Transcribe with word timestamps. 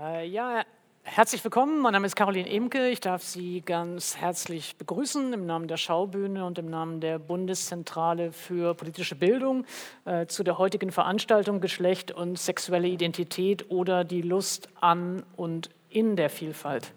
Äh, 0.00 0.26
ja, 0.28 0.64
herzlich 1.02 1.44
willkommen. 1.44 1.80
Mein 1.80 1.92
Name 1.92 2.06
ist 2.06 2.16
Caroline 2.16 2.48
Emke. 2.48 2.88
Ich 2.88 3.00
darf 3.00 3.22
Sie 3.22 3.60
ganz 3.60 4.16
herzlich 4.16 4.76
begrüßen 4.76 5.34
im 5.34 5.44
Namen 5.44 5.68
der 5.68 5.76
Schaubühne 5.76 6.46
und 6.46 6.58
im 6.58 6.70
Namen 6.70 7.00
der 7.00 7.18
Bundeszentrale 7.18 8.32
für 8.32 8.72
politische 8.74 9.14
Bildung 9.14 9.66
äh, 10.06 10.24
zu 10.24 10.42
der 10.42 10.56
heutigen 10.56 10.90
Veranstaltung 10.90 11.60
Geschlecht 11.60 12.12
und 12.12 12.38
sexuelle 12.38 12.88
Identität 12.88 13.70
oder 13.70 14.04
die 14.04 14.22
Lust 14.22 14.70
an 14.80 15.22
und 15.36 15.68
in 15.90 16.16
der 16.16 16.30
Vielfalt. 16.30 16.92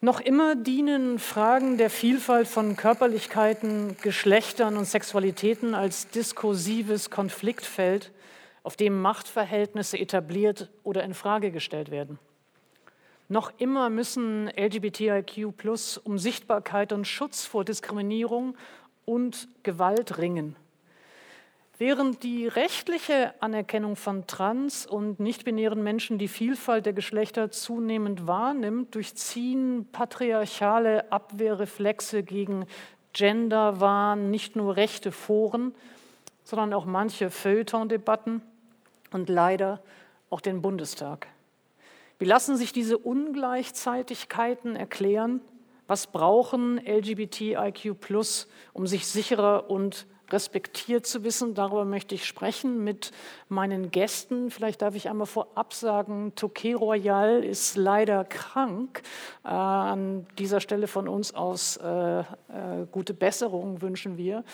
Noch 0.00 0.18
immer 0.18 0.56
dienen 0.56 1.20
Fragen 1.20 1.78
der 1.78 1.90
Vielfalt 1.90 2.48
von 2.48 2.76
Körperlichkeiten, 2.76 3.96
Geschlechtern 4.02 4.76
und 4.76 4.86
Sexualitäten 4.86 5.76
als 5.76 6.08
diskursives 6.08 7.08
Konfliktfeld, 7.10 8.10
auf 8.68 8.76
dem 8.76 9.00
Machtverhältnisse 9.00 9.98
etabliert 9.98 10.68
oder 10.84 11.02
in 11.02 11.14
Frage 11.14 11.50
gestellt 11.50 11.90
werden. 11.90 12.18
Noch 13.30 13.50
immer 13.56 13.88
müssen 13.88 14.50
LGBTIQ 14.54 15.54
um 16.04 16.18
Sichtbarkeit 16.18 16.92
und 16.92 17.06
Schutz 17.06 17.46
vor 17.46 17.64
Diskriminierung 17.64 18.58
und 19.06 19.48
Gewalt 19.62 20.18
ringen. 20.18 20.54
Während 21.78 22.22
die 22.22 22.46
rechtliche 22.46 23.32
Anerkennung 23.40 23.96
von 23.96 24.26
trans- 24.26 24.86
und 24.86 25.18
nichtbinären 25.18 25.82
Menschen 25.82 26.18
die 26.18 26.28
Vielfalt 26.28 26.84
der 26.84 26.92
Geschlechter 26.92 27.50
zunehmend 27.50 28.26
wahrnimmt, 28.26 28.94
durchziehen 28.94 29.88
patriarchale 29.92 31.10
Abwehrreflexe 31.10 32.22
gegen 32.22 32.66
Genderwahn 33.14 34.30
nicht 34.30 34.56
nur 34.56 34.76
rechte 34.76 35.10
Foren, 35.10 35.74
sondern 36.44 36.74
auch 36.74 36.84
manche 36.84 37.30
Feuilleton-Debatten 37.30 38.42
und 39.12 39.28
leider 39.28 39.82
auch 40.30 40.40
den 40.40 40.62
Bundestag. 40.62 41.26
Wie 42.18 42.24
lassen 42.24 42.56
sich 42.56 42.72
diese 42.72 42.98
Ungleichzeitigkeiten 42.98 44.76
erklären? 44.76 45.40
Was 45.86 46.08
brauchen 46.08 46.78
LGBTIQ, 46.78 47.96
um 48.72 48.86
sich 48.86 49.06
sicherer 49.06 49.70
und 49.70 50.06
respektiert 50.30 51.06
zu 51.06 51.24
wissen. 51.24 51.54
Darüber 51.54 51.84
möchte 51.84 52.14
ich 52.14 52.24
sprechen 52.24 52.84
mit 52.84 53.12
meinen 53.48 53.90
Gästen. 53.90 54.50
Vielleicht 54.50 54.82
darf 54.82 54.94
ich 54.94 55.08
einmal 55.08 55.26
vorab 55.26 55.72
sagen, 55.72 56.32
Touquet 56.34 56.74
Royal 56.74 57.44
ist 57.44 57.76
leider 57.76 58.24
krank. 58.24 59.02
Äh, 59.44 59.48
an 59.48 60.26
dieser 60.38 60.60
Stelle 60.60 60.86
von 60.86 61.08
uns 61.08 61.34
aus 61.34 61.76
äh, 61.78 62.20
äh, 62.20 62.24
gute 62.90 63.14
Besserung 63.14 63.82
wünschen 63.82 64.16
wir. 64.16 64.44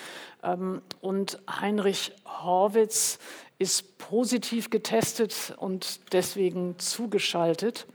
Ähm, 0.42 0.82
und 1.00 1.40
Heinrich 1.48 2.12
Horwitz 2.24 3.18
ist 3.58 3.98
positiv 3.98 4.70
getestet 4.70 5.54
und 5.56 6.12
deswegen 6.12 6.78
zugeschaltet. 6.78 7.86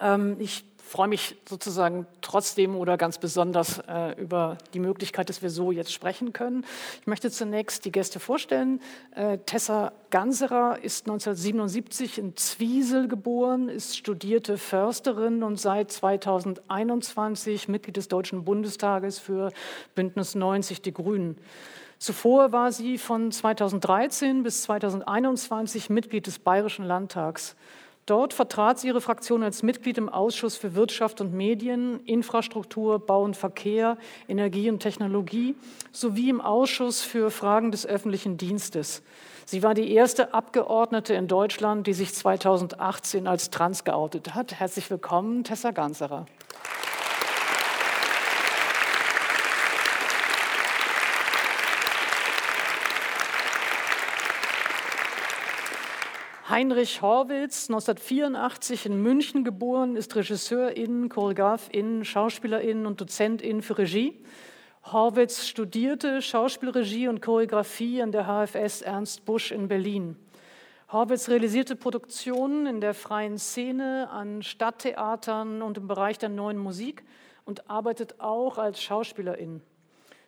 Ähm, 0.00 0.36
ich 0.38 0.64
freue 0.90 1.06
mich 1.06 1.36
sozusagen 1.48 2.04
trotzdem 2.20 2.74
oder 2.74 2.96
ganz 2.96 3.18
besonders 3.18 3.78
äh, 3.86 4.20
über 4.20 4.58
die 4.74 4.80
Möglichkeit, 4.80 5.28
dass 5.28 5.40
wir 5.40 5.48
so 5.48 5.70
jetzt 5.70 5.92
sprechen 5.92 6.32
können. 6.32 6.64
Ich 7.00 7.06
möchte 7.06 7.30
zunächst 7.30 7.84
die 7.84 7.92
Gäste 7.92 8.18
vorstellen. 8.18 8.80
Äh, 9.14 9.38
Tessa 9.46 9.92
Ganserer 10.10 10.80
ist 10.82 11.06
1977 11.06 12.18
in 12.18 12.36
Zwiesel 12.36 13.06
geboren, 13.06 13.68
ist 13.68 13.96
studierte 13.96 14.58
Försterin 14.58 15.44
und 15.44 15.60
seit 15.60 15.92
2021 15.92 17.68
Mitglied 17.68 17.96
des 17.96 18.08
Deutschen 18.08 18.44
Bundestages 18.44 19.20
für 19.20 19.52
Bündnis 19.94 20.34
90 20.34 20.82
Die 20.82 20.92
Grünen. 20.92 21.36
Zuvor 21.98 22.50
war 22.50 22.72
sie 22.72 22.98
von 22.98 23.30
2013 23.30 24.42
bis 24.42 24.62
2021 24.62 25.88
Mitglied 25.88 26.26
des 26.26 26.40
Bayerischen 26.40 26.84
Landtags. 26.84 27.54
Dort 28.10 28.34
vertrat 28.34 28.80
sie 28.80 28.88
ihre 28.88 29.00
Fraktion 29.00 29.44
als 29.44 29.62
Mitglied 29.62 29.96
im 29.96 30.08
Ausschuss 30.08 30.56
für 30.56 30.74
Wirtschaft 30.74 31.20
und 31.20 31.32
Medien, 31.32 32.00
Infrastruktur, 32.06 32.98
Bau 32.98 33.22
und 33.22 33.36
Verkehr, 33.36 33.96
Energie 34.26 34.68
und 34.68 34.80
Technologie 34.80 35.54
sowie 35.92 36.28
im 36.28 36.40
Ausschuss 36.40 37.02
für 37.02 37.30
Fragen 37.30 37.70
des 37.70 37.86
öffentlichen 37.86 38.36
Dienstes. 38.36 39.04
Sie 39.46 39.62
war 39.62 39.74
die 39.74 39.92
erste 39.92 40.34
Abgeordnete 40.34 41.14
in 41.14 41.28
Deutschland, 41.28 41.86
die 41.86 41.92
sich 41.92 42.12
2018 42.12 43.28
als 43.28 43.50
trans 43.50 43.84
geoutet 43.84 44.34
hat. 44.34 44.58
Herzlich 44.58 44.90
willkommen, 44.90 45.44
Tessa 45.44 45.70
Ganserer. 45.70 46.26
Heinrich 56.50 57.00
Horwitz, 57.00 57.70
1984 57.70 58.86
in 58.86 59.00
München 59.00 59.44
geboren, 59.44 59.94
ist 59.94 60.16
Regisseurin, 60.16 61.08
Choreografin, 61.08 62.04
Schauspielerin 62.04 62.86
und 62.86 63.00
Dozentin 63.00 63.62
für 63.62 63.78
Regie. 63.78 64.20
Horwitz 64.82 65.46
studierte 65.46 66.20
Schauspielregie 66.20 67.06
und 67.06 67.22
Choreografie 67.22 68.02
an 68.02 68.10
der 68.10 68.26
HFS 68.26 68.82
Ernst 68.82 69.24
Busch 69.26 69.52
in 69.52 69.68
Berlin. 69.68 70.16
Horwitz 70.90 71.28
realisierte 71.28 71.76
Produktionen 71.76 72.66
in 72.66 72.80
der 72.80 72.94
freien 72.94 73.38
Szene, 73.38 74.10
an 74.10 74.42
Stadttheatern 74.42 75.62
und 75.62 75.78
im 75.78 75.86
Bereich 75.86 76.18
der 76.18 76.30
neuen 76.30 76.58
Musik 76.58 77.04
und 77.44 77.70
arbeitet 77.70 78.20
auch 78.20 78.58
als 78.58 78.82
Schauspielerin. 78.82 79.62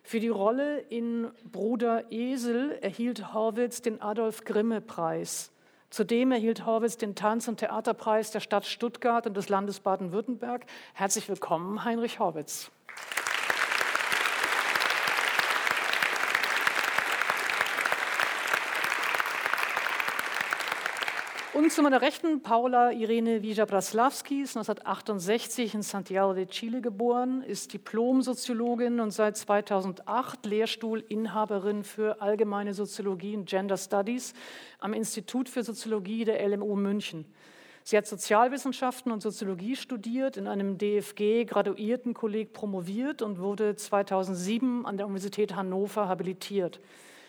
Für 0.03 0.21
die 0.21 0.29
Rolle 0.29 0.79
in 0.79 1.31
Bruder 1.51 2.13
Esel 2.13 2.77
erhielt 2.79 3.33
Horwitz 3.33 3.81
den 3.81 4.01
Adolf 4.01 4.45
Grimme 4.45 4.79
Preis. 4.79 5.52
Zudem 5.93 6.31
erhielt 6.31 6.65
Horwitz 6.65 6.97
den 6.97 7.13
Tanz- 7.13 7.47
und 7.47 7.57
Theaterpreis 7.57 8.31
der 8.31 8.39
Stadt 8.39 8.65
Stuttgart 8.65 9.27
und 9.27 9.37
des 9.37 9.49
Landes 9.49 9.79
Baden-Württemberg. 9.79 10.65
Herzlich 10.95 11.29
willkommen, 11.29 11.85
Heinrich 11.85 12.17
Horwitz. 12.17 12.71
Und 21.53 21.71
zu 21.71 21.83
meiner 21.83 22.01
Rechten 22.01 22.41
Paula 22.41 22.91
Irene 22.91 23.43
Wija-Braslawski 23.43 24.41
ist 24.41 24.57
1968 24.57 25.75
in 25.75 25.83
Santiago 25.83 26.33
de 26.33 26.47
Chile 26.47 26.81
geboren, 26.81 27.43
ist 27.43 27.73
Diplom-Soziologin 27.73 28.99
und 28.99 29.11
seit 29.11 29.37
2008 29.37 30.47
Lehrstuhlinhaberin 30.47 31.83
für 31.83 32.23
allgemeine 32.23 32.73
Soziologie 32.73 33.37
und 33.37 33.47
Gender 33.47 33.77
Studies 33.77 34.33
am 34.79 34.93
Institut 34.93 35.47
für 35.47 35.61
Soziologie 35.61 36.25
der 36.25 36.43
LMU 36.47 36.75
München. 36.75 37.23
Sie 37.83 37.97
hat 37.97 38.07
Sozialwissenschaften 38.07 39.11
und 39.11 39.21
Soziologie 39.21 39.75
studiert, 39.75 40.37
in 40.37 40.47
einem 40.47 40.79
DFG-Graduiertenkolleg 40.79 42.53
promoviert 42.53 43.21
und 43.21 43.37
wurde 43.37 43.75
2007 43.75 44.87
an 44.87 44.97
der 44.97 45.05
Universität 45.05 45.55
Hannover 45.55 46.07
habilitiert. 46.07 46.79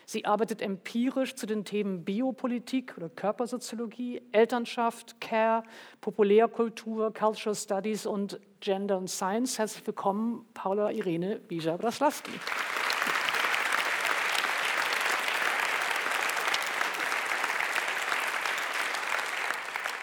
Sie 0.07 0.25
arbeitet 0.27 0.61
empirisch 0.61 1.35
zu 1.35 1.47
den 1.47 1.65
Themen 1.65 2.05
Biopolitik 2.05 2.95
oder 2.97 3.09
Körpersoziologie, 3.09 4.23
Elternschaft, 4.33 5.21
Care, 5.21 5.63
Populärkultur, 6.01 7.13
Cultural 7.13 7.55
Studies 7.55 8.05
und 8.05 8.39
Gender 8.61 8.99
and 8.99 9.09
Science. 9.09 9.59
Herzlich 9.59 9.87
willkommen, 9.87 10.45
Paula 10.53 10.91
Irene 10.91 11.41
Bija-Braslawski. 11.49 12.33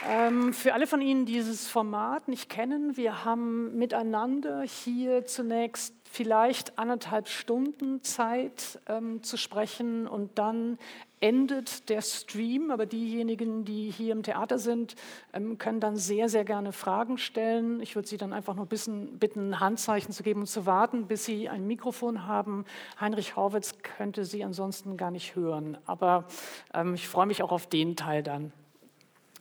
Ähm, 0.08 0.52
für 0.54 0.74
alle 0.74 0.88
von 0.88 1.02
Ihnen, 1.02 1.26
die 1.26 1.34
dieses 1.34 1.68
Format 1.68 2.28
nicht 2.28 2.50
kennen, 2.50 2.98
wir 2.98 3.24
haben 3.24 3.78
miteinander 3.78 4.64
hier 4.64 5.26
zunächst 5.26 6.01
vielleicht 6.12 6.78
anderthalb 6.78 7.30
Stunden 7.30 8.04
Zeit 8.04 8.82
ähm, 8.88 9.24
zu 9.24 9.38
sprechen 9.38 10.08
und 10.08 10.38
dann 10.38 10.78
endet 11.22 11.88
der 11.88 12.02
Stream, 12.02 12.70
aber 12.70 12.86
diejenigen, 12.86 13.64
die 13.64 13.90
hier 13.90 14.12
im 14.12 14.22
Theater 14.22 14.60
sind, 14.60 14.96
ähm, 15.32 15.58
können 15.58 15.80
dann 15.80 15.96
sehr, 15.96 16.28
sehr 16.28 16.44
gerne 16.44 16.74
Fragen 16.74 17.18
stellen. 17.18 17.80
Ich 17.80 17.96
würde 17.96 18.10
Sie 18.10 18.18
dann 18.18 18.34
einfach 18.34 18.56
nur 18.56 18.66
bisschen 18.66 19.20
bitten, 19.20 19.62
Handzeichen 19.62 20.12
zu 20.12 20.22
geben 20.22 20.42
und 20.42 20.48
zu 20.48 20.66
warten, 20.66 21.08
bis 21.08 21.24
Sie 21.24 21.48
ein 21.48 21.66
Mikrofon 21.66 22.28
haben. 22.28 22.66
Heinrich 23.00 23.38
Horwitz 23.38 23.76
könnte 23.82 24.26
Sie 24.26 24.44
ansonsten 24.44 24.98
gar 24.98 25.12
nicht 25.12 25.36
hören, 25.36 25.78
aber 25.86 26.26
ähm, 26.74 26.94
ich 26.94 27.08
freue 27.08 27.26
mich 27.26 27.42
auch 27.42 27.54
auf 27.54 27.68
den 27.68 27.96
Teil 27.96 28.22
dann. 28.22 28.52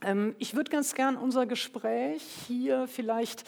Ähm, 0.03 0.37
ich 0.39 0.55
würde 0.55 0.71
ganz 0.71 0.95
gern 0.95 1.17
unser 1.17 1.47
Gespräch 1.47 2.23
hier 2.47 2.87
vielleicht 2.87 3.43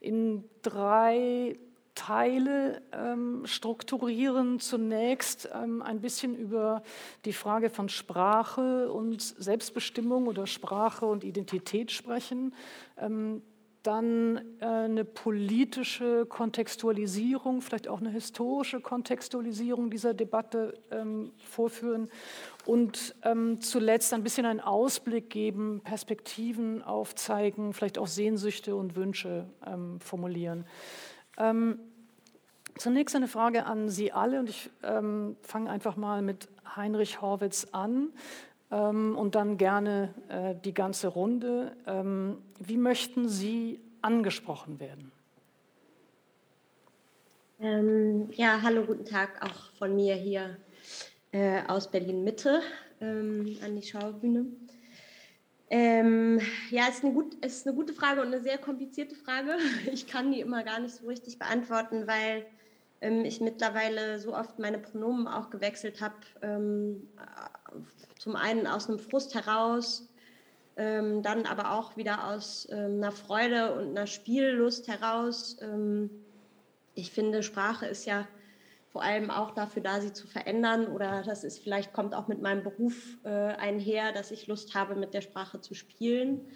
in 0.00 0.44
drei 0.60 1.56
Teile 1.96 2.82
ähm, 2.92 3.42
strukturieren. 3.46 4.60
Zunächst 4.60 5.48
ähm, 5.52 5.82
ein 5.82 6.00
bisschen 6.00 6.36
über 6.36 6.84
die 7.24 7.32
Frage 7.32 7.70
von 7.70 7.88
Sprache 7.88 8.92
und 8.92 9.20
Selbstbestimmung 9.20 10.28
oder 10.28 10.46
Sprache 10.46 11.06
und 11.06 11.24
Identität 11.24 11.90
sprechen. 11.90 12.54
Ähm, 12.96 13.42
dann 13.86 14.40
äh, 14.60 14.66
eine 14.66 15.04
politische 15.04 16.26
Kontextualisierung, 16.26 17.60
vielleicht 17.60 17.86
auch 17.86 18.00
eine 18.00 18.10
historische 18.10 18.80
Kontextualisierung 18.80 19.90
dieser 19.90 20.12
Debatte 20.12 20.74
ähm, 20.90 21.30
vorführen 21.38 22.10
und 22.64 23.14
ähm, 23.22 23.60
zuletzt 23.60 24.12
ein 24.12 24.24
bisschen 24.24 24.44
einen 24.44 24.60
Ausblick 24.60 25.30
geben, 25.30 25.80
Perspektiven 25.84 26.82
aufzeigen, 26.82 27.72
vielleicht 27.72 27.98
auch 27.98 28.08
Sehnsüchte 28.08 28.74
und 28.74 28.96
Wünsche 28.96 29.46
ähm, 29.64 30.00
formulieren. 30.00 30.66
Ähm, 31.38 31.78
zunächst 32.76 33.16
eine 33.16 33.28
Frage 33.28 33.66
an 33.66 33.88
Sie 33.88 34.12
alle 34.12 34.40
und 34.40 34.48
ich 34.48 34.70
ähm, 34.82 35.36
fange 35.42 35.70
einfach 35.70 35.96
mal 35.96 36.22
mit 36.22 36.48
Heinrich 36.76 37.20
Horwitz 37.20 37.68
an 37.72 38.10
ähm, 38.70 39.16
und 39.16 39.34
dann 39.34 39.56
gerne 39.56 40.14
äh, 40.28 40.54
die 40.64 40.74
ganze 40.74 41.08
Runde. 41.08 41.76
Ähm, 41.86 42.38
wie 42.58 42.76
möchten 42.76 43.28
Sie 43.28 43.80
angesprochen 44.02 44.80
werden? 44.80 45.12
Ähm, 47.58 48.28
ja, 48.32 48.60
hallo, 48.62 48.84
guten 48.84 49.06
Tag 49.06 49.42
auch 49.42 49.72
von 49.78 49.96
mir 49.96 50.14
hier 50.14 50.58
äh, 51.32 51.62
aus 51.66 51.90
Berlin 51.90 52.22
Mitte 52.22 52.60
ähm, 53.00 53.56
an 53.64 53.76
die 53.76 53.82
Schaubühne. 53.82 54.46
Ähm, 55.68 56.40
ja, 56.70 56.84
es 56.88 56.96
ist, 56.96 57.04
eine 57.04 57.12
gut, 57.12 57.34
ist 57.44 57.66
eine 57.66 57.74
gute 57.74 57.92
Frage 57.92 58.20
und 58.20 58.28
eine 58.28 58.40
sehr 58.40 58.58
komplizierte 58.58 59.14
Frage. 59.16 59.56
Ich 59.92 60.06
kann 60.06 60.32
die 60.32 60.40
immer 60.40 60.62
gar 60.62 60.80
nicht 60.80 60.94
so 60.94 61.06
richtig 61.06 61.38
beantworten, 61.38 62.06
weil 62.06 62.46
ähm, 63.00 63.24
ich 63.24 63.40
mittlerweile 63.40 64.20
so 64.20 64.34
oft 64.34 64.58
meine 64.58 64.78
Pronomen 64.78 65.26
auch 65.26 65.50
gewechselt 65.50 66.00
habe. 66.00 66.14
Ähm, 66.42 67.08
zum 68.18 68.36
einen 68.36 68.66
aus 68.66 68.88
einem 68.88 68.98
Frust 68.98 69.34
heraus, 69.34 70.08
ähm, 70.76 71.22
dann 71.22 71.46
aber 71.46 71.72
auch 71.72 71.96
wieder 71.96 72.28
aus 72.28 72.68
ähm, 72.70 72.96
einer 72.96 73.12
Freude 73.12 73.74
und 73.74 73.90
einer 73.90 74.06
Spiellust 74.06 74.88
heraus. 74.88 75.56
Ähm, 75.60 76.10
ich 76.94 77.10
finde, 77.10 77.42
Sprache 77.42 77.86
ist 77.86 78.06
ja 78.06 78.26
vor 78.96 79.02
allem 79.02 79.30
auch 79.30 79.50
dafür 79.50 79.82
da, 79.82 80.00
sie 80.00 80.14
zu 80.14 80.26
verändern. 80.26 80.86
Oder 80.86 81.22
das 81.22 81.44
ist 81.44 81.62
vielleicht 81.62 81.92
kommt 81.92 82.14
auch 82.14 82.28
mit 82.28 82.40
meinem 82.40 82.62
Beruf 82.62 83.18
äh, 83.24 83.28
einher, 83.28 84.12
dass 84.12 84.30
ich 84.30 84.46
Lust 84.46 84.74
habe, 84.74 84.94
mit 84.94 85.12
der 85.12 85.20
Sprache 85.20 85.60
zu 85.60 85.74
spielen. 85.74 86.48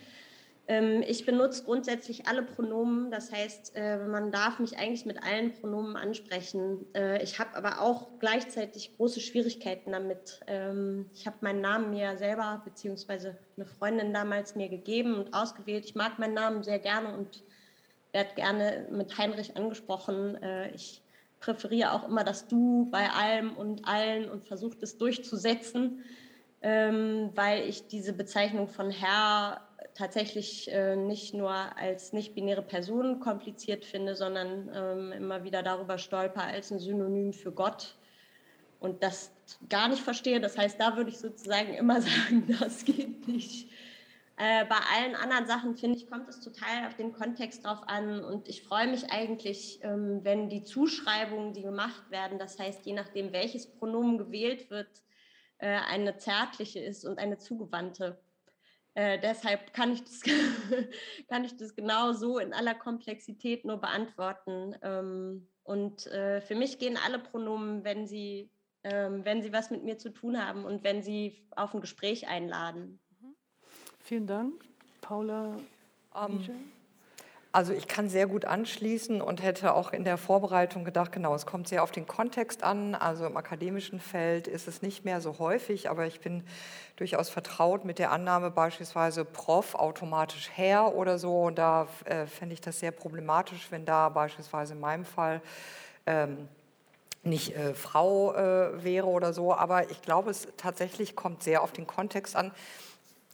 Ähm, 0.67 1.05
ich 1.07 1.27
benutze 1.27 1.65
grundsätzlich 1.65 2.29
alle 2.29 2.43
Pronomen, 2.43 3.11
das 3.11 3.31
heißt, 3.31 3.77
äh, 3.77 3.99
man 4.07 4.33
darf 4.33 4.59
mich 4.59 4.79
eigentlich 4.79 5.05
mit 5.05 5.23
allen 5.23 5.53
Pronomen 5.53 5.97
ansprechen. 5.97 6.87
Äh, 6.95 7.23
ich 7.23 7.39
habe 7.39 7.55
aber 7.57 7.83
auch 7.83 8.09
gleichzeitig 8.21 8.97
große 8.97 9.21
Schwierigkeiten 9.21 9.93
damit. 9.93 10.41
Ähm, 10.47 11.11
ich 11.13 11.27
habe 11.27 11.37
meinen 11.43 11.61
Namen 11.61 11.91
mir 11.91 12.17
selber, 12.17 12.63
beziehungsweise 12.65 13.37
eine 13.59 13.67
Freundin 13.67 14.15
damals 14.15 14.55
mir 14.55 14.71
gegeben 14.71 15.17
und 15.17 15.35
ausgewählt. 15.35 15.85
Ich 15.85 15.95
mag 15.95 16.19
meinen 16.19 16.33
Namen 16.33 16.63
sehr 16.63 16.79
gerne 16.79 17.13
und 17.13 17.45
werde 18.13 18.35
gerne 18.35 18.87
mit 18.91 19.19
Heinrich 19.19 19.59
angesprochen. 19.59 20.43
Äh, 20.43 20.71
ich 20.71 21.03
präferiere 21.41 21.93
auch 21.93 22.07
immer 22.07 22.23
das 22.23 22.47
Du 22.47 22.89
bei 22.91 23.11
allem 23.11 23.57
und 23.57 23.87
allen 23.87 24.31
und 24.31 24.47
versuche 24.47 24.77
das 24.79 24.99
durchzusetzen, 24.99 26.05
ähm, 26.63 27.31
weil 27.35 27.69
ich 27.69 27.89
diese 27.89 28.13
Bezeichnung 28.13 28.69
von 28.69 28.91
Herr 28.91 29.63
tatsächlich 29.95 30.71
äh, 30.71 30.97
nicht 30.97 31.35
nur 31.35 31.51
als 31.51 32.13
nicht-binäre 32.13 32.63
Person 32.63 33.21
kompliziert 33.21 33.85
finde, 33.85 34.15
sondern 34.15 34.71
ähm, 34.75 35.13
immer 35.13 35.45
wieder 35.45 35.63
darüber 35.63 35.99
stolper 35.99 36.45
als 36.45 36.71
ein 36.71 36.79
Synonym 36.79 37.33
für 37.33 37.53
Gott 37.53 37.97
und 38.79 39.03
das 39.03 39.33
gar 39.69 39.89
nicht 39.89 40.03
verstehe. 40.03 40.41
Das 40.41 40.57
heißt, 40.57 40.79
da 40.79 40.97
würde 40.97 41.11
ich 41.11 41.19
sozusagen 41.19 41.75
immer 41.75 42.01
sagen, 42.03 42.57
das 42.61 42.85
geht 42.85 43.27
nicht. 43.27 43.69
Äh, 44.43 44.65
bei 44.65 44.77
allen 44.97 45.17
anderen 45.17 45.47
Sachen, 45.47 45.77
finde 45.77 45.99
ich, 45.99 46.09
kommt 46.09 46.27
es 46.27 46.41
total 46.41 46.87
auf 46.87 46.95
den 46.95 47.13
Kontext 47.13 47.63
drauf 47.63 47.81
an. 47.87 48.25
Und 48.25 48.49
ich 48.49 48.63
freue 48.63 48.87
mich 48.87 49.13
eigentlich, 49.13 49.81
ähm, 49.83 50.21
wenn 50.23 50.49
die 50.49 50.65
Zuschreibungen, 50.65 51.53
die 51.53 51.61
gemacht 51.61 52.11
werden, 52.11 52.39
das 52.39 52.59
heißt, 52.59 52.87
je 52.87 52.95
nachdem, 52.95 53.35
welches 53.35 53.71
Pronomen 53.71 54.17
gewählt 54.17 54.71
wird, 54.71 54.89
äh, 55.59 55.81
eine 55.91 56.17
zärtliche 56.17 56.81
ist 56.81 57.05
und 57.05 57.19
eine 57.19 57.37
zugewandte. 57.37 58.19
Äh, 58.95 59.19
deshalb 59.19 59.75
kann 59.75 59.93
ich, 59.93 60.05
das, 60.05 60.23
kann 61.29 61.45
ich 61.45 61.59
das 61.59 61.75
genau 61.75 62.13
so 62.13 62.39
in 62.39 62.55
aller 62.55 62.75
Komplexität 62.75 63.67
nur 63.67 63.77
beantworten. 63.77 64.75
Ähm, 64.81 65.49
und 65.65 66.07
äh, 66.07 66.41
für 66.41 66.55
mich 66.55 66.79
gehen 66.79 66.97
alle 66.97 67.19
Pronomen, 67.19 67.85
wenn 67.85 68.07
sie, 68.07 68.51
ähm, 68.85 69.23
wenn 69.23 69.43
sie 69.43 69.53
was 69.53 69.71
mit 69.71 69.85
mir 69.85 69.99
zu 69.99 70.09
tun 70.09 70.43
haben 70.43 70.65
und 70.65 70.83
wenn 70.83 71.03
sie 71.03 71.47
auf 71.51 71.75
ein 71.75 71.83
Gespräch 71.83 72.27
einladen. 72.27 73.01
Vielen 74.03 74.27
Dank. 74.27 74.55
Paula. 75.01 75.57
Um, 76.13 76.41
also 77.53 77.73
ich 77.73 77.89
kann 77.89 78.09
sehr 78.09 78.29
gut 78.29 78.45
anschließen 78.45 79.21
und 79.21 79.43
hätte 79.43 79.75
auch 79.75 79.93
in 79.93 80.05
der 80.05 80.19
Vorbereitung 80.19 80.85
gedacht, 80.85 81.11
genau, 81.11 81.35
es 81.35 81.47
kommt 81.47 81.67
sehr 81.67 81.83
auf 81.83 81.91
den 81.91 82.07
Kontext 82.07 82.63
an. 82.63 82.95
Also 82.95 83.27
im 83.27 83.37
akademischen 83.37 83.99
Feld 83.99 84.47
ist 84.47 84.69
es 84.69 84.83
nicht 84.83 85.05
mehr 85.05 85.21
so 85.21 85.41
häufig, 85.41 85.91
aber 85.91 86.07
ich 86.07 86.21
bin 86.21 86.45
durchaus 86.95 87.29
vertraut 87.29 87.85
mit 87.85 87.99
der 87.99 88.13
Annahme 88.13 88.53
beispielsweise 88.53 89.25
Prof 89.25 89.75
automatisch 89.75 90.49
Herr 90.55 90.95
oder 90.95 91.19
so. 91.19 91.43
Und 91.43 91.59
da 91.59 91.89
äh, 92.05 92.27
fände 92.27 92.53
ich 92.53 92.61
das 92.61 92.79
sehr 92.79 92.93
problematisch, 92.93 93.67
wenn 93.71 93.85
da 93.85 94.11
beispielsweise 94.11 94.75
in 94.75 94.81
meinem 94.81 95.05
Fall 95.05 95.43
ähm, 96.07 96.49
nicht 97.25 97.57
äh, 97.57 97.75
Frau 97.75 98.33
äh, 98.33 98.85
wäre 98.85 99.09
oder 99.09 99.33
so. 99.33 99.53
Aber 99.55 99.91
ich 99.91 100.03
glaube, 100.03 100.31
es 100.31 100.47
tatsächlich 100.57 101.17
kommt 101.17 101.43
sehr 101.43 101.63
auf 101.63 101.73
den 101.73 101.89
Kontext 101.89 102.37
an. 102.37 102.53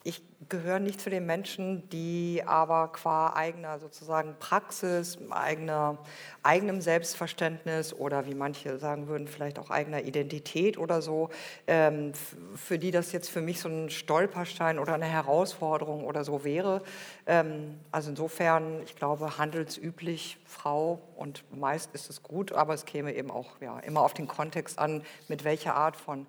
Ich 0.07 0.23
gehöre 0.49 0.79
nicht 0.79 1.01
zu 1.01 1.11
den 1.11 1.27
Menschen, 1.27 1.89
die 1.89 2.41
aber 2.47 2.93
qua 2.93 3.33
eigener 3.35 3.81
sozusagen 3.81 4.37
Praxis, 4.39 5.19
eigener, 5.31 5.99
eigenem 6.45 6.81
Selbstverständnis 6.81 7.93
oder 7.93 8.25
wie 8.25 8.37
manche 8.37 8.79
sagen 8.79 9.09
würden, 9.09 9.27
vielleicht 9.27 9.59
auch 9.59 9.69
eigener 9.69 10.03
Identität 10.03 10.79
oder 10.79 11.03
so, 11.03 11.31
ähm, 11.67 12.13
für 12.55 12.79
die 12.79 12.93
das 12.93 13.11
jetzt 13.11 13.29
für 13.31 13.41
mich 13.41 13.59
so 13.59 13.69
ein 13.69 13.91
Stolperstein 13.91 14.79
oder 14.79 14.95
eine 14.95 15.07
Herausforderung 15.07 16.05
oder 16.05 16.23
so 16.23 16.45
wäre. 16.45 16.83
Ähm, 17.27 17.81
also 17.91 18.11
insofern, 18.11 18.83
ich 18.85 18.95
glaube, 18.95 19.39
handelsüblich 19.39 20.39
Frau 20.47 21.01
und 21.17 21.43
meist 21.51 21.93
ist 21.95 22.11
es 22.11 22.23
gut, 22.23 22.53
aber 22.53 22.75
es 22.75 22.85
käme 22.85 23.13
eben 23.13 23.33
auch 23.33 23.61
ja, 23.61 23.81
immer 23.81 24.03
auf 24.03 24.15
den 24.15 24.29
Kontext 24.29 24.79
an, 24.79 25.03
mit 25.27 25.43
welcher 25.43 25.75
Art 25.75 25.97
von 25.97 26.29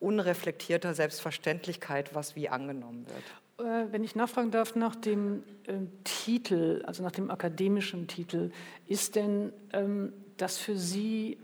unreflektierter 0.00 0.94
Selbstverständlichkeit, 0.94 2.14
was 2.14 2.36
wie 2.36 2.48
angenommen 2.48 3.06
wird. 3.06 3.66
Äh, 3.66 3.92
wenn 3.92 4.04
ich 4.04 4.14
nachfragen 4.14 4.50
darf 4.50 4.74
nach 4.76 4.94
dem 4.94 5.42
äh, 5.66 5.74
Titel, 6.04 6.82
also 6.86 7.02
nach 7.02 7.12
dem 7.12 7.30
akademischen 7.30 8.06
Titel, 8.06 8.50
ist 8.86 9.16
denn 9.16 9.52
ähm, 9.72 10.12
das 10.36 10.58
für 10.58 10.76
Sie 10.76 11.38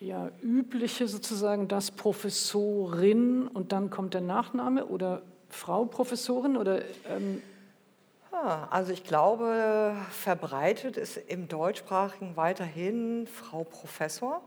ja, 0.00 0.30
übliche 0.42 1.08
sozusagen 1.08 1.68
das 1.68 1.90
Professorin 1.90 3.46
und 3.46 3.72
dann 3.72 3.90
kommt 3.90 4.14
der 4.14 4.20
Nachname 4.20 4.86
oder 4.86 5.22
Frau 5.48 5.84
Professorin 5.84 6.56
oder 6.56 6.82
ähm 7.08 7.42
also 8.70 8.92
ich 8.92 9.02
glaube, 9.02 9.96
verbreitet 10.10 10.98
ist 10.98 11.16
im 11.16 11.48
Deutschsprachigen 11.48 12.36
weiterhin 12.36 13.26
Frau 13.26 13.64
Professor. 13.64 14.42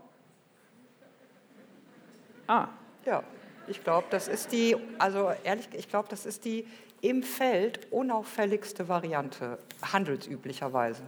Ah. 2.50 2.66
Ja, 3.06 3.22
ich 3.68 3.84
glaube, 3.84 4.08
das 4.10 4.26
ist 4.26 4.50
die, 4.50 4.76
also 4.98 5.30
ehrlich, 5.44 5.68
ich 5.72 5.88
glaube, 5.88 6.08
das 6.10 6.26
ist 6.26 6.44
die 6.44 6.66
im 7.00 7.22
Feld 7.22 7.86
unauffälligste 7.92 8.88
Variante, 8.88 9.56
handelsüblicherweise. 9.80 11.04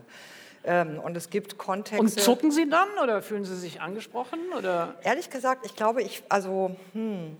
Ähm, 0.62 1.00
und 1.00 1.16
es 1.16 1.30
gibt 1.30 1.58
Kontexte. 1.58 2.00
Und 2.00 2.08
zucken 2.20 2.52
Sie 2.52 2.70
dann 2.70 2.86
oder 3.02 3.22
fühlen 3.22 3.44
Sie 3.44 3.56
sich 3.56 3.80
angesprochen? 3.80 4.38
Oder? 4.56 4.94
Ehrlich 5.02 5.30
gesagt, 5.30 5.66
ich 5.66 5.74
glaube, 5.74 6.02
ich, 6.02 6.22
also, 6.28 6.76
hm, 6.92 7.36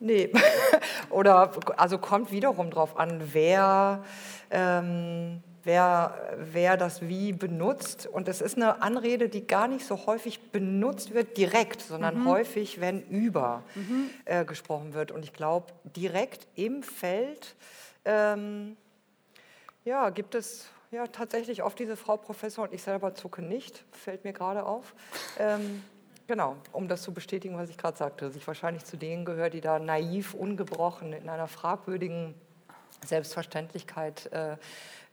nee. 0.00 0.32
oder, 1.10 1.52
also 1.76 1.98
kommt 1.98 2.32
wiederum 2.32 2.72
drauf 2.72 2.98
an, 2.98 3.30
wer. 3.32 4.02
Ähm, 4.50 5.40
wer, 5.64 6.36
wer 6.38 6.76
das 6.76 7.02
wie 7.02 7.32
benutzt. 7.32 8.06
Und 8.06 8.28
es 8.28 8.40
ist 8.40 8.56
eine 8.56 8.82
Anrede, 8.82 9.28
die 9.28 9.46
gar 9.46 9.68
nicht 9.68 9.84
so 9.86 10.06
häufig 10.06 10.50
benutzt 10.50 11.14
wird 11.14 11.36
direkt, 11.36 11.82
sondern 11.82 12.20
mhm. 12.20 12.28
häufig, 12.28 12.80
wenn 12.80 13.02
über 13.08 13.62
mhm. 13.74 14.10
äh, 14.24 14.44
gesprochen 14.44 14.94
wird. 14.94 15.12
Und 15.12 15.24
ich 15.24 15.32
glaube, 15.32 15.72
direkt 15.84 16.46
im 16.56 16.82
Feld 16.82 17.54
ähm, 18.04 18.76
ja, 19.84 20.10
gibt 20.10 20.34
es 20.34 20.68
ja, 20.90 21.06
tatsächlich 21.06 21.62
oft 21.62 21.78
diese 21.78 21.96
Frau 21.96 22.16
Professor 22.16 22.64
und 22.64 22.74
ich 22.74 22.82
selber 22.82 23.14
zucke 23.14 23.42
nicht, 23.42 23.84
fällt 23.92 24.24
mir 24.24 24.32
gerade 24.32 24.64
auf. 24.64 24.94
Ähm, 25.38 25.82
Genau, 26.30 26.54
um 26.70 26.86
das 26.86 27.02
zu 27.02 27.12
bestätigen, 27.12 27.56
was 27.56 27.70
ich 27.70 27.76
gerade 27.76 27.96
sagte, 27.96 28.24
dass 28.24 28.36
ich 28.36 28.46
wahrscheinlich 28.46 28.84
zu 28.84 28.96
denen 28.96 29.24
gehöre, 29.24 29.50
die 29.50 29.60
da 29.60 29.80
naiv, 29.80 30.32
ungebrochen, 30.32 31.12
in 31.12 31.28
einer 31.28 31.48
fragwürdigen 31.48 32.36
Selbstverständlichkeit 33.04 34.32
äh, 34.32 34.56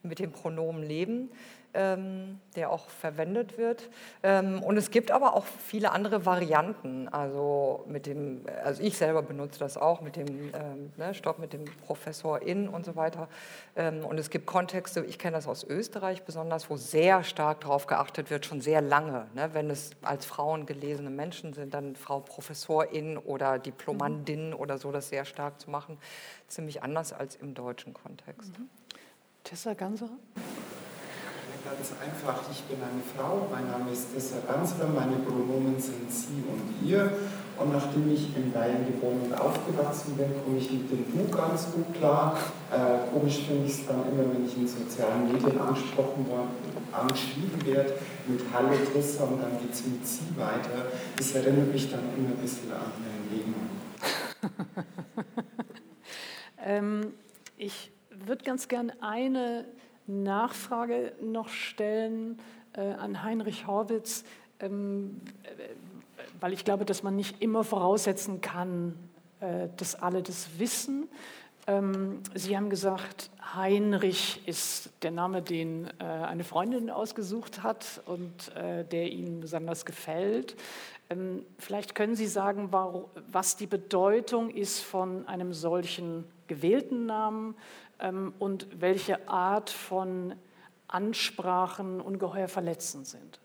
mit 0.07 0.19
dem 0.19 0.31
Pronomen 0.31 0.83
leben. 0.83 1.29
ähm, 1.77 2.39
der 2.55 2.71
auch 2.71 2.89
verwendet 2.89 3.57
wird. 3.57 3.89
Ähm, 4.23 4.63
und 4.63 4.77
es 4.77 4.89
gibt 4.89 5.11
aber 5.11 5.35
auch 5.35 5.45
viele 5.45 5.91
andere 5.91 6.25
Varianten. 6.25 7.07
Also 7.07 7.85
mit 7.87 8.07
dem, 8.07 8.41
also 8.63 8.81
ich 8.81 8.97
selber 8.97 9.21
benutze 9.21 9.59
das 9.59 9.77
auch 9.77 10.01
mit 10.01 10.15
dem 10.15 10.27
ähm, 10.27 10.91
ne, 10.97 11.13
Stopp 11.13 11.39
mit 11.39 11.53
dem 11.53 11.65
Professor 11.85 12.41
in 12.41 12.67
und 12.67 12.85
so 12.85 12.95
weiter. 12.95 13.27
Ähm, 13.75 14.03
und 14.03 14.19
es 14.19 14.29
gibt 14.29 14.47
Kontexte, 14.47 15.05
ich 15.05 15.19
kenne 15.19 15.37
das 15.37 15.47
aus 15.47 15.63
Österreich 15.63 16.23
besonders, 16.23 16.69
wo 16.69 16.77
sehr 16.77 17.23
stark 17.23 17.61
darauf 17.61 17.85
geachtet 17.85 18.31
wird, 18.31 18.45
schon 18.45 18.59
sehr 18.59 18.81
lange. 18.81 19.27
Ne, 19.35 19.49
wenn 19.53 19.69
es 19.69 19.91
als 20.01 20.25
Frauen 20.25 20.65
gelesene 20.65 21.11
Menschen 21.11 21.53
sind, 21.53 21.73
dann 21.73 21.95
Frau 21.95 22.21
Professorin 22.21 23.17
oder 23.17 23.59
Diplomandin 23.59 24.49
mhm. 24.49 24.55
oder 24.55 24.79
so, 24.79 24.91
das 24.91 25.09
sehr 25.09 25.25
stark 25.25 25.61
zu 25.61 25.69
machen. 25.69 25.99
Ziemlich 26.47 26.81
anders 26.81 27.13
als 27.13 27.35
im 27.35 27.53
deutschen 27.53 27.93
Kontext. 27.93 28.57
Mhm. 28.57 28.69
Tessa 29.47 29.73
Ganser? 29.75 30.09
Ganz 31.63 31.93
einfach, 32.03 32.41
ich 32.51 32.63
bin 32.63 32.79
eine 32.83 33.01
Frau, 33.15 33.47
mein 33.49 33.71
Name 33.71 33.91
ist 33.93 34.13
Tessa 34.13 34.39
Ganser, 34.45 34.89
meine 34.89 35.15
Pronomen 35.17 35.79
sind 35.79 36.11
sie 36.11 36.43
und 36.51 36.85
ihr. 36.85 37.09
Und 37.57 37.71
nachdem 37.71 38.11
ich 38.11 38.35
in 38.35 38.51
Bayern 38.51 38.85
geboren 38.85 39.21
und 39.23 39.33
aufgewachsen 39.33 40.17
bin, 40.17 40.27
komme 40.43 40.57
ich 40.57 40.69
mit 40.69 40.91
dem 40.91 41.05
Du 41.13 41.33
ganz 41.33 41.71
gut 41.71 41.93
klar. 41.93 42.37
Äh, 42.69 43.09
komisch 43.13 43.39
finde 43.47 43.67
ich 43.67 43.79
es 43.79 43.87
dann 43.87 44.01
immer, 44.11 44.33
wenn 44.33 44.45
ich 44.45 44.57
in 44.57 44.67
sozialen 44.67 45.31
Medien 45.31 45.57
angesprochen 45.61 46.25
angeschrieben 46.91 47.65
werde 47.65 47.93
mit 48.27 48.41
Hallo 48.53 48.75
Tessa 48.93 49.23
und 49.23 49.41
dann 49.41 49.57
geht 49.61 49.73
es 49.73 49.85
mit 49.85 50.05
Sie 50.05 50.35
weiter. 50.35 50.91
Das 51.15 51.31
erinnert 51.35 51.71
mich 51.71 51.89
dann 51.89 52.01
immer 52.17 52.29
ein 52.29 52.37
bisschen 52.37 52.69
an 52.73 52.91
mein 52.99 53.37
Leben. 53.37 53.55
ähm, 56.65 57.13
ich 57.57 57.91
würde 58.27 58.43
ganz 58.43 58.67
gerne 58.67 58.93
eine 59.01 59.65
Nachfrage 60.07 61.13
noch 61.21 61.49
stellen 61.49 62.39
äh, 62.73 62.81
an 62.81 63.23
Heinrich 63.23 63.67
Horwitz, 63.67 64.23
ähm, 64.59 65.21
äh, 65.43 65.69
weil 66.39 66.53
ich 66.53 66.65
glaube, 66.65 66.85
dass 66.85 67.03
man 67.03 67.15
nicht 67.15 67.41
immer 67.41 67.63
voraussetzen 67.63 68.41
kann, 68.41 68.97
äh, 69.39 69.67
dass 69.77 69.95
alle 69.95 70.23
das 70.23 70.47
wissen. 70.57 71.07
Ähm, 71.67 72.21
Sie 72.33 72.55
haben 72.55 72.69
gesagt, 72.69 73.29
Heinrich 73.53 74.41
ist 74.47 74.89
der 75.01 75.11
Name, 75.11 75.41
den 75.41 75.87
äh, 75.99 76.03
eine 76.03 76.43
Freundin 76.43 76.89
ausgesucht 76.89 77.63
hat 77.63 78.01
und 78.05 78.55
äh, 78.55 78.85
der 78.85 79.11
Ihnen 79.11 79.41
besonders 79.41 79.85
gefällt. 79.85 80.55
Ähm, 81.09 81.45
vielleicht 81.57 81.95
können 81.95 82.15
Sie 82.15 82.27
sagen, 82.27 82.71
was 82.71 83.55
die 83.55 83.67
Bedeutung 83.67 84.49
ist 84.49 84.81
von 84.81 85.27
einem 85.27 85.53
solchen 85.53 86.25
gewählten 86.47 87.05
Namen 87.05 87.55
ähm, 87.99 88.33
und 88.39 88.81
welche 88.81 89.27
Art 89.27 89.69
von 89.69 90.35
Ansprachen 90.87 92.01
ungeheuer 92.01 92.47
verletzend 92.47 93.07
sind. 93.07 93.39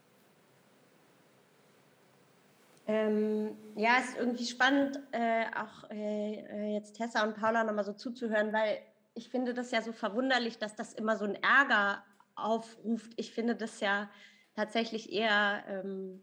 Ähm, 2.87 3.57
ja, 3.76 3.92
es 4.00 4.11
ist 4.11 4.19
irgendwie 4.19 4.45
spannend, 4.45 4.99
äh, 5.12 5.45
auch 5.57 5.88
äh, 5.90 6.35
äh 6.35 6.75
jetzt 6.75 6.95
Tessa 6.95 7.23
und 7.23 7.37
Paula 7.37 7.62
nochmal 7.62 7.85
so 7.85 7.92
zuzuhören, 7.92 8.52
weil 8.52 8.78
ich 9.14 9.28
finde 9.28 9.54
das 9.54 9.71
ja 9.71 9.83
so 9.83 9.92
verwunderlich, 9.92 10.59
dass 10.59 10.75
das 10.75 10.92
immer 10.92 11.16
so 11.16 11.25
einen 11.25 11.37
Ärger 11.37 12.02
aufruft. 12.35 13.12
Ich 13.16 13.33
finde 13.33 13.54
das 13.54 13.81
ja 13.81 14.11
tatsächlich 14.54 15.12
eher 15.12 15.62
ähm, 15.69 16.23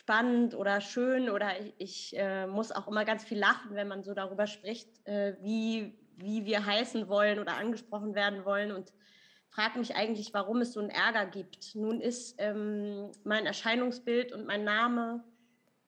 spannend 0.00 0.54
oder 0.54 0.80
schön 0.80 1.28
oder 1.30 1.60
ich, 1.60 1.74
ich 1.78 2.18
äh, 2.18 2.46
muss 2.46 2.72
auch 2.72 2.88
immer 2.88 3.04
ganz 3.04 3.22
viel 3.24 3.38
lachen, 3.38 3.74
wenn 3.74 3.88
man 3.88 4.02
so 4.02 4.14
darüber 4.14 4.46
spricht, 4.46 5.06
äh, 5.06 5.36
wie 5.42 5.98
wie 6.22 6.44
wir 6.44 6.66
heißen 6.66 7.08
wollen 7.08 7.38
oder 7.38 7.56
angesprochen 7.56 8.14
werden 8.14 8.44
wollen 8.44 8.72
und 8.72 8.92
frage 9.48 9.78
mich 9.78 9.96
eigentlich, 9.96 10.32
warum 10.32 10.60
es 10.60 10.72
so 10.72 10.80
einen 10.80 10.90
Ärger 10.90 11.26
gibt. 11.26 11.74
Nun 11.74 12.00
ist 12.00 12.36
ähm, 12.38 13.10
mein 13.24 13.46
Erscheinungsbild 13.46 14.32
und 14.32 14.46
mein 14.46 14.64
Name 14.64 15.24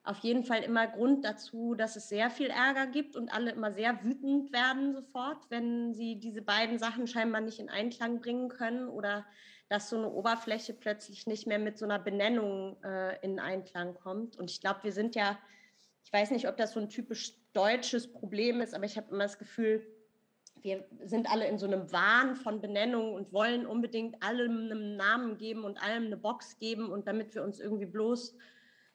auf 0.03 0.17
jeden 0.19 0.43
Fall 0.43 0.63
immer 0.63 0.87
Grund 0.87 1.23
dazu, 1.23 1.75
dass 1.75 1.95
es 1.95 2.09
sehr 2.09 2.29
viel 2.29 2.47
Ärger 2.47 2.87
gibt 2.87 3.15
und 3.15 3.33
alle 3.33 3.51
immer 3.51 3.71
sehr 3.71 4.03
wütend 4.03 4.51
werden 4.51 4.93
sofort, 4.93 5.49
wenn 5.49 5.93
sie 5.93 6.19
diese 6.19 6.41
beiden 6.41 6.77
Sachen 6.77 7.07
scheinbar 7.07 7.39
nicht 7.39 7.59
in 7.59 7.69
Einklang 7.69 8.19
bringen 8.19 8.49
können 8.49 8.89
oder 8.89 9.25
dass 9.73 9.89
so 9.89 9.97
eine 9.97 10.11
Oberfläche 10.11 10.71
plötzlich 10.71 11.25
nicht 11.25 11.47
mehr 11.47 11.57
mit 11.57 11.79
so 11.79 11.85
einer 11.85 11.97
Benennung 11.97 12.77
äh, 12.83 13.19
in 13.25 13.39
Einklang 13.39 13.95
kommt. 13.95 14.37
Und 14.37 14.51
ich 14.51 14.61
glaube, 14.61 14.83
wir 14.83 14.91
sind 14.91 15.15
ja, 15.15 15.39
ich 16.05 16.13
weiß 16.13 16.29
nicht, 16.29 16.47
ob 16.47 16.57
das 16.57 16.73
so 16.73 16.79
ein 16.79 16.89
typisch 16.89 17.33
deutsches 17.53 18.13
Problem 18.13 18.61
ist, 18.61 18.75
aber 18.75 18.85
ich 18.85 18.97
habe 18.97 19.07
immer 19.09 19.23
das 19.23 19.39
Gefühl, 19.39 19.83
wir 20.61 20.85
sind 21.05 21.27
alle 21.27 21.47
in 21.47 21.57
so 21.57 21.65
einem 21.65 21.91
Wahn 21.91 22.35
von 22.35 22.61
Benennung 22.61 23.15
und 23.15 23.33
wollen 23.33 23.65
unbedingt 23.65 24.21
allem 24.21 24.69
einen 24.69 24.95
Namen 24.95 25.39
geben 25.39 25.63
und 25.63 25.81
allem 25.81 26.05
eine 26.05 26.17
Box 26.17 26.59
geben 26.59 26.91
und 26.91 27.07
damit 27.07 27.33
wir 27.33 27.43
uns 27.43 27.59
irgendwie 27.59 27.87
bloß 27.87 28.37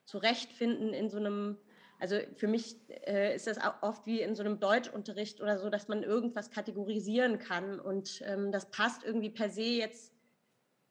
zurechtfinden 0.05 0.95
in 0.95 1.11
so 1.11 1.17
einem, 1.17 1.59
also 1.99 2.21
für 2.37 2.47
mich 2.47 2.77
äh, 3.05 3.35
ist 3.35 3.49
das 3.49 3.59
oft 3.83 4.07
wie 4.07 4.21
in 4.21 4.37
so 4.37 4.45
einem 4.45 4.61
Deutschunterricht 4.61 5.41
oder 5.41 5.59
so, 5.59 5.71
dass 5.71 5.89
man 5.89 6.05
irgendwas 6.05 6.53
kategorisieren 6.53 7.41
kann 7.41 7.81
und 7.81 8.23
ähm, 8.25 8.53
das 8.53 8.71
passt 8.71 9.03
irgendwie 9.03 9.31
per 9.31 9.51
se 9.51 9.63
jetzt 9.63 10.15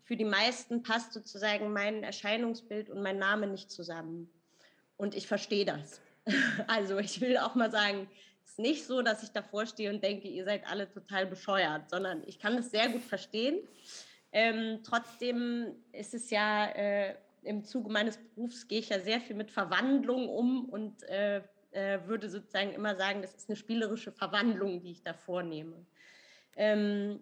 für 0.08 0.16
die 0.16 0.26
meisten 0.26 0.84
passt 0.84 1.12
sozusagen 1.12 1.74
mein 1.74 2.02
Erscheinungsbild 2.02 2.90
und 2.90 3.02
mein 3.02 3.20
Name 3.20 3.46
nicht 3.46 3.70
zusammen. 3.70 4.30
Und 4.96 5.14
ich 5.14 5.28
verstehe 5.28 5.66
das. 5.66 6.02
Also 6.68 6.98
ich 6.98 7.22
will 7.22 7.38
auch 7.38 7.56
mal 7.56 7.72
sagen, 7.72 8.10
ist 8.46 8.58
nicht 8.60 8.86
so, 8.86 9.02
dass 9.02 9.24
ich 9.24 9.30
davor 9.30 9.66
stehe 9.66 9.90
und 9.90 10.02
denke, 10.04 10.28
ihr 10.28 10.46
seid 10.46 10.66
alle 10.68 10.90
total 10.90 11.26
bescheuert, 11.26 11.90
sondern 11.90 12.24
ich 12.26 12.40
kann 12.40 12.58
es 12.58 12.72
sehr 12.72 12.90
gut 12.90 13.02
verstehen. 13.02 13.60
Ähm, 14.32 14.80
trotzdem 14.84 15.76
ist 15.92 16.14
es 16.14 16.30
ja 16.30 16.66
äh, 16.68 17.16
im 17.44 17.64
Zuge 17.64 17.90
meines 17.90 18.18
Berufs 18.18 18.68
gehe 18.68 18.80
ich 18.80 18.90
ja 18.90 19.00
sehr 19.00 19.20
viel 19.20 19.36
mit 19.36 19.52
Verwandlung 19.52 20.30
um 20.30 20.66
und 20.66 21.04
äh, 21.04 21.42
äh, 21.72 22.00
würde 22.06 22.30
sozusagen 22.30 22.74
immer 22.74 22.96
sagen, 22.96 23.22
das 23.22 23.36
ist 23.36 23.50
eine 23.50 23.58
spielerische 23.58 24.12
Verwandlung, 24.12 24.82
die 24.82 24.92
ich 24.92 25.04
da 25.04 25.14
vornehme. 25.14 25.86
Ähm, 26.56 27.20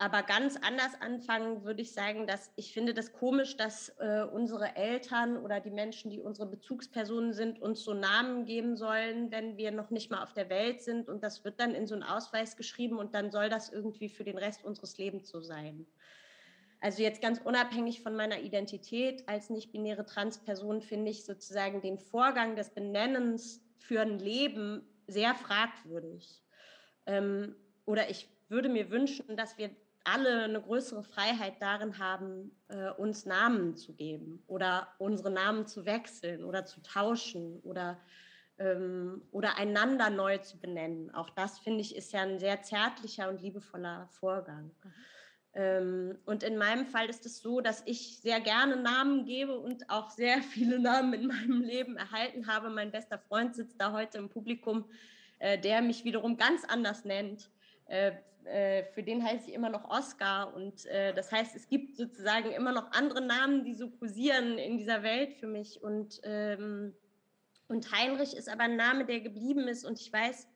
aber 0.00 0.22
ganz 0.22 0.56
anders 0.56 0.92
anfangen 1.00 1.64
würde 1.64 1.82
ich 1.82 1.92
sagen, 1.92 2.28
dass 2.28 2.52
ich 2.54 2.72
finde 2.72 2.94
das 2.94 3.12
komisch, 3.12 3.56
dass 3.56 3.88
äh, 3.98 4.22
unsere 4.32 4.76
Eltern 4.76 5.36
oder 5.36 5.58
die 5.58 5.72
Menschen, 5.72 6.08
die 6.12 6.20
unsere 6.20 6.48
Bezugspersonen 6.48 7.32
sind, 7.32 7.60
uns 7.60 7.82
so 7.82 7.94
Namen 7.94 8.44
geben 8.44 8.76
sollen, 8.76 9.32
wenn 9.32 9.56
wir 9.56 9.72
noch 9.72 9.90
nicht 9.90 10.08
mal 10.08 10.22
auf 10.22 10.32
der 10.34 10.48
Welt 10.50 10.82
sind. 10.82 11.08
Und 11.08 11.24
das 11.24 11.44
wird 11.44 11.58
dann 11.58 11.74
in 11.74 11.88
so 11.88 11.94
einen 11.94 12.04
Ausweis 12.04 12.56
geschrieben 12.56 12.96
und 12.96 13.12
dann 13.12 13.32
soll 13.32 13.48
das 13.48 13.72
irgendwie 13.72 14.08
für 14.08 14.22
den 14.22 14.38
Rest 14.38 14.64
unseres 14.64 14.96
Lebens 14.98 15.30
so 15.30 15.40
sein. 15.40 15.84
Also 16.80 17.02
jetzt 17.02 17.20
ganz 17.20 17.40
unabhängig 17.40 18.00
von 18.00 18.14
meiner 18.14 18.40
Identität 18.40 19.28
als 19.28 19.50
nicht-binäre 19.50 20.06
Transperson 20.06 20.80
finde 20.80 21.10
ich 21.10 21.24
sozusagen 21.24 21.80
den 21.80 21.98
Vorgang 21.98 22.54
des 22.54 22.70
Benennens 22.70 23.66
für 23.78 24.00
ein 24.00 24.20
Leben 24.20 24.86
sehr 25.08 25.34
fragwürdig. 25.34 26.44
Ähm, 27.06 27.56
oder 27.84 28.10
ich 28.10 28.28
würde 28.48 28.68
mir 28.68 28.90
wünschen, 28.90 29.36
dass 29.36 29.58
wir 29.58 29.70
alle 30.12 30.44
eine 30.44 30.60
größere 30.60 31.02
Freiheit 31.02 31.60
darin 31.60 31.98
haben, 31.98 32.56
äh, 32.68 32.90
uns 32.90 33.26
Namen 33.26 33.76
zu 33.76 33.94
geben 33.94 34.42
oder 34.46 34.88
unsere 34.98 35.30
Namen 35.30 35.66
zu 35.66 35.84
wechseln 35.86 36.44
oder 36.44 36.64
zu 36.64 36.82
tauschen 36.82 37.60
oder, 37.60 37.98
ähm, 38.58 39.22
oder 39.30 39.58
einander 39.58 40.10
neu 40.10 40.38
zu 40.38 40.58
benennen. 40.58 41.14
Auch 41.14 41.30
das, 41.30 41.58
finde 41.58 41.80
ich, 41.80 41.96
ist 41.96 42.12
ja 42.12 42.22
ein 42.22 42.38
sehr 42.38 42.62
zärtlicher 42.62 43.28
und 43.28 43.42
liebevoller 43.42 44.08
Vorgang. 44.12 44.70
Ähm, 45.54 46.18
und 46.24 46.42
in 46.42 46.56
meinem 46.56 46.86
Fall 46.86 47.08
ist 47.08 47.26
es 47.26 47.40
so, 47.40 47.60
dass 47.60 47.82
ich 47.86 48.20
sehr 48.20 48.40
gerne 48.40 48.76
Namen 48.76 49.24
gebe 49.24 49.58
und 49.58 49.90
auch 49.90 50.10
sehr 50.10 50.40
viele 50.54 50.78
Namen 50.78 51.14
in 51.14 51.26
meinem 51.26 51.62
Leben 51.62 51.96
erhalten 51.96 52.46
habe. 52.46 52.70
Mein 52.70 52.90
bester 52.90 53.18
Freund 53.18 53.54
sitzt 53.54 53.80
da 53.80 53.92
heute 53.92 54.18
im 54.18 54.28
Publikum, 54.28 54.84
äh, 55.38 55.58
der 55.58 55.82
mich 55.82 56.04
wiederum 56.04 56.36
ganz 56.36 56.64
anders 56.64 57.04
nennt. 57.04 57.50
Äh, 58.48 58.84
für 58.94 59.02
den 59.02 59.22
heiße 59.22 59.48
ich 59.48 59.54
immer 59.54 59.68
noch 59.68 59.90
Oscar. 59.90 60.54
Und 60.54 60.86
äh, 60.86 61.12
das 61.14 61.30
heißt, 61.30 61.54
es 61.54 61.68
gibt 61.68 61.96
sozusagen 61.96 62.50
immer 62.50 62.72
noch 62.72 62.92
andere 62.92 63.20
Namen, 63.20 63.64
die 63.64 63.74
so 63.74 63.90
kursieren 63.90 64.58
in 64.58 64.78
dieser 64.78 65.02
Welt 65.02 65.34
für 65.34 65.46
mich. 65.46 65.82
Und, 65.82 66.20
ähm, 66.24 66.94
und 67.68 67.92
Heinrich 67.92 68.34
ist 68.34 68.48
aber 68.48 68.64
ein 68.64 68.76
Name, 68.76 69.04
der 69.04 69.20
geblieben 69.20 69.68
ist. 69.68 69.84
Und 69.84 70.00
ich 70.00 70.12
weiß 70.12 70.48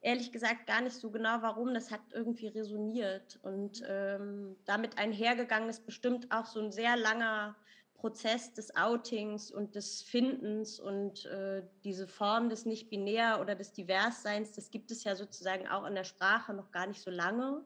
ehrlich 0.00 0.32
gesagt 0.32 0.66
gar 0.66 0.80
nicht 0.80 0.96
so 0.96 1.10
genau, 1.10 1.40
warum. 1.40 1.74
Das 1.74 1.90
hat 1.90 2.00
irgendwie 2.12 2.48
resoniert. 2.48 3.38
Und 3.42 3.82
ähm, 3.88 4.56
damit 4.64 4.98
einhergegangen 4.98 5.68
ist 5.68 5.86
bestimmt 5.86 6.30
auch 6.30 6.46
so 6.46 6.60
ein 6.60 6.72
sehr 6.72 6.96
langer 6.96 7.56
Prozess 7.98 8.54
des 8.54 8.74
Outings 8.76 9.50
und 9.50 9.74
des 9.74 10.02
Findens 10.02 10.80
und 10.80 11.26
äh, 11.26 11.62
diese 11.84 12.06
Form 12.06 12.48
des 12.48 12.64
Nicht-Binär 12.64 13.38
oder 13.40 13.54
des 13.54 13.72
Diversseins, 13.72 14.52
das 14.52 14.70
gibt 14.70 14.90
es 14.90 15.04
ja 15.04 15.14
sozusagen 15.14 15.68
auch 15.68 15.84
in 15.84 15.94
der 15.94 16.04
Sprache 16.04 16.54
noch 16.54 16.70
gar 16.70 16.86
nicht 16.86 17.00
so 17.00 17.10
lange. 17.10 17.64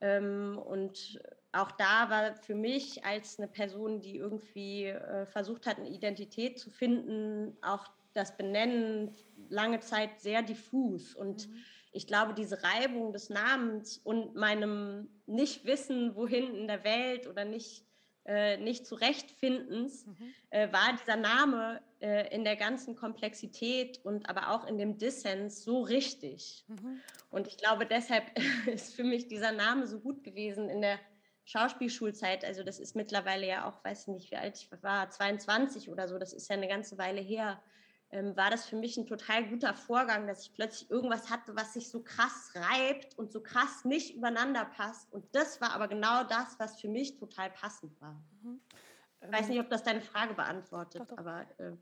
Ähm, 0.00 0.58
und 0.58 1.20
auch 1.52 1.70
da 1.72 2.10
war 2.10 2.34
für 2.34 2.54
mich 2.54 3.04
als 3.04 3.38
eine 3.38 3.48
Person, 3.48 4.00
die 4.00 4.16
irgendwie 4.16 4.86
äh, 4.86 5.26
versucht 5.26 5.66
hat, 5.66 5.78
eine 5.78 5.90
Identität 5.90 6.58
zu 6.58 6.70
finden, 6.70 7.56
auch 7.62 7.86
das 8.14 8.36
Benennen 8.36 9.14
lange 9.48 9.80
Zeit 9.80 10.20
sehr 10.20 10.42
diffus. 10.42 11.14
Und 11.14 11.48
mhm 11.48 11.62
ich 11.96 12.06
glaube, 12.06 12.34
diese 12.34 12.62
Reibung 12.62 13.14
des 13.14 13.30
Namens 13.30 13.96
und 13.96 14.34
meinem 14.34 15.08
Nichtwissen, 15.24 16.14
wohin 16.14 16.54
in 16.54 16.66
der 16.66 16.84
Welt 16.84 17.26
oder 17.26 17.46
nicht, 17.46 17.86
äh, 18.26 18.56
nicht 18.56 18.86
zurechtfindens, 18.86 20.06
mhm. 20.06 20.34
äh, 20.50 20.72
war 20.72 20.96
dieser 21.00 21.16
Name 21.16 21.80
äh, 22.00 22.34
in 22.34 22.44
der 22.44 22.56
ganzen 22.56 22.96
Komplexität 22.96 24.00
und 24.04 24.28
aber 24.28 24.50
auch 24.50 24.66
in 24.66 24.78
dem 24.78 24.98
Dissens 24.98 25.62
so 25.62 25.82
richtig. 25.82 26.64
Mhm. 26.66 27.00
Und 27.30 27.46
ich 27.46 27.56
glaube, 27.56 27.86
deshalb 27.86 28.24
ist 28.66 28.94
für 28.94 29.04
mich 29.04 29.28
dieser 29.28 29.52
Name 29.52 29.86
so 29.86 30.00
gut 30.00 30.24
gewesen 30.24 30.68
in 30.68 30.82
der 30.82 30.98
Schauspielschulzeit. 31.44 32.44
Also 32.44 32.64
das 32.64 32.80
ist 32.80 32.96
mittlerweile 32.96 33.46
ja 33.46 33.68
auch, 33.68 33.84
weiß 33.84 34.08
nicht, 34.08 34.30
wie 34.32 34.36
alt 34.36 34.56
ich 34.56 34.70
war, 34.82 35.08
22 35.08 35.88
oder 35.88 36.08
so, 36.08 36.18
das 36.18 36.32
ist 36.32 36.50
ja 36.50 36.56
eine 36.56 36.68
ganze 36.68 36.98
Weile 36.98 37.20
her 37.20 37.62
ähm, 38.10 38.36
war 38.36 38.50
das 38.50 38.66
für 38.66 38.76
mich 38.76 38.96
ein 38.96 39.06
total 39.06 39.48
guter 39.48 39.74
Vorgang, 39.74 40.26
dass 40.26 40.42
ich 40.42 40.54
plötzlich 40.54 40.90
irgendwas 40.90 41.30
hatte, 41.30 41.56
was 41.56 41.74
sich 41.74 41.88
so 41.88 42.02
krass 42.02 42.52
reibt 42.54 43.18
und 43.18 43.32
so 43.32 43.40
krass 43.40 43.84
nicht 43.84 44.14
übereinander 44.14 44.64
passt. 44.64 45.12
Und 45.12 45.24
das 45.34 45.60
war 45.60 45.72
aber 45.74 45.88
genau 45.88 46.24
das, 46.24 46.58
was 46.58 46.80
für 46.80 46.88
mich 46.88 47.16
total 47.16 47.50
passend 47.50 48.00
war. 48.00 48.22
Mhm. 48.42 48.60
Ich 49.22 49.32
weiß 49.32 49.48
nicht, 49.48 49.60
ob 49.60 49.68
das 49.68 49.82
deine 49.82 50.00
Frage 50.00 50.34
beantwortet, 50.34 51.00
doch, 51.00 51.08
doch. 51.08 51.18
aber. 51.18 51.46
Äh, 51.58 51.72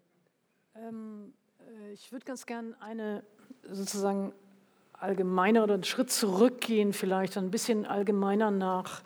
ähm, 0.76 1.34
äh, 1.60 1.92
ich 1.92 2.10
würde 2.10 2.24
ganz 2.24 2.46
gern 2.46 2.74
eine 2.80 3.22
sozusagen 3.70 4.32
allgemeiner 4.92 5.64
oder 5.64 5.74
einen 5.74 5.84
Schritt 5.84 6.10
zurückgehen, 6.10 6.92
vielleicht 6.92 7.36
ein 7.36 7.50
bisschen 7.50 7.84
allgemeiner 7.84 8.50
nach 8.50 9.02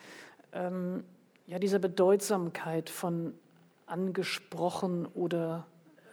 ähm, 0.53 1.05
ja, 1.47 1.59
dieser 1.59 1.79
Bedeutsamkeit 1.79 2.91
von 2.91 3.35
angesprochen 3.87 5.07
oder 5.07 5.67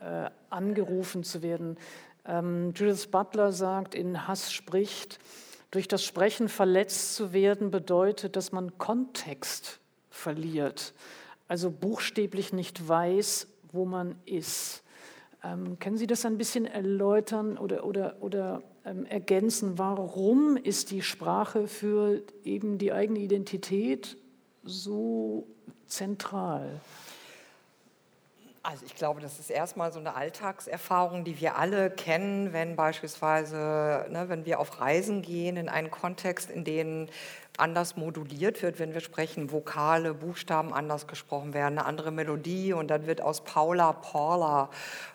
äh, 0.06 0.30
angerufen 0.52 1.24
zu 1.24 1.42
werden. 1.42 1.78
Ähm, 2.26 2.74
Judith 2.76 3.08
Butler 3.08 3.52
sagt, 3.52 3.96
in 3.96 4.28
Hass 4.28 4.52
spricht, 4.52 5.20
durch 5.72 5.88
das 5.88 6.04
Sprechen 6.04 6.48
verletzt 6.48 7.16
zu 7.16 7.34
werden 7.34 7.72
bedeutet, 7.72 8.36
dass 8.36 8.52
man 8.52 8.78
Kontext 8.78 9.80
verliert, 10.10 10.94
also 11.48 11.72
buchstäblich 11.72 12.54
nicht 12.54 12.88
weiß, 12.88 13.48
wo 13.72 13.86
man 13.86 14.16
ist. 14.26 14.84
Ähm, 15.44 15.80
können 15.80 15.98
Sie 15.98 16.08
das 16.08 16.26
ein 16.26 16.38
bisschen 16.38 16.66
erläutern 16.66 17.58
oder, 17.58 17.86
oder, 17.86 18.18
oder 18.22 18.64
ähm, 18.86 19.06
ergänzen? 19.06 19.78
Warum 19.78 20.56
ist 20.56 20.92
die 20.92 21.02
Sprache 21.02 21.68
für 21.68 22.22
eben 22.44 22.78
die 22.78 22.94
eigene 22.94 23.20
Identität 23.20 24.18
so 24.64 25.48
zentral? 25.88 26.80
Also 28.68 28.84
ich 28.84 28.96
glaube, 28.96 29.22
das 29.22 29.38
ist 29.38 29.52
erstmal 29.52 29.94
so 29.94 30.00
eine 30.00 30.16
Alltagserfahrung, 30.16 31.24
die 31.24 31.40
wir 31.40 31.56
alle 31.56 31.92
kennen, 31.92 32.52
wenn 32.52 32.76
beispielsweise, 32.76 34.08
ne, 34.10 34.26
wenn 34.28 34.46
wir 34.46 34.60
auf 34.60 34.82
Reisen 34.82 35.22
gehen 35.22 35.56
in 35.56 35.70
einen 35.70 35.92
Kontext, 35.92 36.50
in 36.50 36.64
dem 36.64 37.08
anders 37.58 37.96
moduliert 37.96 38.62
wird, 38.62 38.80
wenn 38.80 38.94
wir 38.94 39.02
sprechen, 39.02 39.52
Vokale, 39.52 40.14
Buchstaben 40.14 40.74
anders 40.74 41.08
gesprochen 41.08 41.54
werden, 41.54 41.80
eine 41.80 41.86
andere 41.86 42.12
Melodie 42.12 42.74
und 42.74 42.90
dann 42.90 43.08
wird 43.08 43.22
aus 43.22 43.42
Paula 43.42 43.94
Paula 43.94 44.70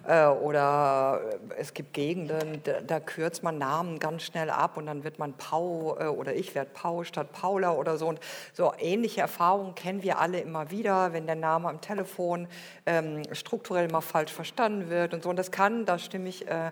äh, 0.07 0.27
oder 0.27 1.21
es 1.59 1.75
gibt 1.75 1.93
Gegenden, 1.93 2.63
da, 2.65 2.81
da, 2.81 3.01
kürzt 3.01 3.43
man 3.43 3.59
Namen 3.59 3.99
ganz 3.99 4.23
schnell 4.23 4.51
ab 4.51 4.77
und 4.77 4.87
dann 4.87 5.05
wird 5.05 5.19
man 5.19 5.35
Pau 5.35 5.97
äh, 5.99 6.07
oder 6.07 6.35
ich 6.35 6.55
werde 6.55 6.71
Pau 6.73 7.05
statt 7.05 7.33
Paula 7.33 7.73
oder 7.73 7.99
so. 7.99 8.09
Und 8.09 8.21
so 8.53 8.73
ähnliche 8.79 9.21
Erfahrungen 9.21 9.75
kennen 9.75 10.03
wir 10.03 10.19
alle 10.19 10.41
immer 10.41 10.71
wieder, 10.71 11.13
wenn 11.13 11.27
der 11.27 11.37
Name 11.37 11.69
am 11.69 11.81
Telefon 11.81 12.49
ähm, 12.87 13.23
strukturell 13.33 13.89
mal 13.89 14.01
falsch 14.01 14.33
verstanden 14.33 14.91
wird 14.91 15.15
und 15.15 15.23
so. 15.23 15.31
Und 15.31 15.37
das 15.37 15.51
kann, 15.51 15.85
da 15.85 15.99
stimme 15.99 16.29
ich 16.29 16.47
äh, 16.49 16.71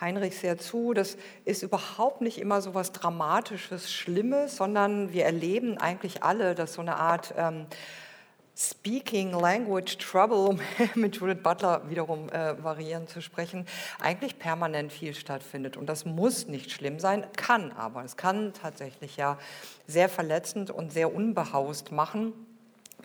Heinrich 0.00 0.38
sehr 0.38 0.58
zu. 0.58 0.94
Das 0.94 1.16
ist 1.44 1.62
überhaupt 1.62 2.20
nicht 2.20 2.38
immer 2.38 2.60
so 2.60 2.74
was 2.74 2.92
Dramatisches, 2.92 3.92
Schlimmes, 3.92 4.56
sondern 4.56 5.12
wir 5.12 5.24
erleben 5.24 5.78
eigentlich 5.78 6.22
alle, 6.22 6.54
dass 6.54 6.74
so 6.74 6.80
eine 6.80 6.96
Art 6.96 7.34
ähm, 7.36 7.66
Speaking 8.56 9.32
Language 9.32 9.96
Trouble, 9.98 10.36
um 10.36 10.60
mit 10.94 11.16
Judith 11.16 11.42
Butler 11.42 11.88
wiederum 11.88 12.28
äh, 12.28 12.62
variierend 12.62 13.08
zu 13.08 13.22
sprechen, 13.22 13.66
eigentlich 14.00 14.38
permanent 14.38 14.92
viel 14.92 15.14
stattfindet. 15.14 15.76
Und 15.76 15.86
das 15.86 16.04
muss 16.04 16.46
nicht 16.46 16.70
schlimm 16.70 16.98
sein, 16.98 17.26
kann 17.36 17.72
aber. 17.72 18.04
Es 18.04 18.16
kann 18.16 18.52
tatsächlich 18.52 19.16
ja 19.16 19.38
sehr 19.86 20.08
verletzend 20.08 20.70
und 20.70 20.92
sehr 20.92 21.14
unbehaust 21.14 21.90
machen 21.92 22.34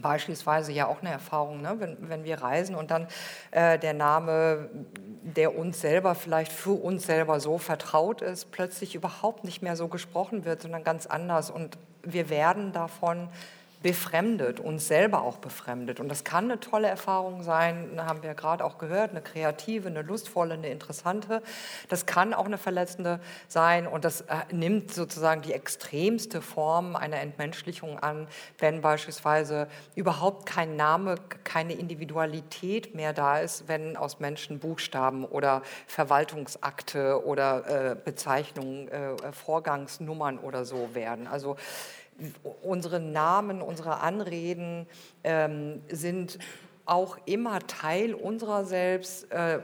beispielsweise 0.02 0.72
ja 0.72 0.88
auch 0.88 1.02
eine 1.02 1.12
Erfahrung, 1.12 1.62
ne? 1.62 1.76
wenn, 1.80 1.98
wenn 2.10 2.24
wir 2.24 2.42
reisen 2.42 2.76
und 2.76 2.92
dann 2.92 3.08
äh, 3.52 3.80
der 3.80 3.94
Name, 3.94 4.70
der 5.24 5.58
uns 5.58 5.82
selber 5.82 6.16
vielleicht 6.16 6.52
für 6.52 6.72
uns 6.72 7.06
selber 7.06 7.40
so 7.40 7.58
vertraut 7.58 8.22
ist, 8.22 8.52
plötzlich 8.52 8.96
überhaupt 8.96 9.44
nicht 9.44 9.62
mehr 9.62 9.76
so 9.76 9.88
gesprochen 9.88 10.46
wird, 10.46 10.62
sondern 10.62 10.84
ganz 10.84 11.06
anders. 11.06 11.50
Und 11.50 11.78
wir 12.04 12.30
werden 12.30 12.72
davon 12.72 13.30
befremdet, 13.86 14.60
uns 14.60 14.88
selber 14.88 15.22
auch 15.22 15.38
befremdet. 15.38 16.00
Und 16.00 16.10
das 16.10 16.24
kann 16.24 16.46
eine 16.46 16.60
tolle 16.60 16.88
Erfahrung 16.88 17.44
sein, 17.44 18.02
haben 18.04 18.24
wir 18.24 18.34
gerade 18.34 18.66
auch 18.66 18.80
gehört, 18.80 19.12
eine 19.12 19.22
kreative, 19.22 19.90
eine 19.90 20.02
lustvolle, 20.02 20.56
eine 20.56 20.70
interessante. 20.70 21.44
Das 21.88 22.08
kann 22.08 22.34
auch 22.34 22.46
eine 22.46 22.58
verletzende 22.58 23.20
sein 23.48 23.86
und 23.86 24.04
das 24.04 24.22
äh, 24.22 24.38
nimmt 24.52 24.92
sozusagen 24.92 25.44
die 25.44 25.54
extremste 25.54 26.42
Form 26.42 26.96
einer 26.96 27.20
Entmenschlichung 27.20 28.00
an, 28.00 28.28
wenn 28.58 28.82
beispielsweise 28.82 29.68
überhaupt 29.94 30.48
kein 30.48 30.76
Name, 30.76 31.18
keine 31.44 31.74
Individualität 31.74 32.96
mehr 32.96 33.14
da 33.14 33.38
ist, 33.38 33.68
wenn 33.68 33.98
aus 33.98 34.20
Menschen 34.20 34.58
Buchstaben 34.58 35.26
oder 35.26 35.62
Verwaltungsakte 35.86 37.24
oder 37.24 37.92
äh, 37.92 37.96
Bezeichnungen, 37.96 38.88
äh, 38.88 39.32
Vorgangsnummern 39.32 40.40
oder 40.40 40.66
so 40.66 40.96
werden. 40.96 41.28
Also 41.28 41.56
unsere 42.62 43.00
Namen, 43.00 43.62
unsere 43.62 44.00
Anreden 44.00 44.88
ähm, 45.24 45.82
sind 45.90 46.40
auch 46.86 47.18
immer 47.26 47.60
Teil 47.60 48.14
unserer 48.14 48.66
selbst, 48.66 49.32
äh, 49.32 49.60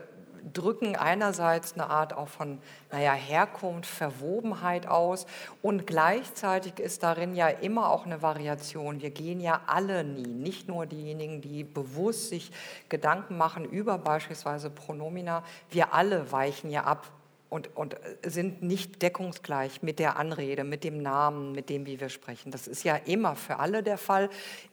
drücken 0.52 0.96
einerseits 0.96 1.74
eine 1.74 1.88
Art 1.88 2.14
auch 2.14 2.28
von 2.28 2.58
naja, 2.90 3.12
Herkunft, 3.12 3.88
Verwobenheit 3.88 4.86
aus 4.86 5.26
und 5.62 5.86
gleichzeitig 5.86 6.78
ist 6.78 7.02
darin 7.02 7.34
ja 7.34 7.48
immer 7.48 7.90
auch 7.90 8.06
eine 8.06 8.22
Variation. 8.22 9.00
Wir 9.00 9.10
gehen 9.10 9.40
ja 9.40 9.62
alle 9.66 10.04
nie, 10.04 10.26
nicht 10.26 10.68
nur 10.68 10.86
diejenigen, 10.86 11.40
die 11.40 11.64
bewusst 11.64 12.28
sich 12.28 12.50
Gedanken 12.88 13.36
machen 13.38 13.64
über 13.64 13.98
beispielsweise 13.98 14.70
Pronomina, 14.70 15.44
wir 15.70 15.94
alle 15.94 16.32
weichen 16.32 16.70
ja 16.70 16.84
ab 16.84 17.08
und, 17.52 17.76
und 17.76 17.96
sind 18.24 18.62
nicht 18.62 19.02
deckungsgleich 19.02 19.82
mit 19.82 19.98
der 19.98 20.16
Anrede, 20.16 20.64
mit 20.64 20.84
dem 20.84 21.02
Namen, 21.02 21.52
mit 21.52 21.68
dem, 21.68 21.84
wie 21.84 22.00
wir 22.00 22.08
sprechen. 22.08 22.50
Das 22.50 22.66
ist 22.66 22.82
ja 22.82 22.96
immer 22.96 23.36
für 23.36 23.58
alle 23.58 23.82
der 23.82 23.98
Fall. 23.98 24.30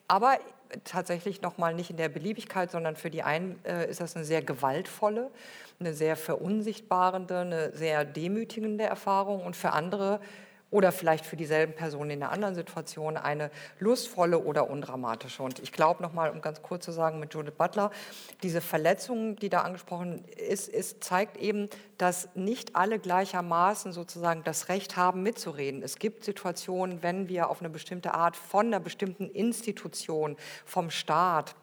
Aber 0.07 0.39
tatsächlich 0.85 1.41
nochmal 1.41 1.73
nicht 1.73 1.89
in 1.89 1.97
der 1.97 2.07
Beliebigkeit, 2.07 2.71
sondern 2.71 2.95
für 2.95 3.09
die 3.09 3.21
einen 3.21 3.59
äh, 3.65 3.89
ist 3.89 3.99
das 3.99 4.15
eine 4.15 4.23
sehr 4.23 4.41
gewaltvolle, 4.41 5.29
eine 5.81 5.93
sehr 5.93 6.15
verunsichtbarende, 6.15 7.39
eine 7.39 7.75
sehr 7.75 8.05
demütigende 8.05 8.85
Erfahrung 8.85 9.43
und 9.43 9.57
für 9.57 9.73
andere 9.73 10.21
oder 10.71 10.91
vielleicht 10.91 11.25
für 11.25 11.35
dieselben 11.35 11.73
Personen 11.73 12.11
in 12.11 12.23
einer 12.23 12.31
anderen 12.31 12.55
Situation 12.55 13.17
eine 13.17 13.49
lustvolle 13.79 14.39
oder 14.39 14.69
undramatische. 14.69 15.41
Und 15.41 15.59
ich 15.59 15.71
glaube 15.71 16.03
nochmal, 16.03 16.29
um 16.29 16.41
ganz 16.41 16.61
kurz 16.61 16.85
zu 16.85 16.91
sagen, 16.91 17.19
mit 17.19 17.33
Judith 17.33 17.53
Butler, 17.57 17.91
diese 18.43 18.61
Verletzung, 18.61 19.35
die 19.35 19.49
da 19.49 19.61
angesprochen 19.61 20.23
ist, 20.35 20.69
ist, 20.69 21.03
zeigt 21.03 21.37
eben, 21.37 21.69
dass 21.97 22.29
nicht 22.35 22.75
alle 22.75 22.99
gleichermaßen 22.99 23.91
sozusagen 23.91 24.43
das 24.43 24.69
Recht 24.69 24.95
haben, 24.95 25.23
mitzureden. 25.23 25.81
Es 25.81 25.97
gibt 25.97 26.23
Situationen, 26.23 27.01
wenn 27.01 27.29
wir 27.29 27.49
auf 27.49 27.59
eine 27.61 27.69
bestimmte 27.69 28.13
Art 28.13 28.35
von 28.35 28.67
einer 28.67 28.79
bestimmten 28.79 29.29
Institution, 29.29 30.37
vom 30.65 30.91
Staat, 30.91 31.55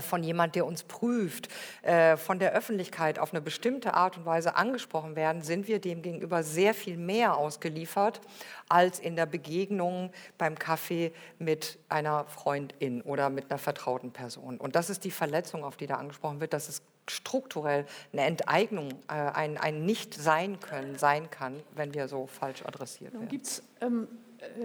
von 0.00 0.22
jemand, 0.22 0.54
der 0.54 0.66
uns 0.66 0.84
prüft, 0.84 1.48
äh, 1.82 2.16
von 2.16 2.38
der 2.38 2.52
Öffentlichkeit 2.52 3.18
auf 3.18 3.32
eine 3.32 3.40
bestimmte 3.40 3.94
Art 3.94 4.16
und 4.16 4.26
Weise 4.26 4.56
angesprochen 4.56 5.16
werden, 5.16 5.42
sind 5.42 5.68
wir 5.68 5.80
dem 5.80 6.02
gegenüber 6.02 6.42
sehr 6.42 6.74
viel 6.74 6.96
mehr 6.96 7.36
ausgeliefert 7.36 8.20
als 8.68 8.98
in 8.98 9.16
der 9.16 9.26
Begegnung 9.26 10.10
beim 10.38 10.58
Kaffee 10.58 11.12
mit 11.38 11.78
einer 11.88 12.24
Freundin 12.24 13.02
oder 13.02 13.30
mit 13.30 13.50
einer 13.50 13.58
vertrauten 13.58 14.12
Person. 14.12 14.58
Und 14.58 14.76
das 14.76 14.90
ist 14.90 15.04
die 15.04 15.10
Verletzung, 15.10 15.64
auf 15.64 15.76
die 15.76 15.86
da 15.86 15.96
angesprochen 15.96 16.40
wird, 16.40 16.52
dass 16.52 16.68
es 16.68 16.82
strukturell 17.08 17.86
eine 18.12 18.22
Enteignung, 18.22 18.90
äh, 19.08 19.12
ein, 19.12 19.58
ein 19.58 19.84
Nicht-Sein-Können 19.84 20.98
sein 20.98 21.30
kann, 21.30 21.62
wenn 21.74 21.94
wir 21.94 22.08
so 22.08 22.26
falsch 22.26 22.64
adressiert 22.64 23.12
werden. 23.12 23.28
Gibt 23.28 23.46
es, 23.46 23.62
ähm, 23.80 24.08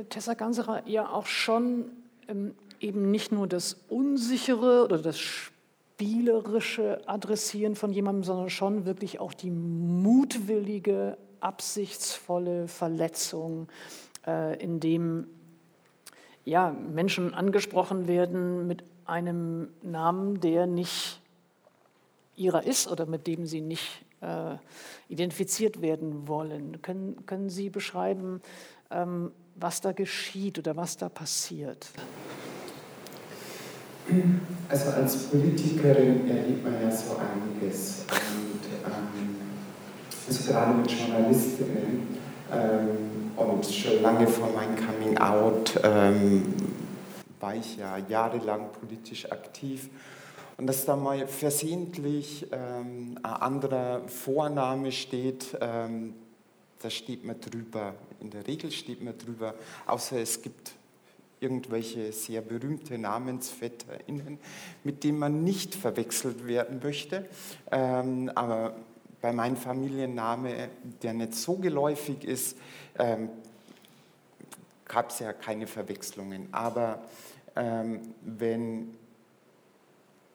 Tessa 0.10 0.34
Ganserer, 0.34 0.88
ja 0.88 1.08
auch 1.08 1.26
schon 1.26 1.92
ähm, 2.28 2.56
eben 2.82 3.12
nicht 3.12 3.32
nur 3.32 3.48
das 3.48 3.78
unsichere 3.88 4.84
oder 4.84 4.98
das 4.98 5.20
spielerische 5.20 7.08
Adressieren 7.08 7.76
von 7.76 7.92
jemandem, 7.94 8.24
sondern 8.24 8.50
schon 8.50 8.86
wirklich 8.86 9.20
auch 9.20 9.34
die 9.34 9.52
mutwillige, 9.52 11.18
absichtsvolle 11.40 12.68
Verletzung, 12.68 13.68
äh, 14.26 14.62
in 14.62 14.80
dem 14.80 15.28
ja, 16.46 16.72
Menschen 16.72 17.34
angesprochen 17.34 18.08
werden 18.08 18.68
mit 18.68 18.84
einem 19.06 19.70
Namen, 19.82 20.40
der 20.40 20.68
nicht 20.68 21.20
ihrer 22.36 22.64
ist 22.64 22.88
oder 22.88 23.06
mit 23.06 23.28
dem 23.28 23.46
sie 23.46 23.62
nicht 23.62 24.04
äh, 24.22 24.56
identifiziert 25.10 25.82
werden 25.82 26.28
wollen. 26.28 26.82
Können, 26.82 27.26
können 27.26 27.50
Sie 27.50 27.70
beschreiben, 27.70 28.42
ähm, 28.90 29.32
was 29.56 29.82
da 29.82 29.92
geschieht 29.92 30.58
oder 30.58 30.76
was 30.76 30.98
da 30.98 31.10
passiert? 31.10 31.92
Also 34.70 34.90
als 34.92 35.18
Politikerin 35.18 36.30
erlebt 36.30 36.64
man 36.64 36.82
ja 36.82 36.92
so 36.92 37.18
einiges. 37.18 38.06
Und 38.10 38.62
ähm, 38.86 39.36
also 40.28 40.52
gerade 40.52 40.74
mit 40.74 40.92
Journalistinnen 40.92 42.08
ähm, 42.52 43.32
und 43.36 43.66
schon 43.66 44.02
lange 44.02 44.28
vor 44.28 44.50
meinem 44.54 44.76
Coming 44.76 45.18
Out 45.18 45.80
ähm, 45.84 46.54
war 47.40 47.56
ich 47.56 47.78
ja 47.78 47.98
jahrelang 47.98 48.70
politisch 48.80 49.30
aktiv. 49.32 49.90
Und 50.58 50.68
dass 50.68 50.86
da 50.86 50.96
mal 50.96 51.28
versehentlich 51.28 52.48
ähm, 52.52 53.18
ein 53.24 53.26
anderer 53.26 54.02
Vorname 54.08 54.92
steht, 54.92 55.58
ähm, 55.60 56.14
da 56.82 56.90
steht 56.90 57.26
man 57.26 57.40
drüber. 57.42 57.96
In 58.20 58.30
der 58.30 58.46
Regel 58.48 58.72
steht 58.72 59.04
man 59.04 59.18
drüber, 59.18 59.56
außer 59.88 60.20
es 60.20 60.42
gibt 60.42 60.74
irgendwelche 61.42 62.14
sehr 62.14 62.42
berühmte 62.42 62.98
NamensvetterInnen, 62.98 64.38
mit 64.84 65.04
denen 65.04 65.20
man 65.20 65.44
nicht 65.44 65.76
verwechselt 65.76 66.48
werden 66.48 66.80
möchte. 66.82 67.28
Ähm, 67.72 68.32
aber 68.36 68.76
bei 69.22 69.34
meinem 69.34 69.58
Familienname, 69.58 70.70
der 71.02 71.14
nicht 71.14 71.36
so 71.36 71.56
geläufig 71.56 72.24
ist, 72.24 72.58
ähm, 72.98 73.30
gab 74.86 75.10
es 75.10 75.20
ja 75.20 75.34
keine 75.34 75.68
Verwechslungen. 75.68 76.48
Aber 76.52 77.02
ähm, 77.56 78.14
wenn, 78.22 78.96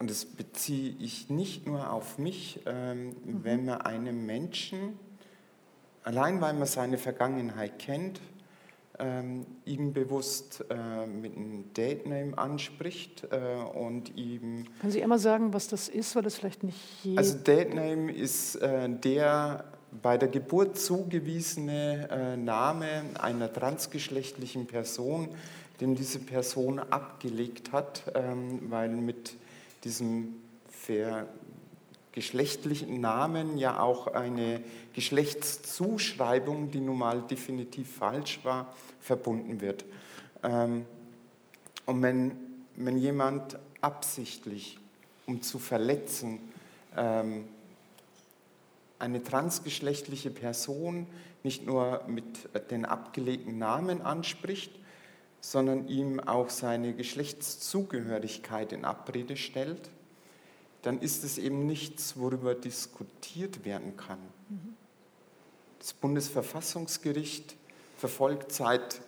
und 0.00 0.10
das 0.10 0.24
beziehe 0.24 0.94
ich 0.98 1.30
nicht 1.30 1.66
nur 1.66 1.92
auf 1.92 2.18
mich, 2.18 2.60
ähm, 2.66 3.08
mhm. 3.08 3.14
wenn 3.44 3.64
man 3.64 3.80
einem 3.82 4.26
Menschen, 4.26 4.98
allein 6.02 6.40
weil 6.40 6.54
man 6.54 6.66
seine 6.66 6.98
Vergangenheit 6.98 7.78
kennt, 7.78 8.20
ähm, 8.98 9.46
ihm 9.64 9.92
bewusst 9.92 10.64
äh, 10.70 11.06
mit 11.06 11.36
einem 11.36 11.72
Date-Name 11.74 12.36
anspricht 12.36 13.26
äh, 13.30 13.78
und 13.78 14.16
ihm. 14.16 14.64
Können 14.80 14.92
Sie 14.92 15.00
immer 15.00 15.18
sagen, 15.18 15.52
was 15.52 15.68
das 15.68 15.88
ist, 15.88 16.16
weil 16.16 16.22
das 16.22 16.36
vielleicht 16.36 16.62
nicht 16.62 16.78
Also 17.16 17.38
Date-Name 17.38 18.12
ist 18.12 18.56
äh, 18.56 18.88
der 18.88 19.64
bei 20.02 20.18
der 20.18 20.28
Geburt 20.28 20.78
zugewiesene 20.78 22.36
Name 22.36 23.02
einer 23.18 23.50
transgeschlechtlichen 23.50 24.66
Person, 24.66 25.30
den 25.80 25.94
diese 25.94 26.18
Person 26.18 26.78
abgelegt 26.78 27.72
hat, 27.72 28.02
ähm, 28.14 28.60
weil 28.68 28.90
mit 28.90 29.36
diesem 29.84 30.34
ver 30.68 31.28
geschlechtlichen 32.16 32.98
Namen 33.02 33.58
ja 33.58 33.78
auch 33.78 34.06
eine 34.06 34.62
Geschlechtszuschreibung, 34.94 36.70
die 36.70 36.80
nun 36.80 36.96
mal 36.96 37.20
definitiv 37.20 37.94
falsch 37.96 38.40
war, 38.42 38.74
verbunden 39.00 39.60
wird. 39.60 39.84
Ähm, 40.42 40.86
und 41.84 42.00
wenn, 42.00 42.32
wenn 42.74 42.96
jemand 42.96 43.58
absichtlich, 43.82 44.78
um 45.26 45.42
zu 45.42 45.58
verletzen, 45.58 46.40
ähm, 46.96 47.44
eine 48.98 49.22
transgeschlechtliche 49.22 50.30
Person 50.30 51.06
nicht 51.42 51.66
nur 51.66 52.02
mit 52.06 52.24
den 52.70 52.86
abgelegten 52.86 53.58
Namen 53.58 54.00
anspricht, 54.00 54.72
sondern 55.42 55.86
ihm 55.88 56.18
auch 56.18 56.48
seine 56.48 56.94
Geschlechtszugehörigkeit 56.94 58.72
in 58.72 58.86
Abrede 58.86 59.36
stellt, 59.36 59.90
dann 60.86 61.00
ist 61.00 61.24
es 61.24 61.36
eben 61.36 61.66
nichts, 61.66 62.16
worüber 62.16 62.54
diskutiert 62.54 63.64
werden 63.64 63.96
kann. 63.96 64.20
Das 65.80 65.92
Bundesverfassungsgericht 65.92 67.56
verfolgt 67.96 68.52
seit 68.52 69.00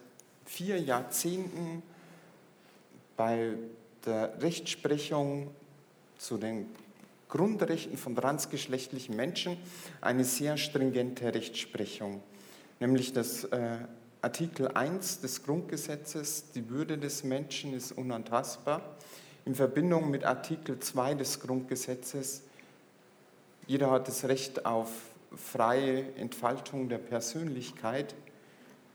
vier 0.45 0.81
Jahrzehnten 0.81 1.85
bei 3.17 3.53
der 4.05 4.43
Rechtsprechung 4.43 5.53
zu 6.19 6.37
den 6.37 6.67
Grundrechten 7.29 7.97
von 7.97 8.17
transgeschlechtlichen 8.17 9.15
Menschen 9.15 9.57
eine 10.01 10.25
sehr 10.25 10.57
stringente 10.57 11.33
Rechtsprechung, 11.33 12.23
nämlich 12.81 13.13
das 13.13 13.45
äh, 13.45 13.79
Artikel 14.21 14.67
1 14.67 15.21
des 15.21 15.45
Grundgesetzes, 15.45 16.51
die 16.57 16.71
Würde 16.71 16.99
des 16.99 17.23
Menschen 17.23 17.73
ist 17.73 17.93
unantastbar 17.93 18.97
in 19.49 19.55
Verbindung 19.55 20.11
mit 20.11 20.25
Artikel 20.25 20.79
2 20.79 21.15
des 21.15 21.41
Grundgesetzes, 21.41 22.43
jeder 23.67 23.91
hat 23.91 24.07
das 24.07 24.27
Recht 24.27 24.67
auf 24.67 24.91
freie 25.35 26.05
Entfaltung 26.17 26.91
der 26.91 26.99
Persönlichkeit, 26.99 28.15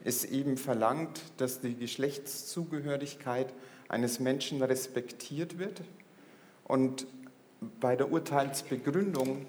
es 0.04 0.24
eben 0.26 0.58
verlangt, 0.58 1.24
dass 1.38 1.62
die 1.62 1.74
Geschlechtszugehörigkeit 1.74 3.52
eines 3.90 4.20
Menschen 4.20 4.62
respektiert 4.62 5.58
wird. 5.58 5.82
Und 6.66 7.08
bei 7.80 7.96
der 7.96 8.12
Urteilsbegründung, 8.12 9.48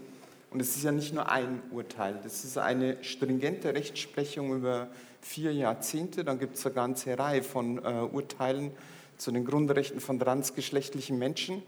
und 0.50 0.62
es 0.62 0.74
ist 0.74 0.84
ja 0.84 0.92
nicht 0.92 1.12
nur 1.12 1.30
ein 1.30 1.60
Urteil, 1.70 2.18
das 2.24 2.44
ist 2.44 2.56
eine 2.56 3.04
stringente 3.04 3.74
Rechtsprechung 3.74 4.56
über 4.56 4.88
vier 5.20 5.52
Jahrzehnte, 5.52 6.24
dann 6.24 6.38
gibt 6.38 6.56
es 6.56 6.64
eine 6.64 6.74
ganze 6.74 7.18
Reihe 7.18 7.42
von 7.42 7.76
äh, 7.84 8.08
Urteilen, 8.10 8.70
zu 9.16 9.30
den 9.32 9.44
Grundrechten 9.44 10.00
von 10.00 10.18
transgeschlechtlichen 10.18 11.18
Menschen, 11.18 11.62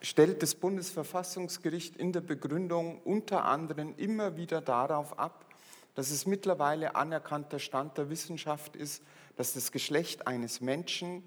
stellt 0.00 0.42
das 0.42 0.54
Bundesverfassungsgericht 0.54 1.96
in 1.96 2.12
der 2.12 2.20
Begründung 2.20 3.00
unter 3.04 3.44
anderem 3.44 3.94
immer 3.96 4.36
wieder 4.36 4.60
darauf 4.60 5.18
ab, 5.18 5.44
dass 5.94 6.10
es 6.10 6.26
mittlerweile 6.26 6.94
anerkannter 6.94 7.58
Stand 7.58 7.98
der 7.98 8.08
Wissenschaft 8.10 8.76
ist, 8.76 9.02
dass 9.36 9.54
das 9.54 9.72
Geschlecht 9.72 10.26
eines 10.26 10.60
Menschen 10.60 11.22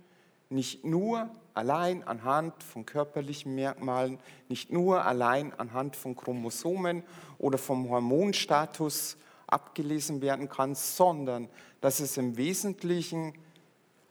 nicht 0.50 0.84
nur 0.84 1.30
allein 1.54 2.04
anhand 2.04 2.62
von 2.64 2.86
körperlichen 2.86 3.56
Merkmalen, 3.56 4.20
nicht 4.50 4.72
nur 4.72 5.06
allein 5.06 5.54
anhand 5.60 5.96
von 5.96 6.16
Chromosomen 6.16 7.04
oder 7.38 7.58
vom 7.58 7.90
Hormonstatus 7.90 9.18
abgelesen 9.48 10.22
werden 10.22 10.50
kann, 10.50 10.76
sondern 10.76 11.50
dass 11.82 12.00
es 12.00 12.18
im 12.18 12.38
Wesentlichen 12.38 13.34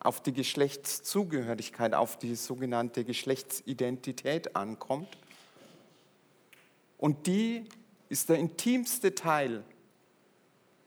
auf 0.03 0.21
die 0.21 0.33
Geschlechtszugehörigkeit, 0.33 1.95
auf 1.95 2.19
die 2.19 2.35
sogenannte 2.35 3.05
Geschlechtsidentität 3.05 4.57
ankommt. 4.57 5.09
Und 6.99 7.27
die 7.27 7.69
ist 8.09 8.29
der 8.29 8.37
intimste 8.37 9.15
Teil 9.15 9.63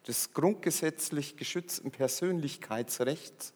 des 0.05 0.33
grundgesetzlich 0.33 1.37
geschützten 1.37 1.91
Persönlichkeitsrechts, 1.91 3.53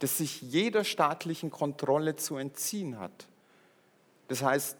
das 0.00 0.18
sich 0.18 0.42
jeder 0.42 0.84
staatlichen 0.84 1.50
Kontrolle 1.50 2.16
zu 2.16 2.36
entziehen 2.36 2.98
hat. 2.98 3.28
Das 4.26 4.42
heißt, 4.42 4.76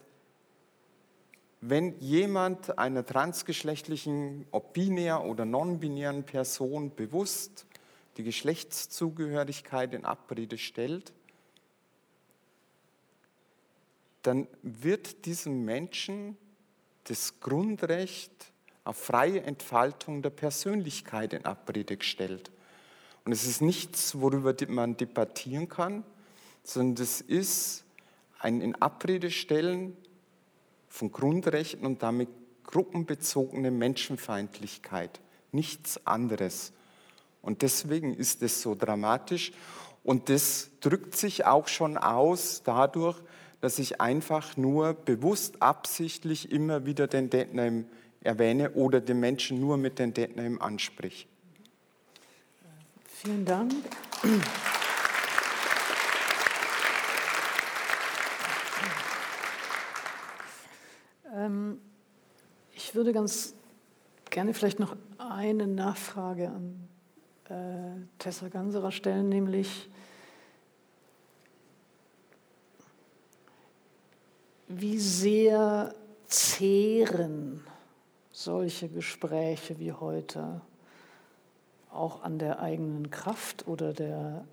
wenn 1.61 1.99
jemand 2.01 2.79
einer 2.79 3.05
transgeschlechtlichen, 3.07 4.47
ob 4.51 4.73
binär 4.75 5.25
oder 5.25 5.45
non-binären 5.45 6.25
Person 6.25 6.95
bewusst 6.95 7.67
die 8.18 8.24
Geschlechtszugehörigkeit 8.24 9.94
in 9.94 10.04
Abrede 10.04 10.59
stellt, 10.59 11.12
dann 14.22 14.48
wird 14.62 15.24
diesem 15.24 15.64
Menschen 15.64 16.37
das 17.04 17.40
Grundrecht 17.40 18.52
auf 18.85 18.96
freie 18.96 19.42
Entfaltung 19.42 20.20
der 20.20 20.31
Persönlichkeit 20.31 21.33
in 21.33 21.44
Abrede 21.44 21.96
gestellt. 21.96 22.50
Und 23.24 23.33
es 23.33 23.46
ist 23.46 23.62
nichts, 23.62 24.18
worüber 24.20 24.54
man 24.68 24.96
debattieren 24.96 25.68
kann, 25.68 26.02
sondern 26.64 27.02
es 27.02 27.20
ist 27.20 27.85
ein 28.40 28.61
in 28.61 28.74
Abrede 28.74 29.31
stellen 29.31 29.96
von 30.88 31.12
Grundrechten 31.12 31.87
und 31.87 32.02
damit 32.02 32.28
gruppenbezogene 32.64 33.70
Menschenfeindlichkeit. 33.70 35.20
Nichts 35.52 36.04
anderes. 36.07 36.72
Und 37.42 37.62
deswegen 37.62 38.14
ist 38.14 38.42
es 38.42 38.62
so 38.62 38.74
dramatisch. 38.74 39.53
Und 40.05 40.29
das 40.29 40.70
drückt 40.81 41.16
sich 41.16 41.44
auch 41.44 41.68
schon 41.68 41.96
aus 41.96 42.62
dadurch, 42.64 43.20
dass 43.61 43.79
ich 43.79 44.01
einfach 44.01 44.57
nur 44.57 44.94
bewusst 44.94 45.61
absichtlich 45.61 46.53
immer 46.53 46.87
wieder 46.87 47.07
den 47.07 47.31
Deadname 47.31 47.85
erwähne 48.20 48.72
oder 48.72 49.01
den 49.01 49.20
Menschen 49.20 49.61
nur 49.61 49.77
mit 49.77 49.98
dem 49.98 50.14
Deadname 50.14 50.61
anspreche. 50.61 51.27
Vielen 53.05 53.44
Dank. 53.44 53.72
Ähm, 61.35 61.81
ich 62.72 62.94
würde 62.94 63.12
ganz 63.12 63.55
gerne 64.31 64.55
vielleicht 64.55 64.79
noch 64.79 64.96
eine 65.18 65.66
Nachfrage 65.66 66.48
an 66.48 66.88
äh, 67.48 68.00
Tessa 68.18 68.48
Ganserer 68.48 68.92
stellen, 68.92 69.28
nämlich 69.28 69.88
wie 74.68 74.98
sehr 74.98 75.94
zehren 76.26 77.64
solche 78.32 78.88
Gespräche 78.88 79.78
wie 79.78 79.92
heute 79.92 80.61
auch 81.90 82.22
an 82.22 82.38
der 82.38 82.61
eigenen 82.61 83.11
Kraft 83.11 83.66
oder 83.66 83.92
der 83.92 84.44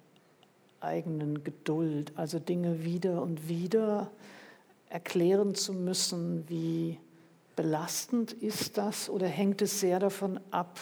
eigenen 0.80 1.44
Geduld, 1.44 2.14
also 2.16 2.40
Dinge 2.40 2.84
wieder 2.84 3.22
und 3.22 3.50
wieder 3.50 4.10
erklären 4.90 5.54
zu 5.54 5.74
müssen, 5.74 6.48
wie 6.48 6.98
belastend 7.56 8.32
ist 8.34 8.78
das? 8.78 9.10
Oder 9.10 9.28
hängt 9.28 9.62
es 9.62 9.80
sehr 9.80 10.00
davon 10.00 10.40
ab, 10.52 10.80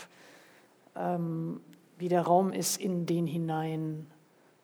ähm, 0.96 1.62
wie 2.04 2.10
der 2.10 2.24
Raum 2.24 2.52
ist, 2.52 2.82
in 2.82 3.06
den 3.06 3.26
hinein 3.26 4.08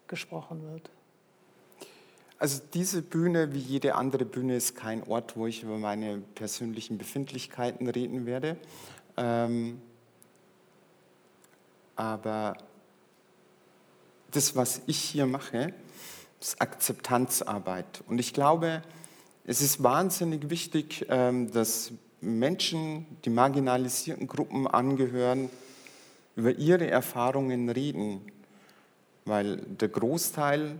gesprochen 0.08 0.62
wird? 0.74 0.92
Also 2.38 2.62
diese 2.74 3.02
Bühne, 3.02 3.54
wie 3.54 3.60
jede 3.60 3.96
andere 3.96 4.26
Bühne, 4.26 4.58
ist 4.58 4.76
kein 4.76 5.04
Ort, 5.04 5.38
wo 5.38 5.48
ich 5.48 5.64
über 5.64 5.78
meine 5.78 6.18
persönlichen 6.36 6.98
Befindlichkeiten 6.98 7.88
reden 7.88 8.26
werde. 8.26 8.58
Ähm, 9.16 9.80
aber 11.96 12.58
das, 14.32 14.58
was 14.58 14.82
ich 14.86 15.00
hier 15.00 15.26
mache, 15.26 15.74
ist 16.42 16.62
Akzeptanzarbeit. 16.62 18.04
Und 18.10 18.20
ich 18.20 18.34
glaube, 18.34 18.82
es 19.46 19.62
ist 19.62 19.82
wahnsinnig 19.82 20.50
wichtig, 20.50 21.06
ähm, 21.08 21.50
dass 21.54 21.94
Menschen, 22.20 23.06
die 23.24 23.30
marginalisierten 23.30 24.28
Gruppen 24.28 24.68
angehören, 24.68 25.50
über 26.36 26.52
ihre 26.52 26.88
Erfahrungen 26.88 27.70
reden, 27.70 28.22
weil 29.26 29.58
der 29.58 29.90
Großteil 29.90 30.80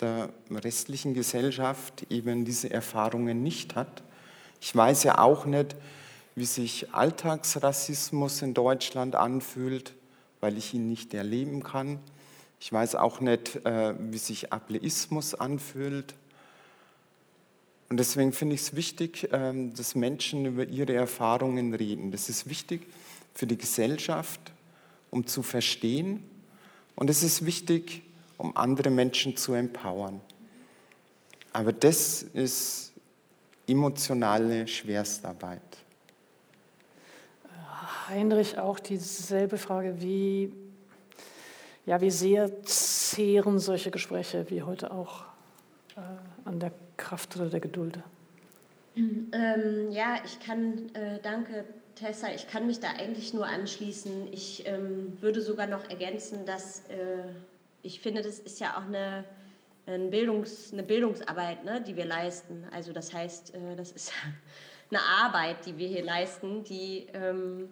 der 0.00 0.30
restlichen 0.50 1.14
Gesellschaft 1.14 2.06
eben 2.10 2.44
diese 2.44 2.70
Erfahrungen 2.70 3.42
nicht 3.42 3.74
hat. 3.74 4.02
Ich 4.60 4.74
weiß 4.74 5.02
ja 5.04 5.18
auch 5.18 5.44
nicht, 5.44 5.74
wie 6.34 6.44
sich 6.44 6.94
Alltagsrassismus 6.94 8.42
in 8.42 8.54
Deutschland 8.54 9.16
anfühlt, 9.16 9.94
weil 10.40 10.56
ich 10.56 10.72
ihn 10.74 10.88
nicht 10.88 11.14
erleben 11.14 11.62
kann. 11.62 11.98
Ich 12.60 12.72
weiß 12.72 12.94
auch 12.94 13.20
nicht, 13.20 13.64
äh, 13.66 13.94
wie 13.98 14.18
sich 14.18 14.52
Ableismus 14.52 15.34
anfühlt. 15.34 16.14
Und 17.88 17.96
deswegen 17.98 18.32
finde 18.32 18.54
ich 18.54 18.62
es 18.62 18.76
wichtig, 18.76 19.28
ähm, 19.32 19.74
dass 19.74 19.94
Menschen 19.94 20.46
über 20.46 20.64
ihre 20.64 20.94
Erfahrungen 20.94 21.74
reden. 21.74 22.12
Das 22.12 22.28
ist 22.28 22.48
wichtig 22.48 22.86
für 23.34 23.46
die 23.46 23.58
Gesellschaft, 23.58 24.40
um 25.12 25.26
zu 25.26 25.42
verstehen. 25.42 26.24
Und 26.96 27.08
es 27.10 27.22
ist 27.22 27.46
wichtig, 27.46 28.02
um 28.38 28.56
andere 28.56 28.90
Menschen 28.90 29.36
zu 29.36 29.52
empowern. 29.52 30.20
Aber 31.52 31.72
das 31.72 32.22
ist 32.22 32.92
emotionale 33.68 34.66
Schwerstarbeit. 34.66 35.60
Heinrich, 38.08 38.58
auch 38.58 38.80
dieselbe 38.80 39.58
Frage, 39.58 40.00
wie, 40.00 40.52
ja, 41.86 42.00
wie 42.00 42.10
sehr 42.10 42.62
zehren 42.64 43.58
solche 43.58 43.90
Gespräche 43.90 44.46
wie 44.50 44.62
heute 44.62 44.90
auch 44.90 45.24
äh, 45.96 46.00
an 46.44 46.58
der 46.58 46.72
Kraft 46.96 47.36
oder 47.36 47.48
der 47.48 47.60
Geduld? 47.60 47.98
Ähm, 48.94 49.90
ja, 49.90 50.16
ich 50.24 50.40
kann, 50.40 50.94
äh, 50.94 51.20
danke 51.22 51.64
Tessa, 52.02 52.32
ich 52.34 52.48
kann 52.48 52.66
mich 52.66 52.80
da 52.80 52.88
eigentlich 52.88 53.32
nur 53.32 53.46
anschließen. 53.46 54.32
Ich 54.32 54.66
ähm, 54.66 55.16
würde 55.20 55.40
sogar 55.40 55.68
noch 55.68 55.88
ergänzen, 55.88 56.44
dass 56.44 56.80
äh, 56.88 57.22
ich 57.82 58.00
finde, 58.00 58.22
das 58.22 58.40
ist 58.40 58.58
ja 58.58 58.76
auch 58.76 58.86
eine, 58.86 59.24
ein 59.86 60.10
Bildungs-, 60.10 60.72
eine 60.72 60.82
Bildungsarbeit, 60.82 61.64
ne, 61.64 61.80
die 61.80 61.94
wir 61.96 62.04
leisten. 62.04 62.66
Also 62.72 62.92
das 62.92 63.14
heißt, 63.14 63.54
äh, 63.54 63.76
das 63.76 63.92
ist 63.92 64.12
eine 64.90 65.00
Arbeit, 65.00 65.64
die 65.64 65.78
wir 65.78 65.86
hier 65.86 66.04
leisten, 66.04 66.64
die 66.64 67.06
ähm, 67.14 67.68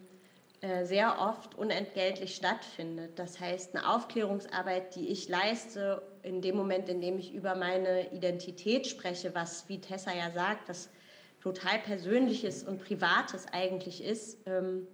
äh, 0.61 0.85
sehr 0.85 1.19
oft 1.19 1.57
unentgeltlich 1.57 2.37
stattfindet. 2.37 3.19
Das 3.19 3.41
heißt, 3.41 3.75
eine 3.75 3.93
Aufklärungsarbeit, 3.93 4.95
die 4.95 5.09
ich 5.09 5.29
leiste, 5.29 6.03
in 6.23 6.41
dem 6.41 6.55
Moment, 6.55 6.89
in 6.89 7.01
dem 7.01 7.19
ich 7.19 7.35
über 7.35 7.57
meine 7.57 8.13
Identität 8.13 8.87
spreche, 8.87 9.35
was, 9.35 9.69
wie 9.69 9.81
Tessa 9.81 10.13
ja 10.15 10.31
sagt, 10.31 10.69
was 10.69 10.89
total 11.41 11.79
Persönliches 11.79 12.63
und 12.63 12.85
Privates 12.85 13.47
eigentlich 13.53 14.05
ist, 14.05 14.39
ähm, 14.47 14.87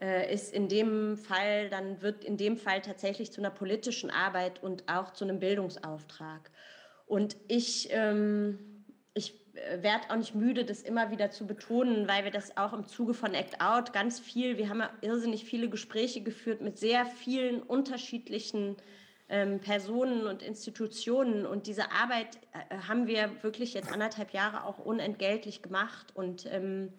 äh, 0.00 0.32
ist 0.32 0.52
in 0.52 0.68
dem 0.68 1.16
Fall, 1.16 1.68
dann 1.68 2.00
wird 2.02 2.24
in 2.24 2.36
dem 2.36 2.56
Fall 2.56 2.80
tatsächlich 2.80 3.32
zu 3.32 3.40
einer 3.40 3.50
politischen 3.50 4.10
Arbeit 4.10 4.62
und 4.62 4.84
auch 4.88 5.12
zu 5.12 5.24
einem 5.24 5.40
Bildungsauftrag. 5.40 6.50
Und 7.06 7.36
ich, 7.48 7.88
ähm, 7.90 8.84
ich 9.14 9.34
äh, 9.54 9.82
werde 9.82 10.10
auch 10.10 10.16
nicht 10.16 10.34
müde, 10.34 10.64
das 10.64 10.82
immer 10.82 11.10
wieder 11.10 11.30
zu 11.30 11.46
betonen, 11.46 12.08
weil 12.08 12.24
wir 12.24 12.30
das 12.30 12.56
auch 12.56 12.72
im 12.72 12.86
Zuge 12.86 13.12
von 13.12 13.34
Act 13.34 13.60
Out 13.60 13.92
ganz 13.92 14.20
viel, 14.20 14.56
wir 14.56 14.68
haben 14.68 14.80
ja 14.80 14.90
irrsinnig 15.00 15.44
viele 15.44 15.68
Gespräche 15.68 16.22
geführt 16.22 16.60
mit 16.60 16.78
sehr 16.78 17.04
vielen 17.04 17.62
unterschiedlichen 17.62 18.76
ähm, 19.28 19.60
Personen 19.60 20.26
und 20.26 20.42
Institutionen. 20.42 21.46
Und 21.46 21.66
diese 21.66 21.92
Arbeit 21.92 22.38
äh, 22.52 22.76
haben 22.88 23.06
wir 23.06 23.30
wirklich 23.42 23.74
jetzt 23.74 23.92
anderthalb 23.92 24.32
Jahre 24.32 24.64
auch 24.64 24.78
unentgeltlich 24.78 25.62
gemacht. 25.62 26.08
Und, 26.14 26.46
ähm, 26.50 26.92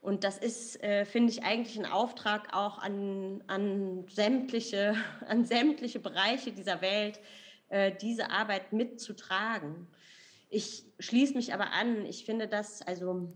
und 0.00 0.24
das 0.24 0.38
ist, 0.38 0.82
äh, 0.82 1.04
finde 1.04 1.32
ich, 1.32 1.42
eigentlich 1.42 1.78
ein 1.78 1.90
Auftrag 1.90 2.54
auch 2.54 2.78
an, 2.78 3.42
an, 3.46 4.06
sämtliche, 4.08 4.94
an 5.28 5.44
sämtliche 5.44 6.00
Bereiche 6.00 6.52
dieser 6.52 6.80
Welt, 6.80 7.20
äh, 7.68 7.92
diese 8.00 8.30
Arbeit 8.30 8.72
mitzutragen. 8.72 9.86
Ich 10.50 10.84
schließe 10.98 11.34
mich 11.34 11.52
aber 11.52 11.72
an. 11.72 12.06
Ich 12.06 12.24
finde 12.24 12.48
das, 12.48 12.80
also 12.80 13.30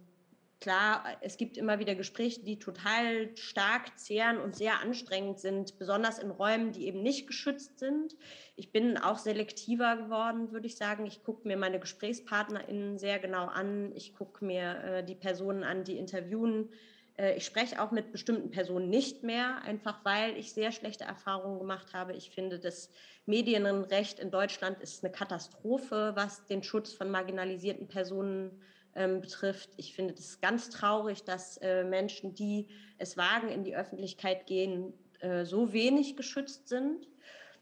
klar, 0.62 1.04
es 1.20 1.36
gibt 1.36 1.58
immer 1.58 1.80
wieder 1.80 1.96
Gespräche, 1.96 2.40
die 2.42 2.58
total 2.58 3.36
stark 3.36 3.98
zehren 3.98 4.38
und 4.38 4.54
sehr 4.54 4.80
anstrengend 4.80 5.40
sind, 5.40 5.76
besonders 5.78 6.20
in 6.20 6.30
Räumen, 6.30 6.70
die 6.70 6.86
eben 6.86 7.02
nicht 7.02 7.26
geschützt 7.26 7.80
sind. 7.80 8.14
Ich 8.54 8.70
bin 8.70 8.96
auch 8.96 9.18
selektiver 9.18 9.96
geworden, 9.96 10.52
würde 10.52 10.68
ich 10.68 10.76
sagen. 10.76 11.04
Ich 11.04 11.24
gucke 11.24 11.48
mir 11.48 11.56
meine 11.56 11.80
GesprächspartnerInnen 11.80 12.96
sehr 12.96 13.18
genau 13.18 13.46
an. 13.46 13.92
Ich 13.96 14.14
gucke 14.14 14.44
mir 14.44 14.84
äh, 14.84 15.04
die 15.04 15.16
Personen 15.16 15.64
an, 15.64 15.82
die 15.82 15.98
interviewen. 15.98 16.70
Äh, 17.18 17.36
ich 17.36 17.44
spreche 17.44 17.82
auch 17.82 17.90
mit 17.90 18.12
bestimmten 18.12 18.50
Personen 18.50 18.88
nicht 18.88 19.24
mehr, 19.24 19.62
einfach 19.62 20.04
weil 20.04 20.36
ich 20.36 20.52
sehr 20.52 20.70
schlechte 20.70 21.02
Erfahrungen 21.02 21.58
gemacht 21.58 21.92
habe. 21.92 22.12
Ich 22.14 22.30
finde, 22.30 22.60
das 22.60 22.88
Medienrecht 23.26 24.20
in 24.20 24.30
Deutschland 24.30 24.80
ist 24.80 25.04
eine 25.04 25.12
Katastrophe, 25.12 26.12
was 26.14 26.46
den 26.46 26.62
Schutz 26.62 26.92
von 26.92 27.10
marginalisierten 27.10 27.88
Personen 27.88 28.62
ähm, 28.94 29.20
betrifft. 29.20 29.70
Ich 29.76 29.94
finde 29.94 30.14
es 30.14 30.40
ganz 30.40 30.70
traurig, 30.70 31.24
dass 31.24 31.56
äh, 31.58 31.84
Menschen, 31.84 32.34
die 32.34 32.68
es 32.98 33.16
wagen, 33.16 33.48
in 33.48 33.64
die 33.64 33.76
Öffentlichkeit 33.76 34.46
gehen, 34.46 34.92
äh, 35.20 35.44
so 35.44 35.72
wenig 35.72 36.16
geschützt 36.16 36.68
sind. 36.68 37.08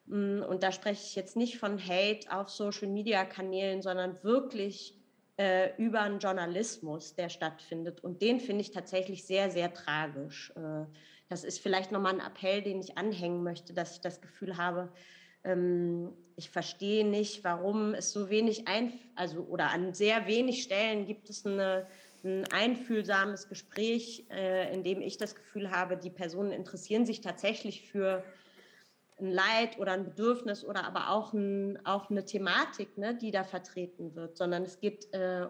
Mm, 0.07 0.43
und 0.43 0.63
da 0.63 0.73
spreche 0.73 1.03
ich 1.05 1.15
jetzt 1.15 1.37
nicht 1.37 1.59
von 1.59 1.79
Hate 1.79 2.31
auf 2.31 2.49
Social-Media-Kanälen, 2.49 3.83
sondern 3.83 4.23
wirklich 4.23 4.99
äh, 5.39 5.75
über 5.77 6.01
einen 6.01 6.19
Journalismus, 6.19 7.15
der 7.15 7.29
stattfindet. 7.29 8.03
Und 8.03 8.23
den 8.23 8.41
finde 8.41 8.63
ich 8.63 8.73
tatsächlich 8.73 9.25
sehr, 9.25 9.51
sehr 9.51 9.73
tragisch. 9.73 10.53
Äh, 10.57 10.87
das 11.29 11.45
ist 11.45 11.61
vielleicht 11.61 11.93
nochmal 11.93 12.15
ein 12.15 12.27
Appell, 12.27 12.61
den 12.61 12.81
ich 12.81 12.99
anhängen 12.99 13.43
möchte, 13.43 13.73
dass 13.73 13.93
ich 13.95 14.01
das 14.01 14.21
Gefühl 14.21 14.57
habe, 14.57 14.93
ähm, 15.45 16.13
ich 16.37 16.51
verstehe 16.51 17.07
nicht, 17.07 17.45
warum 17.45 17.95
es 17.95 18.13
so 18.13 18.31
wenig, 18.31 18.67
ein, 18.67 18.93
also 19.15 19.41
oder 19.43 19.71
an 19.71 19.93
sehr 19.95 20.27
wenig 20.27 20.63
Stellen 20.63 21.07
gibt 21.07 21.29
es 21.29 21.45
eine, 21.45 21.87
ein 22.25 22.45
einfühlsames 22.53 23.49
Gespräch, 23.49 24.27
äh, 24.31 24.73
in 24.73 24.83
dem 24.83 25.01
ich 25.03 25.19
das 25.19 25.35
Gefühl 25.35 25.71
habe, 25.71 25.97
die 25.97 26.11
Personen 26.11 26.53
interessieren 26.53 27.05
sich 27.05 27.21
tatsächlich 27.21 27.91
für 27.91 28.25
ein 29.19 29.31
Leid 29.31 29.79
oder 29.79 29.93
ein 29.93 30.05
Bedürfnis 30.05 30.65
oder 30.65 30.87
aber 30.87 31.11
auch, 31.11 31.33
ein, 31.33 31.79
auch 31.85 32.11
eine 32.11 32.25
Thematik, 32.25 32.97
ne, 32.97 33.15
die 33.15 33.31
da 33.31 33.45
vertreten 33.45 34.15
wird, 34.15 34.37
sondern 34.37 34.63
es 34.63 34.81
geht 34.81 35.13
äh, 35.13 35.47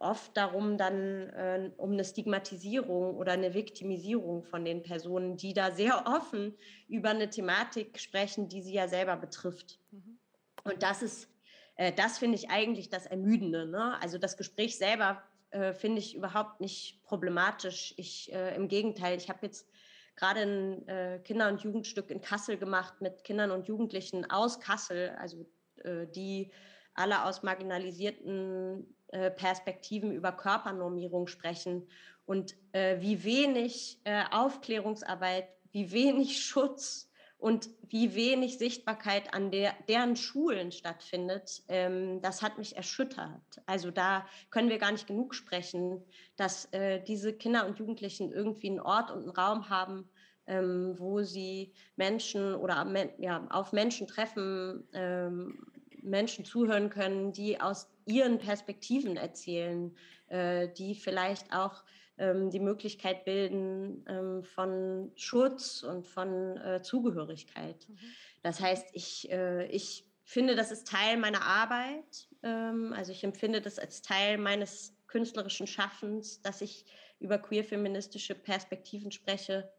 oft 0.00 0.36
darum, 0.36 0.78
dann 0.78 1.28
äh, 1.28 1.70
um 1.76 1.92
eine 1.92 2.04
Stigmatisierung 2.04 3.16
oder 3.16 3.32
eine 3.32 3.54
Viktimisierung 3.54 4.42
von 4.42 4.64
den 4.64 4.82
Personen, 4.82 5.36
die 5.36 5.54
da 5.54 5.70
sehr 5.70 6.04
offen 6.06 6.56
über 6.88 7.10
eine 7.10 7.30
Thematik 7.30 7.98
sprechen, 8.00 8.48
die 8.48 8.62
sie 8.62 8.72
ja 8.72 8.88
selber 8.88 9.16
betrifft. 9.16 9.78
Mhm. 9.90 10.18
Und 10.64 10.82
das 10.82 11.02
ist, 11.02 11.28
äh, 11.76 11.92
das 11.92 12.18
finde 12.18 12.36
ich 12.36 12.50
eigentlich 12.50 12.88
das 12.88 13.06
Ermüdende. 13.06 13.66
Ne? 13.66 14.00
Also 14.00 14.18
das 14.18 14.36
Gespräch 14.36 14.78
selber 14.78 15.22
äh, 15.50 15.74
finde 15.74 15.98
ich 15.98 16.16
überhaupt 16.16 16.60
nicht 16.60 17.02
problematisch. 17.02 17.94
Ich, 17.96 18.32
äh, 18.32 18.54
Im 18.56 18.68
Gegenteil, 18.68 19.18
ich 19.18 19.28
habe 19.28 19.40
jetzt 19.42 19.68
gerade 20.16 20.40
ein 20.40 20.88
äh, 20.88 21.20
Kinder- 21.22 21.48
und 21.48 21.62
Jugendstück 21.62 22.10
in 22.10 22.20
Kassel 22.20 22.56
gemacht 22.56 23.00
mit 23.00 23.24
Kindern 23.24 23.50
und 23.50 23.68
Jugendlichen 23.68 24.30
aus 24.30 24.60
Kassel, 24.60 25.10
also 25.18 25.46
äh, 25.84 26.06
die 26.06 26.50
alle 26.94 27.24
aus 27.24 27.42
marginalisierten 27.42 28.86
äh, 29.12 29.30
Perspektiven 29.30 30.12
über 30.12 30.32
Körpernormierung 30.32 31.26
sprechen 31.26 31.86
und 32.26 32.54
äh, 32.72 33.00
wie 33.00 33.24
wenig 33.24 33.98
äh, 34.04 34.22
Aufklärungsarbeit, 34.30 35.48
wie 35.72 35.90
wenig 35.92 36.40
Schutz 36.44 37.10
und 37.40 37.70
wie 37.88 38.14
wenig 38.14 38.58
Sichtbarkeit 38.58 39.32
an 39.34 39.50
der, 39.50 39.72
deren 39.88 40.14
Schulen 40.14 40.72
stattfindet, 40.72 41.62
ähm, 41.68 42.20
das 42.20 42.42
hat 42.42 42.58
mich 42.58 42.76
erschüttert. 42.76 43.62
Also 43.66 43.90
da 43.90 44.26
können 44.50 44.68
wir 44.68 44.78
gar 44.78 44.92
nicht 44.92 45.06
genug 45.06 45.34
sprechen, 45.34 46.04
dass 46.36 46.66
äh, 46.72 47.02
diese 47.02 47.32
Kinder 47.32 47.66
und 47.66 47.78
Jugendlichen 47.78 48.30
irgendwie 48.30 48.68
einen 48.68 48.80
Ort 48.80 49.10
und 49.10 49.22
einen 49.22 49.30
Raum 49.30 49.70
haben, 49.70 50.08
ähm, 50.46 50.94
wo 50.98 51.22
sie 51.22 51.72
Menschen 51.96 52.54
oder 52.54 52.86
ja, 53.18 53.46
auf 53.50 53.72
Menschen 53.72 54.06
treffen, 54.06 54.86
ähm, 54.92 55.66
Menschen 56.02 56.44
zuhören 56.44 56.90
können, 56.90 57.32
die 57.32 57.60
aus 57.60 57.88
ihren 58.10 58.38
Perspektiven 58.38 59.16
erzählen, 59.16 59.96
äh, 60.28 60.68
die 60.68 60.94
vielleicht 60.94 61.52
auch 61.52 61.84
ähm, 62.18 62.50
die 62.50 62.60
Möglichkeit 62.60 63.24
bilden 63.24 64.04
ähm, 64.08 64.44
von 64.44 65.10
Schutz 65.16 65.82
und 65.82 66.06
von 66.06 66.56
äh, 66.58 66.82
Zugehörigkeit. 66.82 67.88
Mhm. 67.88 67.96
Das 68.42 68.60
heißt, 68.60 68.88
ich, 68.92 69.30
äh, 69.30 69.66
ich 69.66 70.04
finde, 70.22 70.54
das 70.54 70.70
ist 70.70 70.86
Teil 70.86 71.16
meiner 71.16 71.42
Arbeit. 71.42 72.28
Ähm, 72.42 72.92
also 72.94 73.12
ich 73.12 73.24
empfinde 73.24 73.60
das 73.60 73.78
als 73.78 74.02
Teil 74.02 74.38
meines 74.38 74.94
künstlerischen 75.06 75.66
Schaffens, 75.66 76.40
dass 76.42 76.60
ich 76.60 76.84
über 77.18 77.38
queer-feministische 77.38 78.34
Perspektiven 78.34 79.12
spreche. 79.12 79.72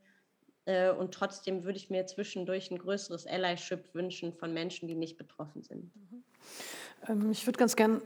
Äh, 0.66 0.92
und 0.92 1.14
trotzdem 1.14 1.64
würde 1.64 1.78
ich 1.78 1.90
mir 1.90 2.06
zwischendurch 2.06 2.70
ein 2.72 2.78
größeres 2.78 3.28
Allyship 3.28 3.94
wünschen 3.94 4.34
von 4.34 4.54
Menschen, 4.54 4.88
die 4.88 4.96
nicht 4.96 5.18
betroffen 5.18 5.64
sind. 5.64 5.96
Mhm. 5.96 6.24
Ähm, 7.08 7.32
ich 7.32 7.46
würde 7.46 7.60
ganz 7.60 7.76
gern 7.76 8.02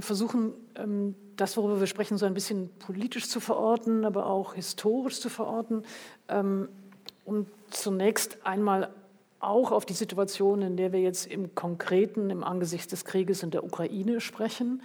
versuchen, 0.00 0.52
ähm, 0.74 1.14
das, 1.36 1.56
worüber 1.56 1.80
wir 1.80 1.86
sprechen, 1.86 2.16
so 2.16 2.26
ein 2.26 2.34
bisschen 2.34 2.70
politisch 2.78 3.28
zu 3.28 3.40
verorten, 3.40 4.04
aber 4.04 4.26
auch 4.26 4.54
historisch 4.54 5.20
zu 5.20 5.28
verorten. 5.28 5.82
Und 7.26 7.46
zunächst 7.68 8.38
einmal 8.46 8.88
auch 9.38 9.72
auf 9.72 9.84
die 9.84 9.92
Situation, 9.92 10.62
in 10.62 10.78
der 10.78 10.92
wir 10.92 11.00
jetzt 11.00 11.26
im 11.26 11.54
Konkreten, 11.54 12.30
im 12.30 12.42
Angesicht 12.42 12.90
des 12.90 13.04
Krieges 13.04 13.42
in 13.42 13.50
der 13.50 13.64
Ukraine 13.64 14.22
sprechen. 14.22 14.80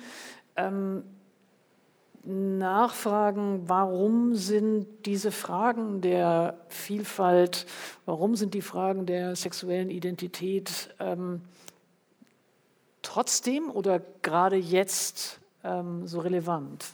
nachfragen, 2.23 3.63
warum 3.67 4.35
sind 4.35 4.87
diese 5.05 5.31
Fragen 5.31 6.01
der 6.01 6.57
Vielfalt, 6.67 7.65
warum 8.05 8.35
sind 8.35 8.53
die 8.53 8.61
Fragen 8.61 9.05
der 9.05 9.35
sexuellen 9.35 9.89
Identität 9.89 10.93
ähm, 10.99 11.41
trotzdem 13.01 13.69
oder 13.69 14.01
gerade 14.21 14.55
jetzt 14.55 15.39
ähm, 15.63 16.07
so 16.07 16.19
relevant? 16.19 16.85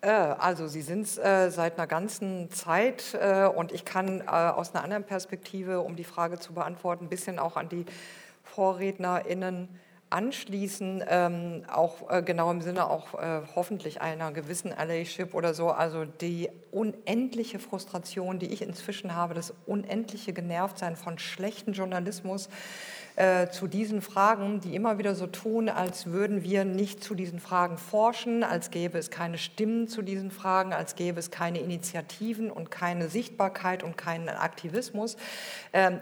Äh, 0.00 0.10
also 0.10 0.68
Sie 0.68 0.82
sind 0.82 1.02
es 1.02 1.18
äh, 1.18 1.50
seit 1.50 1.78
einer 1.78 1.86
ganzen 1.86 2.50
Zeit 2.50 3.14
äh, 3.14 3.46
und 3.46 3.72
ich 3.72 3.84
kann 3.84 4.20
äh, 4.20 4.24
aus 4.26 4.74
einer 4.74 4.84
anderen 4.84 5.04
Perspektive, 5.04 5.80
um 5.80 5.96
die 5.96 6.04
Frage 6.04 6.38
zu 6.38 6.52
beantworten, 6.52 7.06
ein 7.06 7.08
bisschen 7.08 7.38
auch 7.38 7.56
an 7.56 7.68
die 7.68 7.84
VorrednerInnen 8.44 9.68
anschließen, 10.10 11.04
ähm, 11.06 11.64
auch 11.70 12.10
äh, 12.10 12.22
genau 12.22 12.50
im 12.50 12.62
Sinne 12.62 12.88
auch 12.88 13.14
äh, 13.14 13.42
hoffentlich 13.54 14.00
einer 14.00 14.32
gewissen 14.32 14.72
Allyship 14.72 15.34
oder 15.34 15.52
so, 15.52 15.70
also 15.70 16.04
die 16.06 16.48
unendliche 16.72 17.58
Frustration, 17.58 18.38
die 18.38 18.46
ich 18.46 18.62
inzwischen 18.62 19.14
habe, 19.14 19.34
das 19.34 19.52
unendliche 19.66 20.32
Genervtsein 20.32 20.96
von 20.96 21.18
schlechten 21.18 21.74
Journalismus, 21.74 22.48
äh, 23.18 23.50
zu 23.50 23.66
diesen 23.66 24.00
Fragen, 24.00 24.60
die 24.60 24.76
immer 24.76 24.98
wieder 24.98 25.16
so 25.16 25.26
tun, 25.26 25.68
als 25.68 26.06
würden 26.06 26.44
wir 26.44 26.64
nicht 26.64 27.02
zu 27.02 27.16
diesen 27.16 27.40
Fragen 27.40 27.76
forschen, 27.76 28.44
als 28.44 28.70
gäbe 28.70 28.96
es 28.96 29.10
keine 29.10 29.38
Stimmen 29.38 29.88
zu 29.88 30.02
diesen 30.02 30.30
Fragen, 30.30 30.72
als 30.72 30.94
gäbe 30.94 31.18
es 31.18 31.32
keine 31.32 31.58
Initiativen 31.58 32.48
und 32.48 32.70
keine 32.70 33.08
Sichtbarkeit 33.08 33.82
und 33.82 33.96
keinen 33.98 34.28
Aktivismus. 34.28 35.16
Ähm, 35.72 35.98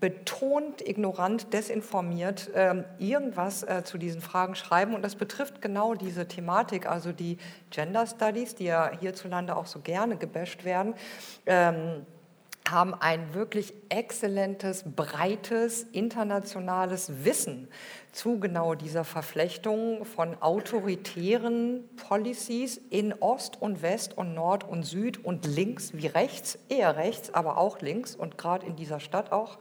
betont, 0.00 0.80
ignorant, 0.80 1.52
desinformiert 1.52 2.48
äh, 2.54 2.82
irgendwas 2.98 3.62
äh, 3.62 3.82
zu 3.84 3.98
diesen 3.98 4.22
Fragen 4.22 4.54
schreiben. 4.54 4.94
Und 4.94 5.02
das 5.02 5.16
betrifft 5.16 5.60
genau 5.60 5.94
diese 5.94 6.26
Thematik, 6.26 6.88
also 6.88 7.12
die 7.12 7.36
Gender 7.68 8.06
Studies, 8.06 8.54
die 8.54 8.64
ja 8.64 8.90
hierzulande 9.00 9.54
auch 9.54 9.66
so 9.66 9.80
gerne 9.80 10.16
gebasht 10.16 10.64
werden. 10.64 10.94
Ähm, 11.44 12.06
haben 12.70 12.94
ein 12.94 13.34
wirklich 13.34 13.74
exzellentes, 13.88 14.84
breites, 14.84 15.82
internationales 15.92 17.24
Wissen 17.24 17.68
zu 18.12 18.40
genau 18.40 18.74
dieser 18.74 19.04
Verflechtung 19.04 20.04
von 20.04 20.40
autoritären 20.40 21.88
Policies 21.96 22.80
in 22.90 23.12
Ost 23.14 23.60
und 23.60 23.82
West 23.82 24.16
und 24.16 24.34
Nord 24.34 24.68
und 24.68 24.84
Süd 24.84 25.24
und 25.24 25.46
links 25.46 25.94
wie 25.94 26.06
rechts, 26.06 26.58
eher 26.68 26.96
rechts, 26.96 27.32
aber 27.32 27.58
auch 27.58 27.80
links 27.80 28.14
und 28.16 28.38
gerade 28.38 28.66
in 28.66 28.76
dieser 28.76 29.00
Stadt 29.00 29.32
auch. 29.32 29.58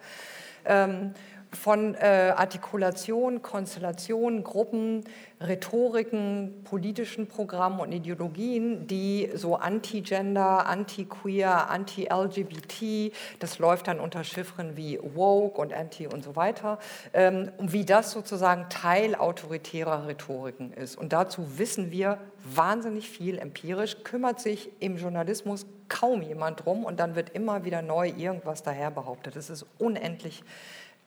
Ähm, 0.66 1.14
von 1.52 1.96
äh, 1.96 2.34
Artikulation, 2.36 3.42
Konstellation, 3.42 4.44
Gruppen, 4.44 5.04
Rhetoriken, 5.42 6.64
politischen 6.64 7.28
Programmen 7.28 7.80
und 7.80 7.92
Ideologien, 7.92 8.88
die 8.88 9.30
so 9.34 9.56
anti-Gender, 9.56 10.68
anti-queer, 10.68 11.70
anti-LGBT, 11.70 13.14
das 13.40 13.58
läuft 13.58 13.88
dann 13.88 14.00
unter 14.00 14.24
Chiffren 14.24 14.78
wie 14.78 15.00
woke 15.02 15.60
und 15.60 15.74
anti 15.74 16.08
und 16.08 16.24
so 16.24 16.36
weiter, 16.36 16.78
ähm, 17.14 17.52
wie 17.60 17.86
das 17.86 18.12
sozusagen 18.12 18.68
Teil 18.70 19.16
autoritärer 19.16 20.08
Rhetoriken 20.08 20.74
ist. 20.74 20.98
Und 20.98 21.14
dazu 21.14 21.58
wissen 21.58 21.90
wir 21.92 22.20
wahnsinnig 22.44 23.10
viel 23.10 23.40
empirisch, 23.40 23.98
kümmert 24.04 24.40
sich 24.40 24.70
im 24.80 24.98
Journalismus 24.98 25.66
kaum 25.88 26.22
jemand 26.22 26.66
drum 26.66 26.86
und 26.86 27.00
dann 27.00 27.16
wird 27.16 27.32
immer 27.32 27.66
wieder 27.66 27.82
neu 27.82 28.10
irgendwas 28.10 28.62
daher 28.62 28.92
behauptet. 28.92 29.36
Es 29.36 29.50
ist 29.50 29.66
unendlich 29.80 30.44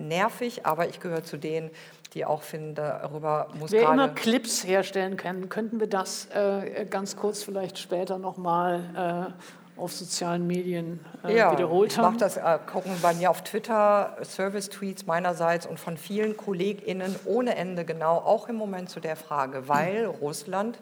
nervig, 0.09 0.67
aber 0.67 0.89
ich 0.89 1.01
gehöre 1.01 1.25
zu 1.25 1.37
denen, 1.37 1.71
die 2.15 2.25
auch 2.25 2.43
finden, 2.43 2.75
darüber 2.75 3.49
muss 3.59 3.73
Wer 3.73 3.91
immer 3.91 4.09
Clips 4.09 4.65
herstellen 4.65 5.17
kann, 5.17 5.49
könnten 5.49 5.81
wir 5.81 5.87
das 5.87 6.29
äh, 6.35 6.85
ganz 6.85 7.17
kurz 7.17 7.43
vielleicht 7.43 7.79
später 7.79 8.19
nochmal 8.19 9.33
äh, 9.37 9.81
auf 9.81 9.93
sozialen 9.93 10.47
Medien 10.47 11.01
äh, 11.25 11.37
ja, 11.37 11.53
wiederholt 11.53 11.97
haben? 11.97 12.15
Ich 12.15 12.21
mache 12.21 12.35
das, 12.35 12.37
äh, 12.37 12.59
gucken 12.71 12.93
bei 13.01 13.15
mir 13.15 13.31
auf 13.31 13.43
Twitter, 13.43 14.17
Service-Tweets 14.23 15.07
meinerseits 15.07 15.67
und 15.67 15.81
von 15.81 15.97
vielen 15.97 16.37
KollegInnen 16.37 17.17
ohne 17.25 17.57
Ende 17.57 17.85
genau, 17.85 18.17
auch 18.17 18.49
im 18.49 18.57
Moment 18.57 18.91
zu 18.91 19.01
der 19.01 19.17
Frage, 19.17 19.69
weil 19.69 20.05
Russland 20.07 20.79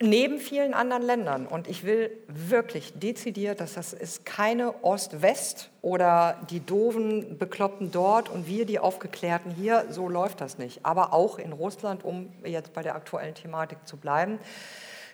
Neben 0.00 0.38
vielen 0.38 0.74
anderen 0.74 1.02
Ländern. 1.02 1.46
Und 1.46 1.66
ich 1.66 1.82
will 1.84 2.10
wirklich 2.28 2.92
dezidiert, 2.94 3.60
dass 3.60 3.74
das 3.74 3.92
ist 3.92 4.24
keine 4.24 4.84
Ost-West 4.84 5.70
oder 5.82 6.36
die 6.50 6.60
doofen 6.60 7.36
Bekloppten 7.36 7.90
dort 7.90 8.28
und 8.28 8.46
wir 8.46 8.64
die 8.64 8.78
Aufgeklärten 8.78 9.50
hier. 9.50 9.86
So 9.90 10.08
läuft 10.08 10.40
das 10.40 10.56
nicht. 10.56 10.86
Aber 10.86 11.12
auch 11.12 11.40
in 11.40 11.52
Russland, 11.52 12.04
um 12.04 12.32
jetzt 12.44 12.72
bei 12.74 12.82
der 12.82 12.94
aktuellen 12.94 13.34
Thematik 13.34 13.78
zu 13.86 13.96
bleiben, 13.96 14.38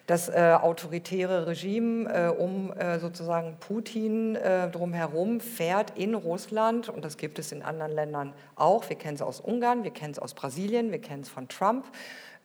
das 0.07 0.29
äh, 0.29 0.55
autoritäre 0.61 1.47
Regime 1.47 2.13
äh, 2.13 2.29
um 2.29 2.71
äh, 2.73 2.99
sozusagen 2.99 3.57
Putin 3.59 4.37
äh, 4.37 4.69
drumherum 4.69 5.41
fährt 5.41 5.97
in 5.97 6.15
Russland 6.15 6.91
und 6.91 7.07
das 7.07 7.17
gibt 7.17 7.39
es 7.39 7.53
in 7.53 7.63
anderen 7.63 7.93
Ländern 7.93 8.35
auch. 8.55 8.87
Wir 8.91 8.97
kennen 8.97 9.15
es 9.15 9.23
aus 9.23 9.41
Ungarn, 9.41 9.83
wir 9.83 9.93
kennen 9.93 10.13
es 10.13 10.19
aus 10.19 10.35
Brasilien, 10.35 10.91
wir 10.93 11.01
kennen 11.01 11.23
es 11.23 11.31
von 11.31 11.49
Trump 11.49 11.87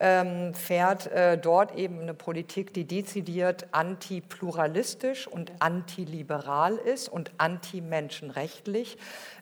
ähm, 0.00 0.54
fährt 0.54 1.06
äh, 1.08 1.36
dort 1.36 1.76
eben 1.76 2.00
eine 2.00 2.14
Politik, 2.14 2.72
die 2.72 2.84
dezidiert 2.84 3.66
antipluralistisch 3.72 5.28
und 5.28 5.52
antiliberal 5.60 6.76
ist 6.76 7.08
und 7.08 7.32
antimenschenrechtlich. 7.36 8.96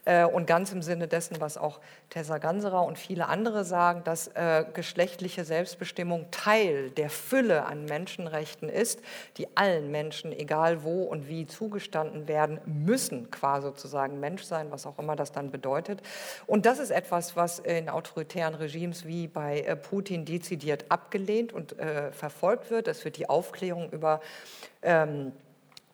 Äh, 0.09 0.25
und 0.25 0.47
ganz 0.47 0.71
im 0.71 0.81
Sinne 0.81 1.07
dessen, 1.07 1.39
was 1.39 1.55
auch 1.55 1.79
Tessa 2.09 2.39
Ganserer 2.39 2.83
und 2.83 2.97
viele 2.97 3.27
andere 3.27 3.63
sagen, 3.63 4.03
dass 4.03 4.27
äh, 4.29 4.65
geschlechtliche 4.73 5.45
Selbstbestimmung 5.45 6.31
Teil 6.31 6.89
der 6.89 7.11
Fülle 7.11 7.65
an 7.65 7.85
Menschenrechten 7.85 8.69
ist, 8.69 9.01
die 9.37 9.55
allen 9.55 9.91
Menschen, 9.91 10.31
egal 10.31 10.83
wo 10.83 11.03
und 11.03 11.27
wie, 11.27 11.45
zugestanden 11.45 12.27
werden 12.27 12.59
müssen, 12.65 13.29
qua 13.29 13.61
sozusagen 13.61 14.19
Mensch 14.19 14.41
sein, 14.41 14.71
was 14.71 14.87
auch 14.87 14.97
immer 14.97 15.15
das 15.15 15.31
dann 15.31 15.51
bedeutet. 15.51 16.01
Und 16.47 16.65
das 16.65 16.79
ist 16.79 16.89
etwas, 16.89 17.35
was 17.35 17.59
in 17.59 17.87
autoritären 17.87 18.55
Regimes 18.55 19.05
wie 19.05 19.27
bei 19.27 19.61
äh, 19.61 19.75
Putin 19.75 20.25
dezidiert 20.25 20.85
abgelehnt 20.89 21.53
und 21.53 21.75
verfolgt 22.11 22.71
wird. 22.71 22.87
Es 22.87 23.05
wird 23.05 23.17
die 23.17 23.29
Aufklärung 23.29 23.89
über 23.91 24.21
ähm, 24.81 25.33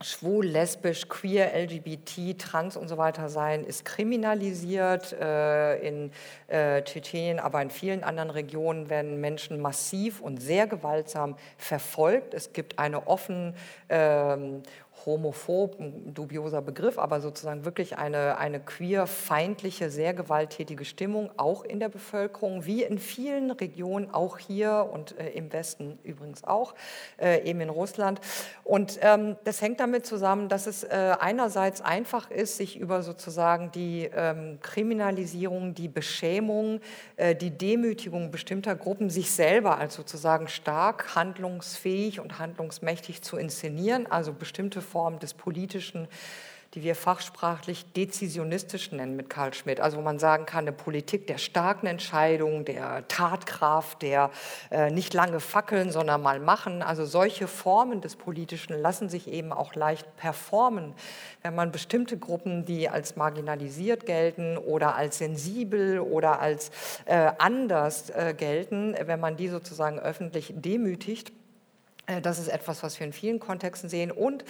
schwul, 0.02 0.46
lesbisch, 0.46 1.08
queer, 1.08 1.54
LGBT, 1.56 2.38
trans 2.38 2.76
und 2.76 2.88
so 2.90 2.98
weiter 2.98 3.30
sein, 3.30 3.64
ist 3.64 3.86
kriminalisiert. 3.86 5.14
Äh, 5.14 5.88
in 5.88 6.12
äh, 6.48 6.82
Tschetschenien, 6.84 7.40
aber 7.40 7.62
in 7.62 7.70
vielen 7.70 8.04
anderen 8.04 8.30
Regionen 8.30 8.90
werden 8.90 9.20
Menschen 9.22 9.62
massiv 9.62 10.22
und 10.22 10.42
sehr 10.42 10.68
gewaltsam 10.68 11.36
verfolgt. 11.58 12.34
Es 12.34 12.54
gibt 12.54 12.80
eine 12.80 13.08
offen 13.08 13.56
ähm, 13.90 14.64
homophob, 15.06 15.80
ein 15.80 16.14
dubioser 16.14 16.62
Begriff, 16.62 16.98
aber 16.98 17.22
sozusagen 17.22 17.66
wirklich 17.66 17.98
eine, 17.98 18.38
eine 18.38 18.60
queerfeindliche, 18.60 19.90
sehr 19.90 20.14
gewalttätige 20.14 20.86
Stimmung, 20.86 21.30
auch 21.38 21.64
in 21.64 21.80
der 21.80 21.90
Bevölkerung, 21.90 22.66
wie 22.66 22.84
in 22.84 22.98
vielen 22.98 23.52
Regionen, 23.52 24.12
auch 24.12 24.38
hier 24.38 24.90
und 24.92 25.18
äh, 25.20 25.30
im 25.32 25.52
Westen 25.54 26.00
übrigens 26.04 26.44
auch, 26.44 26.74
äh, 27.18 27.48
eben 27.48 27.62
in 27.62 27.70
Russland. 27.70 28.20
Und 28.64 29.00
ähm, 29.02 29.36
das 29.44 29.62
hängt 29.62 29.80
damit 29.80 30.06
zusammen, 30.06 30.50
dass 30.50 30.68
es 30.68 30.84
äh, 30.84 31.16
einerseits 31.20 31.82
einfach 31.82 32.32
ist, 32.32 32.58
sich 32.58 32.80
über 32.80 33.04
sozusagen 33.04 33.72
die 33.72 34.10
ähm, 34.16 34.60
Kriminalisierung, 34.62 35.74
die 35.76 35.88
Beschämung, 35.88 36.80
äh, 37.18 37.36
die 37.36 37.52
Demütigung 37.52 38.32
bestimmter 38.32 38.76
Gruppen, 38.76 39.10
sich 39.10 39.32
selber 39.32 39.78
als 39.78 39.96
sozusagen 39.96 40.48
stark 40.48 41.16
handlungsfähig 41.16 42.20
und 42.20 42.40
handlungsmächtig 42.40 43.22
zu 43.22 43.38
inszenieren, 43.38 44.08
also 44.08 44.34
bestimmte 44.34 44.82
Form 44.96 45.20
des 45.20 45.34
Politischen, 45.34 46.08
die 46.74 46.82
wir 46.82 46.96
fachsprachlich 46.96 47.86
dezisionistisch 47.98 48.94
nennen 48.94 49.18
mit 49.18 49.30
Karl 49.30 49.54
Schmidt. 49.54 49.82
Also 49.82 49.98
wo 49.98 50.02
man 50.02 50.20
sagen 50.20 50.46
kann, 50.46 50.64
eine 50.64 50.72
Politik 50.72 51.28
der 51.28 51.38
starken 51.38 51.86
Entscheidung, 51.86 52.64
der 52.64 53.06
Tatkraft, 53.10 54.02
der 54.02 54.32
äh, 54.72 54.90
nicht 54.92 55.14
lange 55.14 55.42
fackeln, 55.42 55.92
sondern 55.92 56.22
mal 56.22 56.40
machen. 56.40 56.82
Also 56.82 57.04
solche 57.04 57.50
Formen 57.50 58.00
des 58.00 58.16
Politischen 58.16 58.82
lassen 58.82 59.10
sich 59.10 59.28
eben 59.28 59.52
auch 59.52 59.76
leicht 59.76 60.16
performen, 60.16 60.94
wenn 61.42 61.56
man 61.56 61.74
bestimmte 61.74 62.18
Gruppen, 62.18 62.64
die 62.64 62.88
als 62.88 63.18
marginalisiert 63.18 64.06
gelten 64.06 64.58
oder 64.58 64.96
als 64.96 65.18
sensibel 65.18 66.00
oder 66.00 66.40
als 66.40 66.72
äh, 67.04 67.34
anders 67.38 68.12
äh, 68.12 68.34
gelten, 68.34 68.96
wenn 68.98 69.20
man 69.20 69.36
die 69.36 69.50
sozusagen 69.50 70.00
öffentlich 70.00 70.54
demütigt. 70.56 71.34
Äh, 72.06 72.22
das 72.22 72.40
ist 72.40 72.48
etwas, 72.48 72.84
was 72.84 73.00
wir 73.00 73.08
in 73.08 73.14
vielen 73.14 73.40
Kontexten 73.40 73.90
sehen. 73.90 74.12
Und 74.12 74.44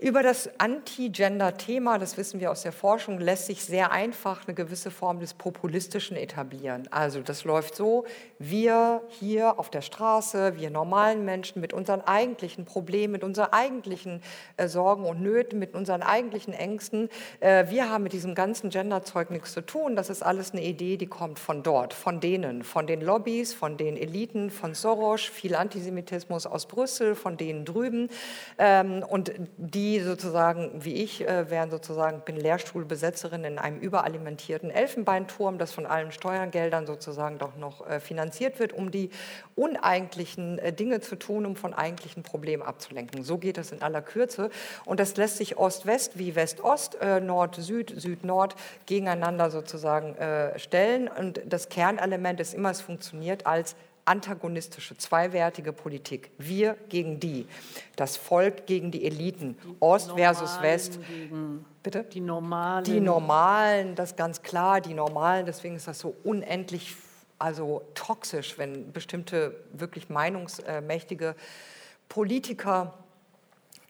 über 0.00 0.22
das 0.22 0.48
Anti-Gender-Thema, 0.56 1.98
das 1.98 2.16
wissen 2.16 2.40
wir 2.40 2.50
aus 2.50 2.62
der 2.62 2.72
Forschung, 2.72 3.20
lässt 3.20 3.46
sich 3.46 3.62
sehr 3.62 3.92
einfach 3.92 4.46
eine 4.46 4.54
gewisse 4.54 4.90
Form 4.90 5.20
des 5.20 5.34
Populistischen 5.34 6.16
etablieren. 6.16 6.88
Also 6.90 7.20
das 7.20 7.44
läuft 7.44 7.76
so, 7.76 8.06
wir 8.38 9.02
hier 9.08 9.58
auf 9.58 9.68
der 9.68 9.82
Straße, 9.82 10.56
wir 10.56 10.70
normalen 10.70 11.26
Menschen 11.26 11.60
mit 11.60 11.74
unseren 11.74 12.00
eigentlichen 12.00 12.64
Problemen, 12.64 13.12
mit 13.12 13.24
unseren 13.24 13.52
eigentlichen 13.52 14.22
äh, 14.56 14.68
Sorgen 14.68 15.04
und 15.04 15.20
Nöten, 15.20 15.58
mit 15.58 15.74
unseren 15.74 16.02
eigentlichen 16.02 16.54
Ängsten, 16.54 17.10
äh, 17.40 17.66
wir 17.68 17.90
haben 17.90 18.02
mit 18.02 18.14
diesem 18.14 18.34
ganzen 18.34 18.70
Gender-Zeug 18.70 19.30
nichts 19.30 19.52
zu 19.52 19.60
tun. 19.60 19.96
Das 19.96 20.08
ist 20.08 20.22
alles 20.22 20.52
eine 20.52 20.64
Idee, 20.64 20.96
die 20.96 21.08
kommt 21.08 21.38
von 21.38 21.62
dort, 21.62 21.92
von 21.92 22.20
denen, 22.20 22.62
von 22.62 22.86
den 22.86 23.02
Lobbys, 23.02 23.52
von 23.52 23.76
den 23.76 23.98
Eliten, 23.98 24.50
von 24.50 24.72
Soros, 24.72 25.20
viel 25.20 25.54
Antisemitismus 25.54 26.46
aus 26.46 26.64
Brüssel, 26.64 27.14
von 27.14 27.36
denen 27.36 27.66
drüben. 27.66 28.08
Ähm, 28.56 29.04
und 29.06 29.32
die 29.58 29.89
die 29.90 30.00
sozusagen, 30.00 30.70
wie 30.84 30.94
ich, 30.94 31.26
äh, 31.26 31.50
wären 31.50 31.70
sozusagen, 31.70 32.20
bin 32.20 32.36
Lehrstuhlbesetzerin 32.36 33.44
in 33.44 33.58
einem 33.58 33.78
überalimentierten 33.80 34.70
Elfenbeinturm, 34.70 35.58
das 35.58 35.72
von 35.72 35.84
allen 35.86 36.12
Steuergeldern 36.12 36.86
sozusagen 36.86 37.38
doch 37.38 37.56
noch 37.56 37.86
äh, 37.88 37.98
finanziert 37.98 38.60
wird, 38.60 38.72
um 38.72 38.92
die 38.92 39.10
uneigentlichen 39.56 40.58
äh, 40.58 40.72
Dinge 40.72 41.00
zu 41.00 41.16
tun, 41.16 41.44
um 41.44 41.56
von 41.56 41.74
eigentlichen 41.74 42.22
Problemen 42.22 42.62
abzulenken. 42.62 43.24
So 43.24 43.38
geht 43.38 43.56
das 43.56 43.72
in 43.72 43.82
aller 43.82 44.02
Kürze. 44.02 44.50
Und 44.84 45.00
das 45.00 45.16
lässt 45.16 45.38
sich 45.38 45.58
Ost-West 45.58 46.18
wie 46.18 46.34
West-Ost, 46.34 46.98
Nord-Süd, 47.22 47.92
Süd-Nord 47.96 48.54
gegeneinander 48.86 49.50
sozusagen 49.50 50.16
stellen. 50.56 51.08
Und 51.08 51.40
das 51.46 51.68
Kernelement 51.68 52.40
ist 52.40 52.54
immer, 52.54 52.70
es 52.70 52.80
funktioniert 52.80 53.46
als 53.46 53.74
antagonistische, 54.10 54.96
zweiwertige 54.96 55.72
Politik. 55.72 56.32
Wir 56.36 56.76
gegen 56.88 57.20
die, 57.20 57.46
das 57.94 58.16
Volk 58.16 58.66
gegen 58.66 58.90
die 58.90 59.04
Eliten, 59.06 59.56
die 59.62 59.76
Ost 59.78 60.10
versus 60.10 60.60
West. 60.60 60.98
Bitte? 61.84 62.02
Die 62.02 62.20
Normalen. 62.20 62.82
Die 62.82 63.00
Normalen, 63.00 63.94
das 63.94 64.16
ganz 64.16 64.42
klar, 64.42 64.80
die 64.80 64.94
Normalen. 64.94 65.46
Deswegen 65.46 65.76
ist 65.76 65.86
das 65.86 66.00
so 66.00 66.16
unendlich, 66.24 66.96
also 67.38 67.82
toxisch, 67.94 68.58
wenn 68.58 68.90
bestimmte 68.90 69.54
wirklich 69.72 70.08
meinungsmächtige 70.08 71.36
Politiker 72.08 72.94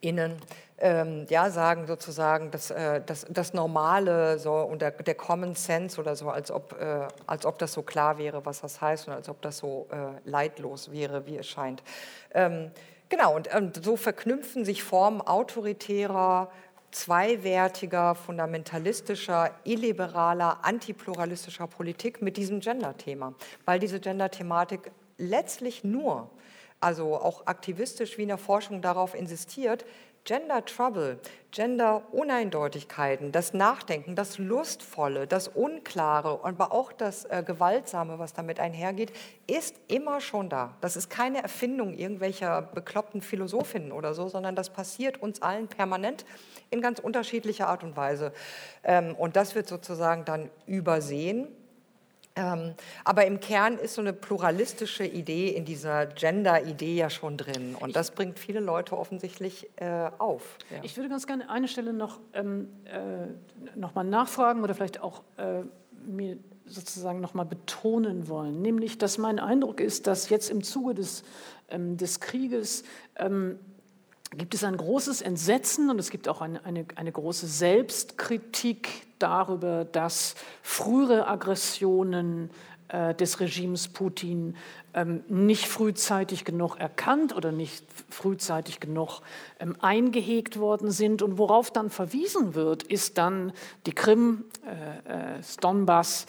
innen 0.03 0.37
ähm, 0.81 1.27
ja, 1.29 1.51
sagen 1.51 1.87
sozusagen, 1.87 2.51
dass 2.51 2.71
äh, 2.71 3.03
das, 3.05 3.27
das 3.29 3.53
Normale 3.53 4.39
so, 4.39 4.55
und 4.55 4.81
der, 4.81 4.91
der, 4.93 5.15
Common 5.15 5.55
Sense 5.55 6.01
oder 6.01 6.17
so, 6.17 6.31
als 6.31 6.51
ob, 6.51 6.73
äh, 6.81 7.07
als 7.27 7.45
ob 7.45 7.59
das 7.59 7.75
so 7.75 7.83
klar 7.83 8.17
wäre, 8.17 8.45
was 8.47 8.63
das 8.63 8.81
heißt 8.81 9.09
und 9.09 9.15
als 9.15 9.29
ob 9.29 9.43
das 9.43 9.59
so 9.59 9.89
äh, 9.91 10.29
leidlos 10.29 10.91
wäre, 10.91 11.27
wie 11.27 11.37
es 11.37 11.47
scheint. 11.47 11.83
Ähm, 12.33 12.71
genau, 13.11 13.37
und, 13.37 13.55
und 13.55 13.85
so 13.85 13.97
verknüpfen 13.97 14.65
sich 14.65 14.83
Formen 14.83 15.21
autoritärer, 15.21 16.51
zweiwertiger, 16.93 18.15
fundamentalistischer, 18.15 19.51
illiberaler, 19.65 20.59
antipluralistischer 20.63 21.67
Politik 21.67 22.23
mit 22.23 22.37
diesem 22.37 22.61
Gender-Thema, 22.61 23.35
weil 23.65 23.79
diese 23.79 24.01
Gender-Thematik 24.01 24.91
letztlich 25.19 25.85
nur, 25.85 26.31
also 26.81 27.15
auch 27.17 27.47
aktivistisch 27.47 28.17
wie 28.17 28.23
in 28.23 28.29
der 28.29 28.39
Forschung 28.39 28.81
darauf 28.81 29.15
insistiert, 29.15 29.85
Gender 30.25 30.65
Trouble, 30.65 31.19
Gender 31.51 32.03
Uneindeutigkeiten, 32.13 33.33
das 33.33 33.55
Nachdenken, 33.55 34.15
das 34.15 34.39
Lustvolle, 34.39 35.27
das 35.27 35.49
Unklare, 35.49 36.41
aber 36.43 36.73
auch 36.73 36.93
das 36.93 37.25
äh, 37.25 37.43
Gewaltsame, 37.45 38.19
was 38.19 38.33
damit 38.35 38.61
einhergeht, 38.61 39.13
ist 39.47 39.77
immer 39.89 40.21
schon 40.21 40.49
da. 40.49 40.77
Das 40.81 40.97
ist 40.97 41.11
keine 41.11 41.43
Erfindung 41.43 41.95
irgendwelcher 41.95 42.63
bekloppten 42.63 43.23
Philosophinnen 43.23 43.93
oder 43.93 44.15
so, 44.15 44.29
sondern 44.29 44.55
das 44.55 44.71
passiert 44.71 45.21
uns 45.21 45.43
allen 45.43 45.69
permanent 45.69 46.25
in 46.71 46.81
ganz 46.81 47.01
unterschiedlicher 47.01 47.69
Art 47.69 47.83
und 47.83 47.97
Weise. 47.97 48.33
Ähm, 48.85 49.15
und 49.17 49.37
das 49.37 49.55
wird 49.55 49.67
sozusagen 49.67 50.25
dann 50.25 50.51
übersehen 50.67 51.49
ähm, 52.41 52.75
aber 53.05 53.27
im 53.27 53.39
Kern 53.39 53.77
ist 53.77 53.95
so 53.95 54.01
eine 54.01 54.15
pluralistische 54.15 55.05
Idee 55.05 55.49
in 55.49 55.67
dieser 55.67 56.07
Gender-Idee 56.07 56.97
ja 56.97 57.11
schon 57.11 57.37
drin. 57.37 57.75
Und 57.79 57.97
das 57.97 58.13
bringt 58.13 58.39
viele 58.39 58.61
Leute 58.61 58.97
offensichtlich 58.97 59.69
äh, 59.77 60.11
auf. 60.19 60.57
Ja. 60.71 60.79
Ich 60.83 60.97
würde 60.97 61.11
ganz 61.11 61.27
gerne 61.27 61.51
eine 61.51 61.69
Stelle 61.69 61.93
noch, 61.93 62.19
ähm, 62.33 62.69
äh, 62.85 63.79
noch 63.79 63.95
mal 63.95 64.05
nachfragen 64.05 64.63
oder 64.63 64.75
vielleicht 64.75 65.03
auch 65.03 65.23
äh, 65.37 65.63
mir 66.07 66.39
sozusagen 66.65 67.21
noch 67.21 67.35
mal 67.35 67.45
betonen 67.45 68.29
wollen. 68.29 68.63
Nämlich, 68.63 68.97
dass 68.97 69.19
mein 69.19 69.39
Eindruck 69.39 69.81
ist, 69.81 70.07
dass 70.07 70.31
jetzt 70.31 70.51
im 70.51 70.63
Zuge 70.63 70.95
des, 70.95 71.25
ähm, 71.69 71.99
des 71.99 72.21
Krieges 72.21 72.85
ähm, 73.17 73.59
gibt 74.37 74.55
es 74.55 74.65
ein 74.65 74.77
großes 74.77 75.23
Entsetzen 75.23 75.91
und 75.91 75.99
es 75.99 76.11
gibt 76.11 76.29
auch 76.29 76.41
eine, 76.41 76.65
eine, 76.65 76.87
eine 76.95 77.13
große 77.13 77.47
Selbstkritik 77.47 79.07
darüber, 79.19 79.85
dass 79.85 80.35
frühere 80.63 81.27
Aggressionen 81.27 82.51
äh, 82.89 83.15
des 83.15 83.41
Regimes 83.41 83.89
Putin 83.89 84.57
ähm, 84.95 85.23
nicht 85.29 85.67
frühzeitig 85.67 86.45
genug 86.45 86.77
erkannt 86.77 87.35
oder 87.37 87.53
nicht 87.53 87.85
frühzeitig 88.09 88.81
genug 88.81 89.21
ähm, 89.59 89.77
eingehegt 89.81 90.59
worden 90.59 90.91
sind. 90.91 91.23
Und 91.23 91.39
worauf 91.39 91.71
dann 91.71 91.91
verwiesen 91.91 92.55
wird, 92.55 92.83
ist 92.83 93.19
dann 93.19 93.53
die 93.87 93.93
Krim, 93.93 94.45
äh, 94.67 95.37
äh, 95.37 95.41
Donbass, 95.61 96.27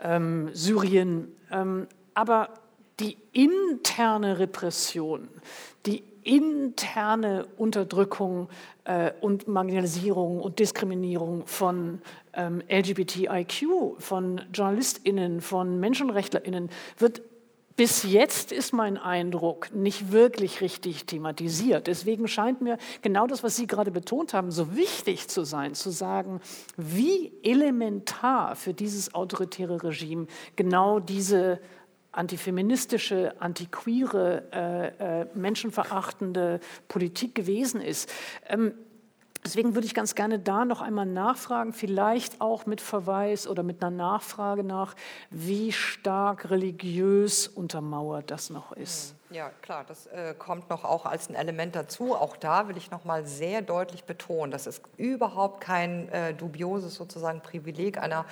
ähm, 0.00 0.50
Syrien. 0.52 1.32
Ähm, 1.50 1.88
aber 2.14 2.50
die 3.00 3.16
interne 3.32 4.38
Repression, 4.38 5.28
interne 6.24 7.46
Unterdrückung 7.56 8.48
äh, 8.84 9.12
und 9.20 9.46
Marginalisierung 9.46 10.40
und 10.40 10.58
Diskriminierung 10.58 11.46
von 11.46 12.00
ähm, 12.32 12.62
LGBTIQ, 12.68 13.98
von 13.98 14.40
JournalistInnen, 14.52 15.40
von 15.40 15.78
MenschenrechtlerInnen 15.78 16.70
wird 16.98 17.22
bis 17.76 18.04
jetzt 18.04 18.52
ist 18.52 18.72
mein 18.72 18.96
Eindruck 18.96 19.74
nicht 19.74 20.12
wirklich 20.12 20.60
richtig 20.60 21.06
thematisiert. 21.06 21.88
Deswegen 21.88 22.28
scheint 22.28 22.60
mir 22.60 22.78
genau 23.02 23.26
das, 23.26 23.42
was 23.42 23.56
Sie 23.56 23.66
gerade 23.66 23.90
betont 23.90 24.32
haben, 24.32 24.52
so 24.52 24.76
wichtig 24.76 25.26
zu 25.26 25.44
sein, 25.44 25.74
zu 25.74 25.90
sagen, 25.90 26.40
wie 26.76 27.32
elementar 27.42 28.54
für 28.54 28.74
dieses 28.74 29.14
autoritäre 29.14 29.82
Regime 29.82 30.28
genau 30.54 31.00
diese 31.00 31.58
antifeministische, 32.16 33.40
antiqueere, 33.40 34.42
äh, 34.52 35.22
äh, 35.22 35.26
menschenverachtende 35.34 36.60
Politik 36.88 37.34
gewesen 37.34 37.80
ist. 37.80 38.10
Ähm, 38.48 38.74
Deswegen 39.44 39.74
würde 39.74 39.86
ich 39.86 39.92
ganz 39.92 40.14
gerne 40.14 40.38
da 40.38 40.64
noch 40.64 40.80
einmal 40.80 41.04
nachfragen, 41.04 41.74
vielleicht 41.74 42.40
auch 42.40 42.64
mit 42.64 42.80
Verweis 42.80 43.46
oder 43.46 43.62
mit 43.62 43.82
einer 43.82 43.94
Nachfrage 43.94 44.64
nach, 44.64 44.94
wie 45.28 45.70
stark 45.70 46.50
religiös 46.50 47.46
untermauert 47.46 48.30
das 48.30 48.48
noch 48.48 48.72
ist. 48.72 49.14
Ja, 49.34 49.50
klar, 49.62 49.84
das 49.88 50.06
äh, 50.06 50.32
kommt 50.38 50.70
noch 50.70 50.84
auch 50.84 51.06
als 51.06 51.28
ein 51.28 51.34
Element 51.34 51.74
dazu. 51.74 52.14
Auch 52.14 52.36
da 52.36 52.68
will 52.68 52.76
ich 52.76 52.92
noch 52.92 53.04
mal 53.04 53.26
sehr 53.26 53.62
deutlich 53.62 54.04
betonen, 54.04 54.52
das 54.52 54.68
ist 54.68 54.80
überhaupt 54.96 55.60
kein 55.60 56.08
äh, 56.10 56.34
dubioses 56.34 56.94
sozusagen 56.94 57.40
Privileg 57.40 57.98
einer 57.98 58.26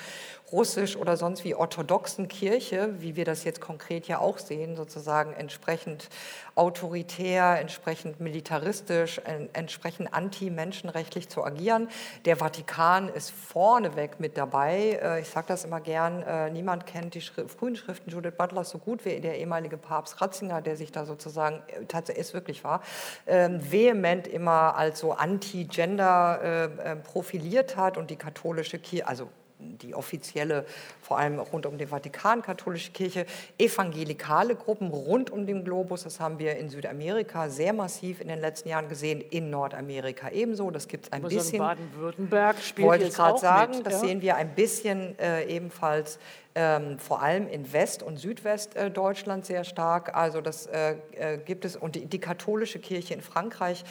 russisch 0.53 0.95
oder 0.95 1.17
sonst 1.17 1.43
wie 1.43 1.55
orthodoxen 1.55 2.29
Kirche, 2.29 2.93
wie 2.99 3.17
wir 3.17 3.25
das 3.25 3.43
jetzt 3.43 3.59
konkret 3.59 4.07
ja 4.07 4.19
auch 4.19 4.37
sehen, 4.37 4.77
sozusagen 4.77 5.33
entsprechend 5.33 6.07
autoritär, 6.55 7.59
entsprechend 7.59 8.21
militaristisch, 8.21 9.19
entsprechend 9.53 10.13
anti-menschenrechtlich 10.13 11.27
zu 11.27 11.43
agieren. 11.43 11.89
Der 12.23 12.37
Vatikan 12.37 13.09
ist 13.09 13.31
vorneweg 13.31 14.21
mit 14.21 14.37
dabei. 14.37 14.99
Äh, 15.03 15.19
ich 15.19 15.27
sage 15.27 15.47
das 15.49 15.65
immer 15.65 15.81
gern, 15.81 16.23
äh, 16.23 16.49
niemand 16.49 16.85
kennt 16.85 17.15
die 17.15 17.21
frühen 17.21 17.75
Schriften 17.75 18.09
Judith 18.09 18.35
Butler 18.37 18.63
so 18.63 18.77
gut 18.77 19.03
wie 19.03 19.19
der 19.19 19.39
ehemalige 19.39 19.75
Papst 19.75 20.21
Ratzinger, 20.21 20.61
der 20.61 20.77
sich 20.77 20.92
da 20.95 21.05
sozusagen, 21.05 21.61
äh, 21.67 21.85
tatsächlich 21.85 22.25
ist 22.25 22.33
wirklich 22.33 22.63
wahr, 22.63 22.81
ähm, 23.27 23.59
vehement 23.71 24.27
immer 24.27 24.75
als 24.75 24.99
so 24.99 25.11
anti-gender 25.13 26.99
profiliert 27.03 27.77
hat 27.77 27.97
und 27.97 28.09
die 28.09 28.15
katholische 28.15 28.79
Kirche, 28.79 29.07
also 29.07 29.29
die 29.63 29.95
offizielle, 29.95 30.65
vor 31.01 31.17
allem 31.17 31.39
rund 31.39 31.65
um 31.65 31.77
die 31.77 31.87
Vatikan-katholische 31.87 32.91
Kirche, 32.91 33.25
evangelikale 33.57 34.55
Gruppen 34.55 34.89
rund 34.89 35.29
um 35.29 35.45
den 35.45 35.63
Globus. 35.63 36.03
Das 36.03 36.19
haben 36.19 36.39
wir 36.39 36.57
in 36.57 36.69
Südamerika 36.69 37.49
sehr 37.49 37.73
massiv 37.73 38.21
in 38.21 38.27
den 38.27 38.39
letzten 38.39 38.69
Jahren 38.69 38.89
gesehen, 38.89 39.21
in 39.21 39.49
Nordamerika 39.49 40.29
ebenso. 40.29 40.71
Das 40.71 40.87
gibt 40.87 41.05
es 41.05 41.11
ein 41.11 41.23
bisschen. 41.23 41.59
Baden-Württemberg 41.59 42.57
spielt 42.61 42.87
Wollte 42.87 43.05
ich 43.05 43.13
gerade 43.13 43.39
sagen, 43.39 43.77
mit, 43.77 43.85
das 43.85 43.93
ja? 43.93 43.99
sehen 43.99 44.21
wir 44.21 44.35
ein 44.35 44.53
bisschen 44.55 45.17
äh, 45.19 45.45
ebenfalls 45.45 46.19
ähm, 46.55 46.99
vor 46.99 47.21
allem 47.21 47.47
in 47.47 47.73
West- 47.73 48.03
und 48.03 48.17
Südwestdeutschland 48.17 49.45
sehr 49.45 49.63
stark. 49.63 50.15
Also 50.15 50.41
das 50.41 50.67
äh, 50.67 50.95
äh, 51.13 51.37
gibt 51.37 51.65
es. 51.65 51.75
Und 51.75 51.95
die, 51.95 52.05
die, 52.05 52.19
katholische 52.19 52.79
Kirche 52.79 53.13
in 53.13 53.21
Frankreich 53.21 53.83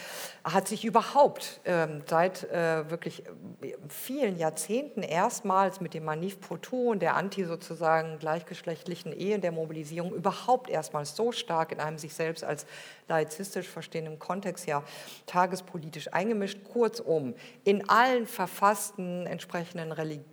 hat 0.43 0.67
sich 0.67 0.85
überhaupt 0.85 1.59
ähm, 1.65 2.03
seit 2.09 2.43
äh, 2.45 2.89
wirklich 2.89 3.25
äh, 3.61 3.75
vielen 3.89 4.37
Jahrzehnten 4.37 5.03
erstmals 5.03 5.81
mit 5.81 5.93
dem 5.93 6.05
Manif 6.05 6.39
Poitou 6.39 6.91
und 6.91 7.01
der 7.01 7.15
anti 7.15 7.43
sozusagen 7.43 8.17
gleichgeschlechtlichen 8.19 9.11
Ehe, 9.11 9.39
der 9.39 9.51
Mobilisierung 9.51 10.13
überhaupt 10.13 10.69
erstmals 10.69 11.15
so 11.15 11.31
stark 11.31 11.71
in 11.71 11.79
einem 11.79 11.97
sich 11.97 12.13
selbst 12.13 12.43
als 12.43 12.65
laizistisch 13.09 13.67
verstehenden 13.67 14.19
Kontext 14.19 14.67
ja 14.67 14.83
tagespolitisch 15.25 16.13
eingemischt. 16.13 16.63
Kurzum, 16.63 17.35
in 17.63 17.89
allen 17.89 18.25
verfassten 18.25 19.25
entsprechenden 19.25 19.91
Religionen 19.91 20.32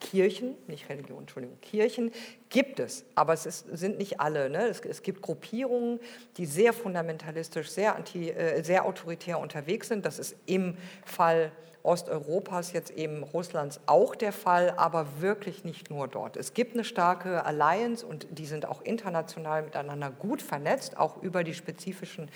Kirchen, 0.00 0.56
nicht 0.66 0.88
Religion, 0.88 1.20
Entschuldigung, 1.20 1.60
Kirchen 1.60 2.10
gibt 2.48 2.80
es, 2.80 3.04
aber 3.14 3.34
es 3.34 3.46
ist, 3.46 3.66
sind 3.72 3.98
nicht 3.98 4.18
alle. 4.18 4.50
Ne? 4.50 4.66
Es, 4.66 4.80
es, 4.80 5.02
gibt 5.02 5.22
Gruppierungen, 5.22 6.00
die 6.36 6.46
sehr 6.46 6.72
fundamentalistisch, 6.72 7.70
sehr, 7.70 7.94
anti, 7.94 8.30
äh, 8.30 8.62
sehr 8.62 8.86
autoritär 8.86 9.38
unterwegs 9.38 9.88
sind. 9.88 10.04
Das 10.04 10.18
ist 10.18 10.36
im 10.46 10.76
Fall 11.04 11.52
Osteuropas, 11.82 12.72
jetzt 12.72 12.90
eben 12.90 13.22
Russlands 13.22 13.80
auch 13.86 14.14
der 14.14 14.32
Fall, 14.32 14.74
aber 14.76 15.20
wirklich 15.20 15.64
nicht 15.64 15.90
nur 15.90 16.08
dort. 16.08 16.36
Es 16.36 16.52
gibt 16.52 16.74
eine 16.74 16.84
starke 16.84 17.44
Alliance 17.44 18.04
und 18.04 18.26
die 18.30 18.46
sind 18.46 18.66
auch 18.66 18.82
international 18.82 19.62
miteinander 19.62 20.10
gut 20.10 20.42
vernetzt, 20.42 20.98
auch 20.98 21.22
über 21.22 21.44
die 21.44 21.54
spezifischen 21.54 22.30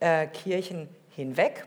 äh, 0.00 0.26
Kirchen 0.26 0.88
hinweg. 1.10 1.66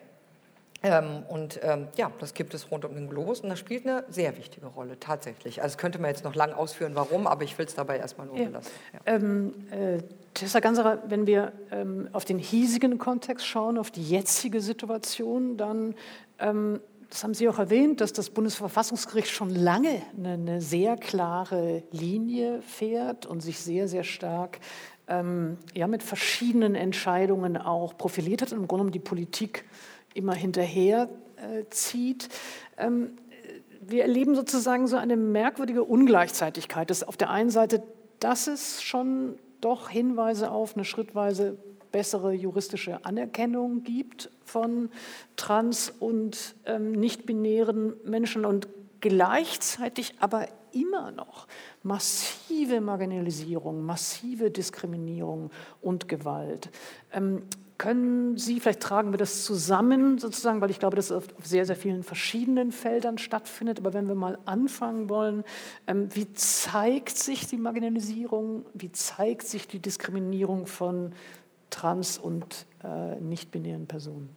Ähm, 0.82 1.24
und 1.28 1.60
ähm, 1.62 1.88
ja, 1.98 2.12
das 2.20 2.34
gibt 2.34 2.54
es 2.54 2.72
rund 2.72 2.86
um 2.86 2.96
den 2.96 3.10
Globus 3.10 3.42
und 3.42 3.50
das 3.50 3.60
spielt 3.60 3.86
eine 3.86 4.06
sehr 4.10 4.38
wichtige 4.38 4.68
Rolle 4.68 4.98
tatsächlich. 5.00 5.62
Also 5.62 5.78
könnte 5.78 6.00
man 6.00 6.10
jetzt 6.10 6.24
noch 6.24 6.36
lang 6.36 6.54
ausführen, 6.54 6.94
warum, 6.96 7.28
aber 7.28 7.44
ich 7.44 7.58
will 7.58 7.66
es 7.66 7.76
dabei 7.76 7.98
erstmal 7.98 8.28
nur 8.28 8.38
ja. 8.38 8.46
belassen. 8.46 8.72
Ja. 8.94 9.00
Ähm, 9.06 9.54
äh, 9.72 10.02
Tessa 10.34 10.62
Ganserer, 10.62 11.00
wenn 11.08 11.28
wir 11.28 11.52
ähm, 11.72 12.08
auf 12.14 12.24
den 12.24 12.40
hiesigen 12.40 12.98
Kontext 12.98 13.46
schauen, 13.46 13.78
auf 13.78 13.92
die 13.92 14.04
jetzige 14.04 14.62
Situation, 14.62 15.58
dann, 15.58 15.96
ähm, 16.40 16.80
das 17.10 17.24
haben 17.26 17.34
Sie 17.34 17.50
auch 17.50 17.60
erwähnt, 17.60 18.00
dass 18.00 18.14
das 18.14 18.30
Bundesverfassungsgericht 18.30 19.30
schon 19.30 19.50
lange 19.54 20.02
eine, 20.18 20.34
eine 20.34 20.62
sehr 20.62 20.96
klare 20.96 21.84
Linie 21.92 22.62
fährt 22.62 23.26
und 23.26 23.42
sich 23.42 23.60
sehr, 23.60 23.90
sehr 23.90 24.06
stark 24.06 24.60
ähm, 25.10 25.58
ja, 25.74 25.88
mit 25.88 26.04
verschiedenen 26.04 26.76
Entscheidungen 26.76 27.58
auch 27.58 27.98
profiliert 27.98 28.44
hat 28.44 28.54
und 28.54 28.60
im 28.60 28.68
Grunde 28.68 28.84
genommen 28.84 28.92
die 28.92 29.00
Politik 29.00 29.66
immer 30.14 30.34
hinterher 30.34 31.10
äh, 31.38 31.66
zieht. 31.70 32.30
Ähm, 32.78 33.18
wir 33.82 34.04
erleben 34.04 34.36
sozusagen 34.36 34.88
so 34.88 34.98
eine 34.98 35.18
merkwürdige 35.18 35.84
Ungleichzeitigkeit. 35.84 36.90
Dass 36.90 37.04
auf 37.04 37.18
der 37.18 37.30
einen 37.30 37.50
Seite, 37.50 37.84
dass 38.20 38.48
es 38.48 38.82
schon 38.82 39.38
doch 39.62 39.90
Hinweise 39.90 40.52
auf 40.52 40.76
eine 40.76 40.86
schrittweise 40.86 41.58
bessere 41.92 42.34
juristische 42.34 43.04
Anerkennung 43.04 43.84
gibt 43.84 44.30
von 44.44 44.90
trans- 45.36 45.92
und 46.00 46.56
ähm, 46.66 46.92
nicht-binären 46.92 47.94
Menschen 48.04 48.46
und 48.46 48.68
gleichzeitig 49.02 50.14
aber 50.20 50.48
immer 50.72 51.12
noch 51.12 51.48
massive 51.82 52.80
Marginalisierung, 52.82 53.84
massive 53.84 54.52
Diskriminierung 54.52 55.50
und 55.82 56.08
Gewalt. 56.08 56.70
Ähm, 57.12 57.44
können 57.80 58.38
Sie, 58.38 58.60
vielleicht 58.60 58.82
tragen 58.82 59.12
wir 59.12 59.18
das 59.18 59.44
zusammen 59.44 60.20
sozusagen, 60.20 60.62
weil 60.62 60.70
ich 60.70 60.80
glaube, 60.80 60.98
dass 60.98 61.06
es 61.06 61.12
auf 61.14 61.24
sehr, 61.42 61.66
sehr 61.66 61.78
vielen 61.78 62.04
verschiedenen 62.04 62.72
Feldern 62.72 63.18
stattfindet. 63.18 63.80
Aber 63.80 63.94
wenn 63.94 64.08
wir 64.08 64.16
mal 64.16 64.38
anfangen 64.46 65.10
wollen, 65.10 65.44
ähm, 65.88 66.14
wie 66.14 66.32
zeigt 66.34 67.18
sich 67.18 67.48
die 67.48 67.58
Marginalisierung, 67.58 68.66
wie 68.74 68.92
zeigt 68.92 69.48
sich 69.48 69.68
die 69.68 69.80
Diskriminierung 69.80 70.68
von 70.68 71.14
trans- 71.70 72.18
und 72.18 72.68
äh, 72.84 73.16
nicht-binären 73.16 73.88
Personen? 73.88 74.30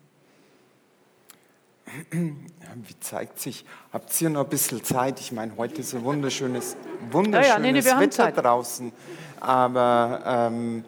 Wie 2.13 3.01
zeigt 3.01 3.41
sich? 3.41 3.67
Habt 3.93 4.19
ihr 4.23 4.31
noch 4.31 4.45
ein 4.45 4.49
bisschen 4.49 4.83
Zeit? 4.85 5.21
Ich 5.21 5.33
meine, 5.33 5.57
heute 5.57 5.81
ist 5.81 5.95
ein 5.95 6.05
wunderschönes, 6.05 6.77
wunderschönes 7.11 7.49
ja, 7.49 7.55
ja, 7.55 7.61
nee, 7.61 7.73
nee, 7.73 7.85
Wetter 7.85 8.31
draußen. 8.31 8.93
Aber 9.41 10.23
ähm, 10.25 10.85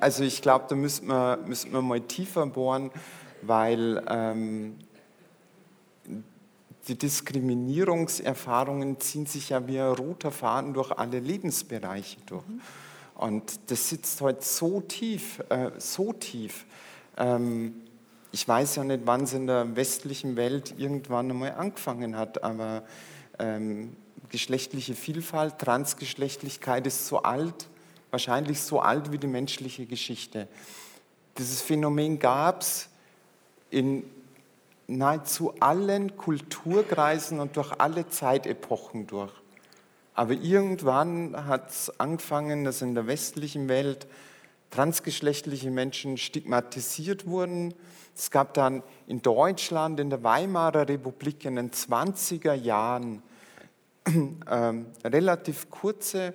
also 0.00 0.24
ich 0.24 0.42
glaube, 0.42 0.64
da 0.68 0.74
müssen 0.74 1.08
wir, 1.08 1.38
müssen 1.46 1.72
wir 1.72 1.82
mal 1.82 2.00
tiefer 2.00 2.46
bohren, 2.46 2.90
weil 3.42 4.04
ähm, 4.08 4.78
die 6.88 6.96
Diskriminierungserfahrungen 6.96 8.98
ziehen 9.00 9.26
sich 9.26 9.50
ja 9.50 9.66
wie 9.66 9.78
ein 9.78 9.92
roter 9.92 10.32
Faden 10.32 10.74
durch 10.74 10.90
alle 10.92 11.20
Lebensbereiche 11.20 12.18
durch. 12.26 12.46
Mhm. 12.46 12.60
Und 13.14 13.70
das 13.70 13.88
sitzt 13.88 14.20
heute 14.20 14.44
so 14.44 14.80
tief, 14.80 15.40
äh, 15.48 15.70
so 15.78 16.12
tief. 16.12 16.66
Ähm, 17.16 17.74
ich 18.30 18.46
weiß 18.46 18.76
ja 18.76 18.84
nicht, 18.84 19.00
wann 19.04 19.24
es 19.24 19.32
in 19.32 19.46
der 19.46 19.76
westlichen 19.76 20.36
Welt 20.36 20.74
irgendwann 20.78 21.30
einmal 21.30 21.52
angefangen 21.52 22.16
hat, 22.16 22.44
aber 22.44 22.84
ähm, 23.38 23.96
geschlechtliche 24.28 24.94
Vielfalt, 24.94 25.58
Transgeschlechtlichkeit 25.58 26.86
ist 26.86 27.06
so 27.06 27.22
alt, 27.22 27.68
wahrscheinlich 28.10 28.60
so 28.60 28.80
alt 28.80 29.12
wie 29.12 29.18
die 29.18 29.26
menschliche 29.26 29.86
Geschichte. 29.86 30.48
Dieses 31.36 31.60
Phänomen 31.62 32.18
gab 32.18 32.62
es 32.62 32.88
in 33.70 34.04
nahezu 34.86 35.54
allen 35.60 36.16
Kulturkreisen 36.16 37.40
und 37.40 37.56
durch 37.56 37.72
alle 37.78 38.08
Zeitepochen 38.08 39.06
durch. 39.06 39.32
Aber 40.14 40.32
irgendwann 40.32 41.46
hat 41.46 41.70
es 41.70 42.00
angefangen, 42.00 42.64
dass 42.64 42.82
in 42.82 42.94
der 42.94 43.06
westlichen 43.06 43.68
Welt 43.68 44.08
transgeschlechtliche 44.70 45.70
Menschen 45.70 46.16
stigmatisiert 46.16 47.26
wurden. 47.26 47.74
Es 48.16 48.30
gab 48.30 48.54
dann 48.54 48.82
in 49.06 49.22
Deutschland, 49.22 50.00
in 50.00 50.10
der 50.10 50.24
Weimarer 50.24 50.88
Republik 50.88 51.44
in 51.44 51.56
den 51.56 51.70
20er 51.70 52.54
Jahren 52.54 53.22
äh, 54.04 54.72
relativ 55.06 55.70
kurze 55.70 56.34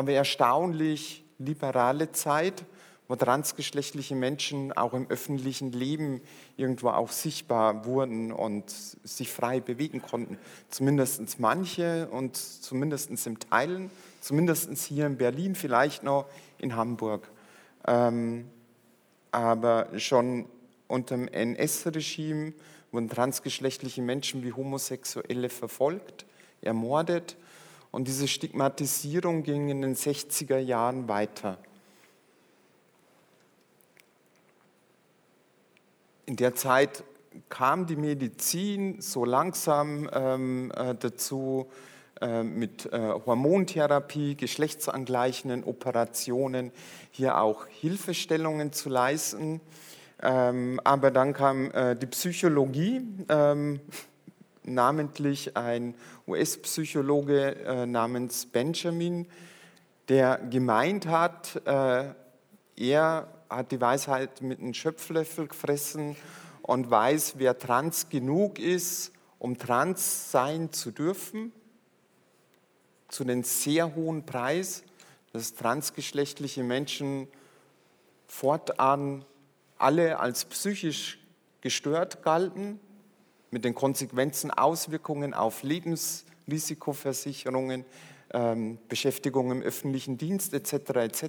aber 0.00 0.12
erstaunlich 0.12 1.26
liberale 1.38 2.10
Zeit, 2.10 2.64
wo 3.06 3.16
transgeschlechtliche 3.16 4.14
Menschen 4.14 4.72
auch 4.72 4.94
im 4.94 5.06
öffentlichen 5.10 5.72
Leben 5.72 6.22
irgendwo 6.56 6.88
auch 6.88 7.10
sichtbar 7.10 7.84
wurden 7.84 8.32
und 8.32 8.70
sich 8.70 9.30
frei 9.30 9.60
bewegen 9.60 10.00
konnten. 10.00 10.38
Zumindest 10.70 11.38
manche 11.38 12.08
und 12.08 12.38
zumindest 12.38 13.26
im 13.26 13.38
Teilen, 13.38 13.90
zumindest 14.22 14.74
hier 14.84 15.04
in 15.04 15.18
Berlin, 15.18 15.54
vielleicht 15.54 16.02
noch 16.02 16.24
in 16.56 16.76
Hamburg. 16.76 17.30
Ähm, 17.86 18.48
aber 19.32 19.88
schon 19.98 20.46
unter 20.88 21.14
dem 21.14 21.28
NS-Regime 21.28 22.54
wurden 22.90 23.10
transgeschlechtliche 23.10 24.00
Menschen 24.00 24.44
wie 24.44 24.54
Homosexuelle 24.54 25.50
verfolgt, 25.50 26.24
ermordet 26.62 27.36
und 27.90 28.06
diese 28.06 28.28
Stigmatisierung 28.28 29.42
ging 29.42 29.68
in 29.68 29.82
den 29.82 29.96
60er 29.96 30.58
Jahren 30.58 31.08
weiter. 31.08 31.58
In 36.26 36.36
der 36.36 36.54
Zeit 36.54 37.02
kam 37.48 37.86
die 37.86 37.96
Medizin 37.96 39.00
so 39.00 39.24
langsam 39.24 40.08
ähm, 40.12 40.72
äh, 40.76 40.94
dazu, 40.94 41.66
äh, 42.20 42.42
mit 42.42 42.92
äh, 42.92 43.12
Hormontherapie, 43.26 44.36
geschlechtsangleichenden 44.36 45.64
Operationen 45.64 46.70
hier 47.10 47.38
auch 47.38 47.66
Hilfestellungen 47.66 48.72
zu 48.72 48.88
leisten. 48.88 49.60
Ähm, 50.22 50.80
aber 50.84 51.10
dann 51.10 51.32
kam 51.32 51.72
die 52.00 52.06
Psychologie, 52.06 53.00
ähm, 53.30 53.80
namentlich 54.64 55.56
ein 55.56 55.94
US-Psychologe 56.26 57.56
äh, 57.56 57.86
namens 57.86 58.46
Benjamin, 58.46 59.26
der 60.08 60.38
gemeint 60.38 61.06
hat, 61.06 61.60
äh, 61.66 62.12
er 62.76 63.28
hat 63.48 63.72
die 63.72 63.80
Weisheit 63.80 64.42
mit 64.42 64.60
einem 64.60 64.74
Schöpflöffel 64.74 65.48
gefressen 65.48 66.16
und 66.62 66.90
weiß, 66.90 67.34
wer 67.38 67.58
trans 67.58 68.08
genug 68.08 68.58
ist, 68.58 69.12
um 69.38 69.58
trans 69.58 70.30
sein 70.30 70.72
zu 70.72 70.90
dürfen, 70.90 71.52
zu 73.08 73.24
einem 73.24 73.42
sehr 73.42 73.94
hohen 73.94 74.24
Preis, 74.24 74.84
dass 75.32 75.54
transgeschlechtliche 75.54 76.62
Menschen 76.62 77.28
fortan 78.26 79.24
alle 79.78 80.18
als 80.18 80.44
psychisch 80.44 81.18
gestört 81.60 82.22
galten, 82.22 82.78
mit 83.50 83.64
den 83.64 83.74
Konsequenzen, 83.74 84.50
Auswirkungen 84.50 85.32
auf 85.34 85.62
Lebensrisikoversicherungen, 85.62 87.84
ähm, 88.32 88.78
Beschäftigung 88.88 89.50
im 89.50 89.62
öffentlichen 89.62 90.18
Dienst 90.18 90.54
etc. 90.54 90.72
etc. 90.96 91.24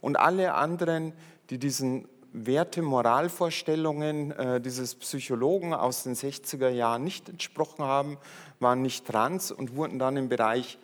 Und 0.00 0.18
alle 0.18 0.54
anderen, 0.54 1.12
die 1.50 1.58
diesen 1.58 2.08
Werte, 2.32 2.82
Moralvorstellungen 2.82 4.32
äh, 4.32 4.60
dieses 4.60 4.96
Psychologen 4.96 5.72
aus 5.72 6.02
den 6.02 6.14
60er 6.14 6.68
Jahren 6.68 7.04
nicht 7.04 7.28
entsprochen 7.28 7.84
haben, 7.84 8.18
waren 8.60 8.82
nicht 8.82 9.06
trans 9.06 9.52
und 9.52 9.76
wurden 9.76 9.98
dann 9.98 10.16
im 10.16 10.28
Bereich 10.28 10.78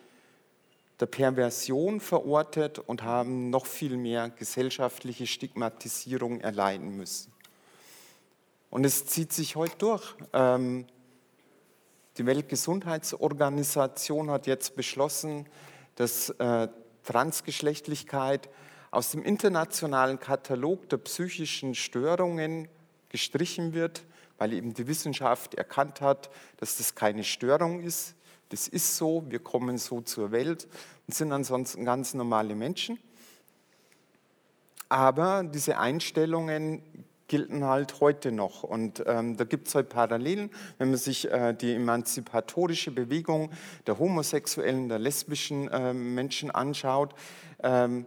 der 0.99 1.05
Perversion 1.07 1.99
verortet 1.99 2.79
und 2.79 3.03
haben 3.03 3.49
noch 3.49 3.65
viel 3.65 3.97
mehr 3.97 4.29
gesellschaftliche 4.29 5.27
Stigmatisierung 5.27 6.39
erleiden 6.39 6.95
müssen. 6.95 7.32
Und 8.73 8.87
es 8.87 9.05
zieht 9.05 9.31
sich 9.31 9.55
heute 9.55 9.77
durch. 9.77 10.15
Ähm, 10.33 10.87
die 12.17 12.25
Weltgesundheitsorganisation 12.25 14.31
hat 14.31 14.47
jetzt 14.47 14.75
beschlossen, 14.75 15.45
dass 15.93 16.31
äh, 16.31 16.67
Transgeschlechtlichkeit 17.03 18.49
aus 18.89 19.11
dem 19.11 19.21
internationalen 19.21 20.19
Katalog 20.19 20.89
der 20.89 20.97
psychischen 20.97 21.75
Störungen 21.75 22.67
gestrichen 23.09 23.75
wird, 23.75 24.05
weil 24.39 24.53
eben 24.53 24.73
die 24.73 24.87
Wissenschaft 24.87 25.53
erkannt 25.53 26.01
hat, 26.01 26.31
dass 26.57 26.77
das 26.77 26.95
keine 26.95 27.23
Störung 27.23 27.79
ist. 27.79 28.15
Das 28.49 28.67
ist 28.67 28.97
so, 28.97 29.23
wir 29.29 29.37
kommen 29.37 29.77
so 29.77 30.01
zur 30.01 30.31
Welt 30.31 30.67
und 31.05 31.13
sind 31.13 31.31
ansonsten 31.31 31.85
ganz 31.85 32.15
normale 32.15 32.55
Menschen. 32.55 32.97
Aber 34.89 35.43
diese 35.43 35.77
Einstellungen 35.77 36.81
gelten 37.27 37.65
halt 37.65 37.99
heute 37.99 38.31
noch. 38.31 38.63
Und 38.63 39.03
ähm, 39.05 39.37
da 39.37 39.43
gibt 39.43 39.67
es 39.67 39.75
halt 39.75 39.89
Parallelen, 39.89 40.49
wenn 40.77 40.89
man 40.89 40.97
sich 40.97 41.31
äh, 41.31 41.53
die 41.53 41.73
emanzipatorische 41.73 42.91
Bewegung 42.91 43.51
der 43.87 43.99
homosexuellen, 43.99 44.89
der 44.89 44.99
lesbischen 44.99 45.69
äh, 45.69 45.93
Menschen 45.93 46.51
anschaut. 46.51 47.13
Ähm, 47.61 48.05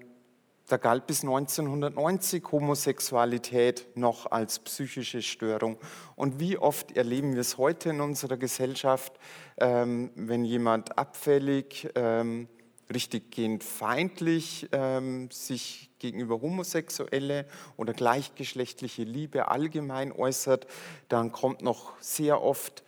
da 0.69 0.79
galt 0.79 1.07
bis 1.07 1.23
1990 1.23 2.51
Homosexualität 2.51 3.87
noch 3.95 4.31
als 4.33 4.59
psychische 4.59 5.23
Störung. 5.23 5.79
Und 6.17 6.41
wie 6.41 6.59
oft 6.59 6.97
erleben 6.97 7.35
wir 7.35 7.41
es 7.41 7.57
heute 7.57 7.91
in 7.91 8.01
unserer 8.01 8.37
Gesellschaft, 8.37 9.13
ähm, 9.59 10.11
wenn 10.17 10.45
jemand 10.45 10.99
abfällig, 10.99 11.89
ähm, 11.95 12.49
richtiggehend 12.93 13.65
feindlich 13.65 14.69
ähm, 14.73 15.31
sich 15.31 15.91
gegenüber 15.99 16.41
Homosexuelle 16.41 17.47
oder 17.77 17.93
gleichgeschlechtliche 17.93 19.03
Liebe 19.03 19.49
allgemein 19.49 20.13
äußert, 20.13 20.67
dann 21.09 21.33
kommt 21.33 21.63
noch 21.63 21.99
sehr 22.01 22.43
oft, 22.43 22.85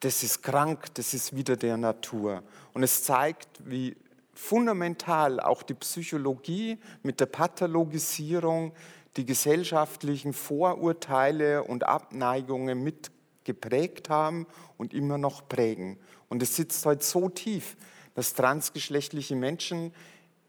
das 0.00 0.22
ist 0.22 0.42
krank, 0.42 0.94
das 0.94 1.14
ist 1.14 1.34
wieder 1.34 1.56
der 1.56 1.76
Natur. 1.76 2.42
Und 2.74 2.82
es 2.82 3.04
zeigt, 3.04 3.48
wie 3.64 3.96
fundamental 4.34 5.40
auch 5.40 5.62
die 5.62 5.74
Psychologie 5.74 6.78
mit 7.02 7.20
der 7.20 7.26
Pathologisierung 7.26 8.72
die 9.16 9.26
gesellschaftlichen 9.26 10.32
Vorurteile 10.32 11.64
und 11.64 11.84
Abneigungen 11.84 12.82
mit 12.82 13.10
geprägt 13.44 14.08
haben 14.08 14.46
und 14.78 14.94
immer 14.94 15.18
noch 15.18 15.48
prägen. 15.48 15.98
Und 16.28 16.42
es 16.42 16.56
sitzt 16.56 16.84
heute 16.86 17.04
so 17.04 17.28
tief, 17.28 17.76
dass 18.14 18.34
transgeschlechtliche 18.34 19.36
Menschen 19.36 19.92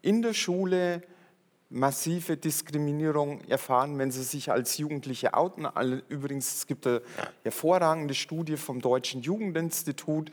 in 0.02 0.22
der 0.22 0.34
Schule 0.34 1.02
massive 1.70 2.36
Diskriminierung 2.36 3.40
erfahren, 3.48 3.98
wenn 3.98 4.12
sie 4.12 4.22
sich 4.22 4.52
als 4.52 4.78
Jugendliche 4.78 5.34
outen. 5.34 5.66
Übrigens, 6.08 6.54
es 6.54 6.66
gibt 6.66 6.86
eine 6.86 7.02
hervorragende 7.42 8.14
Studie 8.14 8.56
vom 8.56 8.80
Deutschen 8.80 9.22
Jugendinstitut, 9.22 10.30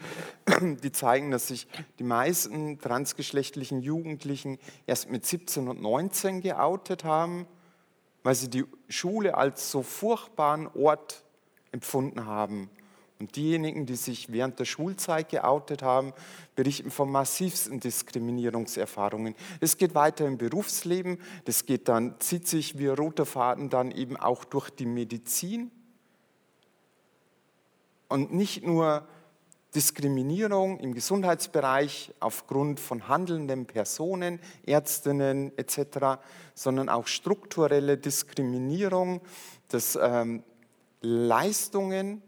die 0.62 0.92
zeigen, 0.92 1.32
dass 1.32 1.48
sich 1.48 1.68
die 1.98 2.04
meisten 2.04 2.80
transgeschlechtlichen 2.80 3.82
Jugendlichen 3.82 4.60
erst 4.86 5.10
mit 5.10 5.26
17 5.26 5.68
und 5.68 5.82
19 5.82 6.42
geoutet 6.42 7.06
haben, 7.06 7.48
weil 8.24 8.36
sie 8.36 8.50
die 8.50 8.66
Schule 8.88 9.36
als 9.36 9.72
so 9.72 9.82
furchtbaren 9.82 10.68
Ort 10.68 11.24
empfunden 11.72 12.26
haben. 12.26 12.70
Und 13.22 13.36
diejenigen, 13.36 13.86
die 13.86 13.98
sich 13.98 14.32
während 14.32 14.58
der 14.58 14.66
Schulzeit 14.66 15.30
geoutet 15.30 15.84
haben, 15.84 16.12
berichten 16.56 16.90
von 16.90 17.12
massivsten 17.12 17.80
Diskriminierungserfahrungen. 17.80 19.36
Es 19.60 19.78
geht 19.78 19.94
weiter 19.94 20.26
im 20.26 20.40
Berufsleben, 20.40 21.20
das 21.46 21.68
geht 21.68 21.88
dann, 21.88 22.20
zieht 22.20 22.48
sich 22.48 22.80
wie 22.80 22.88
roter 22.88 23.28
Faden 23.28 23.70
dann 23.70 23.92
eben 23.92 24.18
auch 24.18 24.44
durch 24.44 24.72
die 24.72 24.88
Medizin. 24.88 25.70
Und 28.08 28.34
nicht 28.34 28.66
nur 28.66 29.08
Diskriminierung 29.76 30.80
im 30.80 30.96
Gesundheitsbereich 30.96 32.16
aufgrund 32.22 32.80
von 32.80 33.08
handelnden 33.08 33.68
Personen, 33.68 34.40
Ärztinnen 34.66 35.56
etc., 35.60 36.20
sondern 36.56 36.90
auch 36.90 37.06
strukturelle 37.06 38.00
Diskriminierung, 38.00 39.22
dass 39.68 39.96
ähm, 40.02 40.42
Leistungen, 41.02 42.24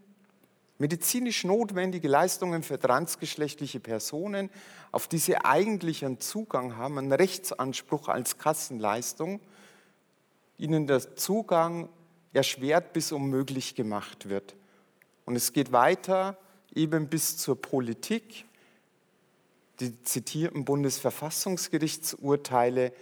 medizinisch 0.78 1.44
notwendige 1.44 2.08
Leistungen 2.08 2.62
für 2.62 2.78
transgeschlechtliche 2.78 3.80
Personen, 3.80 4.50
auf 4.92 5.08
die 5.08 5.18
sie 5.18 5.36
eigentlich 5.36 6.04
einen 6.04 6.20
Zugang 6.20 6.76
haben, 6.76 6.98
einen 6.98 7.12
Rechtsanspruch 7.12 8.08
als 8.08 8.38
Kassenleistung, 8.38 9.40
ihnen 10.58 10.86
der 10.86 11.16
Zugang 11.16 11.88
erschwert 12.32 12.92
bis 12.92 13.10
unmöglich 13.12 13.74
gemacht 13.74 14.28
wird. 14.28 14.54
Und 15.24 15.34
es 15.36 15.52
geht 15.52 15.72
weiter 15.72 16.36
eben 16.74 17.08
bis 17.08 17.38
zur 17.38 17.60
Politik. 17.60 18.44
Die 19.80 20.00
zitierten 20.02 20.64
Bundesverfassungsgerichtsurteile 20.64 22.92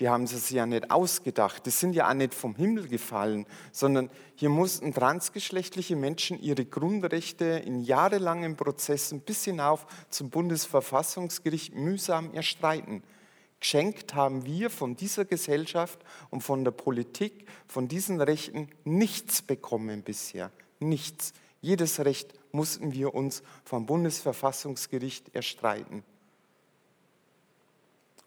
die 0.00 0.08
haben 0.10 0.26
sie 0.26 0.36
sich 0.36 0.56
ja 0.56 0.66
nicht 0.66 0.90
ausgedacht. 0.90 1.64
Die 1.64 1.70
sind 1.70 1.94
ja 1.94 2.08
auch 2.08 2.14
nicht 2.14 2.34
vom 2.34 2.54
Himmel 2.54 2.86
gefallen, 2.88 3.46
sondern 3.72 4.10
hier 4.34 4.50
mussten 4.50 4.92
transgeschlechtliche 4.92 5.96
Menschen 5.96 6.38
ihre 6.40 6.66
Grundrechte 6.66 7.44
in 7.44 7.82
jahrelangen 7.82 8.56
Prozessen 8.56 9.20
bis 9.20 9.44
hinauf 9.44 9.86
zum 10.10 10.28
Bundesverfassungsgericht 10.28 11.74
mühsam 11.74 12.34
erstreiten. 12.34 13.02
Geschenkt 13.58 14.14
haben 14.14 14.44
wir 14.44 14.68
von 14.68 14.96
dieser 14.96 15.24
Gesellschaft 15.24 15.98
und 16.28 16.42
von 16.42 16.62
der 16.62 16.72
Politik, 16.72 17.46
von 17.66 17.88
diesen 17.88 18.20
Rechten 18.20 18.68
nichts 18.84 19.40
bekommen 19.40 20.02
bisher. 20.02 20.50
Nichts. 20.78 21.32
Jedes 21.62 21.98
Recht 22.00 22.34
mussten 22.52 22.92
wir 22.92 23.14
uns 23.14 23.42
vom 23.64 23.86
Bundesverfassungsgericht 23.86 25.34
erstreiten. 25.34 26.04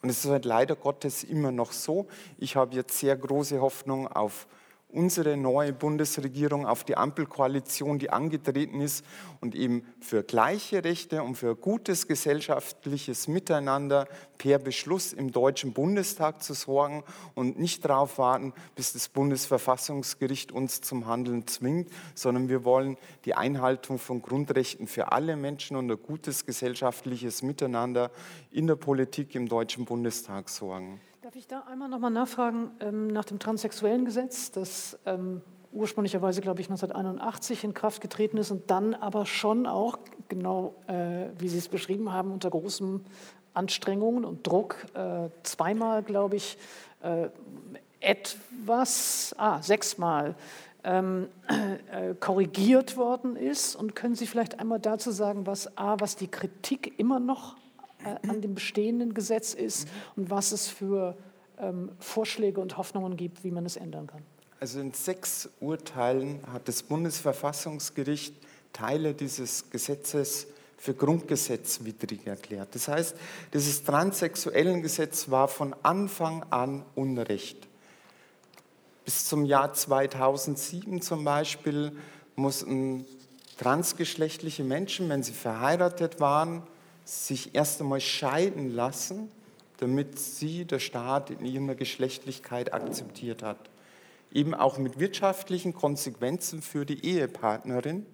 Und 0.02 0.10
es 0.10 0.24
ist 0.24 0.32
halt 0.32 0.46
leider 0.46 0.76
Gottes 0.76 1.24
immer 1.24 1.52
noch 1.52 1.72
so. 1.72 2.08
Ich 2.38 2.56
habe 2.56 2.76
jetzt 2.76 2.98
sehr 2.98 3.18
große 3.18 3.60
Hoffnung 3.60 4.08
auf 4.08 4.48
unsere 4.92 5.38
neue 5.38 5.72
Bundesregierung, 5.72 6.66
auf 6.66 6.84
die 6.84 6.98
Ampelkoalition, 6.98 8.00
die 8.00 8.10
angetreten 8.10 8.82
ist 8.82 9.06
und 9.40 9.54
eben 9.56 9.84
für 10.00 10.24
gleiche 10.24 10.84
Rechte 10.84 11.22
und 11.22 11.36
für 11.36 11.56
gutes 11.56 12.08
gesellschaftliches 12.08 13.28
Miteinander 13.28 14.08
per 14.40 14.58
Beschluss 14.58 15.14
im 15.14 15.32
Deutschen 15.32 15.74
Bundestag 15.74 16.42
zu 16.42 16.54
sorgen 16.54 17.04
und 17.36 17.60
nicht 17.60 17.86
darauf 17.86 18.18
warten, 18.18 18.54
bis 18.76 18.94
das 18.94 19.10
Bundesverfassungsgericht 19.10 20.52
uns 20.52 20.82
zum 20.82 21.06
Handeln 21.06 21.46
zwingt, 21.46 21.90
sondern 22.16 22.50
wir 22.50 22.64
wollen 22.64 22.98
die 23.26 23.36
Einhaltung 23.36 24.00
von 24.00 24.22
Grundrechten 24.22 24.88
für 24.88 25.12
alle 25.12 25.36
Menschen 25.36 25.78
und 25.78 25.92
ein 25.92 26.02
gutes 26.02 26.46
gesellschaftliches 26.46 27.44
Miteinander 27.44 28.12
in 28.52 28.66
der 28.66 28.76
Politik 28.76 29.36
im 29.36 29.48
Deutschen 29.48 29.86
Bundestag 29.86 30.50
sorgen. 30.50 31.00
Darf 31.30 31.36
ich 31.36 31.46
da 31.46 31.60
einmal 31.72 31.90
nochmal 31.90 32.10
nachfragen 32.10 32.72
ähm, 32.80 33.06
nach 33.06 33.24
dem 33.24 33.38
transsexuellen 33.38 34.04
Gesetz, 34.04 34.50
das 34.50 34.98
ähm, 35.06 35.44
ursprünglicherweise, 35.72 36.42
glaube 36.42 36.60
ich, 36.60 36.70
1981 36.70 37.66
in 37.66 37.76
Kraft 37.76 38.02
getreten 38.02 38.38
ist 38.38 38.50
und 38.50 38.72
dann 38.72 38.96
aber 38.96 39.28
schon 39.28 39.68
auch, 39.68 40.00
genau 40.28 40.74
äh, 40.88 41.28
wie 41.38 41.48
Sie 41.48 41.60
es 41.60 41.68
beschrieben 41.68 42.12
haben, 42.12 42.32
unter 42.32 42.50
großen 42.50 43.06
Anstrengungen 43.54 44.26
und 44.26 44.48
Druck 44.48 44.88
äh, 44.96 45.30
zweimal, 45.44 46.02
glaube 46.02 46.36
ich, 46.36 46.58
äh, 47.04 47.30
etwas, 48.00 49.36
ah, 49.38 49.62
sechsmal 49.62 50.34
ähm, 50.84 51.28
äh, 51.92 52.16
korrigiert 52.16 52.98
worden 52.98 53.36
ist. 53.36 53.76
Und 53.76 53.96
können 53.96 54.16
Sie 54.16 54.26
vielleicht 54.26 54.60
einmal 54.60 54.80
dazu 54.80 55.12
sagen, 55.12 55.46
was 55.46 55.78
A, 55.78 56.00
was 56.00 56.16
die 56.16 56.28
Kritik 56.28 56.98
immer 56.98 57.20
noch 57.20 57.56
an 58.04 58.42
dem 58.42 58.56
bestehenden 58.56 59.14
Gesetz 59.14 59.54
ist 59.54 59.88
und 60.16 60.30
was 60.30 60.52
es 60.52 60.68
für 60.68 61.18
ähm, 61.60 61.92
Vorschläge 62.00 62.62
und 62.62 62.78
Hoffnungen 62.78 63.18
gibt, 63.18 63.44
wie 63.44 63.52
man 63.52 63.66
es 63.66 63.76
ändern 63.76 64.08
kann? 64.08 64.24
Also 64.60 64.80
in 64.80 64.94
sechs 64.94 65.50
Urteilen 65.60 66.42
hat 66.52 66.68
das 66.68 66.84
Bundesverfassungsgericht 66.84 68.36
Teile 68.74 69.14
dieses 69.14 69.70
Gesetzes 69.70 70.48
für 70.78 70.94
grundgesetzwidrig 70.94 72.26
erklärt. 72.26 72.74
Das 72.74 72.88
heißt, 72.88 73.16
dieses 73.54 73.84
Transsexuellengesetz 73.84 75.30
war 75.30 75.48
von 75.48 75.76
Anfang 75.84 76.44
an 76.50 76.86
Unrecht. 76.96 77.68
Bis 79.04 79.26
zum 79.26 79.44
Jahr 79.44 79.74
2007 79.74 81.02
zum 81.02 81.24
Beispiel 81.24 81.92
mussten 82.36 83.06
transgeschlechtliche 83.58 84.64
Menschen, 84.64 85.10
wenn 85.10 85.24
sie 85.24 85.34
verheiratet 85.34 86.22
waren, 86.22 86.64
sich 87.10 87.56
erst 87.56 87.82
einmal 87.82 88.02
scheiden 88.02 88.74
lassen, 88.74 89.32
damit 89.78 90.20
sie 90.20 90.66
der 90.66 90.80
Staat 90.80 91.30
in 91.30 91.46
ihrer 91.46 91.76
Geschlechtlichkeit 91.76 92.74
akzeptiert 92.74 93.44
hat. 93.44 93.70
Eben 94.32 94.54
auch 94.54 94.78
mit 94.78 95.00
wirtschaftlichen 95.00 95.74
Konsequenzen 95.74 96.62
für 96.62 96.86
die 96.86 97.04
Ehepartnerin. 97.06 98.06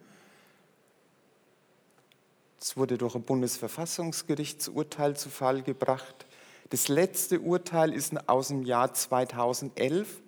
Es 2.59 2.77
wurde 2.77 2.97
durch 2.97 3.15
ein 3.15 3.23
Bundesverfassungsgerichtsurteil 3.23 5.17
zu 5.17 5.29
Fall 5.29 5.61
gebracht. 5.61 6.25
Das 6.69 6.87
letzte 6.87 7.41
Urteil 7.41 7.93
ist 7.93 8.29
aus 8.29 8.47
dem 8.47 8.63
Jahr 8.63 8.93
2011 8.93 10.21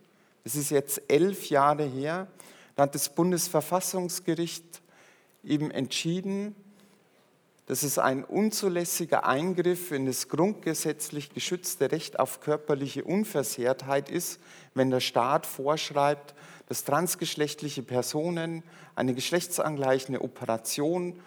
es 0.47 0.55
ist 0.55 0.72
jetzt 0.72 1.01
elf 1.09 1.49
Jahre 1.49 1.84
her, 1.84 2.26
da 2.78 2.84
hat 2.84 2.95
das 2.95 3.13
Bundesverfassungsgericht 3.13 4.82
eben 5.43 5.72
entschieden, 5.72 6.55
dass 7.68 7.84
es 7.84 7.99
ein 7.99 8.24
unzulässiger 8.24 9.26
Eingriff 9.26 9.91
in 9.91 10.05
das 10.05 10.30
grundgesetzlich 10.30 11.34
geschützte 11.34 11.91
Recht 11.91 12.18
auf 12.18 12.39
körperliche 12.39 13.03
Unversehrtheit 13.03 14.09
ist, 14.09 14.39
wenn 14.74 14.89
der 14.89 15.01
Staat 15.01 15.45
vorschreibt, 15.45 16.34
dass 16.70 16.86
transgeschlechtliche 16.86 17.84
Personen 17.84 18.63
eine 18.95 19.13
geschlechtsangleichende 19.13 20.22
Operation 20.22 21.20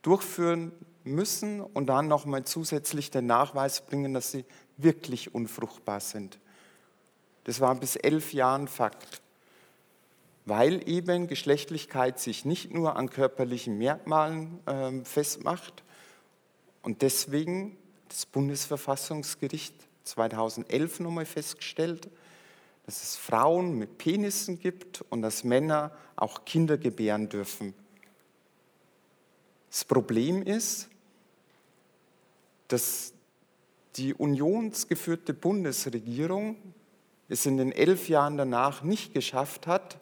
durchführen 0.00 0.72
müssen 1.04 1.60
und 1.60 1.86
dann 1.86 2.08
nochmal 2.08 2.44
zusätzlich 2.44 3.10
den 3.10 3.26
Nachweis 3.26 3.82
bringen, 3.82 4.14
dass 4.14 4.32
sie 4.32 4.46
wirklich 4.78 5.34
unfruchtbar 5.34 6.00
sind. 6.00 6.38
Das 7.44 7.60
war 7.60 7.74
bis 7.74 7.96
elf 7.96 8.32
Jahren 8.32 8.68
Fakt, 8.68 9.20
weil 10.44 10.86
eben 10.88 11.26
Geschlechtlichkeit 11.26 12.18
sich 12.18 12.44
nicht 12.44 12.72
nur 12.72 12.96
an 12.96 13.08
körperlichen 13.08 13.78
Merkmalen 13.78 14.60
äh, 14.66 15.04
festmacht 15.04 15.82
und 16.82 17.02
deswegen 17.02 17.76
das 18.08 18.26
Bundesverfassungsgericht 18.26 19.74
2011 20.04 21.00
nochmal 21.00 21.24
festgestellt, 21.24 22.08
dass 22.84 23.02
es 23.02 23.16
Frauen 23.16 23.78
mit 23.78 23.96
Penissen 23.96 24.58
gibt 24.58 25.02
und 25.08 25.22
dass 25.22 25.44
Männer 25.44 25.92
auch 26.16 26.44
Kinder 26.44 26.76
gebären 26.76 27.30
dürfen. 27.30 27.72
Das 29.70 29.84
Problem 29.84 30.42
ist, 30.42 30.88
dass 32.68 33.14
die 33.96 34.12
unionsgeführte 34.12 35.32
Bundesregierung 35.32 36.56
es 37.28 37.46
in 37.46 37.56
den 37.56 37.72
elf 37.72 38.08
Jahren 38.08 38.36
danach 38.36 38.82
nicht 38.82 39.14
geschafft 39.14 39.66
hat, 39.66 39.98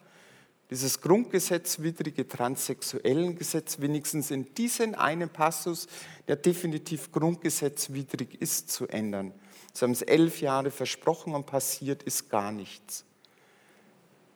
dieses 0.72 1.02
grundgesetzwidrige 1.02 2.26
Transsexuellengesetz 2.26 3.80
wenigstens 3.80 4.30
in 4.30 4.54
diesen 4.54 4.94
einen 4.94 5.28
Passus, 5.28 5.86
der 6.28 6.36
definitiv 6.36 7.12
grundgesetzwidrig 7.12 8.40
ist, 8.40 8.70
zu 8.70 8.88
ändern. 8.88 9.34
Sie 9.74 9.84
haben 9.84 9.92
es 9.92 10.00
elf 10.00 10.40
Jahre 10.40 10.70
versprochen 10.70 11.34
und 11.34 11.44
passiert 11.44 12.02
ist 12.02 12.30
gar 12.30 12.52
nichts. 12.52 13.04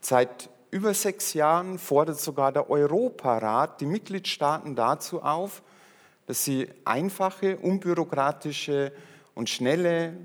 Seit 0.02 0.50
über 0.70 0.92
sechs 0.92 1.32
Jahren 1.32 1.78
fordert 1.78 2.20
sogar 2.20 2.52
der 2.52 2.68
Europarat 2.68 3.80
die 3.80 3.86
Mitgliedstaaten 3.86 4.76
dazu 4.76 5.22
auf, 5.22 5.62
dass 6.26 6.44
sie 6.44 6.68
einfache, 6.84 7.56
unbürokratische 7.56 8.92
und 9.34 9.48
schnelle 9.48 10.18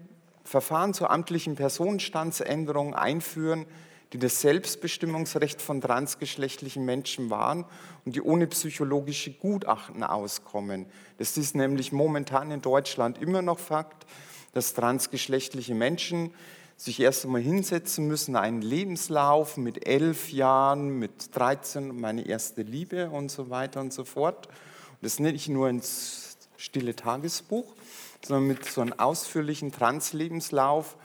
Verfahren 0.44 0.94
zur 0.94 1.10
amtlichen 1.10 1.56
Personenstandsänderung 1.56 2.96
einführen, 2.96 3.66
die 4.14 4.20
das 4.20 4.42
Selbstbestimmungsrecht 4.42 5.62
von 5.62 5.80
transgeschlechtlichen 5.80 6.84
Menschen 6.84 7.30
wahren 7.30 7.66
und 8.06 8.16
die 8.16 8.22
ohne 8.22 8.48
psychologische 8.48 9.32
Gutachten 9.32 10.04
auskommen. 10.04 10.86
Das 11.18 11.38
ist 11.38 11.56
nämlich 11.56 11.92
momentan 11.92 12.52
in 12.52 12.62
Deutschland 12.62 13.22
immer 13.22 13.42
noch 13.42 13.60
Fakt, 13.60 14.06
dass 14.54 14.74
transgeschlechtliche 14.74 15.76
Menschen 15.76 16.34
sich 16.76 17.00
erst 17.00 17.26
einmal 17.26 17.42
hinsetzen 17.42 18.08
müssen, 18.08 18.36
einen 18.36 18.62
Lebenslauf 18.62 19.56
mit 19.56 19.88
elf 19.88 20.32
Jahren, 20.32 20.98
mit 20.98 21.36
13 21.36 21.96
meine 22.00 22.26
erste 22.26 22.64
Liebe 22.64 23.10
und 23.12 23.30
so 23.30 23.50
weiter 23.50 23.82
und 23.82 23.94
so 23.94 24.04
fort. 24.04 24.48
Und 24.48 25.04
das 25.04 25.20
nicht 25.20 25.48
nur 25.48 25.70
ins 25.70 26.38
stille 26.58 26.96
Tagesbuch, 26.96 27.76
sondern 28.26 28.48
mit 28.48 28.66
so 28.66 28.82
einem 28.82 28.94
ausführlichen 28.94 29.72
Translebenslauf 29.72 30.98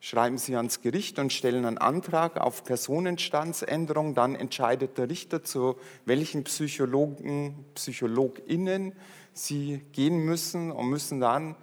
schreiben 0.00 0.38
Sie 0.38 0.56
ans 0.56 0.80
Gericht 0.80 1.18
und 1.18 1.32
stellen 1.32 1.64
einen 1.64 1.78
Antrag 1.78 2.38
auf 2.38 2.64
Personenstandsänderung. 2.64 4.14
Dann 4.14 4.34
entscheidet 4.34 4.98
der 4.98 5.10
Richter, 5.10 5.44
zu 5.44 5.76
welchen 6.06 6.44
Psychologen, 6.44 7.64
PsychologInnen 7.74 8.94
Sie 9.32 9.82
gehen 9.92 10.18
müssen 10.24 10.72
und 10.72 10.88
müssen 10.88 11.20
dann 11.20 11.54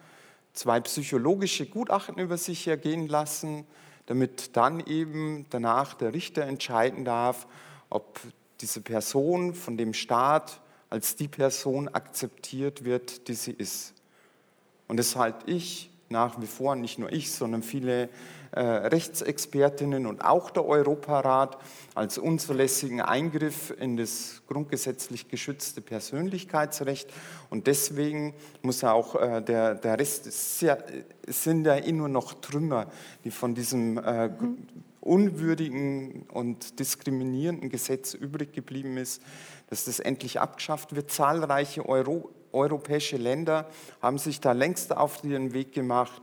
zwei 0.53 0.79
psychologische 0.79 1.65
Gutachten 1.65 2.17
über 2.17 2.37
sich 2.37 2.67
ergehen 2.67 3.07
lassen, 3.07 3.65
damit 4.05 4.55
dann 4.55 4.79
eben 4.79 5.45
danach 5.49 5.93
der 5.93 6.13
Richter 6.13 6.43
entscheiden 6.43 7.05
darf, 7.05 7.47
ob 7.89 8.19
diese 8.61 8.81
Person 8.81 9.53
von 9.53 9.77
dem 9.77 9.93
Staat 9.93 10.61
als 10.89 11.15
die 11.15 11.27
Person 11.27 11.89
akzeptiert 11.89 12.85
wird, 12.85 13.27
die 13.27 13.33
sie 13.33 13.51
ist. 13.51 13.93
Und 14.87 14.97
das 14.97 15.15
halte 15.15 15.51
ich 15.51 15.91
nach 16.09 16.39
wie 16.41 16.47
vor, 16.47 16.75
nicht 16.75 16.99
nur 16.99 17.11
ich, 17.11 17.31
sondern 17.31 17.63
viele 17.63 18.09
äh, 18.51 18.61
Rechtsexpertinnen 18.61 20.05
und 20.05 20.23
auch 20.23 20.49
der 20.49 20.65
Europarat 20.65 21.57
als 21.95 22.17
unzulässigen 22.17 23.01
Eingriff 23.01 23.73
in 23.77 23.97
das 23.97 24.41
grundgesetzlich 24.47 25.27
geschützte 25.27 25.81
Persönlichkeitsrecht. 25.81 27.09
Und 27.49 27.67
deswegen 27.67 28.33
muss 28.61 28.83
auch 28.83 29.15
äh, 29.15 29.41
der, 29.41 29.75
der 29.75 29.99
Rest, 29.99 30.27
es 30.27 30.63
sind 31.27 31.65
ja 31.65 31.75
eh 31.75 31.91
nur 31.91 32.09
noch 32.09 32.35
Trümmer, 32.35 32.87
die 33.23 33.31
von 33.31 33.53
diesem 33.53 33.97
äh, 33.97 34.29
unwürdigen 35.01 36.25
und 36.33 36.79
diskriminierenden 36.79 37.69
Gesetz 37.69 38.13
übrig 38.13 38.53
geblieben 38.53 38.97
ist, 38.97 39.21
dass 39.69 39.85
das 39.85 39.99
endlich 39.99 40.39
abgeschafft 40.39 40.95
wird. 40.95 41.11
Zahlreiche 41.11 41.87
Euro, 41.87 42.29
europäische 42.57 43.17
Länder 43.17 43.65
haben 44.01 44.17
sich 44.17 44.41
da 44.41 44.51
längst 44.51 44.95
auf 44.95 45.21
den 45.21 45.53
Weg 45.53 45.71
gemacht. 45.73 46.21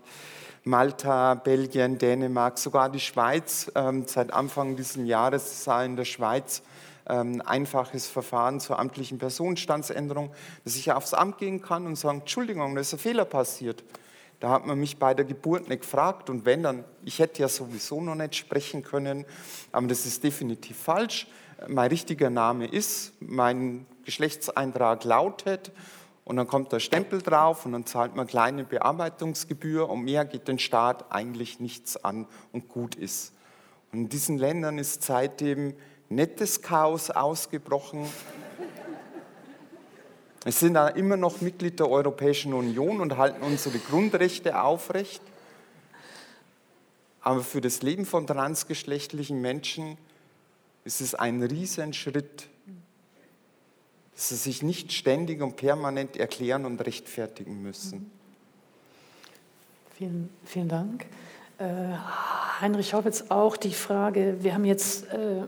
Malta, 0.64 1.34
Belgien, 1.34 1.98
Dänemark, 1.98 2.58
sogar 2.58 2.88
die 2.88 3.00
Schweiz. 3.00 3.70
Ähm, 3.74 4.04
seit 4.06 4.32
Anfang 4.32 4.76
dieses 4.76 4.96
Jahres 5.06 5.64
sei 5.64 5.84
in 5.84 5.96
der 5.96 6.04
Schweiz 6.04 6.62
ähm, 7.06 7.42
einfaches 7.44 8.06
Verfahren 8.06 8.60
zur 8.60 8.78
amtlichen 8.78 9.18
Personenstandsänderung, 9.18 10.32
dass 10.64 10.76
ich 10.76 10.90
aufs 10.90 11.14
Amt 11.14 11.38
gehen 11.38 11.60
kann 11.60 11.86
und 11.86 11.96
sagen, 11.96 12.20
Entschuldigung, 12.20 12.74
da 12.74 12.80
ist 12.80 12.92
ein 12.94 12.98
Fehler 12.98 13.24
passiert. 13.24 13.84
Da 14.40 14.50
hat 14.50 14.66
man 14.66 14.78
mich 14.78 14.98
bei 14.98 15.14
der 15.14 15.24
Geburt 15.24 15.68
nicht 15.68 15.82
gefragt 15.82 16.28
und 16.28 16.44
wenn, 16.44 16.62
dann, 16.62 16.84
ich 17.04 17.18
hätte 17.18 17.42
ja 17.42 17.48
sowieso 17.48 18.00
noch 18.00 18.14
nicht 18.14 18.34
sprechen 18.34 18.82
können, 18.82 19.24
aber 19.70 19.86
das 19.86 20.06
ist 20.06 20.24
definitiv 20.24 20.76
falsch 20.76 21.26
mein 21.68 21.90
richtiger 21.90 22.30
Name 22.30 22.66
ist, 22.66 23.12
mein 23.20 23.86
Geschlechtseintrag 24.04 25.04
lautet 25.04 25.72
und 26.24 26.36
dann 26.36 26.46
kommt 26.46 26.72
der 26.72 26.80
Stempel 26.80 27.20
drauf 27.20 27.66
und 27.66 27.72
dann 27.72 27.84
zahlt 27.84 28.16
man 28.16 28.26
kleine 28.26 28.64
Bearbeitungsgebühr 28.64 29.88
und 29.88 30.04
mehr 30.04 30.24
geht 30.24 30.48
den 30.48 30.58
Staat 30.58 31.12
eigentlich 31.12 31.60
nichts 31.60 32.02
an 32.02 32.26
und 32.52 32.68
gut 32.68 32.94
ist. 32.94 33.32
Und 33.92 34.00
in 34.00 34.08
diesen 34.08 34.38
Ländern 34.38 34.78
ist 34.78 35.02
seitdem 35.02 35.74
nettes 36.08 36.62
Chaos 36.62 37.10
ausgebrochen. 37.10 38.06
Es 40.46 40.60
sind 40.60 40.74
da 40.74 40.88
immer 40.88 41.16
noch 41.16 41.40
Mitglied 41.40 41.78
der 41.78 41.90
Europäischen 41.90 42.54
Union 42.54 43.00
und 43.00 43.16
halten 43.16 43.42
unsere 43.42 43.78
Grundrechte 43.78 44.60
aufrecht. 44.60 45.22
Aber 47.20 47.40
für 47.40 47.60
das 47.60 47.82
Leben 47.82 48.04
von 48.04 48.26
transgeschlechtlichen 48.26 49.40
Menschen 49.40 49.96
ist 50.84 51.00
es 51.00 51.14
ein 51.14 51.42
Riesenschritt, 51.42 52.48
dass 54.14 54.28
sie 54.28 54.36
sich 54.36 54.62
nicht 54.62 54.92
ständig 54.92 55.42
und 55.42 55.56
permanent 55.56 56.16
erklären 56.16 56.64
und 56.64 56.80
rechtfertigen 56.84 57.62
müssen. 57.62 58.10
Vielen, 59.96 60.28
vielen 60.44 60.68
Dank. 60.68 61.06
Äh, 61.58 61.64
Heinrich 62.60 62.94
Hobbitz 62.94 63.26
auch 63.28 63.56
die 63.56 63.72
Frage, 63.72 64.36
wir 64.40 64.54
haben 64.54 64.64
jetzt 64.64 65.06
äh, 65.12 65.38
äh, 65.38 65.46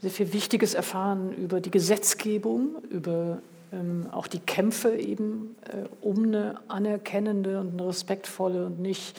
sehr 0.00 0.10
viel 0.10 0.32
Wichtiges 0.32 0.74
erfahren 0.74 1.34
über 1.34 1.60
die 1.60 1.70
Gesetzgebung, 1.70 2.82
über 2.88 3.42
ähm, 3.72 4.06
auch 4.10 4.26
die 4.26 4.38
Kämpfe 4.38 4.96
eben 4.96 5.56
äh, 5.64 5.86
um 6.00 6.24
eine 6.24 6.60
anerkennende 6.68 7.60
und 7.60 7.74
eine 7.74 7.88
respektvolle 7.88 8.66
und 8.66 8.80
nicht 8.80 9.18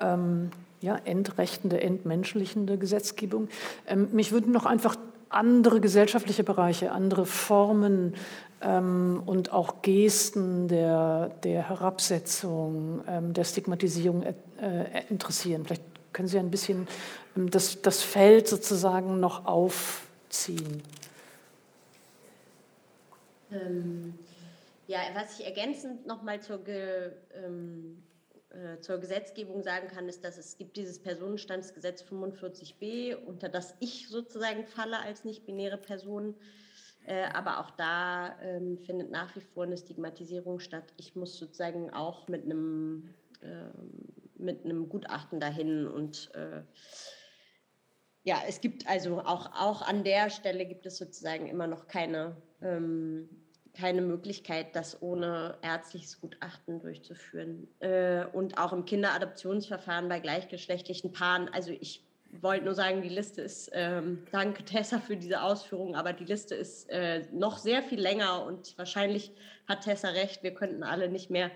ähm, 0.00 0.50
ja, 0.80 0.96
entrechtende, 1.04 1.80
entmenschlichende 1.80 2.78
Gesetzgebung. 2.78 3.48
Ähm, 3.86 4.08
mich 4.12 4.32
würden 4.32 4.52
noch 4.52 4.66
einfach 4.66 4.96
andere 5.34 5.80
gesellschaftliche 5.80 6.44
Bereiche, 6.44 6.92
andere 6.92 7.26
Formen 7.26 8.14
ähm, 8.60 9.22
und 9.26 9.52
auch 9.52 9.82
Gesten 9.82 10.68
der, 10.68 11.30
der 11.42 11.68
Herabsetzung, 11.68 13.02
ähm, 13.06 13.32
der 13.34 13.44
Stigmatisierung 13.44 14.22
äh, 14.22 14.34
äh, 14.60 15.02
interessieren. 15.10 15.64
Vielleicht 15.64 15.82
können 16.12 16.28
Sie 16.28 16.38
ein 16.38 16.50
bisschen 16.50 16.88
ähm, 17.36 17.50
das, 17.50 17.82
das 17.82 18.02
Feld 18.02 18.48
sozusagen 18.48 19.20
noch 19.20 19.46
aufziehen. 19.46 20.82
Ähm, 23.52 24.18
ja, 24.86 24.98
was 25.14 25.38
ich 25.38 25.46
ergänzend 25.46 26.06
nochmal 26.06 26.40
zur, 26.40 26.58
Ge, 26.58 27.12
ähm, 27.34 28.02
äh, 28.54 28.80
zur 28.80 28.98
Gesetzgebung 28.98 29.62
sagen 29.62 29.88
kann, 29.88 30.08
ist, 30.08 30.24
dass 30.24 30.38
es 30.38 30.56
gibt 30.56 30.76
dieses 30.76 31.00
Personenstandsgesetz 31.00 32.02
45b, 32.02 33.16
unter 33.16 33.48
das 33.48 33.74
ich 33.80 34.08
sozusagen 34.08 34.64
falle 34.64 35.00
als 35.00 35.24
nicht-binäre 35.24 35.78
Person. 35.78 36.34
Äh, 37.06 37.24
aber 37.34 37.60
auch 37.60 37.70
da 37.70 38.38
ähm, 38.40 38.78
findet 38.78 39.10
nach 39.10 39.34
wie 39.36 39.40
vor 39.40 39.64
eine 39.64 39.76
Stigmatisierung 39.76 40.60
statt. 40.60 40.94
Ich 40.96 41.14
muss 41.16 41.38
sozusagen 41.38 41.92
auch 41.92 42.28
mit 42.28 42.44
einem, 42.44 43.14
äh, 43.42 43.70
mit 44.36 44.64
einem 44.64 44.88
Gutachten 44.88 45.38
dahin 45.40 45.86
und 45.86 46.30
äh, 46.34 46.62
ja, 48.22 48.38
es 48.48 48.62
gibt 48.62 48.88
also 48.88 49.20
auch, 49.20 49.52
auch 49.52 49.82
an 49.82 50.02
der 50.02 50.30
Stelle 50.30 50.64
gibt 50.64 50.86
es 50.86 50.96
sozusagen 50.96 51.46
immer 51.46 51.66
noch 51.66 51.88
keine 51.88 52.36
ähm, 52.62 53.28
keine 53.74 54.00
Möglichkeit, 54.00 54.74
das 54.74 55.02
ohne 55.02 55.58
ärztliches 55.62 56.20
Gutachten 56.20 56.80
durchzuführen. 56.80 57.68
Äh, 57.80 58.24
und 58.32 58.58
auch 58.58 58.72
im 58.72 58.84
Kinderadoptionsverfahren 58.84 60.08
bei 60.08 60.20
gleichgeschlechtlichen 60.20 61.12
Paaren. 61.12 61.48
Also 61.52 61.72
ich 61.72 62.04
wollte 62.40 62.64
nur 62.64 62.74
sagen, 62.74 63.02
die 63.02 63.08
Liste 63.08 63.42
ist, 63.42 63.70
ähm, 63.74 64.26
danke 64.32 64.64
Tessa 64.64 64.98
für 64.98 65.16
diese 65.16 65.42
Ausführung, 65.42 65.94
aber 65.94 66.12
die 66.12 66.24
Liste 66.24 66.54
ist 66.54 66.88
äh, 66.90 67.22
noch 67.32 67.58
sehr 67.58 67.82
viel 67.82 68.00
länger 68.00 68.44
und 68.44 68.76
wahrscheinlich 68.78 69.32
hat 69.66 69.82
Tessa 69.82 70.08
recht, 70.08 70.42
wir 70.42 70.54
könnten 70.54 70.82
alle 70.82 71.08
nicht 71.08 71.30
mehr 71.30 71.50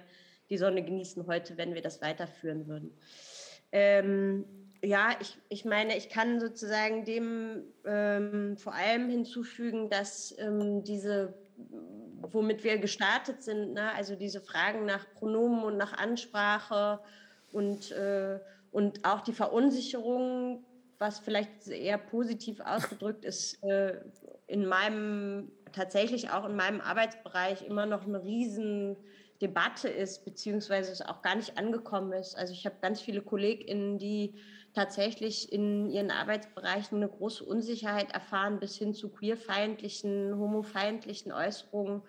die 0.51 0.59
Sonne 0.59 0.83
genießen 0.83 1.27
heute, 1.27 1.57
wenn 1.57 1.75
wir 1.75 1.83
das 1.83 2.01
weiterführen 2.01 2.66
würden. 2.69 2.97
Ähm, 3.71 4.45
ja, 4.83 5.11
ich, 5.21 5.37
ich 5.49 5.64
meine, 5.64 5.97
ich 5.97 6.09
kann 6.09 6.41
sozusagen 6.41 7.05
dem 7.05 7.64
ähm, 7.85 8.57
vor 8.57 8.75
allem 8.75 9.11
hinzufügen, 9.11 9.91
dass 9.91 10.35
ähm, 10.39 10.85
diese 10.85 11.35
womit 12.21 12.64
wir 12.64 12.79
gestartet 12.79 13.43
sind. 13.43 13.75
Ne? 13.75 13.93
Also 13.95 14.16
diese 14.16 14.41
Fragen 14.41 14.85
nach 14.85 15.07
Pronomen 15.14 15.64
und 15.64 15.77
nach 15.77 15.93
Ansprache 15.93 17.01
und, 17.53 17.91
äh, 17.93 18.39
und 18.71 19.05
auch 19.05 19.21
die 19.21 19.33
Verunsicherung, 19.33 20.64
was 20.99 21.21
vielleicht 21.21 21.69
eher 21.69 21.99
positiv 21.99 22.61
ausgedrückt 22.61 23.25
ist, 23.25 23.62
äh, 23.62 24.01
in 24.47 24.66
meinem, 24.66 25.53
tatsächlich 25.73 26.31
auch 26.31 26.47
in 26.47 26.57
meinem 26.57 26.81
Arbeitsbereich 26.81 27.62
immer 27.62 27.87
noch 27.87 28.07
eine 28.07 28.23
riesen 28.23 28.97
Debatte 29.41 29.89
ist, 29.89 30.25
beziehungsweise 30.25 30.91
es 30.91 31.03
auch 31.03 31.23
gar 31.23 31.37
nicht 31.37 31.59
angekommen 31.59 32.12
ist. 32.12 32.35
Also 32.35 32.53
ich 32.53 32.66
habe 32.66 32.77
ganz 32.81 33.01
viele 33.01 33.23
KollegInnen, 33.23 33.99
die 33.99 34.35
tatsächlich 34.79 35.53
in 35.53 35.91
ihren 35.91 36.12
Arbeitsbereichen 36.12 36.99
eine 36.99 37.09
große 37.09 37.45
Unsicherheit 37.45 38.12
erfahren, 38.12 38.61
bis 38.61 38.76
hin 38.76 38.95
zu 38.95 39.09
queerfeindlichen, 39.09 40.39
homofeindlichen 40.39 41.33
Äußerungen. 41.33 42.03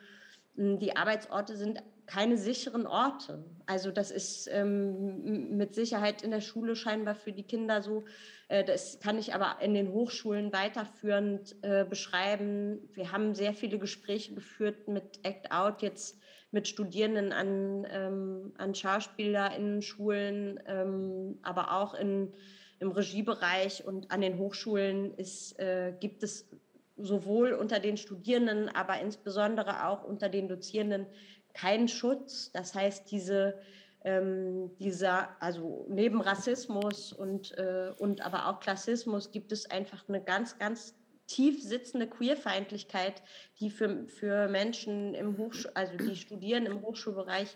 Hm, 0.55 0.77
die 0.77 0.95
Arbeitsorte 0.95 1.57
sind 1.57 1.81
keine 2.05 2.37
sicheren 2.37 2.85
Orte. 2.85 3.43
Also 3.65 3.91
das 3.91 4.11
ist 4.11 4.47
ähm, 4.51 5.57
mit 5.57 5.73
Sicherheit 5.73 6.21
in 6.21 6.29
der 6.29 6.41
Schule 6.41 6.75
scheinbar 6.75 7.15
für 7.15 7.31
die 7.31 7.43
Kinder 7.43 7.81
so. 7.81 8.03
Äh, 8.49 8.63
das 8.63 8.99
kann 8.99 9.17
ich 9.17 9.33
aber 9.33 9.57
in 9.63 9.73
den 9.73 9.91
Hochschulen 9.91 10.53
weiterführend 10.53 11.55
äh, 11.63 11.85
beschreiben. 11.85 12.87
Wir 12.93 13.11
haben 13.11 13.33
sehr 13.33 13.53
viele 13.55 13.79
Gespräche 13.79 14.35
geführt 14.35 14.87
mit 14.87 15.19
Act 15.23 15.51
Out 15.51 15.81
jetzt 15.81 16.19
mit 16.51 16.67
Studierenden 16.67 17.31
an, 17.31 17.87
ähm, 17.91 18.53
an 18.57 18.75
SchauspielerInnen-Schulen, 18.75 20.59
ähm, 20.67 21.39
aber 21.41 21.73
auch 21.73 21.93
in 21.93 22.33
im 22.79 22.91
Regiebereich 22.91 23.85
und 23.85 24.11
an 24.11 24.21
den 24.21 24.37
Hochschulen 24.37 25.13
ist, 25.15 25.59
äh, 25.59 25.93
gibt 25.99 26.23
es 26.23 26.49
sowohl 26.97 27.53
unter 27.53 27.79
den 27.79 27.97
Studierenden, 27.97 28.69
aber 28.69 28.99
insbesondere 28.99 29.87
auch 29.87 30.03
unter 30.03 30.29
den 30.29 30.47
Dozierenden 30.47 31.05
keinen 31.53 31.87
Schutz. 31.87 32.51
Das 32.51 32.75
heißt, 32.75 33.09
diese, 33.11 33.57
ähm, 34.03 34.71
dieser, 34.79 35.29
also 35.41 35.85
neben 35.89 36.21
Rassismus 36.21 37.13
und, 37.13 37.57
äh, 37.57 37.91
und 37.97 38.21
aber 38.25 38.47
auch 38.47 38.59
Klassismus 38.59 39.31
gibt 39.31 39.51
es 39.51 39.69
einfach 39.69 40.07
eine 40.07 40.21
ganz, 40.21 40.57
ganz 40.57 40.95
tief 41.29 41.61
sitzende 41.61 42.07
Queerfeindlichkeit, 42.07 43.21
die 43.59 43.69
für, 43.69 44.07
für 44.07 44.47
Menschen 44.47 45.13
im 45.13 45.37
Hochschul 45.37 45.71
also 45.75 45.95
die 45.95 46.15
studieren 46.15 46.65
im 46.65 46.81
Hochschulbereich 46.81 47.55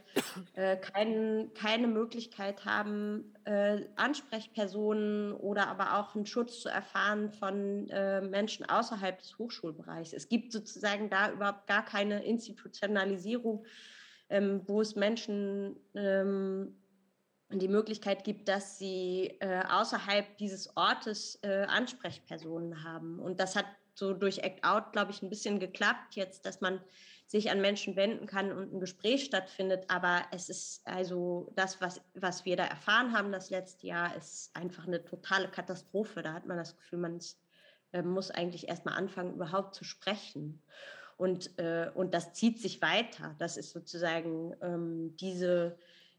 äh, 0.53 0.77
kein, 0.77 1.51
keine 1.55 1.87
Möglichkeit 1.87 2.65
haben, 2.65 3.33
äh, 3.45 3.81
Ansprechpersonen 3.95 5.33
oder 5.33 5.67
aber 5.67 5.97
auch 5.97 6.15
einen 6.15 6.27
Schutz 6.27 6.61
zu 6.61 6.69
erfahren 6.69 7.31
von 7.31 7.89
äh, 7.89 8.21
Menschen 8.21 8.69
außerhalb 8.69 9.17
des 9.17 9.39
Hochschulbereichs. 9.39 10.13
Es 10.13 10.29
gibt 10.29 10.51
sozusagen 10.51 11.09
da 11.09 11.31
überhaupt 11.31 11.65
gar 11.65 11.83
keine 11.83 12.23
Institutionalisierung, 12.23 13.65
ähm, 14.29 14.61
wo 14.67 14.81
es 14.81 14.95
Menschen 14.95 15.77
ähm, 15.95 16.77
die 17.49 17.67
Möglichkeit 17.67 18.23
gibt, 18.23 18.47
dass 18.47 18.79
sie 18.79 19.35
äh, 19.39 19.63
außerhalb 19.69 20.37
dieses 20.37 20.75
Ortes 20.75 21.39
äh, 21.43 21.65
Ansprechpersonen 21.65 22.83
haben. 22.83 23.19
Und 23.19 23.39
das 23.39 23.55
hat 23.55 23.65
so 23.95 24.13
durch 24.13 24.39
Act 24.39 24.63
Out, 24.63 24.91
glaube 24.91 25.11
ich, 25.11 25.21
ein 25.21 25.29
bisschen 25.29 25.59
geklappt 25.59 26.15
jetzt, 26.15 26.45
dass 26.45 26.61
man 26.61 26.79
sich 27.27 27.49
an 27.49 27.61
Menschen 27.61 27.95
wenden 27.95 28.27
kann 28.27 28.51
und 28.51 28.73
ein 28.73 28.79
Gespräch 28.79 29.23
stattfindet. 29.23 29.85
Aber 29.87 30.23
es 30.31 30.49
ist 30.49 30.85
also 30.85 31.51
das, 31.55 31.79
was, 31.81 32.01
was 32.13 32.45
wir 32.45 32.57
da 32.57 32.65
erfahren 32.65 33.15
haben 33.15 33.31
das 33.31 33.49
letzte 33.49 33.87
Jahr, 33.87 34.15
ist 34.15 34.55
einfach 34.55 34.87
eine 34.87 35.03
totale 35.03 35.47
Katastrophe. 35.47 36.21
Da 36.21 36.33
hat 36.33 36.45
man 36.45 36.57
das 36.57 36.75
Gefühl, 36.75 36.99
man 36.99 37.19
äh, 37.91 38.01
muss 38.01 38.31
eigentlich 38.31 38.67
erst 38.67 38.85
mal 38.85 38.93
anfangen, 38.93 39.33
überhaupt 39.33 39.75
zu 39.75 39.83
sprechen. 39.83 40.61
Und, 41.17 41.57
äh, 41.59 41.89
und 41.93 42.13
das 42.13 42.33
zieht 42.33 42.59
sich 42.59 42.81
weiter. 42.81 43.35
Das 43.39 43.57
ist 43.57 43.71
sozusagen 43.71 44.55
ähm, 44.61 45.15
diese 45.17 45.77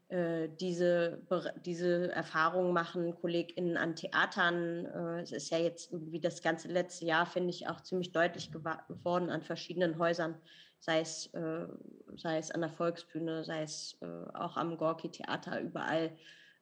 diese, 0.09 1.21
diese 1.65 2.11
Erfahrungen 2.11 2.73
machen 2.73 3.15
KollegInnen 3.15 3.75
an 3.75 3.95
Theatern. 3.95 4.85
Äh, 4.85 5.21
es 5.21 5.31
ist 5.31 5.49
ja 5.49 5.57
jetzt 5.57 5.91
irgendwie 5.91 6.19
das 6.19 6.43
ganze 6.43 6.67
letzte 6.67 7.05
Jahr, 7.05 7.25
finde 7.25 7.49
ich, 7.49 7.67
auch 7.67 7.81
ziemlich 7.81 8.11
deutlich 8.11 8.51
geworden 8.51 9.29
an 9.29 9.41
verschiedenen 9.41 9.97
Häusern, 9.97 10.35
sei 10.79 10.99
es, 10.99 11.33
äh, 11.33 11.67
sei 12.17 12.37
es 12.37 12.51
an 12.51 12.61
der 12.61 12.69
Volksbühne, 12.69 13.43
sei 13.43 13.63
es 13.63 13.97
auch 14.35 14.57
am 14.57 14.77
Gorki-Theater, 14.77 15.59
überall 15.61 16.15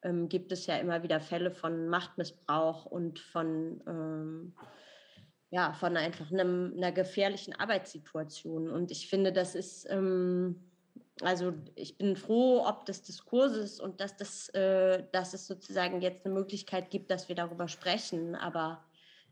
ähm, 0.04 0.30
gibt 0.30 0.52
es 0.52 0.66
ja 0.66 0.78
immer 0.78 1.04
wieder 1.04 1.20
Fälle 1.20 1.52
von 1.52 1.88
Machtmissbrauch 1.88 2.86
und 2.86 3.20
von, 3.20 3.82
ähm, 3.88 4.56
ja, 5.50 5.74
von 5.74 5.98
einfach 5.98 6.32
einem, 6.32 6.74
einer 6.78 6.92
gefährlichen 6.92 7.56
Arbeitssituation. 7.56 8.70
Und 8.70 8.92
ich 8.92 9.10
finde, 9.10 9.32
das 9.32 9.56
ist 9.56 9.86
ähm, 9.90 10.73
also 11.22 11.54
ich 11.76 11.98
bin 11.98 12.16
froh, 12.16 12.66
ob 12.66 12.86
des 12.86 13.04
Diskurses 13.04 13.80
und 13.80 14.02
dass, 14.02 14.18
das, 14.18 14.50
äh, 14.50 15.04
dass 15.12 15.34
es 15.34 15.46
sozusagen 15.46 16.02
jetzt 16.02 16.26
eine 16.26 16.34
Möglichkeit 16.34 16.90
gibt, 16.90 17.12
dass 17.12 17.30
wir 17.30 17.36
darüber 17.36 17.68
sprechen. 17.68 18.36
Aber 18.36 18.84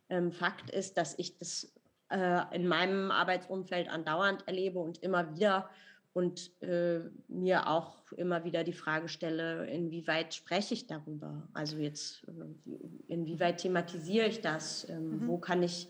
ähm, 0.09 0.31
Fakt 0.31 0.69
ist, 0.69 0.97
dass 0.97 1.17
ich 1.17 1.37
das 1.37 1.73
äh, 2.09 2.55
in 2.55 2.67
meinem 2.67 3.09
Arbeitsumfeld 3.09 3.89
andauernd 3.89 4.47
erlebe 4.47 4.79
und 4.79 4.99
immer 4.99 5.35
wieder 5.35 5.69
und 6.13 6.51
äh, 6.61 6.99
mir 7.29 7.67
auch 7.67 8.11
immer 8.11 8.43
wieder 8.43 8.63
die 8.63 8.73
Frage 8.73 9.07
stelle, 9.07 9.65
inwieweit 9.67 10.33
spreche 10.33 10.73
ich 10.73 10.85
darüber? 10.85 11.47
Also 11.53 11.77
jetzt, 11.77 12.23
äh, 12.27 13.13
inwieweit 13.13 13.59
thematisiere 13.59 14.27
ich 14.27 14.41
das? 14.41 14.87
Ähm, 14.89 15.21
mhm. 15.21 15.27
Wo 15.27 15.37
kann 15.37 15.63
ich 15.63 15.87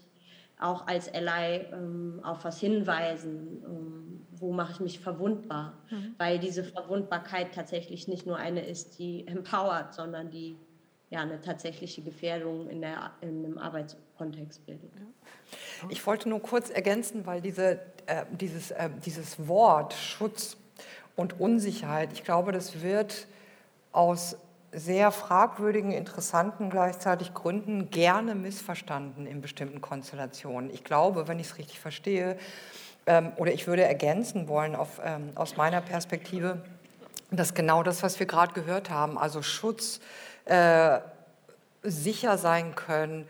auch 0.62 0.88
als 0.88 1.14
Ally 1.14 1.66
ähm, 1.72 2.22
auf 2.24 2.43
was 2.45 2.59
hinweisen? 2.59 3.64
Ähm, 3.66 4.28
wo 4.32 4.51
mache 4.51 4.74
ich 4.74 4.80
mich 4.80 4.99
verwundbar? 4.99 5.74
Mhm. 5.89 6.16
Weil 6.18 6.39
diese 6.39 6.64
Verwundbarkeit 6.64 7.53
tatsächlich 7.53 8.07
nicht 8.07 8.26
nur 8.26 8.38
eine 8.38 8.66
ist, 8.66 8.97
die 8.97 9.28
empowert, 9.28 9.93
sondern 9.93 10.30
die 10.32 10.57
ja, 11.12 11.20
eine 11.20 11.41
tatsächliche 11.41 12.01
Gefährdung 12.01 12.70
in, 12.70 12.82
der, 12.82 13.12
in 13.20 13.45
einem 13.45 13.57
Arbeitskontext 13.57 14.66
bildet. 14.66 14.91
Ich 15.89 16.07
wollte 16.07 16.30
nur 16.30 16.41
kurz 16.41 16.70
ergänzen, 16.70 17.26
weil 17.26 17.41
diese, 17.41 17.82
äh, 18.05 18.26
dieses, 18.32 18.72
äh, 18.72 18.89
dieses 19.05 19.45
Wort 19.47 19.93
Schutz 19.93 20.55
und 21.18 21.39
Unsicherheit, 21.39 22.14
ich 22.14 22.24
glaube, 22.24 22.53
das 22.53 22.82
wird 22.82 23.28
aus 23.91 24.38
sehr 24.72 25.11
fragwürdigen, 25.11 25.91
interessanten 25.91 26.69
gleichzeitig 26.69 27.34
Gründen 27.34 27.89
gerne 27.89 28.36
missverstanden 28.36 29.28
in 29.28 29.41
bestimmten 29.41 29.82
Konstellationen. 29.82 30.69
Ich 30.74 30.84
glaube, 30.84 31.28
wenn 31.28 31.39
ich 31.39 31.47
es 31.47 31.57
richtig 31.57 31.80
verstehe, 31.80 32.38
ähm, 33.05 33.32
oder 33.36 33.51
ich 33.51 33.67
würde 33.67 33.84
ergänzen 33.84 34.47
wollen 34.47 34.76
auf, 34.76 35.01
ähm, 35.03 35.32
aus 35.36 35.57
meiner 35.57 35.82
Perspektive, 35.82 36.61
dass 37.32 37.53
genau 37.53 37.84
das, 37.84 38.03
was 38.03 38.19
wir 38.19 38.28
gerade 38.28 38.53
gehört 38.53 38.89
haben, 38.89 39.17
also 39.17 39.41
Schutz, 39.41 39.99
äh, 40.45 40.99
sicher 41.84 42.38
sein 42.38 42.76
können, 42.76 43.28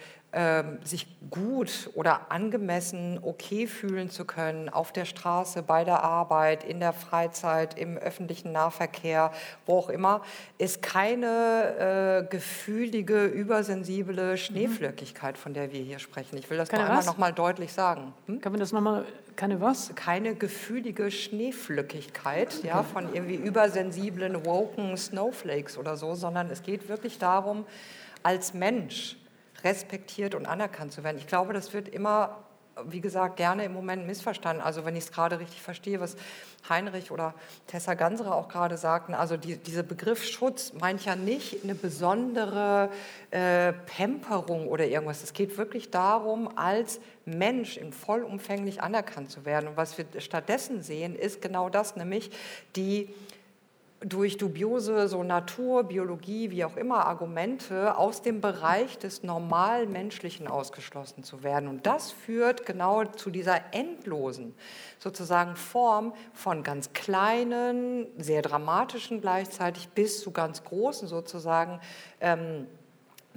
sich 0.86 1.08
gut 1.30 1.90
oder 1.94 2.32
angemessen 2.32 3.20
okay 3.22 3.68
fühlen 3.68 4.10
zu 4.10 4.24
können 4.24 4.70
auf 4.70 4.94
der 4.94 5.04
Straße, 5.04 5.62
bei 5.62 5.84
der 5.84 6.04
Arbeit, 6.04 6.64
in 6.64 6.80
der 6.80 6.94
Freizeit, 6.94 7.78
im 7.78 7.98
öffentlichen 7.98 8.54
Nahverkehr, 8.54 9.32
wo 9.66 9.78
auch 9.78 9.90
immer, 9.90 10.22
ist 10.58 10.82
keine 10.82 12.24
äh, 12.28 12.30
gefühlige, 12.30 13.26
übersensible 13.26 14.38
Schneeflöckigkeit, 14.38 15.38
von 15.38 15.54
der 15.54 15.74
wir 15.74 15.82
hier 15.82 16.00
sprechen. 16.00 16.38
Ich 16.38 16.50
will 16.50 16.58
das 16.58 16.70
keine 16.70 16.84
noch 16.84 16.90
einmal 16.90 17.06
noch 17.06 17.18
mal 17.18 17.34
deutlich 17.34 17.74
sagen. 17.74 18.14
Hm? 18.28 18.40
Kann 18.40 18.54
man 18.54 18.60
das 18.62 18.72
nochmal, 18.72 19.06
keine 19.36 19.60
was? 19.60 19.94
Keine 19.96 20.36
gefühlige 20.36 21.12
Schneeflöckigkeit 21.12 22.56
okay. 22.60 22.68
ja, 22.68 22.84
von 22.84 23.14
irgendwie 23.14 23.36
übersensiblen, 23.36 24.46
woken 24.46 24.96
Snowflakes 24.96 25.78
oder 25.78 25.98
so, 25.98 26.16
sondern 26.16 26.50
es 26.50 26.64
geht 26.64 26.88
wirklich 26.88 27.18
darum, 27.18 27.66
als 28.24 28.54
Mensch 28.54 29.18
respektiert 29.64 30.36
und 30.36 30.46
anerkannt 30.46 30.92
zu 30.92 31.04
werden. 31.04 31.18
Ich 31.18 31.28
glaube, 31.28 31.54
das 31.54 31.74
wird 31.74 31.90
immer, 31.90 32.44
wie 32.86 33.02
gesagt, 33.02 33.38
gerne 33.38 33.66
im 33.66 33.74
Moment 33.74 34.08
missverstanden. 34.08 34.64
Also 34.64 34.86
wenn 34.86 34.96
ich 34.96 35.06
es 35.06 35.12
gerade 35.12 35.40
richtig 35.40 35.62
verstehe, 35.62 36.00
was 36.00 36.16
Heinrich 36.70 37.12
oder 37.12 37.34
Tessa 37.68 37.96
Ganserer 37.96 38.36
auch 38.36 38.48
gerade 38.48 38.78
sagten, 38.78 39.14
also 39.14 39.38
die, 39.38 39.58
dieser 39.58 39.84
Begriff 39.84 40.24
Schutz 40.24 40.74
meint 40.74 41.04
ja 41.06 41.16
nicht 41.16 41.64
eine 41.64 41.76
besondere 41.76 42.90
äh, 43.32 43.74
Pemperung 43.74 44.68
oder 44.68 44.86
irgendwas. 44.86 45.24
Es 45.24 45.34
geht 45.34 45.58
wirklich 45.58 45.92
darum, 45.92 46.58
als 46.58 47.00
Mensch 47.26 47.78
in 47.78 47.94
vollumfänglich 47.94 48.82
anerkannt 48.82 49.32
zu 49.32 49.46
werden. 49.46 49.70
Und 49.70 49.78
was 49.78 49.98
wir 49.98 50.06
stattdessen 50.20 50.82
sehen, 50.82 51.16
ist 51.16 51.42
genau 51.42 51.70
das, 51.70 51.96
nämlich 51.96 52.32
die 52.76 53.14
durch 54.02 54.38
dubiose 54.38 55.08
so 55.08 55.24
Natur, 55.24 55.84
Biologie, 55.84 56.50
wie 56.50 56.66
auch 56.66 56.76
immer 56.76 57.06
Argumente 57.06 57.98
aus 57.98 58.24
dem 58.24 58.42
Bereich 58.42 58.98
des 58.98 59.22
normal 59.22 59.86
Menschlichen 59.86 60.48
ausgeschlossen 60.48 61.24
zu 61.24 61.44
werden. 61.44 61.70
Und 61.70 61.86
das 61.86 62.12
führt 62.12 62.66
genau 62.66 63.06
zu 63.06 63.30
dieser 63.30 63.74
endlosen 63.74 64.56
sozusagen 64.98 65.56
Form 65.56 66.14
von 66.34 66.64
ganz 66.64 66.94
kleinen, 66.94 68.08
sehr 68.18 68.42
dramatischen 68.42 69.22
gleichzeitig 69.22 69.90
bis 69.90 70.22
zu 70.22 70.32
ganz 70.32 70.64
großen 70.64 71.08
sozusagen 71.08 71.80
ähm, 72.22 72.66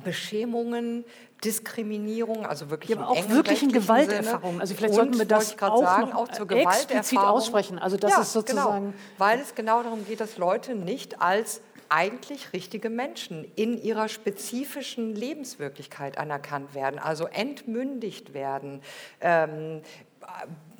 Beschämungen, 0.03 1.05
Diskriminierung, 1.45 2.47
also 2.47 2.71
wirklich 2.71 2.91
ja, 2.91 2.97
aber 2.97 3.11
auch 3.11 3.29
wirklichen 3.29 3.71
Gewalterfahrungen. 3.71 4.61
Also 4.61 4.75
vielleicht 4.75 4.95
sollten 4.95 5.19
wir 5.19 5.27
das 5.27 5.61
auch, 5.63 5.83
sagen, 5.83 6.13
auch 6.13 6.29
zur 6.29 6.51
explizit 6.51 7.19
aussprechen. 7.19 7.79
Also 7.79 7.97
das 7.97 8.13
ja, 8.13 8.21
ist 8.23 8.33
sozusagen, 8.33 8.87
genau, 8.87 8.95
weil 9.19 9.41
es 9.41 9.55
genau 9.55 9.83
darum 9.83 10.07
geht, 10.07 10.21
dass 10.21 10.39
Leute 10.39 10.75
nicht 10.75 11.21
als 11.21 11.61
eigentlich 11.91 12.53
richtige 12.53 12.91
Menschen 12.91 13.45
in 13.57 13.81
ihrer 13.81 14.09
spezifischen 14.09 15.15
Lebenswirklichkeit 15.15 16.19
anerkannt 16.19 16.75
werden, 16.75 16.99
also 16.99 17.27
entmündigt 17.27 18.33
werden, 18.33 18.81
ähm, 19.21 19.83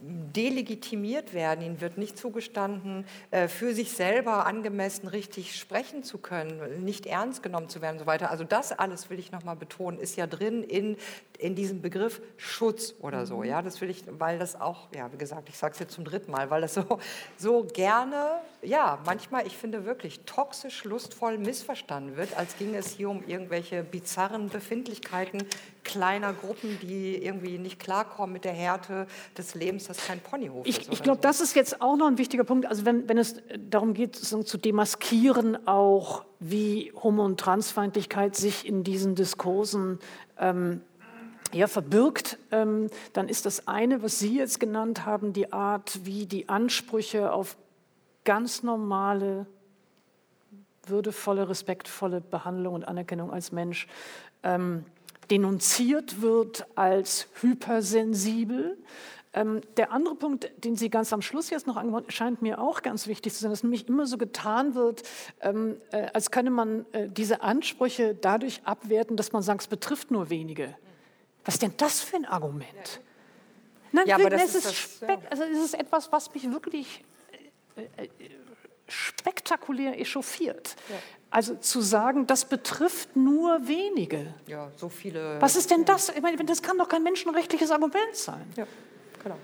delegitimiert 0.07 1.33
werden. 1.33 1.65
Ihnen 1.65 1.81
wird 1.81 1.97
nicht 1.97 2.19
zugestanden, 2.19 3.07
äh, 3.31 3.49
für 3.49 3.73
sich 3.73 3.93
selber 3.93 4.47
angemessen 4.47 5.09
richtig 5.09 5.57
sprechen 5.57 6.03
zu 6.03 6.19
können, 6.19 6.85
nicht 6.85 7.07
ernst 7.07 7.43
genommen 7.43 7.69
zu 7.69 7.81
werden 7.81 7.95
und 7.95 8.01
so 8.01 8.07
weiter. 8.07 8.31
Also 8.31 8.45
das 8.45 8.73
alles 8.73 9.09
will 9.11 9.19
ich 9.19 9.33
nochmal 9.33 9.57
betonen, 9.57 9.99
ist 9.99 10.17
ja 10.17 10.27
drin 10.27 10.63
in, 10.63 10.97
in 11.39 11.55
diesem 11.55 11.81
Begriff 11.81 12.21
Schutz 12.37 12.95
oder 13.01 13.25
so. 13.27 13.39
Mhm. 13.39 13.45
Ja, 13.45 13.63
das 13.63 13.81
will 13.81 13.91
ich, 13.91 14.05
weil 14.19 14.39
das 14.39 14.61
auch, 14.61 14.89
ja, 14.95 15.11
wie 15.13 15.19
gesagt, 15.19 15.49
ich 15.49 15.57
sage 15.57 15.73
es 15.73 15.79
jetzt 15.79 15.95
zum 15.95 16.05
dritten 16.05 16.31
Mal, 16.31 16.51
weil 16.51 16.61
das 16.61 16.75
so, 16.75 16.99
so 17.39 17.65
gerne, 17.65 18.41
ja, 18.65 18.99
manchmal, 19.07 19.47
ich 19.47 19.57
finde 19.57 19.85
wirklich 19.85 20.21
toxisch, 20.27 20.85
lustvoll 20.85 21.39
missverstanden 21.39 22.17
wird, 22.17 22.37
als 22.37 22.57
ginge 22.57 22.79
es 22.79 22.89
hier 22.89 23.11
um 23.11 23.23
irgendwelche 23.27 23.83
bizarren 23.83 24.49
Befindlichkeiten 24.49 25.45
kleiner 25.85 26.33
Gruppen, 26.33 26.79
die 26.81 27.17
irgendwie 27.17 27.59
nicht 27.59 27.79
klarkommen 27.79 28.33
mit 28.33 28.45
der 28.45 28.53
Härte 28.53 29.07
des 29.37 29.55
Lebens, 29.55 29.85
das 29.85 29.99
kein 29.99 30.21
Ponyhof 30.21 30.67
ich, 30.67 30.81
ist. 30.81 30.93
Ich 30.93 31.03
glaube, 31.03 31.19
so. 31.19 31.23
das 31.23 31.41
ist 31.41 31.55
jetzt 31.55 31.81
auch 31.81 31.97
noch 31.97 32.07
ein 32.07 32.19
wichtiger 32.19 32.45
Punkt. 32.45 32.67
Also 32.67 32.85
wenn, 32.85 33.09
wenn 33.09 33.19
es 33.19 33.37
darum 33.71 33.95
geht, 33.95 34.17
zu 34.17 34.59
demaskieren 34.59 35.67
auch, 35.69 36.25
wie 36.41 36.93
Homo- 37.03 37.25
und 37.25 37.39
Transfeindlichkeit 37.39 38.35
sich 38.37 38.67
in 38.67 38.83
diesen 38.83 39.15
Diskursen 39.15 39.99
ähm, 40.39 40.81
ja, 41.53 41.69
verbirgt, 41.69 42.39
ähm, 42.51 42.89
dann 43.13 43.29
ist 43.29 43.47
das 43.47 43.69
eine, 43.69 44.03
was 44.03 44.19
Sie 44.19 44.39
jetzt 44.39 44.59
genannt 44.61 45.07
haben, 45.07 45.33
die 45.33 45.53
Art, 45.53 46.01
wie 46.05 46.27
die 46.27 46.49
Ansprüche 46.49 47.33
auf 47.33 47.57
ganz 48.25 48.63
normale, 48.63 49.47
würdevolle, 50.87 51.49
respektvolle 51.49 52.21
Behandlung 52.21 52.75
und 52.75 52.85
Anerkennung 52.85 53.33
als 53.33 53.53
Mensch 53.53 53.87
ähm, 54.43 54.85
denunziert 55.31 56.21
wird 56.21 56.67
als 56.75 57.29
hypersensibel. 57.41 58.77
Ähm, 59.33 59.63
der 59.77 59.91
andere 59.91 60.15
Punkt, 60.15 60.51
den 60.63 60.77
Sie 60.77 60.91
ganz 60.91 61.13
am 61.13 61.21
Schluss 61.21 61.51
jetzt 61.51 61.67
noch 61.67 61.77
angewandt 61.77 62.13
scheint 62.13 62.41
mir 62.41 62.61
auch 62.61 62.83
ganz 62.83 63.07
wichtig 63.09 63.35
zu 63.35 63.41
sein, 63.41 63.51
dass 63.51 63.63
nämlich 63.63 63.89
immer 63.89 64.07
so 64.07 64.17
getan 64.17 64.75
wird, 64.75 65.03
ähm, 65.41 65.77
äh, 65.91 66.07
als 66.13 66.31
könne 66.31 66.51
man 66.51 66.87
äh, 66.93 67.09
diese 67.09 67.43
Ansprüche 67.43 68.15
dadurch 68.15 68.61
abwerten, 68.65 69.17
dass 69.17 69.33
man 69.33 69.43
sagt, 69.43 69.63
es 69.63 69.67
betrifft 69.67 70.11
nur 70.11 70.31
wenige. 70.31 70.77
Was 71.45 71.55
ist 71.55 71.63
denn 71.63 71.75
das 71.77 72.01
für 72.01 72.17
ein 72.17 72.25
Argument? 72.27 73.01
Nein, 73.91 74.07
ja, 74.07 74.17
aber 74.17 74.31
das 74.31 74.55
ist, 74.55 74.67
das, 74.67 75.01
ja. 75.01 75.19
also 75.31 75.43
es 75.45 75.65
ist 75.65 75.75
etwas, 75.75 76.11
was 76.13 76.33
mich 76.33 76.51
wirklich 76.51 77.05
spektakulär 78.89 80.01
echauffiert. 80.01 80.77
Ja. 80.89 80.97
Also 81.31 81.57
zu 81.57 81.81
sagen, 81.81 82.27
das 82.27 82.45
betrifft 82.45 83.17
nur 83.17 83.67
wenige. 83.67 84.35
Ja, 84.47 84.71
so 84.77 84.89
viele. 84.89 85.41
Was 85.41 85.57
ist 85.57 85.71
denn 85.71 85.85
das? 85.85 86.11
Ich 86.11 86.23
meine, 86.23 86.37
das 86.45 86.63
kann 86.63 86.79
doch 86.79 86.89
kein 86.89 87.03
menschenrechtliches 87.03 87.71
Argument 87.71 88.15
sein. 88.15 88.47
Ja, 88.57 88.67
genau. 89.23 89.37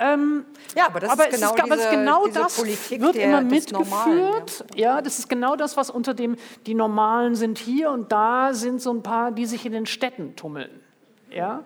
Ähm, 0.00 0.46
ja, 0.74 0.86
aber 0.86 1.00
das 1.00 1.10
aber 1.10 1.28
ist 1.28 1.34
genau, 1.36 1.54
ist, 1.54 1.64
diese, 1.64 1.90
genau 1.90 2.26
das 2.26 2.56
Politik 2.56 3.00
wird 3.00 3.14
der, 3.14 3.24
immer 3.24 3.40
mitgeführt. 3.42 4.64
Ja. 4.74 4.96
ja. 4.96 5.02
das 5.02 5.18
ist 5.18 5.28
genau 5.28 5.54
das, 5.54 5.76
was 5.76 5.90
unter 5.90 6.14
dem 6.14 6.36
die 6.66 6.74
Normalen 6.74 7.34
sind 7.36 7.58
hier 7.58 7.90
und 7.90 8.10
da 8.10 8.54
sind 8.54 8.80
so 8.80 8.92
ein 8.92 9.02
paar, 9.02 9.30
die 9.30 9.46
sich 9.46 9.64
in 9.66 9.72
den 9.72 9.86
Städten 9.86 10.34
tummeln. 10.34 10.70
Ja, 11.30 11.62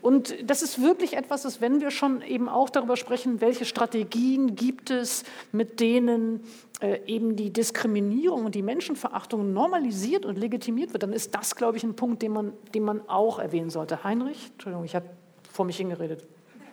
und 0.00 0.34
das 0.48 0.62
ist 0.62 0.80
wirklich 0.80 1.16
etwas, 1.16 1.42
dass 1.42 1.60
wenn 1.60 1.80
wir 1.80 1.90
schon 1.90 2.22
eben 2.22 2.48
auch 2.48 2.70
darüber 2.70 2.96
sprechen, 2.96 3.40
welche 3.40 3.64
Strategien 3.64 4.54
gibt 4.54 4.90
es, 4.90 5.24
mit 5.52 5.80
denen 5.80 6.42
äh, 6.80 7.00
eben 7.06 7.36
die 7.36 7.52
Diskriminierung 7.52 8.44
und 8.44 8.54
die 8.54 8.62
Menschenverachtung 8.62 9.52
normalisiert 9.52 10.24
und 10.24 10.38
legitimiert 10.38 10.92
wird, 10.92 11.02
dann 11.02 11.12
ist 11.12 11.34
das, 11.34 11.56
glaube 11.56 11.76
ich, 11.76 11.84
ein 11.84 11.96
Punkt, 11.96 12.22
den 12.22 12.32
man, 12.32 12.52
den 12.74 12.84
man 12.84 13.08
auch 13.08 13.38
erwähnen 13.38 13.70
sollte. 13.70 14.04
Heinrich, 14.04 14.50
Entschuldigung, 14.52 14.84
ich 14.84 14.94
habe 14.94 15.06
vor 15.50 15.64
mich 15.64 15.76
hingeredet. 15.76 16.24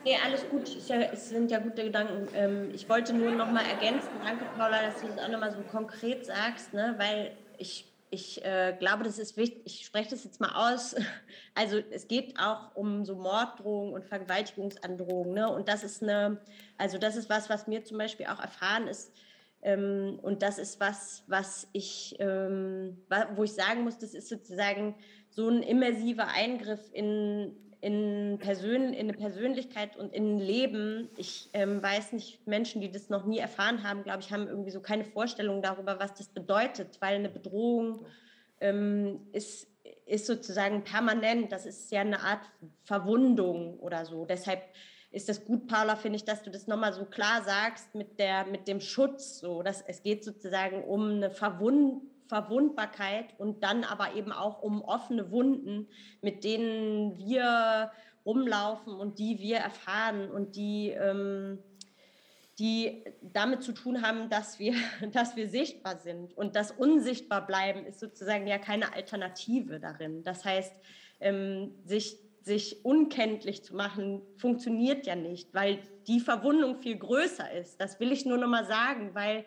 Nee, 0.04 0.18
alles 0.24 0.48
gut. 0.50 0.70
Es 1.12 1.30
sind 1.30 1.50
ja 1.50 1.58
gute 1.58 1.84
Gedanken. 1.84 2.28
Ähm, 2.36 2.70
ich 2.74 2.88
wollte 2.88 3.12
nur 3.12 3.32
noch 3.32 3.52
mal 3.52 3.64
ergänzen, 3.66 4.10
danke 4.24 4.46
Paula, 4.56 4.84
dass 4.84 5.02
du 5.02 5.08
das 5.08 5.18
auch 5.18 5.30
noch 5.30 5.40
mal 5.40 5.52
so 5.52 5.62
konkret 5.72 6.28
sagst, 6.28 6.74
ne? 6.76 6.94
weil 7.00 7.32
ich 7.58 7.92
ich 8.16 8.44
äh, 8.44 8.76
glaube, 8.80 9.04
das 9.04 9.20
ist 9.20 9.38
wichtig, 9.38 9.62
ich 9.66 9.86
spreche 9.86 10.10
das 10.10 10.24
jetzt 10.24 10.42
mal 10.42 10.74
aus. 10.74 10.96
Also 11.58 11.78
es 11.90 12.10
geht 12.10 12.38
auch 12.38 12.76
um 12.76 13.06
so 13.06 13.16
Morddrohungen 13.16 13.94
und 13.94 14.04
Vergewaltigungsandrohungen. 14.04 15.34
Ne? 15.34 15.50
Und 15.50 15.70
das 15.70 15.86
ist 15.86 16.04
eine, 16.04 16.42
also 16.78 16.98
das 16.98 17.16
ist 17.16 17.30
was, 17.30 17.50
was 17.50 17.66
mir 17.66 17.86
zum 17.86 17.98
Beispiel 17.98 18.26
auch 18.26 18.42
erfahren 18.42 18.88
ist. 18.90 19.14
Ähm, 19.62 20.20
und 20.22 20.42
das 20.42 20.58
ist 20.58 20.82
was, 20.82 21.24
was 21.28 21.70
ich, 21.72 22.16
ähm, 22.20 22.98
wo 23.36 23.44
ich 23.46 23.54
sagen 23.54 23.84
muss, 23.84 23.98
das 23.98 24.14
ist 24.14 24.28
sozusagen 24.28 24.96
so 25.30 25.48
ein 25.48 25.64
immersiver 25.64 26.28
Eingriff 26.28 26.92
in 26.92 27.56
in, 27.86 28.40
Persön 28.40 28.94
in 28.94 29.08
eine 29.08 29.14
Persönlichkeit 29.14 29.96
und 29.96 30.12
in 30.12 30.38
ein 30.38 30.40
Leben. 30.40 31.08
Ich 31.18 31.52
ähm, 31.54 31.84
weiß 31.84 32.14
nicht, 32.14 32.48
Menschen, 32.48 32.82
die 32.82 32.92
das 32.92 33.10
noch 33.10 33.26
nie 33.26 33.38
erfahren 33.38 33.84
haben, 33.88 34.02
glaube 34.02 34.22
ich, 34.22 34.32
haben 34.32 34.48
irgendwie 34.48 34.72
so 34.72 34.80
keine 34.82 35.06
Vorstellung 35.06 35.62
darüber, 35.62 36.00
was 36.00 36.16
das 36.16 36.28
bedeutet, 36.30 37.00
weil 37.00 37.14
eine 37.14 37.30
Bedrohung 37.30 38.04
ähm, 38.60 39.28
ist, 39.34 39.68
ist 40.08 40.26
sozusagen 40.26 40.84
permanent. 40.84 41.52
Das 41.52 41.68
ist 41.68 41.92
ja 41.92 42.02
eine 42.02 42.22
Art 42.22 42.42
Verwundung 42.86 43.80
oder 43.80 44.04
so. 44.08 44.26
Deshalb 44.26 44.64
ist 45.12 45.30
das 45.30 45.46
gut, 45.46 45.68
Paula, 45.68 45.96
finde 45.96 46.16
ich, 46.16 46.26
dass 46.26 46.42
du 46.42 46.50
das 46.50 46.66
nochmal 46.66 46.92
so 46.92 47.06
klar 47.06 47.44
sagst 47.44 47.94
mit, 47.94 48.18
der, 48.18 48.48
mit 48.48 48.68
dem 48.68 48.82
Schutz. 48.82 49.38
So, 49.38 49.62
dass 49.62 49.84
es 49.84 50.02
geht 50.02 50.24
sozusagen 50.24 50.84
um 50.84 51.12
eine 51.12 51.30
Verwund 51.30 52.02
Verwundbarkeit 52.28 53.34
und 53.38 53.64
dann 53.64 53.84
aber 53.84 54.16
eben 54.16 54.32
auch 54.32 54.62
um 54.62 54.82
offene 54.82 55.32
Wunden, 55.32 55.88
mit 56.22 56.44
denen 56.44 57.18
wir 57.18 57.92
rumlaufen 58.26 58.94
und 58.94 59.20
die 59.20 59.40
wir 59.40 59.58
erfahren 59.58 60.32
und 60.32 60.56
die, 60.56 60.90
ähm, 60.90 61.60
die 62.58 63.04
damit 63.22 63.62
zu 63.64 63.74
tun 63.74 64.02
haben, 64.02 64.30
dass 64.30 64.60
wir, 64.60 64.74
dass 65.12 65.36
wir 65.36 65.50
sichtbar 65.50 65.98
sind. 65.98 66.36
Und 66.36 66.56
das 66.56 66.72
Unsichtbar 66.72 67.46
bleiben 67.46 67.86
ist 67.86 68.00
sozusagen 68.00 68.48
ja 68.48 68.58
keine 68.58 68.94
Alternative 68.94 69.80
darin. 69.80 70.24
Das 70.24 70.44
heißt, 70.44 70.74
ähm, 71.20 71.76
sich, 71.86 72.18
sich 72.42 72.84
unkenntlich 72.84 73.64
zu 73.64 73.76
machen, 73.76 74.22
funktioniert 74.38 75.06
ja 75.06 75.16
nicht, 75.16 75.54
weil 75.54 75.80
die 76.08 76.20
Verwundung 76.20 76.78
viel 76.82 76.98
größer 76.98 77.52
ist. 77.52 77.80
Das 77.80 78.00
will 78.00 78.12
ich 78.12 78.26
nur 78.26 78.38
noch 78.38 78.48
mal 78.48 78.66
sagen, 78.66 79.14
weil 79.14 79.46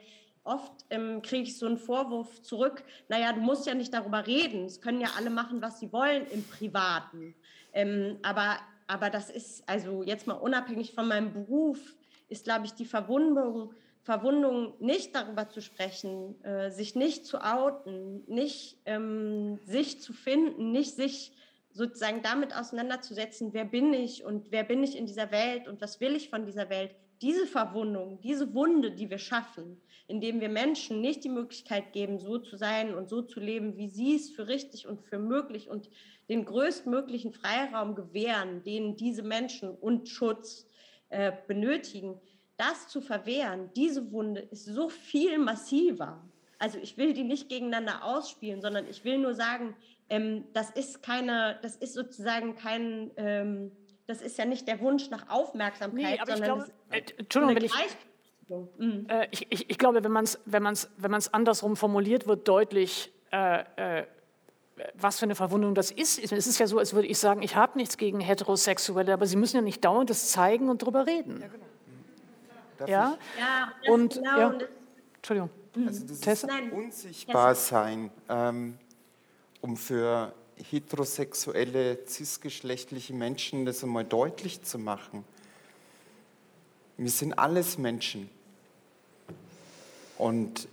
oft 0.48 0.72
ähm, 0.90 1.22
kriege 1.22 1.44
ich 1.44 1.58
so 1.58 1.66
einen 1.66 1.78
Vorwurf 1.78 2.42
zurück, 2.42 2.82
naja, 3.08 3.32
du 3.32 3.40
musst 3.40 3.66
ja 3.66 3.74
nicht 3.74 3.94
darüber 3.94 4.26
reden, 4.26 4.64
es 4.64 4.80
können 4.80 5.00
ja 5.00 5.10
alle 5.16 5.30
machen, 5.30 5.62
was 5.62 5.78
sie 5.78 5.92
wollen 5.92 6.26
im 6.30 6.42
Privaten. 6.44 7.34
Ähm, 7.72 8.18
aber, 8.22 8.56
aber 8.86 9.10
das 9.10 9.30
ist, 9.30 9.62
also 9.68 10.02
jetzt 10.02 10.26
mal 10.26 10.34
unabhängig 10.34 10.94
von 10.94 11.06
meinem 11.06 11.32
Beruf, 11.32 11.78
ist, 12.28 12.44
glaube 12.44 12.66
ich, 12.66 12.72
die 12.72 12.84
Verwundung, 12.84 13.72
Verwundung 14.02 14.74
nicht 14.80 15.14
darüber 15.14 15.48
zu 15.48 15.60
sprechen, 15.60 16.42
äh, 16.42 16.70
sich 16.70 16.94
nicht 16.94 17.26
zu 17.26 17.44
outen, 17.44 18.24
nicht 18.26 18.78
ähm, 18.86 19.58
sich 19.64 20.00
zu 20.00 20.12
finden, 20.12 20.72
nicht 20.72 20.94
sich 20.94 21.32
sozusagen 21.72 22.22
damit 22.22 22.56
auseinanderzusetzen, 22.56 23.52
wer 23.52 23.64
bin 23.64 23.92
ich 23.92 24.24
und 24.24 24.50
wer 24.50 24.64
bin 24.64 24.82
ich 24.82 24.96
in 24.96 25.06
dieser 25.06 25.30
Welt 25.30 25.68
und 25.68 25.80
was 25.80 26.00
will 26.00 26.16
ich 26.16 26.30
von 26.30 26.44
dieser 26.44 26.70
Welt. 26.70 26.94
Diese 27.20 27.46
Verwundung, 27.46 28.20
diese 28.20 28.54
Wunde, 28.54 28.92
die 28.92 29.10
wir 29.10 29.18
schaffen, 29.18 29.80
indem 30.06 30.40
wir 30.40 30.48
Menschen 30.48 31.00
nicht 31.00 31.24
die 31.24 31.28
Möglichkeit 31.28 31.92
geben, 31.92 32.18
so 32.18 32.38
zu 32.38 32.56
sein 32.56 32.94
und 32.94 33.08
so 33.08 33.22
zu 33.22 33.40
leben, 33.40 33.76
wie 33.76 33.88
sie 33.88 34.14
es 34.14 34.30
für 34.30 34.48
richtig 34.48 34.86
und 34.86 35.02
für 35.02 35.18
möglich 35.18 35.68
und 35.68 35.90
den 36.28 36.44
größtmöglichen 36.44 37.32
Freiraum 37.32 37.94
gewähren, 37.94 38.62
den 38.62 38.96
diese 38.96 39.22
Menschen 39.22 39.70
und 39.70 40.08
Schutz 40.08 40.66
äh, 41.10 41.32
benötigen, 41.46 42.20
das 42.56 42.88
zu 42.88 43.00
verwehren, 43.00 43.70
diese 43.76 44.12
Wunde 44.12 44.40
ist 44.40 44.64
so 44.64 44.88
viel 44.88 45.38
massiver. 45.38 46.22
Also 46.58 46.78
ich 46.78 46.96
will 46.96 47.12
die 47.12 47.22
nicht 47.22 47.48
gegeneinander 47.48 48.04
ausspielen, 48.04 48.60
sondern 48.60 48.86
ich 48.88 49.04
will 49.04 49.18
nur 49.18 49.34
sagen, 49.34 49.76
ähm, 50.08 50.44
das 50.52 50.70
ist 50.70 51.02
keine, 51.02 51.58
das 51.62 51.76
ist 51.76 51.94
sozusagen 51.94 52.56
kein, 52.56 53.10
ähm, 53.16 53.72
das 54.06 54.22
ist 54.22 54.38
ja 54.38 54.44
nicht 54.44 54.66
der 54.66 54.80
Wunsch 54.80 55.08
nach 55.10 55.28
Aufmerksamkeit, 55.28 56.18
nee, 56.18 56.26
sondern 56.26 56.58
glaube, 56.58 56.72
äh, 56.90 57.02
Entschuldigung, 57.18 57.56
wenn 57.56 57.64
ich, 57.64 57.72
Mhm. 58.78 59.06
Äh, 59.08 59.28
ich, 59.30 59.46
ich, 59.50 59.70
ich, 59.70 59.78
glaube, 59.78 60.02
wenn 60.02 60.12
man 60.12 60.24
es 60.24 60.38
wenn 60.46 60.62
man's, 60.62 60.88
wenn 60.96 61.10
man's 61.10 61.32
andersrum 61.32 61.76
formuliert, 61.76 62.26
wird 62.26 62.48
deutlich, 62.48 63.12
äh, 63.30 63.64
äh, 63.98 64.06
was 64.94 65.18
für 65.18 65.24
eine 65.24 65.34
Verwundung 65.34 65.74
das 65.74 65.90
ist. 65.90 66.18
Es 66.18 66.46
ist 66.46 66.58
ja 66.58 66.66
so, 66.66 66.78
als 66.78 66.94
würde 66.94 67.08
ich 67.08 67.18
sagen, 67.18 67.42
ich 67.42 67.56
habe 67.56 67.76
nichts 67.76 67.96
gegen 67.96 68.20
Heterosexuelle, 68.20 69.12
aber 69.12 69.26
sie 69.26 69.36
müssen 69.36 69.56
ja 69.56 69.62
nicht 69.62 69.84
dauernd 69.84 70.08
das 70.08 70.30
zeigen 70.30 70.70
und 70.70 70.82
darüber 70.82 71.06
reden. 71.06 71.40
Ja, 71.40 71.48
genau. 71.48 71.64
Darf 72.78 72.88
ja? 72.88 73.18
ja 73.38 73.92
und, 73.92 74.14
genau. 74.14 74.38
ja. 74.38 74.58
Entschuldigung. 75.16 75.50
Also 75.86 76.06
dieses 76.06 76.46
Unsichtbarsein, 76.72 78.10
ähm, 78.28 78.78
um 79.60 79.76
für 79.76 80.32
heterosexuelle, 80.56 82.04
cisgeschlechtliche 82.06 83.12
Menschen 83.14 83.66
das 83.66 83.84
einmal 83.84 84.04
deutlich 84.04 84.62
zu 84.62 84.78
machen. 84.78 85.24
Wir 86.98 87.10
sind 87.10 87.38
alles 87.38 87.78
Menschen 87.78 88.28
und 90.18 90.66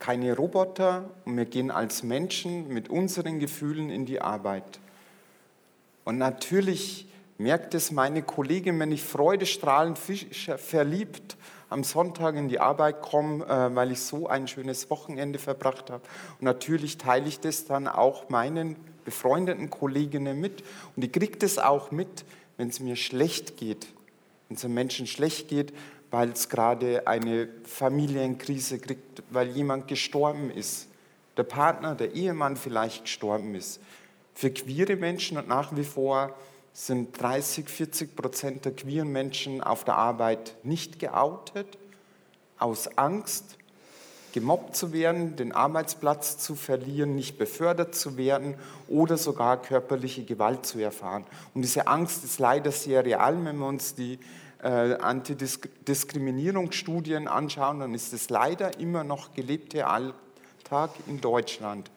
keine 0.00 0.34
Roboter 0.34 1.08
und 1.24 1.36
wir 1.36 1.44
gehen 1.44 1.70
als 1.70 2.02
Menschen 2.02 2.66
mit 2.68 2.88
unseren 2.88 3.38
Gefühlen 3.38 3.88
in 3.88 4.04
die 4.04 4.20
Arbeit. 4.20 4.80
Und 6.04 6.18
natürlich 6.18 7.06
merkt 7.38 7.74
es 7.74 7.92
meine 7.92 8.22
Kollegin, 8.22 8.80
wenn 8.80 8.90
ich 8.90 9.04
freudestrahlend 9.04 9.96
verliebt 9.96 11.36
am 11.68 11.84
Sonntag 11.84 12.34
in 12.34 12.48
die 12.48 12.58
Arbeit 12.58 13.00
komme, 13.00 13.44
äh, 13.44 13.72
weil 13.72 13.92
ich 13.92 14.00
so 14.00 14.26
ein 14.26 14.48
schönes 14.48 14.90
Wochenende 14.90 15.38
verbracht 15.38 15.88
habe. 15.88 16.02
Und 16.40 16.46
natürlich 16.46 16.98
teile 16.98 17.28
ich 17.28 17.38
das 17.38 17.64
dann 17.64 17.86
auch 17.86 18.28
meinen 18.28 18.74
befreundeten 19.04 19.70
Kolleginnen 19.70 20.40
mit. 20.40 20.64
Und 20.96 21.04
die 21.04 21.12
kriegt 21.12 21.44
es 21.44 21.58
auch 21.58 21.92
mit, 21.92 22.24
wenn 22.56 22.70
es 22.70 22.80
mir 22.80 22.96
schlecht 22.96 23.56
geht. 23.56 23.86
Wenn 24.50 24.56
es 24.56 24.64
einem 24.64 24.74
Menschen 24.74 25.06
schlecht 25.06 25.46
geht, 25.46 25.72
weil 26.10 26.30
es 26.30 26.48
gerade 26.48 27.06
eine 27.06 27.48
Familienkrise 27.62 28.80
kriegt, 28.80 29.22
weil 29.30 29.48
jemand 29.50 29.86
gestorben 29.86 30.50
ist. 30.50 30.88
Der 31.36 31.44
Partner, 31.44 31.94
der 31.94 32.14
Ehemann 32.14 32.56
vielleicht 32.56 33.04
gestorben 33.04 33.54
ist. 33.54 33.80
Für 34.34 34.50
queere 34.50 34.96
Menschen 34.96 35.38
und 35.38 35.46
nach 35.46 35.76
wie 35.76 35.84
vor 35.84 36.36
sind 36.72 37.20
30, 37.20 37.68
40 37.68 38.16
Prozent 38.16 38.64
der 38.64 38.72
queeren 38.72 39.12
Menschen 39.12 39.60
auf 39.60 39.84
der 39.84 39.94
Arbeit 39.94 40.56
nicht 40.64 40.98
geoutet, 40.98 41.78
aus 42.58 42.98
Angst, 42.98 43.56
gemobbt 44.32 44.76
zu 44.76 44.92
werden, 44.92 45.36
den 45.36 45.52
Arbeitsplatz 45.52 46.38
zu 46.38 46.54
verlieren, 46.54 47.14
nicht 47.14 47.38
befördert 47.38 47.94
zu 47.94 48.16
werden 48.16 48.54
oder 48.88 49.16
sogar 49.16 49.60
körperliche 49.60 50.24
Gewalt 50.24 50.66
zu 50.66 50.78
erfahren. 50.78 51.24
Und 51.54 51.62
diese 51.62 51.86
Angst 51.86 52.24
ist 52.24 52.38
leider 52.38 52.72
sehr 52.72 53.04
real, 53.04 53.44
wenn 53.44 53.58
wir 53.58 53.66
uns 53.66 53.94
die 53.94 54.18
äh, 54.62 54.94
Antidiskriminierungsstudien 54.94 57.28
anschauen, 57.28 57.80
dann 57.80 57.94
ist 57.94 58.12
es 58.12 58.30
leider 58.30 58.78
immer 58.78 59.04
noch 59.04 59.34
gelebter 59.34 59.88
Alltag 59.88 60.90
in 61.06 61.20
Deutschland. 61.20 61.90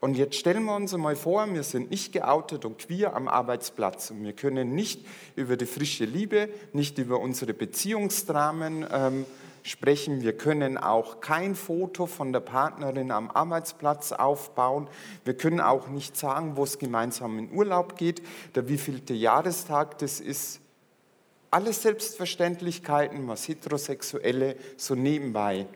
Und 0.00 0.16
jetzt 0.16 0.36
stellen 0.36 0.64
wir 0.64 0.74
uns 0.74 0.94
einmal 0.94 1.14
vor, 1.14 1.46
wir 1.52 1.62
sind 1.62 1.90
nicht 1.90 2.12
geoutet 2.12 2.64
und 2.64 2.78
queer 2.78 3.14
am 3.14 3.28
Arbeitsplatz. 3.28 4.10
Und 4.10 4.24
wir 4.24 4.32
können 4.32 4.74
nicht 4.74 5.06
über 5.36 5.58
die 5.58 5.66
frische 5.66 6.06
Liebe, 6.06 6.48
nicht 6.72 6.96
über 6.96 7.20
unsere 7.20 7.52
Beziehungsdramen 7.52 8.86
ähm, 8.90 9.26
sprechen. 9.62 10.22
Wir 10.22 10.34
können 10.34 10.78
auch 10.78 11.20
kein 11.20 11.54
Foto 11.54 12.06
von 12.06 12.32
der 12.32 12.40
Partnerin 12.40 13.10
am 13.10 13.30
Arbeitsplatz 13.30 14.12
aufbauen. 14.12 14.88
Wir 15.26 15.34
können 15.34 15.60
auch 15.60 15.88
nicht 15.88 16.16
sagen, 16.16 16.56
wo 16.56 16.64
es 16.64 16.78
gemeinsam 16.78 17.38
in 17.38 17.52
Urlaub 17.52 17.98
geht, 17.98 18.22
der 18.54 18.68
wievielte 18.70 19.12
Jahrestag 19.12 19.98
das 19.98 20.18
ist. 20.18 20.60
Alles 21.50 21.82
Selbstverständlichkeiten, 21.82 23.28
was 23.28 23.46
Heterosexuelle 23.48 24.56
so 24.78 24.94
nebenbei 24.94 25.66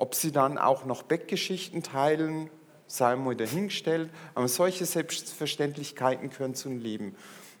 ob 0.00 0.14
sie 0.14 0.32
dann 0.32 0.56
auch 0.56 0.86
noch 0.86 1.02
Bettgeschichten 1.02 1.82
teilen, 1.82 2.48
sei 2.86 3.16
mal 3.16 3.36
dahingestellt. 3.36 4.10
Aber 4.34 4.48
solche 4.48 4.86
Selbstverständlichkeiten 4.86 6.30
gehören 6.30 6.54
zum 6.54 6.78
Leben. 6.78 7.14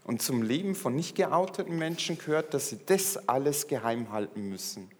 Und 0.04 0.22
zum 0.22 0.42
Leben 0.42 0.74
von 0.74 0.94
nicht 0.96 1.14
geouteten 1.14 1.78
Menschen 1.78 2.16
gehört, 2.16 2.54
dass 2.54 2.70
sie 2.70 2.78
das 2.86 3.28
alles 3.28 3.68
geheim 3.68 4.10
halten 4.10 4.48
müssen. 4.48 4.90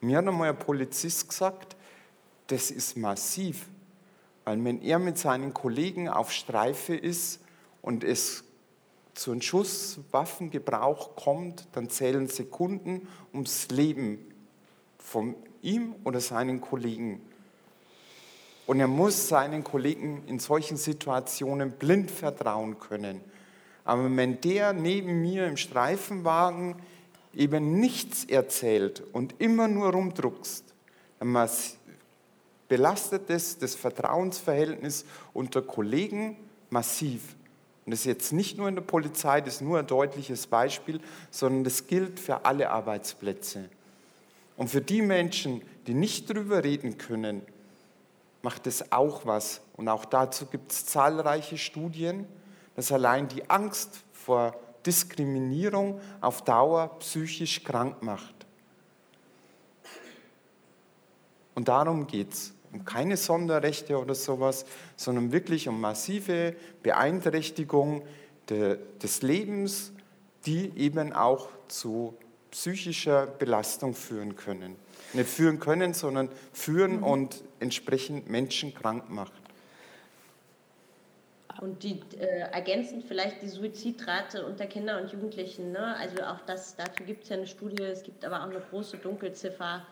Und 0.00 0.06
mir 0.06 0.18
hat 0.18 0.28
einmal 0.28 0.50
ein 0.50 0.58
Polizist 0.58 1.28
gesagt, 1.28 1.76
das 2.46 2.70
ist 2.70 2.96
massiv. 2.96 3.66
Weil 4.44 4.64
wenn 4.64 4.80
er 4.80 5.00
mit 5.00 5.18
seinen 5.18 5.52
Kollegen 5.52 6.08
auf 6.08 6.30
Streife 6.30 6.94
ist 6.94 7.40
und 7.82 8.04
es 8.04 8.44
zu 9.14 9.32
einem 9.32 9.42
Schusswaffengebrauch 9.42 11.16
kommt, 11.16 11.66
dann 11.72 11.90
zählen 11.90 12.28
Sekunden 12.28 13.08
ums 13.32 13.68
Leben 13.70 14.18
vom 14.98 15.34
ihm 15.64 15.94
oder 16.04 16.20
seinen 16.20 16.60
Kollegen. 16.60 17.20
Und 18.66 18.80
er 18.80 18.88
muss 18.88 19.28
seinen 19.28 19.64
Kollegen 19.64 20.22
in 20.26 20.38
solchen 20.38 20.76
Situationen 20.76 21.72
blind 21.72 22.10
vertrauen 22.10 22.78
können. 22.78 23.20
Aber 23.84 24.14
wenn 24.16 24.40
der 24.40 24.72
neben 24.72 25.20
mir 25.20 25.46
im 25.46 25.56
Streifenwagen 25.56 26.76
eben 27.34 27.78
nichts 27.78 28.24
erzählt 28.24 29.02
und 29.12 29.34
immer 29.38 29.68
nur 29.68 29.92
rumdruckst, 29.92 30.64
dann 31.18 31.48
belastet 32.68 33.28
es 33.28 33.58
das 33.58 33.74
Vertrauensverhältnis 33.74 35.04
unter 35.34 35.60
Kollegen 35.60 36.36
massiv. 36.70 37.36
Und 37.84 37.90
das 37.90 38.00
ist 38.00 38.06
jetzt 38.06 38.32
nicht 38.32 38.56
nur 38.56 38.68
in 38.68 38.76
der 38.76 38.82
Polizei, 38.82 39.42
das 39.42 39.56
ist 39.56 39.60
nur 39.60 39.78
ein 39.78 39.86
deutliches 39.86 40.46
Beispiel, 40.46 41.00
sondern 41.30 41.64
das 41.64 41.86
gilt 41.86 42.18
für 42.18 42.46
alle 42.46 42.70
Arbeitsplätze. 42.70 43.68
Und 44.56 44.68
für 44.68 44.80
die 44.80 45.02
Menschen, 45.02 45.62
die 45.86 45.94
nicht 45.94 46.30
darüber 46.30 46.62
reden 46.62 46.98
können, 46.98 47.42
macht 48.42 48.66
es 48.66 48.92
auch 48.92 49.26
was. 49.26 49.60
Und 49.76 49.88
auch 49.88 50.04
dazu 50.04 50.46
gibt 50.46 50.70
es 50.70 50.86
zahlreiche 50.86 51.58
Studien, 51.58 52.26
dass 52.76 52.92
allein 52.92 53.28
die 53.28 53.48
Angst 53.48 54.04
vor 54.12 54.54
Diskriminierung 54.84 56.00
auf 56.20 56.42
Dauer 56.42 56.98
psychisch 56.98 57.64
krank 57.64 58.02
macht. 58.02 58.34
Und 61.54 61.68
darum 61.68 62.06
geht 62.06 62.32
es. 62.32 62.52
Um 62.72 62.84
keine 62.84 63.16
Sonderrechte 63.16 63.96
oder 63.96 64.16
sowas, 64.16 64.66
sondern 64.96 65.30
wirklich 65.30 65.68
um 65.68 65.80
massive 65.80 66.56
Beeinträchtigung 66.82 68.02
de, 68.50 68.78
des 69.00 69.22
Lebens, 69.22 69.92
die 70.44 70.76
eben 70.76 71.12
auch 71.12 71.48
zu 71.68 72.16
psychischer 72.54 73.26
Belastung 73.26 73.94
führen 73.94 74.36
können. 74.36 74.76
Nicht 75.12 75.28
führen 75.28 75.58
können, 75.58 75.92
sondern 75.92 76.28
führen 76.52 76.98
mhm. 76.98 77.02
und 77.02 77.44
entsprechend 77.58 78.30
Menschen 78.30 78.72
krank 78.72 79.10
macht. 79.10 79.32
Und 81.60 81.82
die 81.82 82.00
äh, 82.16 82.50
ergänzen 82.52 83.02
vielleicht 83.02 83.42
die 83.42 83.48
Suizidrate 83.48 84.46
unter 84.46 84.66
Kindern 84.66 85.02
und 85.02 85.12
Jugendlichen. 85.12 85.72
Ne? 85.72 85.96
Also 85.96 86.22
auch 86.22 86.40
das, 86.46 86.76
dazu 86.76 87.02
gibt 87.02 87.24
es 87.24 87.30
ja 87.30 87.36
eine 87.36 87.46
Studie, 87.48 87.82
es 87.82 88.04
gibt 88.04 88.24
aber 88.24 88.40
auch 88.40 88.50
eine 88.50 88.60
große 88.70 88.98
Dunkelziffer. 88.98 89.84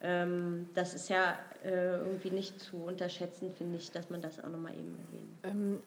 Ähm, 0.00 0.70
das 0.74 0.94
ist 0.94 1.10
ja 1.10 1.38
äh, 1.64 1.98
irgendwie 1.98 2.30
nicht 2.30 2.58
zu 2.60 2.76
unterschätzen, 2.76 3.52
finde 3.58 3.76
ich, 3.76 3.90
dass 3.90 4.08
man 4.08 4.22
das 4.22 4.42
auch 4.42 4.48
nochmal 4.48 4.72
eben 4.72 4.96
erwähnt. 5.44 5.80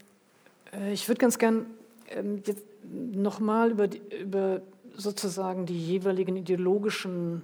Ähm, 0.73 0.79
äh, 0.79 0.93
ich 0.93 1.07
würde 1.07 1.19
ganz 1.19 1.39
gern 1.39 1.65
ähm, 2.09 2.43
jetzt 2.45 2.65
nochmal 2.83 3.71
über, 3.71 3.87
über 4.11 4.61
sozusagen 4.95 5.65
die 5.65 5.79
jeweiligen 5.79 6.35
ideologischen 6.35 7.43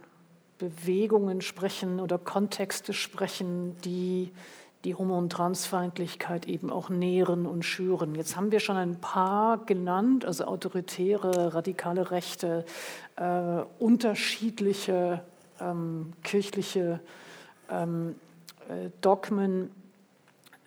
Bewegungen 0.58 1.42
sprechen 1.42 2.00
oder 2.00 2.18
Kontexte 2.18 2.94
sprechen, 2.94 3.76
die 3.84 4.32
die 4.86 4.94
Homo- 4.94 5.18
und 5.18 5.32
Transfeindlichkeit 5.32 6.48
eben 6.48 6.70
auch 6.70 6.90
nähren 6.90 7.48
und 7.48 7.64
schüren. 7.64 8.14
Jetzt 8.14 8.36
haben 8.36 8.52
wir 8.52 8.60
schon 8.60 8.78
ein 8.78 9.02
paar 9.02 9.66
genannt, 9.66 10.26
also 10.26 10.46
autoritäre, 10.46 11.56
radikale 11.56 12.12
Rechte, 12.12 12.66
äh, 13.16 13.64
unterschiedliche 13.80 15.22
ähm, 15.60 16.14
kirchliche 16.24 17.00
ähm, 17.70 18.16
äh, 18.70 18.90
Dogmen. 19.02 19.72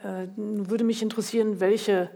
Äh, 0.03 0.27
würde 0.37 0.85
mich 0.85 1.01
interessieren, 1.01 1.61
welche, 1.61 2.11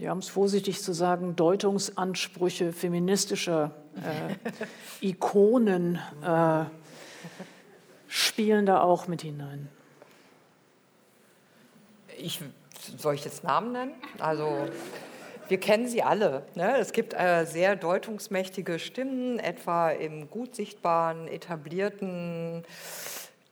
ja, 0.00 0.12
um 0.12 0.18
es 0.18 0.30
vorsichtig 0.30 0.82
zu 0.82 0.94
sagen, 0.94 1.36
Deutungsansprüche 1.36 2.72
feministischer 2.72 3.72
äh, 3.96 4.34
Ikonen 5.06 5.96
äh, 6.24 6.64
spielen 8.08 8.64
da 8.64 8.80
auch 8.80 9.08
mit 9.08 9.20
hinein. 9.20 9.68
Ich, 12.16 12.40
soll 12.96 13.14
ich 13.14 13.24
jetzt 13.26 13.44
Namen 13.44 13.72
nennen? 13.72 13.94
Also 14.18 14.68
wir 15.48 15.60
kennen 15.60 15.86
sie 15.86 16.02
alle. 16.02 16.44
Ne? 16.54 16.78
Es 16.78 16.92
gibt 16.92 17.12
äh, 17.12 17.44
sehr 17.44 17.76
deutungsmächtige 17.76 18.78
Stimmen, 18.78 19.38
etwa 19.38 19.90
im 19.90 20.30
gut 20.30 20.54
sichtbaren, 20.54 21.28
etablierten 21.28 22.64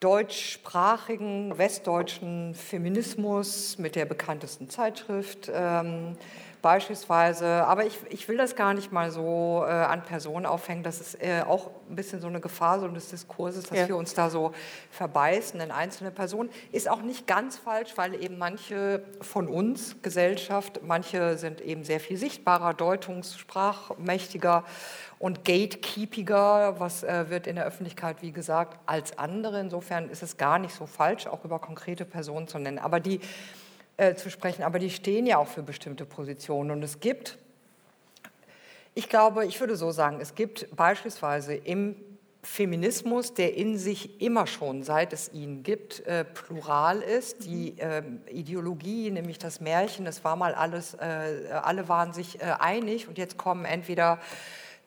deutschsprachigen 0.00 1.58
westdeutschen 1.58 2.54
Feminismus 2.54 3.78
mit 3.78 3.96
der 3.96 4.04
bekanntesten 4.04 4.68
Zeitschrift. 4.68 5.50
Ähm, 5.52 6.16
beispielsweise. 6.62 7.64
Aber 7.64 7.86
ich, 7.86 7.98
ich 8.10 8.28
will 8.28 8.36
das 8.36 8.56
gar 8.56 8.74
nicht 8.74 8.93
mal 8.93 9.10
so 9.10 9.64
äh, 9.66 9.70
an 9.70 10.02
Personen 10.02 10.47
aufhängen. 10.47 10.82
Das 10.82 11.01
ist 11.01 11.22
äh, 11.22 11.43
auch 11.47 11.70
ein 11.89 11.97
bisschen 11.97 12.20
so 12.20 12.28
eine 12.28 12.40
Gefahr 12.40 12.80
so 12.80 12.89
des 12.89 13.09
Diskurses, 13.10 13.64
dass 13.64 13.78
ja. 13.78 13.89
wir 13.89 13.97
uns 13.97 14.14
da 14.14 14.30
so 14.30 14.52
verbeißen 14.90 15.60
in 15.60 15.70
einzelne 15.70 16.10
Personen. 16.10 16.51
Ist 16.72 16.89
auch 16.89 17.02
nicht 17.02 17.26
ganz 17.26 17.56
falsch, 17.56 17.93
weil 17.97 18.14
eben 18.22 18.39
manche 18.39 19.02
von 19.20 19.48
uns, 19.48 19.97
Gesellschaft, 20.02 20.80
manche 20.82 21.39
sind 21.39 21.60
eben 21.60 21.85
sehr 21.85 22.01
viel 22.01 22.16
sichtbarer, 22.16 22.74
deutungssprachmächtiger 22.74 24.64
und 25.18 25.44
gatekeepiger, 25.44 26.78
was 26.78 27.02
äh, 27.02 27.28
wird 27.28 27.47
in 27.47 27.56
der 27.56 27.66
Öffentlichkeit, 27.66 28.22
wie 28.22 28.32
gesagt, 28.32 28.78
als 28.86 29.18
andere. 29.18 29.60
Insofern 29.60 30.10
ist 30.10 30.22
es 30.22 30.36
gar 30.36 30.59
nicht 30.59 30.74
so 30.74 30.86
falsch, 30.86 31.26
auch 31.26 31.44
über 31.44 31.59
konkrete 31.59 32.05
Personen 32.05 32.47
zu 32.47 32.59
nennen. 32.59 32.78
Aber 32.78 33.01
die 33.01 33.20
äh, 33.98 34.14
zu 34.14 34.30
sprechen, 34.30 34.62
aber 34.62 34.78
die 34.78 34.90
stehen 34.90 35.26
ja 35.26 35.38
auch 35.38 35.48
für 35.48 35.62
bestimmte 35.62 36.06
Positionen. 36.06 36.70
Und 36.70 36.82
es 36.82 37.00
gibt, 37.00 37.36
ich 38.94 39.08
glaube, 39.08 39.44
ich 39.44 39.60
würde 39.60 39.76
so 39.76 39.90
sagen, 39.90 40.20
es 40.20 40.34
gibt 40.34 40.74
beispielsweise 40.74 41.54
im 41.54 41.96
Feminismus, 42.42 43.34
der 43.34 43.56
in 43.56 43.76
sich 43.76 44.22
immer 44.22 44.46
schon, 44.46 44.84
seit 44.84 45.12
es 45.12 45.32
ihn 45.32 45.64
gibt, 45.64 46.06
äh, 46.06 46.24
plural 46.24 47.02
ist. 47.02 47.44
Die 47.44 47.78
äh, 47.78 48.02
Ideologie, 48.30 49.10
nämlich 49.10 49.38
das 49.38 49.60
Märchen, 49.60 50.06
es 50.06 50.24
war 50.24 50.36
mal 50.36 50.54
alles, 50.54 50.94
äh, 50.94 51.48
alle 51.62 51.88
waren 51.88 52.12
sich 52.12 52.40
äh, 52.40 52.54
einig 52.60 53.08
und 53.08 53.18
jetzt 53.18 53.36
kommen 53.36 53.64
entweder 53.64 54.20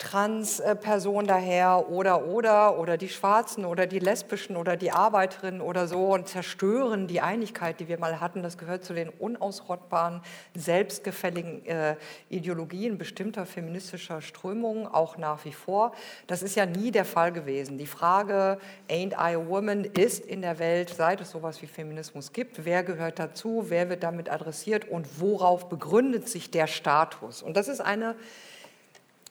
Trans-Person 0.02 1.28
daher 1.28 1.90
oder 1.90 2.26
oder 2.26 2.80
oder 2.80 2.98
die 2.98 3.08
Schwarzen 3.08 3.66
oder 3.66 3.86
die 3.86 4.00
Lesbischen 4.00 4.58
oder 4.58 4.76
die 4.76 4.92
Arbeiterinnen 4.92 5.62
oder 5.62 5.88
so 5.88 6.08
und 6.14 6.28
zerstören 6.28 7.06
die 7.06 7.22
Einigkeit, 7.22 7.80
die 7.80 7.88
wir 7.88 8.00
mal 8.00 8.20
hatten. 8.20 8.42
Das 8.42 8.58
gehört 8.58 8.84
zu 8.84 8.96
den 8.96 9.10
unausrottbaren, 9.10 10.22
selbstgefälligen 10.56 11.64
äh, 11.68 11.98
Ideologien 12.30 12.98
bestimmter 12.98 13.46
feministischer 13.46 14.22
Strömungen, 14.24 14.88
auch 14.88 15.18
nach 15.18 15.46
wie 15.46 15.54
vor. 15.54 15.92
Das 16.26 16.42
ist 16.42 16.56
ja 16.56 16.66
nie 16.66 16.90
der 16.90 17.06
Fall 17.06 17.32
gewesen. 17.32 17.78
Die 17.78 17.86
Frage, 17.86 18.58
ain't 18.90 19.14
I 19.14 19.36
a 19.36 19.48
woman, 19.48 19.84
ist 19.84 20.26
in 20.26 20.42
der 20.42 20.58
Welt, 20.58 20.90
seit 20.90 21.22
es 21.22 21.30
sowas 21.30 21.62
wie 21.62 21.68
Feminismus 21.68 22.34
gibt, 22.34 22.66
wer 22.66 22.84
gehört 22.84 23.20
dazu, 23.20 23.66
wer 23.68 23.88
wird 23.90 24.02
damit 24.02 24.32
adressiert 24.32 24.90
und 24.90 25.22
worauf 25.22 25.70
begründet 25.70 26.28
sich 26.28 26.50
der 26.50 26.66
Status. 26.66 27.44
Und 27.44 27.56
das 27.56 27.68
ist 27.68 27.82
eine 27.82 28.16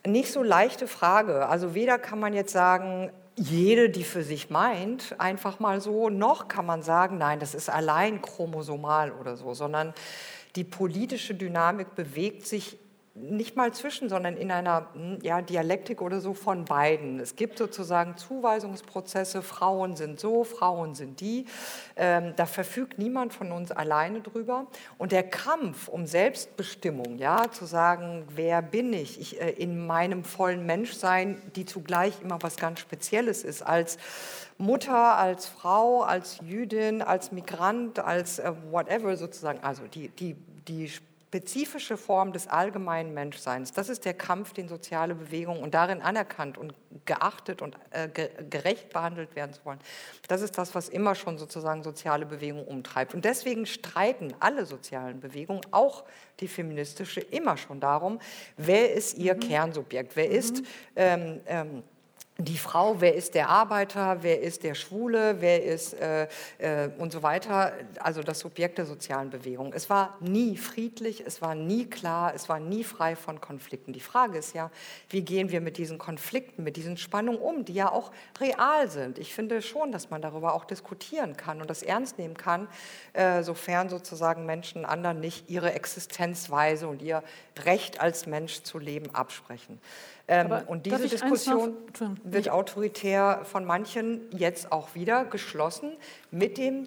nicht 0.06 0.32
so 0.32 0.43
leichte 0.43 0.86
Frage. 0.86 1.48
Also 1.48 1.74
weder 1.74 1.98
kann 1.98 2.20
man 2.20 2.32
jetzt 2.32 2.52
sagen, 2.52 3.10
jede, 3.36 3.90
die 3.90 4.05
für 4.05 4.22
sich 4.22 4.51
meint, 4.51 5.14
einfach 5.18 5.60
mal 5.60 5.81
so, 5.81 6.10
noch 6.10 6.48
kann 6.48 6.66
man 6.66 6.82
sagen, 6.82 7.18
nein, 7.18 7.40
das 7.40 7.55
ist 7.55 7.70
allein 7.70 8.20
chromosomal 8.20 9.12
oder 9.12 9.36
so, 9.36 9.55
sondern 9.55 9.94
die 10.56 10.64
politische 10.64 11.35
Dynamik 11.35 11.94
bewegt 11.94 12.47
sich 12.47 12.78
nicht 13.15 13.57
mal 13.57 13.73
zwischen, 13.73 14.09
sondern 14.09 14.37
in 14.37 14.53
einer 14.53 14.87
hm, 14.93 15.19
ja, 15.23 15.43
Dialektik 15.43 16.01
oder 16.01 16.20
so 16.20 16.32
von 16.32 16.65
beiden. 16.65 17.19
Es 17.19 17.35
gibt 17.35 17.59
sozusagen 17.59 18.16
Zuweisungsprozesse, 18.16 19.43
Frauen 19.43 19.97
sind 19.97 20.20
so, 20.20 20.45
Frauen 20.45 20.95
sind 20.95 21.20
die. 21.20 21.47
Ähm, 21.97 22.35
da 22.37 22.47
verfügt 22.47 22.99
niemand 22.99 23.35
von 23.35 23.51
uns 23.51 23.73
alleine 23.73 24.20
drüber. 24.20 24.66
Und 24.97 25.12
der 25.12 25.24
Kampf 25.24 25.89
um 25.89 26.07
Selbstbestimmung, 26.07 27.19
ja, 27.19 27.51
zu 27.51 27.65
sagen, 27.65 28.24
wer 28.35 28.62
bin 28.62 28.93
ich, 28.93 29.20
ich 29.20 29.41
äh, 29.41 29.51
in 29.51 29.87
meinem 29.87 30.23
vollen 30.23 30.65
Menschsein, 30.65 31.41
die 31.57 31.65
zugleich 31.65 32.23
immer 32.23 32.39
was 32.43 32.57
ganz 32.57 32.81
Spezielles 32.81 33.43
ist, 33.43 33.62
als 33.62 33.99
Mutter, 34.57 35.16
als 35.16 35.47
Frau, 35.47 36.03
als 36.03 36.39
Jüdin, 36.43 37.03
als 37.03 37.32
Migrant, 37.32 37.99
als 37.99 38.39
äh, 38.39 38.53
whatever 38.70 39.16
sozusagen, 39.16 39.59
also 39.65 39.82
die, 39.89 40.09
die, 40.11 40.37
die 40.69 40.91
spezifische 41.31 41.97
Form 41.97 42.32
des 42.32 42.48
allgemeinen 42.48 43.15
Menschseins. 43.15 43.70
Das 43.73 43.89
ist 43.89 44.05
der 44.05 44.15
Kampf, 44.15 44.52
den 44.52 44.66
soziale 44.66 45.15
Bewegungen 45.15 45.62
und 45.62 45.74
darin 45.74 46.02
anerkannt 46.02 46.59
und 46.59 46.74
geachtet 47.05 47.62
und 47.62 47.77
äh, 47.90 48.09
gerecht 48.09 48.93
behandelt 48.93 49.36
werden 49.36 49.52
zu 49.52 49.65
wollen. 49.65 49.78
Das 50.27 50.43
ist 50.43 50.59
das, 50.59 50.74
was 50.74 50.89
immer 50.89 51.15
schon 51.15 51.39
sozusagen 51.39 51.85
soziale 51.85 52.27
Bewegungen 52.27 52.66
umtreibt. 52.66 53.15
Und 53.15 53.24
deswegen 53.24 53.65
streiten 53.66 54.35
alle 54.40 54.66
sozialen 54.66 55.20
Bewegungen, 55.20 55.61
auch 55.70 56.02
die 56.40 56.48
feministische, 56.48 57.20
immer 57.20 57.57
schon 57.57 57.78
darum, 57.78 58.19
wer 58.57 58.93
ist 58.93 59.16
ihr 59.16 59.36
mhm. 59.36 59.40
Kernsubjekt, 59.40 60.16
wer 60.16 60.27
mhm. 60.27 60.35
ist 60.35 60.62
ähm, 60.97 61.40
ähm, 61.47 61.85
die 62.41 62.59
Frau, 62.59 63.01
wer 63.01 63.15
ist 63.15 63.35
der 63.35 63.49
Arbeiter, 63.49 64.23
wer 64.23 64.41
ist 64.41 64.62
der 64.62 64.75
Schwule, 64.75 65.41
wer 65.41 65.65
ist 65.65 65.95
äh, 65.95 66.29
äh, 66.59 66.91
und 66.99 67.12
so 67.12 67.23
weiter, 67.23 67.73
also 67.99 68.23
das 68.23 68.41
Subjekt 68.41 68.79
der 68.79 68.87
sozialen 68.87 69.31
Bewegung. 69.31 69.73
Es 69.73 69.91
war 69.91 70.17
nie 70.21 70.57
friedlich, 70.57 71.25
es 71.27 71.43
war 71.43 71.55
nie 71.55 71.87
klar, 71.87 72.35
es 72.35 72.49
war 72.49 72.61
nie 72.61 72.85
frei 72.85 73.17
von 73.17 73.41
Konflikten. 73.41 73.93
Die 73.93 74.01
Frage 74.01 74.39
ist 74.39 74.55
ja, 74.55 74.71
wie 75.09 75.23
gehen 75.23 75.51
wir 75.51 75.61
mit 75.61 75.77
diesen 75.77 75.99
Konflikten, 75.99 76.62
mit 76.65 76.77
diesen 76.77 76.97
Spannungen 76.97 77.41
um, 77.41 77.65
die 77.65 77.75
ja 77.75 77.91
auch 77.91 78.11
real 78.41 78.89
sind. 78.91 79.19
Ich 79.19 79.35
finde 79.35 79.62
schon, 79.62 79.93
dass 79.93 80.11
man 80.11 80.23
darüber 80.23 80.55
auch 80.55 80.65
diskutieren 80.65 81.37
kann 81.37 81.61
und 81.61 81.69
das 81.69 81.83
ernst 81.83 82.19
nehmen 82.19 82.37
kann, 82.37 82.69
äh, 83.12 83.43
sofern 83.43 83.89
sozusagen 83.89 84.47
Menschen 84.47 84.85
anderen 84.85 85.21
nicht 85.21 85.51
ihre 85.51 85.73
Existenzweise 85.73 86.89
und 86.89 87.03
ihr 87.03 87.23
Recht 87.65 88.01
als 88.01 88.27
Mensch 88.27 88.62
zu 88.62 88.79
leben 88.79 89.15
absprechen. 89.15 89.81
Ähm, 90.31 90.52
und 90.69 90.86
diese 90.86 91.09
Diskussion 91.09 91.74
wird 92.23 92.51
autoritär 92.51 93.40
von 93.43 93.65
manchen 93.65 94.20
jetzt 94.31 94.70
auch 94.70 94.94
wieder 94.94 95.24
geschlossen 95.24 95.90
mit 96.31 96.57
dem 96.57 96.86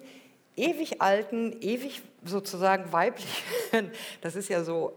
ewig 0.56 1.02
alten, 1.02 1.54
ewig 1.60 2.00
sozusagen 2.24 2.90
weiblichen, 2.90 3.90
das 4.22 4.34
ist 4.34 4.48
ja 4.48 4.64
so 4.64 4.94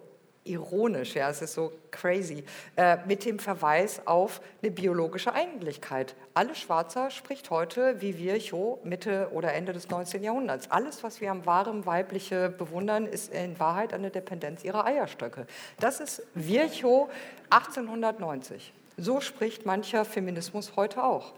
ironisch, 0.50 1.16
ja, 1.16 1.30
es 1.30 1.42
ist 1.42 1.54
so 1.54 1.72
crazy, 1.92 2.44
äh, 2.76 2.98
mit 3.06 3.26
dem 3.26 3.40
Verweis 3.40 4.02
auf 4.06 4.42
eine 4.62 4.72
biologische 4.72 5.34
Eigentlichkeit. 5.34 6.16
Alles 6.34 6.60
Schwarzer 6.60 7.10
spricht 7.12 7.50
heute 7.50 8.02
wie 8.02 8.18
Virchow 8.18 8.84
Mitte 8.84 9.30
oder 9.32 9.54
Ende 9.54 9.74
des 9.74 9.90
19. 9.90 10.24
Jahrhunderts. 10.24 10.72
Alles, 10.72 11.04
was 11.04 11.22
wir 11.22 11.32
am 11.32 11.46
wahren 11.46 11.86
Weibliche 11.86 12.50
bewundern, 12.50 13.06
ist 13.06 13.34
in 13.34 13.60
Wahrheit 13.60 13.94
eine 13.94 14.10
Dependenz 14.10 14.64
ihrer 14.64 14.86
Eierstöcke. 14.86 15.48
Das 15.80 16.00
ist 16.00 16.24
Virchow 16.34 17.10
1890. 17.50 18.74
So 18.98 19.22
spricht 19.22 19.66
mancher 19.66 20.06
Feminismus 20.06 20.76
heute 20.76 21.04
auch. 21.04 21.34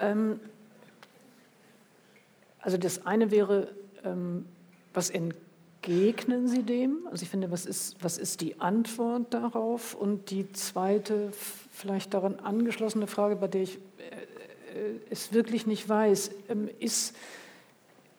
Ähm, 0.00 0.40
also 2.60 2.76
das 2.76 3.06
eine 3.06 3.30
wäre, 3.30 3.68
ähm, 4.04 4.46
was 4.92 5.10
in 5.10 5.34
Begegnen 5.82 6.46
Sie 6.48 6.62
dem? 6.62 7.06
Also 7.10 7.22
ich 7.22 7.30
finde, 7.30 7.50
was 7.50 7.64
ist, 7.64 7.96
was 8.02 8.18
ist 8.18 8.40
die 8.40 8.60
Antwort 8.60 9.32
darauf? 9.32 9.94
Und 9.94 10.30
die 10.30 10.52
zweite, 10.52 11.30
vielleicht 11.72 12.12
daran 12.12 12.38
angeschlossene 12.40 13.06
Frage, 13.06 13.36
bei 13.36 13.48
der 13.48 13.62
ich 13.62 13.78
es 15.10 15.32
wirklich 15.32 15.66
nicht 15.66 15.88
weiß. 15.88 16.30
Ähm, 16.48 16.68
ist, 16.78 17.16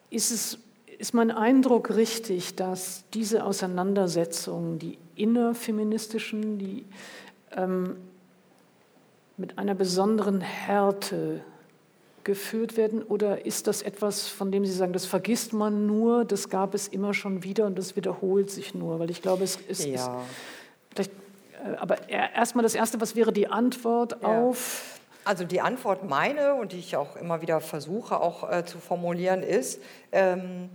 ist, 0.09 0.31
es, 0.31 0.57
ist 0.97 1.13
mein 1.13 1.31
Eindruck 1.31 1.91
richtig, 1.95 2.55
dass 2.55 3.03
diese 3.13 3.45
Auseinandersetzungen, 3.45 4.79
die 4.79 4.97
innerfeministischen, 5.15 6.59
die 6.59 6.85
ähm, 7.51 7.97
mit 9.37 9.57
einer 9.57 9.75
besonderen 9.75 10.41
Härte 10.41 11.41
geführt 12.23 12.77
werden? 12.77 13.03
Oder 13.03 13.45
ist 13.45 13.67
das 13.67 13.81
etwas, 13.81 14.27
von 14.27 14.51
dem 14.51 14.65
Sie 14.65 14.71
sagen, 14.71 14.93
das 14.93 15.05
vergisst 15.05 15.53
man 15.53 15.85
nur, 15.87 16.25
das 16.25 16.49
gab 16.49 16.73
es 16.73 16.87
immer 16.87 17.13
schon 17.13 17.43
wieder 17.43 17.65
und 17.65 17.77
das 17.77 17.95
wiederholt 17.95 18.49
sich 18.49 18.73
nur? 18.73 18.99
Weil 18.99 19.09
ich 19.09 19.21
glaube, 19.21 19.43
es 19.43 19.55
ist. 19.55 19.85
Ja. 19.85 20.23
ist 20.97 21.11
äh, 21.63 21.75
aber 21.77 22.09
erstmal 22.09 22.63
das 22.63 22.75
Erste, 22.75 23.01
was 23.01 23.15
wäre 23.15 23.31
die 23.31 23.47
Antwort 23.47 24.17
ja. 24.21 24.41
auf. 24.41 24.99
Also 25.23 25.43
die 25.43 25.61
Antwort 25.61 26.09
meine 26.09 26.55
und 26.55 26.71
die 26.71 26.79
ich 26.79 26.95
auch 26.95 27.15
immer 27.15 27.43
wieder 27.43 27.61
versuche 27.61 28.19
auch 28.19 28.49
äh, 28.51 28.65
zu 28.65 28.79
formulieren 28.79 29.43
ist, 29.43 29.79
ähm, 30.11 30.69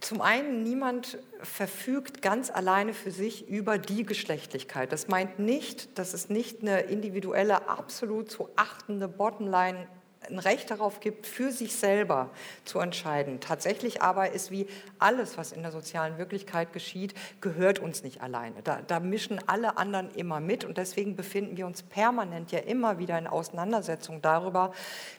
zum 0.00 0.20
einen, 0.20 0.62
niemand 0.62 1.18
verfügt 1.42 2.22
ganz 2.22 2.50
alleine 2.50 2.92
für 2.92 3.10
sich 3.10 3.48
über 3.48 3.78
die 3.78 4.04
Geschlechtlichkeit. 4.04 4.92
Das 4.92 5.08
meint 5.08 5.38
nicht, 5.38 5.98
dass 5.98 6.14
es 6.14 6.28
nicht 6.28 6.62
eine 6.62 6.80
individuelle, 6.82 7.68
absolut 7.68 8.30
zu 8.30 8.48
achtende 8.56 9.08
Bottomline 9.08 9.86
ein 10.30 10.38
Recht 10.38 10.70
darauf 10.70 11.00
gibt, 11.00 11.26
für 11.26 11.50
sich 11.52 11.76
selber 11.76 12.30
zu 12.64 12.80
entscheiden. 12.80 13.38
Tatsächlich 13.40 14.00
aber 14.02 14.32
ist 14.32 14.50
wie 14.50 14.66
alles, 14.98 15.38
was 15.38 15.52
in 15.52 15.62
der 15.62 15.72
sozialen 15.72 16.18
Wirklichkeit 16.18 16.72
geschieht, 16.72 17.14
gehört 17.40 17.78
uns 17.78 18.02
nicht 18.02 18.22
alleine. 18.22 18.56
Da, 18.64 18.80
da, 18.86 19.00
mischen 19.00 19.40
alle 19.46 19.76
anderen 19.76 20.10
immer 20.14 20.40
mit 20.40 20.64
und 20.64 20.78
deswegen 20.78 21.16
befinden 21.16 21.56
wir 21.56 21.66
uns 21.66 21.82
permanent 21.82 22.50
ja 22.50 22.60
immer 22.60 22.98
wieder 22.98 23.18
in 23.18 23.26
Auseinandersetzung 23.26 24.22
darüber, 24.22 24.72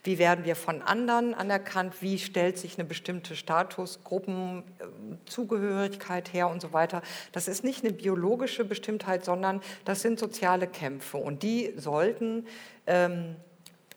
wie 0.03 0.18
werden 0.18 0.45
wir 0.45 0.56
von 0.56 0.82
anderen 0.82 1.34
anerkannt, 1.34 2.02
wie 2.02 2.18
stellt 2.19 2.57
sich 2.57 2.78
eine 2.78 2.88
bestimmte 2.88 3.36
Statusgruppenzugehörigkeit 3.36 6.34
her 6.34 6.49
und 6.49 6.61
so 6.61 6.74
weiter. 6.74 7.02
Das 7.32 7.48
ist 7.48 7.64
nicht 7.64 7.84
eine 7.84 7.94
biologische 7.94 8.65
Bestimmtheit, 8.65 9.24
sondern 9.24 9.61
das 9.86 10.02
sind 10.02 10.19
soziale 10.19 10.68
Kämpfe 10.68 11.18
und 11.18 11.44
die 11.44 11.74
sollten 11.78 12.48
ähm, 12.88 13.36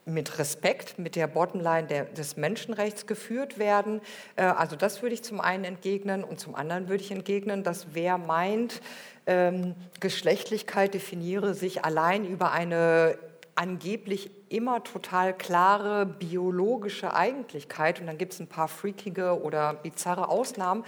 mit 0.05 0.39
Respekt, 0.39 0.99
mit 0.99 1.17
der 1.17 1.27
Bottomline 1.27 1.87
der, 1.87 2.05
des 2.07 2.37
Menschenrechts 2.37 3.07
geführt 3.07 3.59
werden. 3.59 4.01
Äh, 4.37 4.45
also 4.45 4.77
das 4.77 5.03
würde 5.03 5.15
ich 5.15 5.23
zum 5.23 5.41
einen 5.41 5.65
entgegnen 5.65 6.25
und 6.25 6.41
zum 6.41 6.55
anderen 6.55 6.89
würde 6.89 7.03
ich 7.03 7.11
entgegnen, 7.11 7.63
dass 7.63 7.89
wer 7.93 8.19
meint, 8.19 8.81
ähm, 9.27 9.75
Geschlechtlichkeit 10.01 10.95
definiere 10.95 11.55
sich 11.55 11.85
allein 11.85 12.25
über 12.25 12.53
eine 12.53 13.19
angeblich 13.55 14.31
immer 14.49 14.83
total 14.83 15.37
klare 15.37 16.07
biologische 16.07 17.15
Eigentlichkeit 17.15 18.01
und 18.01 18.07
dann 18.07 18.17
gibt 18.17 18.33
es 18.33 18.41
ein 18.41 18.47
paar 18.47 18.69
freakige 18.69 19.43
oder 19.43 19.75
bizarre 19.75 20.29
Ausnahmen, 20.29 20.85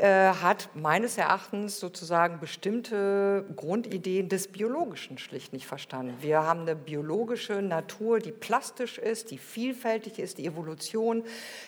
hat 0.00 0.70
meines 0.74 1.18
Erachtens 1.18 1.80
sozusagen 1.80 2.38
bestimmte 2.38 3.44
Grundideen 3.56 4.28
des 4.28 4.46
Biologischen 4.46 5.18
schlicht 5.18 5.52
nicht 5.52 5.66
verstanden. 5.66 6.14
Wir 6.20 6.44
haben 6.44 6.60
eine 6.60 6.76
biologische 6.76 7.62
Natur, 7.62 8.20
die 8.20 8.30
plastisch 8.30 8.98
ist, 8.98 9.32
die 9.32 9.38
vielfältig 9.38 10.20
ist, 10.20 10.38
die 10.38 10.46
Evolution 10.46 11.24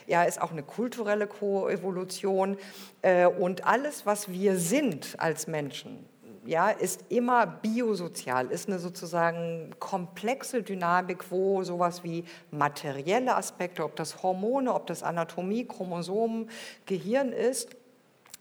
ja, 0.07 0.23
ist 0.23 0.40
auch 0.40 0.52
eine 0.52 0.62
kulturelle 0.62 1.27
Koevolution 1.27 2.57
äh, 3.02 3.27
und 3.27 3.66
alles, 3.66 4.07
was 4.07 4.31
wir 4.31 4.57
sind 4.59 5.16
als 5.19 5.48
Menschen, 5.48 6.07
ja, 6.47 6.70
ist 6.70 7.05
immer 7.11 7.47
biosozial, 7.47 8.47
ist 8.47 8.69
eine 8.69 8.78
sozusagen 8.78 9.74
komplexe 9.78 10.62
Dynamik, 10.62 11.31
wo 11.31 11.62
sowas 11.62 12.02
wie 12.02 12.24
materielle 12.51 13.36
Aspekte, 13.36 13.85
ob 13.85 13.97
das 13.97 14.23
Hormone, 14.23 14.73
ob 14.73 14.86
das 14.86 15.02
Anatomie, 15.02 15.66
Chromosomen, 15.66 16.48
Gehirn 16.86 17.32
ist, 17.32 17.77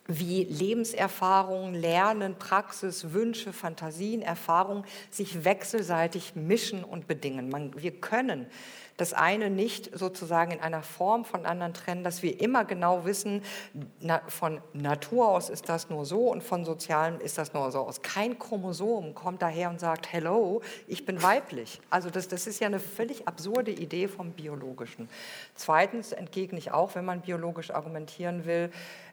wie 0.09 0.43
Lebenserfahrung, 0.43 1.75
Lernen, 1.75 2.35
Praxis, 2.37 3.13
Wünsche, 3.13 3.53
Fantasien, 3.53 4.23
Erfahrungen 4.23 4.83
sich 5.11 5.45
wechselseitig 5.45 6.35
mischen 6.35 6.83
und 6.83 7.07
bedingen. 7.07 7.49
Man, 7.49 7.79
wir 7.79 7.91
können 7.91 8.47
das 8.97 9.13
eine 9.13 9.49
nicht 9.49 9.97
sozusagen 9.97 10.51
in 10.51 10.59
einer 10.59 10.83
Form 10.83 11.23
von 11.23 11.45
anderen 11.45 11.73
trennen, 11.73 12.03
dass 12.03 12.21
wir 12.21 12.41
immer 12.41 12.65
genau 12.65 13.05
wissen, 13.05 13.43
na, 14.01 14.21
von 14.27 14.59
Natur 14.73 15.29
aus 15.29 15.49
ist 15.49 15.69
das 15.69 15.89
nur 15.89 16.05
so 16.05 16.29
und 16.29 16.43
von 16.43 16.65
Sozialem 16.65 17.21
ist 17.21 17.37
das 17.37 17.53
nur 17.53 17.71
so 17.71 17.79
aus. 17.79 18.01
Kein 18.01 18.37
Chromosom 18.37 19.15
kommt 19.15 19.41
daher 19.41 19.69
und 19.69 19.79
sagt, 19.79 20.11
hello, 20.11 20.61
ich 20.85 21.05
bin 21.05 21.23
weiblich. 21.23 21.79
Also 21.89 22.09
das, 22.09 22.27
das 22.27 22.45
ist 22.45 22.59
ja 22.59 22.67
eine 22.67 22.81
völlig 22.81 23.25
absurde 23.25 23.71
Idee 23.71 24.09
vom 24.09 24.31
Biologischen. 24.31 25.07
Zweitens 25.55 26.11
entgegne 26.11 26.59
ich 26.59 26.71
auch, 26.71 26.95
wenn 26.95 27.05
man 27.05 27.21
biologisch 27.21 27.71
argumentieren 27.71 28.45
will, 28.45 28.69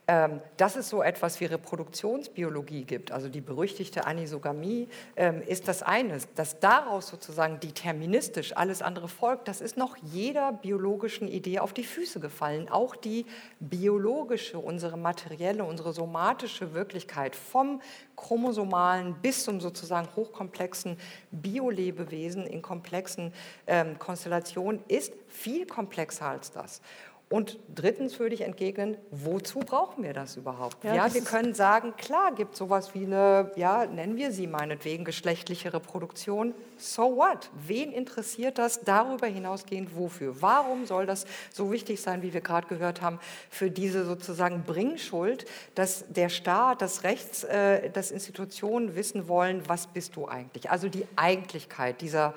ähm, 0.09 0.41
dass 0.57 0.77
es 0.77 0.89
so 0.89 1.03
etwas 1.03 1.41
wie 1.41 1.47
Reproduktionsbiologie 1.47 2.85
gibt, 2.85 3.11
also 3.11 3.29
die 3.29 3.41
berüchtigte 3.41 4.07
Anisogamie, 4.07 4.89
ähm, 5.17 5.43
ist 5.43 5.67
das 5.67 5.83
eine. 5.83 6.19
Dass 6.37 6.61
daraus 6.61 7.09
sozusagen 7.09 7.59
deterministisch 7.59 8.57
alles 8.57 8.83
andere 8.83 9.09
folgt, 9.09 9.49
das 9.49 9.61
ist 9.61 9.77
noch 9.77 9.97
jeder 9.97 10.53
biologischen 10.53 11.27
Idee 11.27 11.59
auf 11.59 11.73
die 11.73 11.83
Füße 11.83 12.21
gefallen. 12.21 12.69
Auch 12.69 12.95
die 12.95 13.27
biologische, 13.59 14.61
unsere 14.61 14.97
materielle, 14.97 15.65
unsere 15.65 15.93
somatische 15.93 16.73
Wirklichkeit 16.73 17.35
vom 17.35 17.83
chromosomalen 18.15 19.17
bis 19.21 19.43
zum 19.43 19.61
sozusagen 19.61 20.09
hochkomplexen 20.15 20.99
Biolebewesen 21.33 22.47
in 22.47 22.63
komplexen 22.63 23.33
ähm, 23.67 23.99
Konstellationen 23.99 24.85
ist 24.87 25.13
viel 25.27 25.67
komplexer 25.67 26.27
als 26.27 26.53
das. 26.53 26.81
Und 27.29 27.59
drittens 27.75 28.21
würde 28.21 28.37
ich 28.37 28.43
entgegnen, 28.43 28.97
wozu 29.11 29.59
brauchen 29.59 30.05
wir 30.05 30.13
das 30.13 30.37
überhaupt? 30.37 30.85
Ja, 30.85 30.95
ja 30.95 31.15
wir 31.15 31.23
können 31.23 31.55
sagen, 31.55 31.95
klar 31.97 32.33
gibt 32.33 32.53
es 32.53 32.59
sowas 32.61 32.95
wie 32.95 33.05
eine, 33.05 33.51
ja, 33.57 33.85
nennen 33.85 34.17
wir 34.17 34.31
sie 34.31 34.47
meinetwegen 34.47 35.05
geschlechtliche 35.05 35.73
Reproduktion. 35.73 36.55
So 36.79 37.17
what? 37.17 37.51
Wen 37.67 37.91
interessiert 37.91 38.59
das 38.59 38.83
darüber 38.83 39.27
hinausgehend 39.27 39.97
wofür? 39.97 40.41
Warum 40.41 40.87
soll 40.87 41.07
das 41.07 41.27
so 41.53 41.73
wichtig 41.73 42.01
sein, 42.01 42.23
wie 42.23 42.33
wir 42.33 42.43
gerade 42.43 42.69
gehört 42.69 43.03
haben, 43.03 43.19
für 43.51 43.73
diese 43.73 44.05
sozusagen 44.05 44.63
Bringschuld, 44.63 45.47
dass 45.75 46.05
der 46.09 46.29
Staat, 46.29 46.81
das 46.81 47.03
Rechts, 47.03 47.43
äh, 47.43 47.91
dass 47.91 48.13
Institutionen 48.13 48.95
wissen 48.95 49.27
wollen, 49.27 49.69
was 49.69 49.89
bist 49.89 50.15
du 50.15 50.29
eigentlich? 50.29 50.71
Also 50.71 50.89
die 50.89 51.05
Eigentlichkeit 51.17 52.01
dieser 52.03 52.35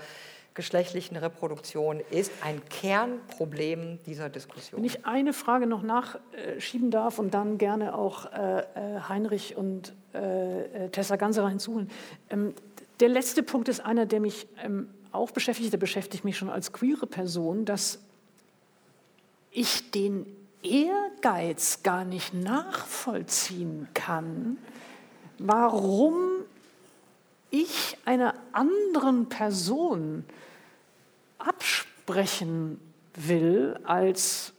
geschlechtlichen 0.59 1.15
Reproduktion 1.15 2.01
ist 2.11 2.33
ein 2.41 2.61
Kernproblem 2.67 3.97
dieser 4.05 4.27
Diskussion. 4.27 4.81
Wenn 4.81 4.85
ich 4.85 5.05
eine 5.05 5.31
Frage 5.31 5.67
noch 5.67 5.83
nachschieben 5.83 6.91
darf 6.91 7.17
und 7.17 7.33
dann 7.33 7.57
gerne 7.57 7.95
auch 7.95 8.25
äh, 8.33 8.59
äh, 8.59 8.65
Heinrich 9.07 9.55
und 9.55 9.93
äh, 10.11 10.89
Tessa 10.89 11.15
Ganserer 11.15 11.47
hinzuholen. 11.47 11.89
Ähm, 12.29 12.53
der 12.99 13.07
letzte 13.07 13.41
Punkt 13.41 13.69
ist 13.69 13.79
einer, 13.79 14.05
der 14.05 14.19
mich 14.19 14.47
ähm, 14.61 14.89
auch 15.13 15.31
beschäftigt, 15.31 15.71
der 15.71 15.77
beschäftigt 15.77 16.25
mich 16.25 16.37
schon 16.37 16.49
als 16.49 16.73
queere 16.73 17.07
Person, 17.07 17.63
dass 17.63 17.99
ich 19.51 19.91
den 19.91 20.25
Ehrgeiz 20.61 21.83
gar 21.83 22.03
nicht 22.03 22.33
nachvollziehen 22.33 23.87
kann, 23.93 24.57
warum 25.37 26.17
ich 27.49 27.97
einer 28.03 28.33
anderen 28.51 29.29
Person 29.29 30.25
absprechen 31.39 32.79
will, 33.15 33.79
als 33.83 34.53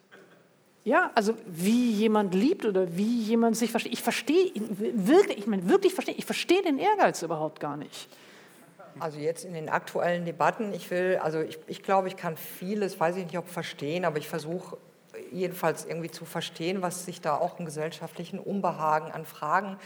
ja, 0.83 1.11
also 1.15 1.35
wie 1.47 1.91
jemand 1.93 2.35
liebt 2.35 2.65
oder 2.65 2.97
wie 2.97 3.23
jemand 3.23 3.57
sich 3.57 3.71
versteht. 3.71 3.93
Ich 3.93 4.03
verstehe 4.03 4.51
wirklich, 4.57 5.39
ich 5.39 5.47
meine 5.47 5.69
wirklich 5.69 5.93
verstehe, 5.93 6.15
ich 6.15 6.25
verstehe 6.25 6.63
den 6.63 6.79
Ehrgeiz 6.79 7.23
überhaupt 7.23 7.61
gar 7.61 7.77
nicht. 7.77 8.09
Also 8.99 9.19
jetzt 9.19 9.45
in 9.45 9.55
den 9.55 9.69
aktuellen 9.69 10.25
Debatten, 10.25 10.73
ich 10.73 10.91
will, 10.91 11.21
also 11.23 11.41
ich, 11.41 11.59
ich 11.67 11.83
glaube, 11.83 12.09
ich 12.09 12.17
kann 12.17 12.37
vieles, 12.37 12.99
weiß 12.99 13.17
ich 13.17 13.27
nicht, 13.27 13.39
ob 13.39 13.49
verstehen, 13.49 14.05
aber 14.05 14.19
ich 14.19 14.27
versuche 14.27 14.79
jedenfalls 15.31 15.85
irgendwie 15.85 16.11
zu 16.11 16.25
verstehen, 16.25 16.83
was 16.83 17.05
sich 17.05 17.21
da 17.21 17.37
auch 17.37 17.59
im 17.59 17.67
gesellschaftlichen 17.67 18.39
Unbehagen 18.39 19.13
an 19.13 19.27
Fragen 19.27 19.73
ähm, 19.73 19.77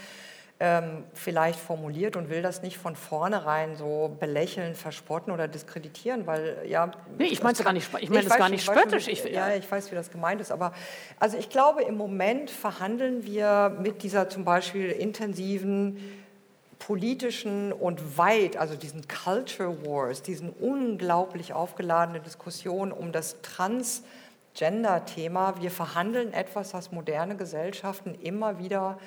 vielleicht 1.13 1.59
formuliert 1.59 2.15
und 2.15 2.29
will 2.29 2.41
das 2.41 2.61
nicht 2.61 2.77
von 2.77 2.95
vornherein 2.95 3.75
so 3.75 4.15
belächeln, 4.21 4.73
verspotten 4.73 5.33
oder 5.33 5.49
diskreditieren, 5.49 6.27
weil 6.27 6.63
ja. 6.65 6.91
Nee, 7.17 7.25
ich 7.25 7.43
meine 7.43 7.57
es 7.57 7.63
gar 7.63 7.73
nicht, 7.73 7.89
ich 7.99 8.09
meine 8.09 8.23
das 8.23 8.37
gar 8.37 8.47
nicht 8.47 8.63
spöttisch. 8.63 9.09
Ich, 9.09 9.25
ja, 9.25 9.53
ich 9.53 9.69
weiß, 9.69 9.91
wie 9.91 9.95
das 9.95 10.11
gemeint 10.11 10.39
ist, 10.39 10.53
aber 10.53 10.71
also 11.19 11.37
ich 11.37 11.49
glaube, 11.49 11.83
im 11.83 11.97
Moment 11.97 12.49
verhandeln 12.49 13.25
wir 13.25 13.75
mit 13.81 14.01
dieser 14.01 14.29
zum 14.29 14.45
Beispiel 14.45 14.91
intensiven 14.91 15.97
politischen 16.79 17.73
und 17.73 18.17
weit, 18.17 18.55
also 18.55 18.75
diesen 18.75 19.05
Culture 19.09 19.85
Wars, 19.85 20.21
diesen 20.21 20.51
unglaublich 20.51 21.51
aufgeladenen 21.51 22.23
Diskussionen 22.23 22.93
um 22.93 23.11
das 23.11 23.41
Transgender-Thema. 23.41 25.55
Wir 25.59 25.71
verhandeln 25.71 26.31
etwas, 26.31 26.73
was 26.73 26.93
moderne 26.93 27.35
Gesellschaften 27.35 28.15
immer 28.15 28.57
wieder 28.59 28.97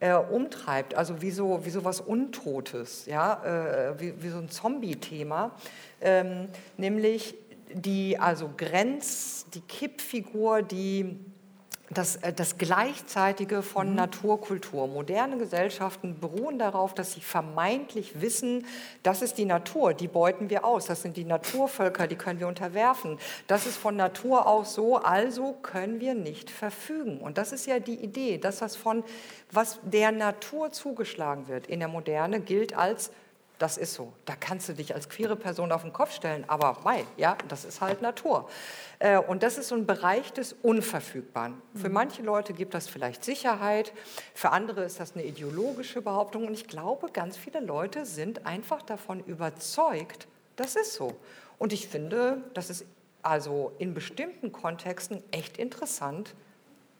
äh, 0.00 0.14
umtreibt, 0.14 0.94
also 0.94 1.22
wie 1.22 1.30
so, 1.30 1.64
wie 1.64 1.70
so 1.70 1.84
was 1.84 2.00
Untotes, 2.00 3.06
ja, 3.06 3.42
äh, 3.44 4.00
wie, 4.00 4.22
wie 4.22 4.28
so 4.28 4.38
ein 4.38 4.48
Zombie-Thema, 4.48 5.52
ähm, 6.00 6.48
nämlich 6.76 7.34
die 7.72 8.18
also 8.18 8.50
Grenz, 8.56 9.46
die 9.54 9.60
Kippfigur, 9.60 10.62
die 10.62 11.18
das, 11.90 12.16
äh, 12.16 12.32
das 12.32 12.58
Gleichzeitige 12.58 13.62
von 13.62 13.90
mhm. 13.90 13.96
Naturkultur. 13.96 14.86
Moderne 14.86 15.38
Gesellschaften 15.38 16.18
beruhen 16.20 16.58
darauf, 16.58 16.94
dass 16.94 17.12
sie 17.12 17.20
vermeintlich 17.20 18.20
wissen, 18.20 18.66
das 19.02 19.22
ist 19.22 19.38
die 19.38 19.44
Natur, 19.44 19.94
die 19.94 20.08
beuten 20.08 20.50
wir 20.50 20.64
aus, 20.64 20.86
das 20.86 21.02
sind 21.02 21.16
die 21.16 21.24
Naturvölker, 21.24 22.06
die 22.06 22.16
können 22.16 22.40
wir 22.40 22.48
unterwerfen. 22.48 23.18
Das 23.46 23.66
ist 23.66 23.76
von 23.76 23.96
Natur 23.96 24.46
aus 24.46 24.74
so, 24.74 24.96
also 24.96 25.52
können 25.62 26.00
wir 26.00 26.14
nicht 26.14 26.50
verfügen. 26.50 27.18
Und 27.18 27.38
das 27.38 27.52
ist 27.52 27.66
ja 27.66 27.78
die 27.78 27.96
Idee, 27.96 28.38
dass 28.38 28.58
das 28.58 28.76
von, 28.76 29.04
was 29.50 29.78
der 29.82 30.12
Natur 30.12 30.72
zugeschlagen 30.72 31.48
wird 31.48 31.66
in 31.66 31.80
der 31.80 31.88
Moderne, 31.88 32.40
gilt 32.40 32.76
als 32.76 33.10
das 33.58 33.78
ist 33.78 33.94
so. 33.94 34.12
Da 34.24 34.34
kannst 34.38 34.68
du 34.68 34.74
dich 34.74 34.94
als 34.94 35.08
queere 35.08 35.36
Person 35.36 35.72
auf 35.72 35.82
den 35.82 35.92
Kopf 35.92 36.12
stellen, 36.12 36.44
aber 36.48 36.78
mei, 36.84 37.04
ja, 37.16 37.36
das 37.48 37.64
ist 37.64 37.80
halt 37.80 38.02
Natur. 38.02 38.48
Äh, 38.98 39.18
und 39.18 39.42
das 39.42 39.58
ist 39.58 39.68
so 39.68 39.74
ein 39.74 39.86
Bereich 39.86 40.32
des 40.32 40.52
Unverfügbaren. 40.52 41.60
Für 41.74 41.88
mhm. 41.88 41.94
manche 41.94 42.22
Leute 42.22 42.52
gibt 42.52 42.74
das 42.74 42.88
vielleicht 42.88 43.24
Sicherheit, 43.24 43.92
für 44.34 44.50
andere 44.50 44.84
ist 44.84 45.00
das 45.00 45.14
eine 45.14 45.24
ideologische 45.24 46.02
Behauptung. 46.02 46.46
Und 46.46 46.52
ich 46.52 46.66
glaube, 46.66 47.10
ganz 47.10 47.36
viele 47.36 47.60
Leute 47.60 48.04
sind 48.04 48.46
einfach 48.46 48.82
davon 48.82 49.20
überzeugt, 49.20 50.28
das 50.56 50.76
ist 50.76 50.94
so. 50.94 51.14
Und 51.58 51.72
ich 51.72 51.88
finde, 51.88 52.44
das 52.54 52.70
ist 52.70 52.84
also 53.22 53.72
in 53.78 53.94
bestimmten 53.94 54.52
Kontexten 54.52 55.22
echt 55.30 55.58
interessant, 55.58 56.34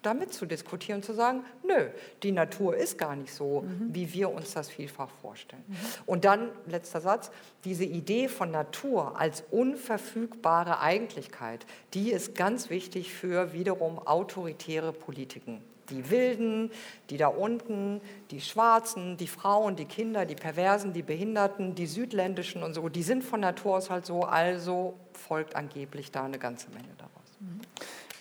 damit 0.07 0.33
zu 0.33 0.47
diskutieren, 0.47 1.03
zu 1.03 1.13
sagen, 1.13 1.45
nö, 1.65 1.89
die 2.23 2.33
Natur 2.33 2.77
ist 2.77 2.97
gar 2.97 3.17
nicht 3.17 3.35
so, 3.35 3.63
mhm. 3.63 3.89
wie 3.93 4.13
wir 4.13 4.31
uns 4.31 4.55
das 4.55 4.69
vielfach 4.69 5.11
vorstellen. 5.21 5.65
Mhm. 5.67 5.77
Und 6.07 6.25
dann, 6.25 6.49
letzter 6.67 7.01
Satz, 7.01 7.31
diese 7.65 7.85
Idee 7.85 8.29
von 8.29 8.51
Natur 8.51 9.19
als 9.21 9.43
unverfügbare 9.51 10.81
Eigentlichkeit, 10.81 11.67
die 11.93 12.13
ist 12.13 12.35
ganz 12.35 12.71
wichtig 12.71 13.13
für 13.13 13.53
wiederum 13.53 13.99
autoritäre 13.99 14.93
Politiken. 14.93 15.63
Die 15.91 16.11
Wilden, 16.11 16.71
die 17.11 17.17
da 17.17 17.29
unten, 17.29 18.01
die 18.31 18.41
Schwarzen, 18.41 19.17
die 19.17 19.29
Frauen, 19.29 19.77
die 19.77 19.85
Kinder, 19.85 20.25
die 20.25 20.35
Perversen, 20.35 20.93
die 20.93 21.03
Behinderten, 21.03 21.75
die 21.75 21.87
Südländischen 21.87 22.63
und 22.63 22.75
so, 22.75 22.89
die 22.89 23.03
sind 23.03 23.23
von 23.23 23.41
Natur 23.41 23.77
aus 23.77 23.91
halt 23.91 24.05
so, 24.05 24.23
also 24.23 24.95
folgt 25.13 25.55
angeblich 25.55 26.11
da 26.11 26.25
eine 26.25 26.39
ganze 26.39 26.71
Menge 26.71 26.89
daraus. 26.99 27.13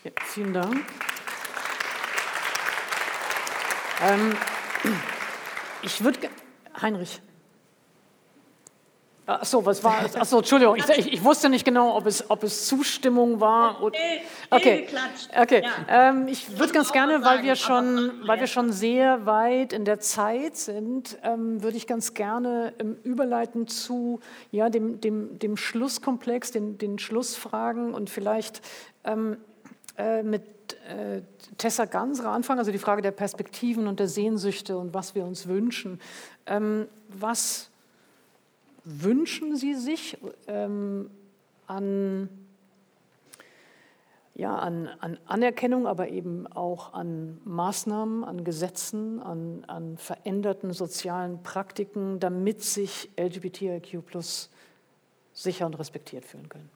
Ja, 0.04 0.12
vielen 0.24 0.54
Dank. 0.54 0.86
Ähm, 4.04 4.36
ich 5.82 6.04
würde, 6.04 6.30
Heinrich. 6.82 7.22
Achso, 9.28 9.66
was 9.66 9.84
war 9.84 10.06
es? 10.06 10.16
Achso, 10.16 10.38
Entschuldigung, 10.38 10.76
ich, 10.76 10.88
ich, 10.88 11.14
ich, 11.14 11.24
wusste 11.24 11.50
nicht 11.50 11.66
genau, 11.66 11.98
ob 11.98 12.06
es, 12.06 12.30
ob 12.30 12.44
es 12.44 12.68
Zustimmung 12.68 13.40
war. 13.40 13.82
Oder, 13.82 13.98
okay, 14.52 14.88
okay. 15.36 15.64
Ähm, 15.88 16.28
ich 16.28 16.60
würde 16.60 16.74
ganz 16.74 16.92
gerne, 16.92 17.24
weil 17.24 17.42
wir, 17.42 17.56
schon, 17.56 18.22
weil 18.28 18.40
wir 18.40 18.46
schon 18.46 18.72
sehr 18.72 19.26
weit 19.26 19.74
in 19.74 19.84
der 19.84 20.00
Zeit 20.00 20.58
sind, 20.58 21.18
ähm, 21.24 21.64
würde 21.64 21.76
ich 21.76 21.88
ganz 21.88 22.14
gerne 22.14 22.74
ähm, 22.78 22.98
überleiten 23.04 23.68
zu 23.68 24.20
ja, 24.52 24.70
dem, 24.70 25.02
dem, 25.02 25.40
dem 25.40 25.58
Schlusskomplex, 25.58 26.52
den, 26.52 26.78
den 26.78 27.00
Schlussfragen 27.00 27.96
und 27.96 28.12
vielleicht 28.12 28.62
ähm, 29.06 29.38
äh, 29.98 30.22
mit 30.22 30.55
äh, 30.74 31.22
Tessa 31.58 31.86
Ganser 31.86 32.30
anfangen, 32.30 32.60
also 32.60 32.72
die 32.72 32.78
Frage 32.78 33.02
der 33.02 33.12
Perspektiven 33.12 33.88
und 33.88 34.00
der 34.00 34.08
Sehnsüchte 34.08 34.78
und 34.78 34.94
was 34.94 35.16
wir 35.16 35.26
uns 35.26 35.48
wünschen. 35.48 36.00
Ähm, 36.46 36.88
was 37.10 37.70
wünschen 38.84 39.56
Sie 39.56 39.74
sich 39.74 40.18
ähm, 40.48 41.10
an, 41.68 42.30
ja, 44.36 44.56
an, 44.56 44.90
an, 45.00 45.18
Anerkennung, 45.26 45.88
aber 45.88 46.10
eben 46.10 46.48
auch 46.48 46.94
an 46.94 47.40
Maßnahmen, 47.46 48.24
an 48.24 48.44
Gesetzen, 48.44 49.22
an, 49.22 49.64
an 49.68 49.98
veränderten 49.98 50.74
sozialen 50.74 51.42
Praktiken, 51.42 52.20
damit 52.20 52.64
sich 52.64 53.10
LGBTIQ 53.20 54.04
sicher 55.34 55.66
und 55.66 55.80
respektiert 55.80 56.26
fühlen 56.26 56.50
können? 56.50 56.75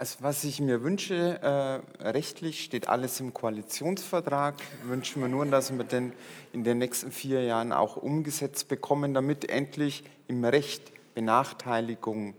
Also 0.00 0.16
was 0.22 0.44
ich 0.44 0.62
mir 0.62 0.82
wünsche, 0.82 1.42
äh, 1.42 2.08
rechtlich 2.08 2.64
steht 2.64 2.88
alles 2.88 3.20
im 3.20 3.34
Koalitionsvertrag. 3.34 4.54
Wünschen 4.84 5.20
wir 5.20 5.28
nur, 5.28 5.44
dass 5.44 5.76
wir 5.76 5.84
den 5.84 6.14
in 6.54 6.64
den 6.64 6.78
nächsten 6.78 7.12
vier 7.12 7.42
Jahren 7.42 7.70
auch 7.70 7.98
umgesetzt 7.98 8.68
bekommen, 8.68 9.12
damit 9.12 9.50
endlich 9.50 10.02
im 10.26 10.42
Recht 10.42 10.90
Benachteiligung 11.14 12.32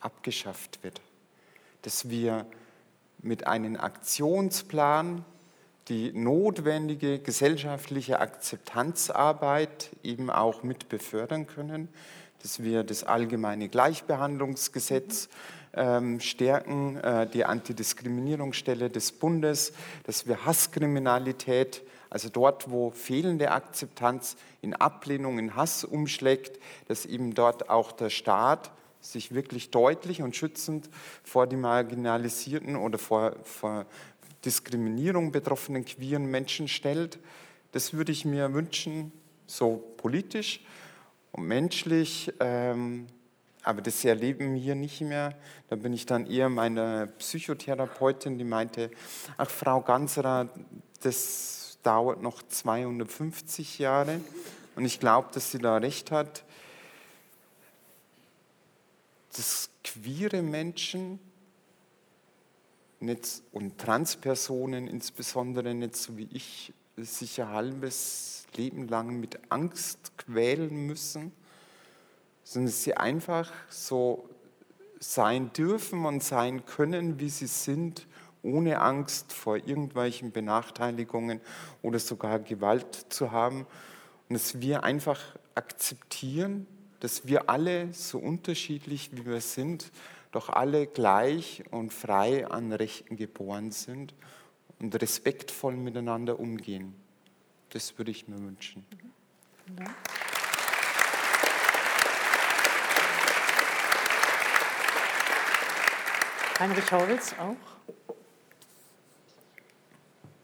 abgeschafft 0.00 0.82
wird. 0.82 1.00
Dass 1.82 2.10
wir 2.10 2.46
mit 3.22 3.46
einem 3.46 3.76
Aktionsplan 3.76 5.24
die 5.86 6.12
notwendige 6.12 7.20
gesellschaftliche 7.20 8.18
Akzeptanzarbeit 8.18 9.90
eben 10.02 10.30
auch 10.30 10.64
mit 10.64 10.88
befördern 10.88 11.46
können, 11.46 11.88
dass 12.42 12.60
wir 12.60 12.82
das 12.82 13.04
allgemeine 13.04 13.68
Gleichbehandlungsgesetz 13.68 15.28
ähm, 15.76 16.20
stärken, 16.20 16.96
äh, 16.96 17.28
die 17.28 17.44
Antidiskriminierungsstelle 17.44 18.90
des 18.90 19.12
Bundes, 19.12 19.72
dass 20.04 20.26
wir 20.26 20.44
Hasskriminalität, 20.44 21.82
also 22.10 22.28
dort, 22.28 22.70
wo 22.70 22.90
fehlende 22.90 23.50
Akzeptanz 23.50 24.36
in 24.60 24.74
Ablehnung, 24.74 25.38
in 25.38 25.56
Hass 25.56 25.84
umschlägt, 25.84 26.60
dass 26.88 27.06
eben 27.06 27.34
dort 27.34 27.70
auch 27.70 27.92
der 27.92 28.10
Staat 28.10 28.70
sich 29.00 29.34
wirklich 29.34 29.70
deutlich 29.70 30.22
und 30.22 30.34
schützend 30.34 30.88
vor 31.22 31.46
die 31.46 31.56
marginalisierten 31.56 32.76
oder 32.76 32.98
vor, 32.98 33.36
vor 33.42 33.86
Diskriminierung 34.44 35.32
betroffenen 35.32 35.84
queeren 35.84 36.26
Menschen 36.26 36.68
stellt. 36.68 37.18
Das 37.72 37.92
würde 37.92 38.12
ich 38.12 38.24
mir 38.24 38.54
wünschen, 38.54 39.12
so 39.46 39.76
politisch 39.96 40.64
und 41.32 41.46
menschlich. 41.46 42.32
Ähm, 42.40 43.06
aber 43.64 43.80
das 43.80 44.04
erleben 44.04 44.54
wir 44.54 44.74
nicht 44.74 45.00
mehr. 45.00 45.34
Da 45.68 45.76
bin 45.76 45.94
ich 45.94 46.04
dann 46.04 46.26
eher 46.26 46.50
meine 46.50 47.08
Psychotherapeutin, 47.18 48.36
die 48.36 48.44
meinte, 48.44 48.90
ach 49.38 49.48
Frau 49.48 49.80
Ganserer, 49.80 50.50
das 51.02 51.78
dauert 51.82 52.22
noch 52.22 52.42
250 52.42 53.78
Jahre. 53.78 54.20
Und 54.76 54.84
ich 54.84 55.00
glaube, 55.00 55.28
dass 55.32 55.50
sie 55.50 55.58
da 55.58 55.78
recht 55.78 56.10
hat. 56.10 56.44
Dass 59.34 59.70
queere 59.82 60.42
Menschen 60.42 61.18
nicht, 63.00 63.42
und 63.52 63.78
Transpersonen 63.78 64.86
insbesondere 64.88 65.74
nicht 65.74 65.96
so 65.96 66.16
wie 66.18 66.28
ich 66.32 66.72
sich 66.96 67.40
ein 67.40 67.48
halbes 67.48 68.46
Leben 68.56 68.88
lang 68.88 69.20
mit 69.20 69.38
Angst 69.50 70.12
quälen 70.16 70.86
müssen 70.86 71.32
sondern 72.44 72.70
dass 72.70 72.84
sie 72.84 72.96
einfach 72.96 73.52
so 73.68 74.28
sein 75.00 75.52
dürfen 75.52 76.06
und 76.06 76.22
sein 76.22 76.64
können, 76.64 77.18
wie 77.18 77.28
sie 77.28 77.46
sind, 77.46 78.06
ohne 78.42 78.80
Angst 78.80 79.32
vor 79.32 79.56
irgendwelchen 79.56 80.30
Benachteiligungen 80.30 81.40
oder 81.82 81.98
sogar 81.98 82.38
Gewalt 82.38 83.06
zu 83.08 83.32
haben. 83.32 83.66
Und 84.28 84.34
dass 84.34 84.60
wir 84.60 84.84
einfach 84.84 85.20
akzeptieren, 85.54 86.66
dass 87.00 87.26
wir 87.26 87.48
alle 87.48 87.92
so 87.92 88.18
unterschiedlich 88.18 89.10
wie 89.12 89.24
wir 89.24 89.40
sind, 89.40 89.90
doch 90.32 90.48
alle 90.48 90.86
gleich 90.86 91.64
und 91.70 91.92
frei 91.92 92.46
an 92.46 92.72
Rechten 92.72 93.16
geboren 93.16 93.70
sind 93.70 94.14
und 94.80 95.00
respektvoll 95.00 95.76
miteinander 95.76 96.38
umgehen. 96.38 96.94
Das 97.70 97.96
würde 97.98 98.10
ich 98.10 98.28
mir 98.28 98.38
wünschen. 98.38 98.84
Mhm. 99.68 99.84
Heinrich 106.64 106.90
Horwitz 106.92 107.34
auch? 107.38 107.56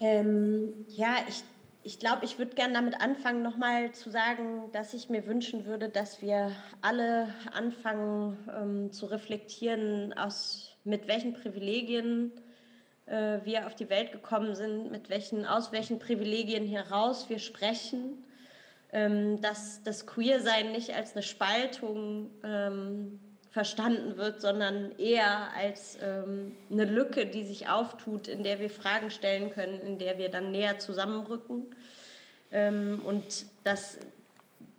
Ähm, 0.01 0.85
ja, 0.89 1.15
ich, 1.27 1.43
ich 1.83 1.99
glaube, 1.99 2.27
ich 2.27 2.39
würde 2.39 2.55
gerne 2.55 2.75
damit 2.75 3.01
anfangen, 3.01 3.41
nochmal 3.43 3.93
zu 3.93 4.11
sagen, 4.11 4.71
dass 4.73 4.93
ich 4.93 5.09
mir 5.09 5.27
wünschen 5.27 5.65
würde, 5.65 5.89
dass 5.89 6.21
wir 6.21 6.53
alle 6.83 7.35
anfangen 7.55 8.37
ähm, 8.55 8.93
zu 8.93 9.07
reflektieren, 9.07 10.13
aus, 10.13 10.77
mit 10.85 11.09
welchen 11.09 11.33
Privilegien 11.33 12.33
äh, 13.07 13.39
wir 13.45 13.67
auf 13.67 13.75
die 13.75 13.89
Welt 13.89 14.13
gekommen 14.13 14.55
sind, 14.55 14.91
mit 14.91 15.09
welchen, 15.09 15.47
aus 15.47 15.73
welchen 15.73 15.99
Privilegien 15.99 16.67
heraus 16.67 17.31
wir 17.31 17.39
sprechen. 17.39 18.23
Ähm, 18.93 19.41
dass 19.41 19.83
das 19.85 20.07
Queersein 20.07 20.73
nicht 20.73 20.95
als 20.95 21.13
eine 21.13 21.23
Spaltung 21.23 22.29
ähm, 22.45 23.21
verstanden 23.51 24.17
wird, 24.17 24.41
sondern 24.41 24.97
eher 24.99 25.53
als 25.57 25.99
ähm, 26.01 26.57
eine 26.71 26.85
Lücke, 26.85 27.27
die 27.27 27.45
sich 27.45 27.69
auftut, 27.69 28.29
in 28.29 28.45
der 28.45 28.61
wir 28.61 28.71
Fragen 28.71 29.11
stellen 29.11 29.51
können, 29.51 29.81
in 29.81 29.99
der 29.99 30.19
wir 30.19 30.29
dann 30.29 30.53
näher 30.53 30.79
zusammenrücken. 30.79 31.75
Ähm, 32.53 33.03
und 33.05 33.25
dass 33.65 33.99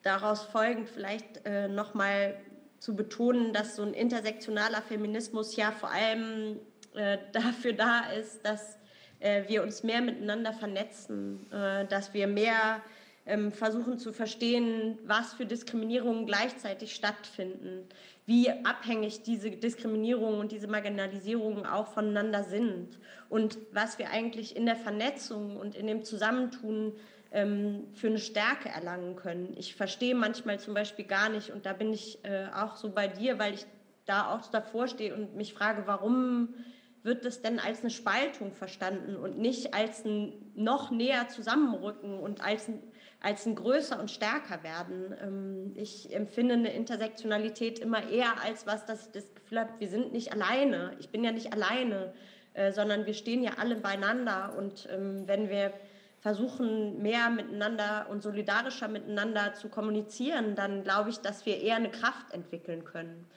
daraus 0.03 0.43
folgend 0.43 0.89
vielleicht 0.89 1.45
äh, 1.45 1.67
nochmal 1.67 2.35
zu 2.79 2.95
betonen, 2.95 3.53
dass 3.53 3.75
so 3.75 3.83
ein 3.83 3.93
intersektionaler 3.93 4.81
Feminismus 4.81 5.55
ja 5.55 5.71
vor 5.71 5.91
allem 5.91 6.59
äh, 6.95 7.17
dafür 7.33 7.73
da 7.73 8.09
ist, 8.11 8.45
dass 8.45 8.77
äh, 9.19 9.43
wir 9.47 9.63
uns 9.63 9.83
mehr 9.83 10.01
miteinander 10.01 10.53
vernetzen, 10.53 11.45
äh, 11.51 11.85
dass 11.85 12.13
wir 12.13 12.27
mehr 12.27 12.81
ähm, 13.25 13.51
versuchen 13.51 13.99
zu 13.99 14.13
verstehen, 14.13 14.97
was 15.05 15.33
für 15.33 15.45
Diskriminierungen 15.45 16.25
gleichzeitig 16.25 16.95
stattfinden, 16.95 17.87
wie 18.25 18.49
abhängig 18.49 19.23
diese 19.23 19.51
Diskriminierungen 19.51 20.39
und 20.39 20.51
diese 20.51 20.67
Marginalisierungen 20.67 21.65
auch 21.65 21.87
voneinander 21.87 22.43
sind 22.43 22.99
und 23.29 23.57
was 23.71 23.97
wir 23.97 24.09
eigentlich 24.09 24.55
in 24.55 24.65
der 24.65 24.75
Vernetzung 24.75 25.57
und 25.57 25.75
in 25.75 25.87
dem 25.87 26.03
Zusammentun 26.03 26.93
ähm, 27.31 27.87
für 27.93 28.07
eine 28.07 28.19
Stärke 28.19 28.69
erlangen 28.69 29.15
können. 29.15 29.55
Ich 29.57 29.75
verstehe 29.75 30.15
manchmal 30.15 30.59
zum 30.59 30.73
Beispiel 30.73 31.05
gar 31.05 31.29
nicht, 31.29 31.49
und 31.49 31.65
da 31.65 31.73
bin 31.73 31.93
ich 31.93 32.23
äh, 32.23 32.47
auch 32.53 32.75
so 32.75 32.91
bei 32.91 33.07
dir, 33.07 33.39
weil 33.39 33.53
ich 33.53 33.65
da 34.05 34.33
auch 34.33 34.45
davor 34.47 34.87
stehe 34.87 35.13
und 35.15 35.35
mich 35.35 35.53
frage, 35.53 35.83
warum 35.85 36.53
wird 37.03 37.25
das 37.25 37.41
denn 37.41 37.59
als 37.59 37.81
eine 37.81 37.89
Spaltung 37.89 38.51
verstanden 38.53 39.15
und 39.15 39.37
nicht 39.37 39.73
als 39.73 40.05
ein 40.05 40.33
noch 40.55 40.91
näher 40.91 41.27
zusammenrücken 41.29 42.19
und 42.19 42.43
als 42.43 42.67
ein, 42.67 42.83
als 43.21 43.45
ein 43.45 43.55
größer 43.55 43.99
und 43.99 44.09
stärker 44.09 44.63
werden. 44.63 45.15
Ähm, 45.21 45.71
ich 45.75 46.13
empfinde 46.13 46.55
eine 46.55 46.73
Intersektionalität 46.73 47.79
immer 47.79 48.09
eher 48.09 48.41
als 48.43 48.65
was, 48.65 48.85
dass 48.85 49.07
ich 49.07 49.11
das 49.11 49.35
Gefühl 49.35 49.59
habe, 49.59 49.71
wir 49.79 49.87
sind 49.87 50.11
nicht 50.11 50.33
alleine. 50.33 50.95
Ich 50.99 51.09
bin 51.09 51.23
ja 51.23 51.31
nicht 51.31 51.53
alleine, 51.53 52.13
äh, 52.53 52.71
sondern 52.71 53.05
wir 53.05 53.13
stehen 53.13 53.43
ja 53.43 53.51
alle 53.57 53.75
beieinander. 53.75 54.55
Und 54.57 54.89
ähm, 54.91 55.27
wenn 55.27 55.49
wir 55.49 55.71
versuchen, 56.19 57.01
mehr 57.01 57.29
miteinander 57.29 58.07
und 58.09 58.21
solidarischer 58.21 58.87
miteinander 58.87 59.53
zu 59.53 59.69
kommunizieren, 59.69 60.55
dann 60.55 60.83
glaube 60.83 61.09
ich, 61.09 61.19
dass 61.19 61.45
wir 61.45 61.61
eher 61.61 61.75
eine 61.75 61.89
Kraft 61.89 62.33
entwickeln 62.33 62.83
können 62.83 63.27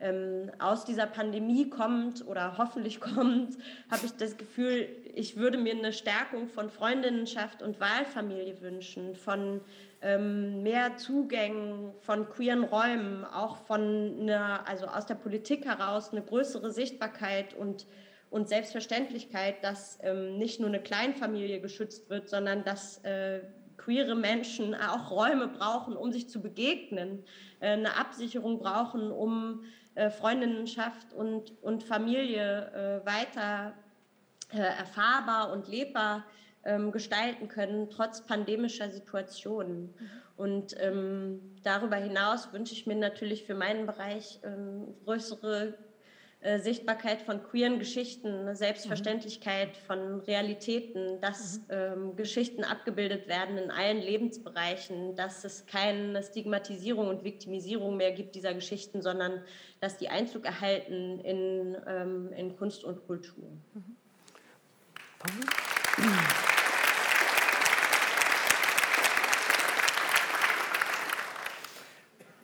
ähm, 0.00 0.50
aus 0.58 0.84
dieser 0.84 1.06
Pandemie 1.06 1.70
kommt 1.70 2.26
oder 2.26 2.58
hoffentlich 2.58 3.00
kommt, 3.00 3.56
habe 3.90 4.06
ich 4.06 4.12
das 4.16 4.36
Gefühl, 4.36 4.88
ich 5.14 5.36
würde 5.36 5.58
mir 5.58 5.74
eine 5.74 5.92
Stärkung 5.92 6.48
von 6.48 6.70
Freundinnenschaft 6.70 7.62
und 7.62 7.80
Wahlfamilie 7.80 8.60
wünschen, 8.60 9.14
von 9.14 9.60
ähm, 10.02 10.62
mehr 10.62 10.96
Zugängen 10.96 11.92
von 12.00 12.28
queeren 12.28 12.64
Räumen, 12.64 13.24
auch 13.24 13.56
von 13.56 14.20
einer, 14.20 14.68
also 14.68 14.86
aus 14.86 15.06
der 15.06 15.14
Politik 15.14 15.64
heraus 15.64 16.10
eine 16.12 16.22
größere 16.22 16.70
Sichtbarkeit 16.70 17.54
und 17.54 17.86
und 18.34 18.48
Selbstverständlichkeit, 18.48 19.62
dass 19.62 20.00
ähm, 20.02 20.38
nicht 20.38 20.58
nur 20.58 20.68
eine 20.68 20.80
Kleinfamilie 20.80 21.60
geschützt 21.60 22.10
wird, 22.10 22.28
sondern 22.28 22.64
dass 22.64 22.98
äh, 23.04 23.42
queere 23.76 24.16
Menschen 24.16 24.74
auch 24.74 25.12
Räume 25.12 25.46
brauchen, 25.46 25.96
um 25.96 26.10
sich 26.10 26.28
zu 26.28 26.40
begegnen, 26.40 27.22
äh, 27.60 27.68
eine 27.68 27.96
Absicherung 27.96 28.58
brauchen, 28.58 29.12
um 29.12 29.62
äh, 29.94 30.10
Freundinnenschaft 30.10 31.12
und, 31.12 31.52
und 31.62 31.84
Familie 31.84 33.02
äh, 33.02 33.06
weiter 33.06 33.74
äh, 34.52 34.58
erfahrbar 34.58 35.52
und 35.52 35.68
lebbar 35.68 36.24
ähm, 36.64 36.92
gestalten 36.92 37.48
können, 37.48 37.90
trotz 37.90 38.22
pandemischer 38.22 38.90
Situationen. 38.90 39.82
Mhm. 39.82 40.10
Und 40.36 40.76
ähm, 40.80 41.40
darüber 41.62 41.96
hinaus 41.96 42.52
wünsche 42.52 42.72
ich 42.72 42.86
mir 42.86 42.96
natürlich 42.96 43.44
für 43.44 43.54
meinen 43.54 43.86
Bereich 43.86 44.40
ähm, 44.42 44.94
größere 45.04 45.74
äh, 46.44 46.58
Sichtbarkeit 46.58 47.22
von 47.22 47.42
queeren 47.42 47.78
Geschichten, 47.78 48.28
eine 48.28 48.54
Selbstverständlichkeit 48.54 49.68
mhm. 49.68 49.86
von 49.86 50.20
Realitäten, 50.20 51.18
dass 51.22 51.60
mhm. 51.60 51.64
ähm, 51.70 52.16
Geschichten 52.16 52.64
abgebildet 52.64 53.28
werden 53.28 53.56
in 53.56 53.70
allen 53.70 54.02
Lebensbereichen, 54.02 55.16
dass 55.16 55.44
es 55.44 55.64
keine 55.64 56.22
Stigmatisierung 56.22 57.08
und 57.08 57.24
Viktimisierung 57.24 57.96
mehr 57.96 58.12
gibt 58.12 58.34
dieser 58.34 58.52
Geschichten, 58.52 59.00
sondern 59.00 59.42
dass 59.80 59.96
die 59.96 60.10
Einzug 60.10 60.44
erhalten 60.44 61.18
in, 61.20 61.78
ähm, 61.86 62.30
in 62.36 62.54
Kunst 62.58 62.84
und 62.84 63.06
Kultur. 63.06 63.48
Mhm. 63.72 63.96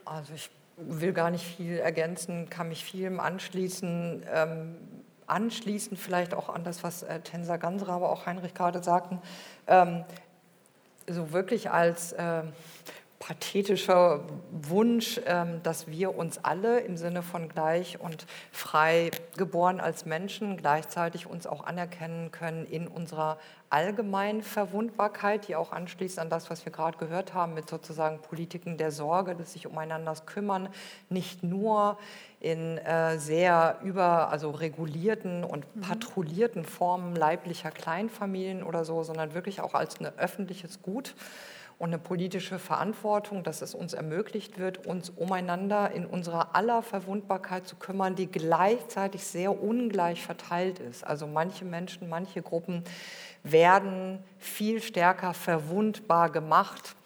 Also 0.06 0.32
ich 0.34 0.50
will 0.88 1.12
gar 1.12 1.30
nicht 1.30 1.44
viel 1.44 1.78
ergänzen, 1.78 2.50
kann 2.50 2.68
mich 2.68 2.84
vielem 2.84 3.20
anschließen. 3.20 4.24
Ähm, 4.32 4.76
anschließend 5.26 5.98
vielleicht 5.98 6.34
auch 6.34 6.48
an 6.48 6.64
das, 6.64 6.82
was 6.82 7.02
äh, 7.02 7.20
Tensa 7.20 7.56
Gansra, 7.56 7.94
aber 7.94 8.10
auch 8.10 8.26
Heinrich 8.26 8.52
gerade 8.52 8.82
sagten. 8.82 9.20
Ähm, 9.66 10.04
so 11.08 11.32
wirklich 11.32 11.70
als 11.70 12.12
äh, 12.12 12.42
pathetischer 13.20 14.20
Wunsch, 14.50 15.20
ähm, 15.26 15.62
dass 15.62 15.86
wir 15.86 16.16
uns 16.16 16.42
alle 16.42 16.80
im 16.80 16.96
Sinne 16.96 17.22
von 17.22 17.50
gleich 17.50 18.00
und 18.00 18.26
frei 18.50 19.10
geboren 19.36 19.78
als 19.78 20.06
Menschen 20.06 20.56
gleichzeitig 20.56 21.26
uns 21.26 21.46
auch 21.46 21.62
anerkennen 21.64 22.30
können 22.30 22.64
in 22.64 22.88
unserer 22.88 23.38
allgemeinen 23.68 24.42
Verwundbarkeit, 24.42 25.46
die 25.48 25.54
auch 25.54 25.70
anschließt 25.70 26.18
an 26.18 26.30
das, 26.30 26.50
was 26.50 26.64
wir 26.64 26.72
gerade 26.72 26.96
gehört 26.96 27.34
haben, 27.34 27.52
mit 27.52 27.68
sozusagen 27.68 28.20
Politiken 28.20 28.78
der 28.78 28.90
Sorge, 28.90 29.36
dass 29.36 29.52
sich 29.52 29.66
umeinander 29.66 30.14
kümmern, 30.24 30.70
nicht 31.10 31.44
nur 31.44 31.98
in 32.40 32.78
äh, 32.78 33.18
sehr 33.18 33.80
über, 33.84 34.30
also 34.30 34.50
regulierten 34.50 35.44
und 35.44 35.64
mhm. 35.76 35.82
patrouillierten 35.82 36.64
Formen 36.64 37.14
leiblicher 37.14 37.70
Kleinfamilien 37.70 38.62
oder 38.62 38.86
so, 38.86 39.02
sondern 39.02 39.34
wirklich 39.34 39.60
auch 39.60 39.74
als 39.74 40.00
ein 40.00 40.06
öffentliches 40.18 40.80
Gut 40.80 41.14
und 41.80 41.88
eine 41.88 41.98
politische 41.98 42.58
Verantwortung, 42.58 43.42
dass 43.42 43.62
es 43.62 43.74
uns 43.74 43.94
ermöglicht 43.94 44.58
wird, 44.58 44.86
uns 44.86 45.08
umeinander 45.08 45.90
in 45.92 46.04
unserer 46.04 46.54
aller 46.54 46.82
Verwundbarkeit 46.82 47.66
zu 47.66 47.74
kümmern, 47.76 48.14
die 48.14 48.26
gleichzeitig 48.26 49.24
sehr 49.24 49.62
ungleich 49.62 50.22
verteilt 50.22 50.78
ist. 50.78 51.02
Also 51.02 51.26
manche 51.26 51.64
Menschen, 51.64 52.10
manche 52.10 52.42
Gruppen 52.42 52.84
werden 53.42 54.22
viel 54.38 54.82
stärker 54.82 55.32
verwundbar 55.32 56.28
gemacht 56.28 56.96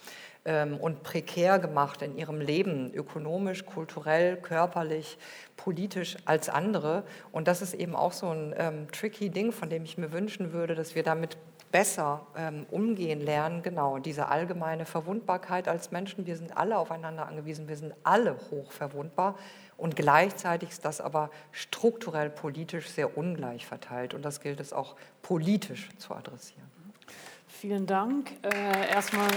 ähm, 0.44 0.76
und 0.78 1.04
prekär 1.04 1.60
gemacht 1.60 2.02
in 2.02 2.18
ihrem 2.18 2.40
Leben, 2.40 2.92
ökonomisch, 2.92 3.64
kulturell, 3.64 4.36
körperlich, 4.38 5.18
politisch 5.56 6.16
als 6.24 6.48
andere. 6.48 7.04
Und 7.30 7.46
das 7.46 7.62
ist 7.62 7.74
eben 7.74 7.94
auch 7.94 8.12
so 8.12 8.30
ein 8.30 8.52
ähm, 8.58 8.90
tricky 8.90 9.30
Ding, 9.30 9.52
von 9.52 9.70
dem 9.70 9.84
ich 9.84 9.98
mir 9.98 10.10
wünschen 10.10 10.52
würde, 10.52 10.74
dass 10.74 10.96
wir 10.96 11.04
damit 11.04 11.38
besser 11.74 12.24
ähm, 12.36 12.66
umgehen 12.70 13.20
lernen, 13.20 13.64
genau, 13.64 13.98
diese 13.98 14.28
allgemeine 14.28 14.86
Verwundbarkeit 14.86 15.66
als 15.66 15.90
Menschen. 15.90 16.24
Wir 16.24 16.36
sind 16.36 16.56
alle 16.56 16.78
aufeinander 16.78 17.26
angewiesen, 17.26 17.66
wir 17.66 17.76
sind 17.76 17.92
alle 18.04 18.36
hoch 18.52 18.70
verwundbar 18.70 19.34
und 19.76 19.96
gleichzeitig 19.96 20.68
ist 20.68 20.84
das 20.84 21.00
aber 21.00 21.30
strukturell 21.50 22.30
politisch 22.30 22.88
sehr 22.90 23.18
ungleich 23.18 23.66
verteilt 23.66 24.14
und 24.14 24.24
das 24.24 24.40
gilt 24.40 24.60
es 24.60 24.72
auch 24.72 24.94
politisch 25.20 25.88
zu 25.98 26.14
adressieren. 26.14 26.70
Vielen 27.48 27.86
Dank. 27.88 28.30
Äh, 28.42 28.90
erstmal. 28.90 29.30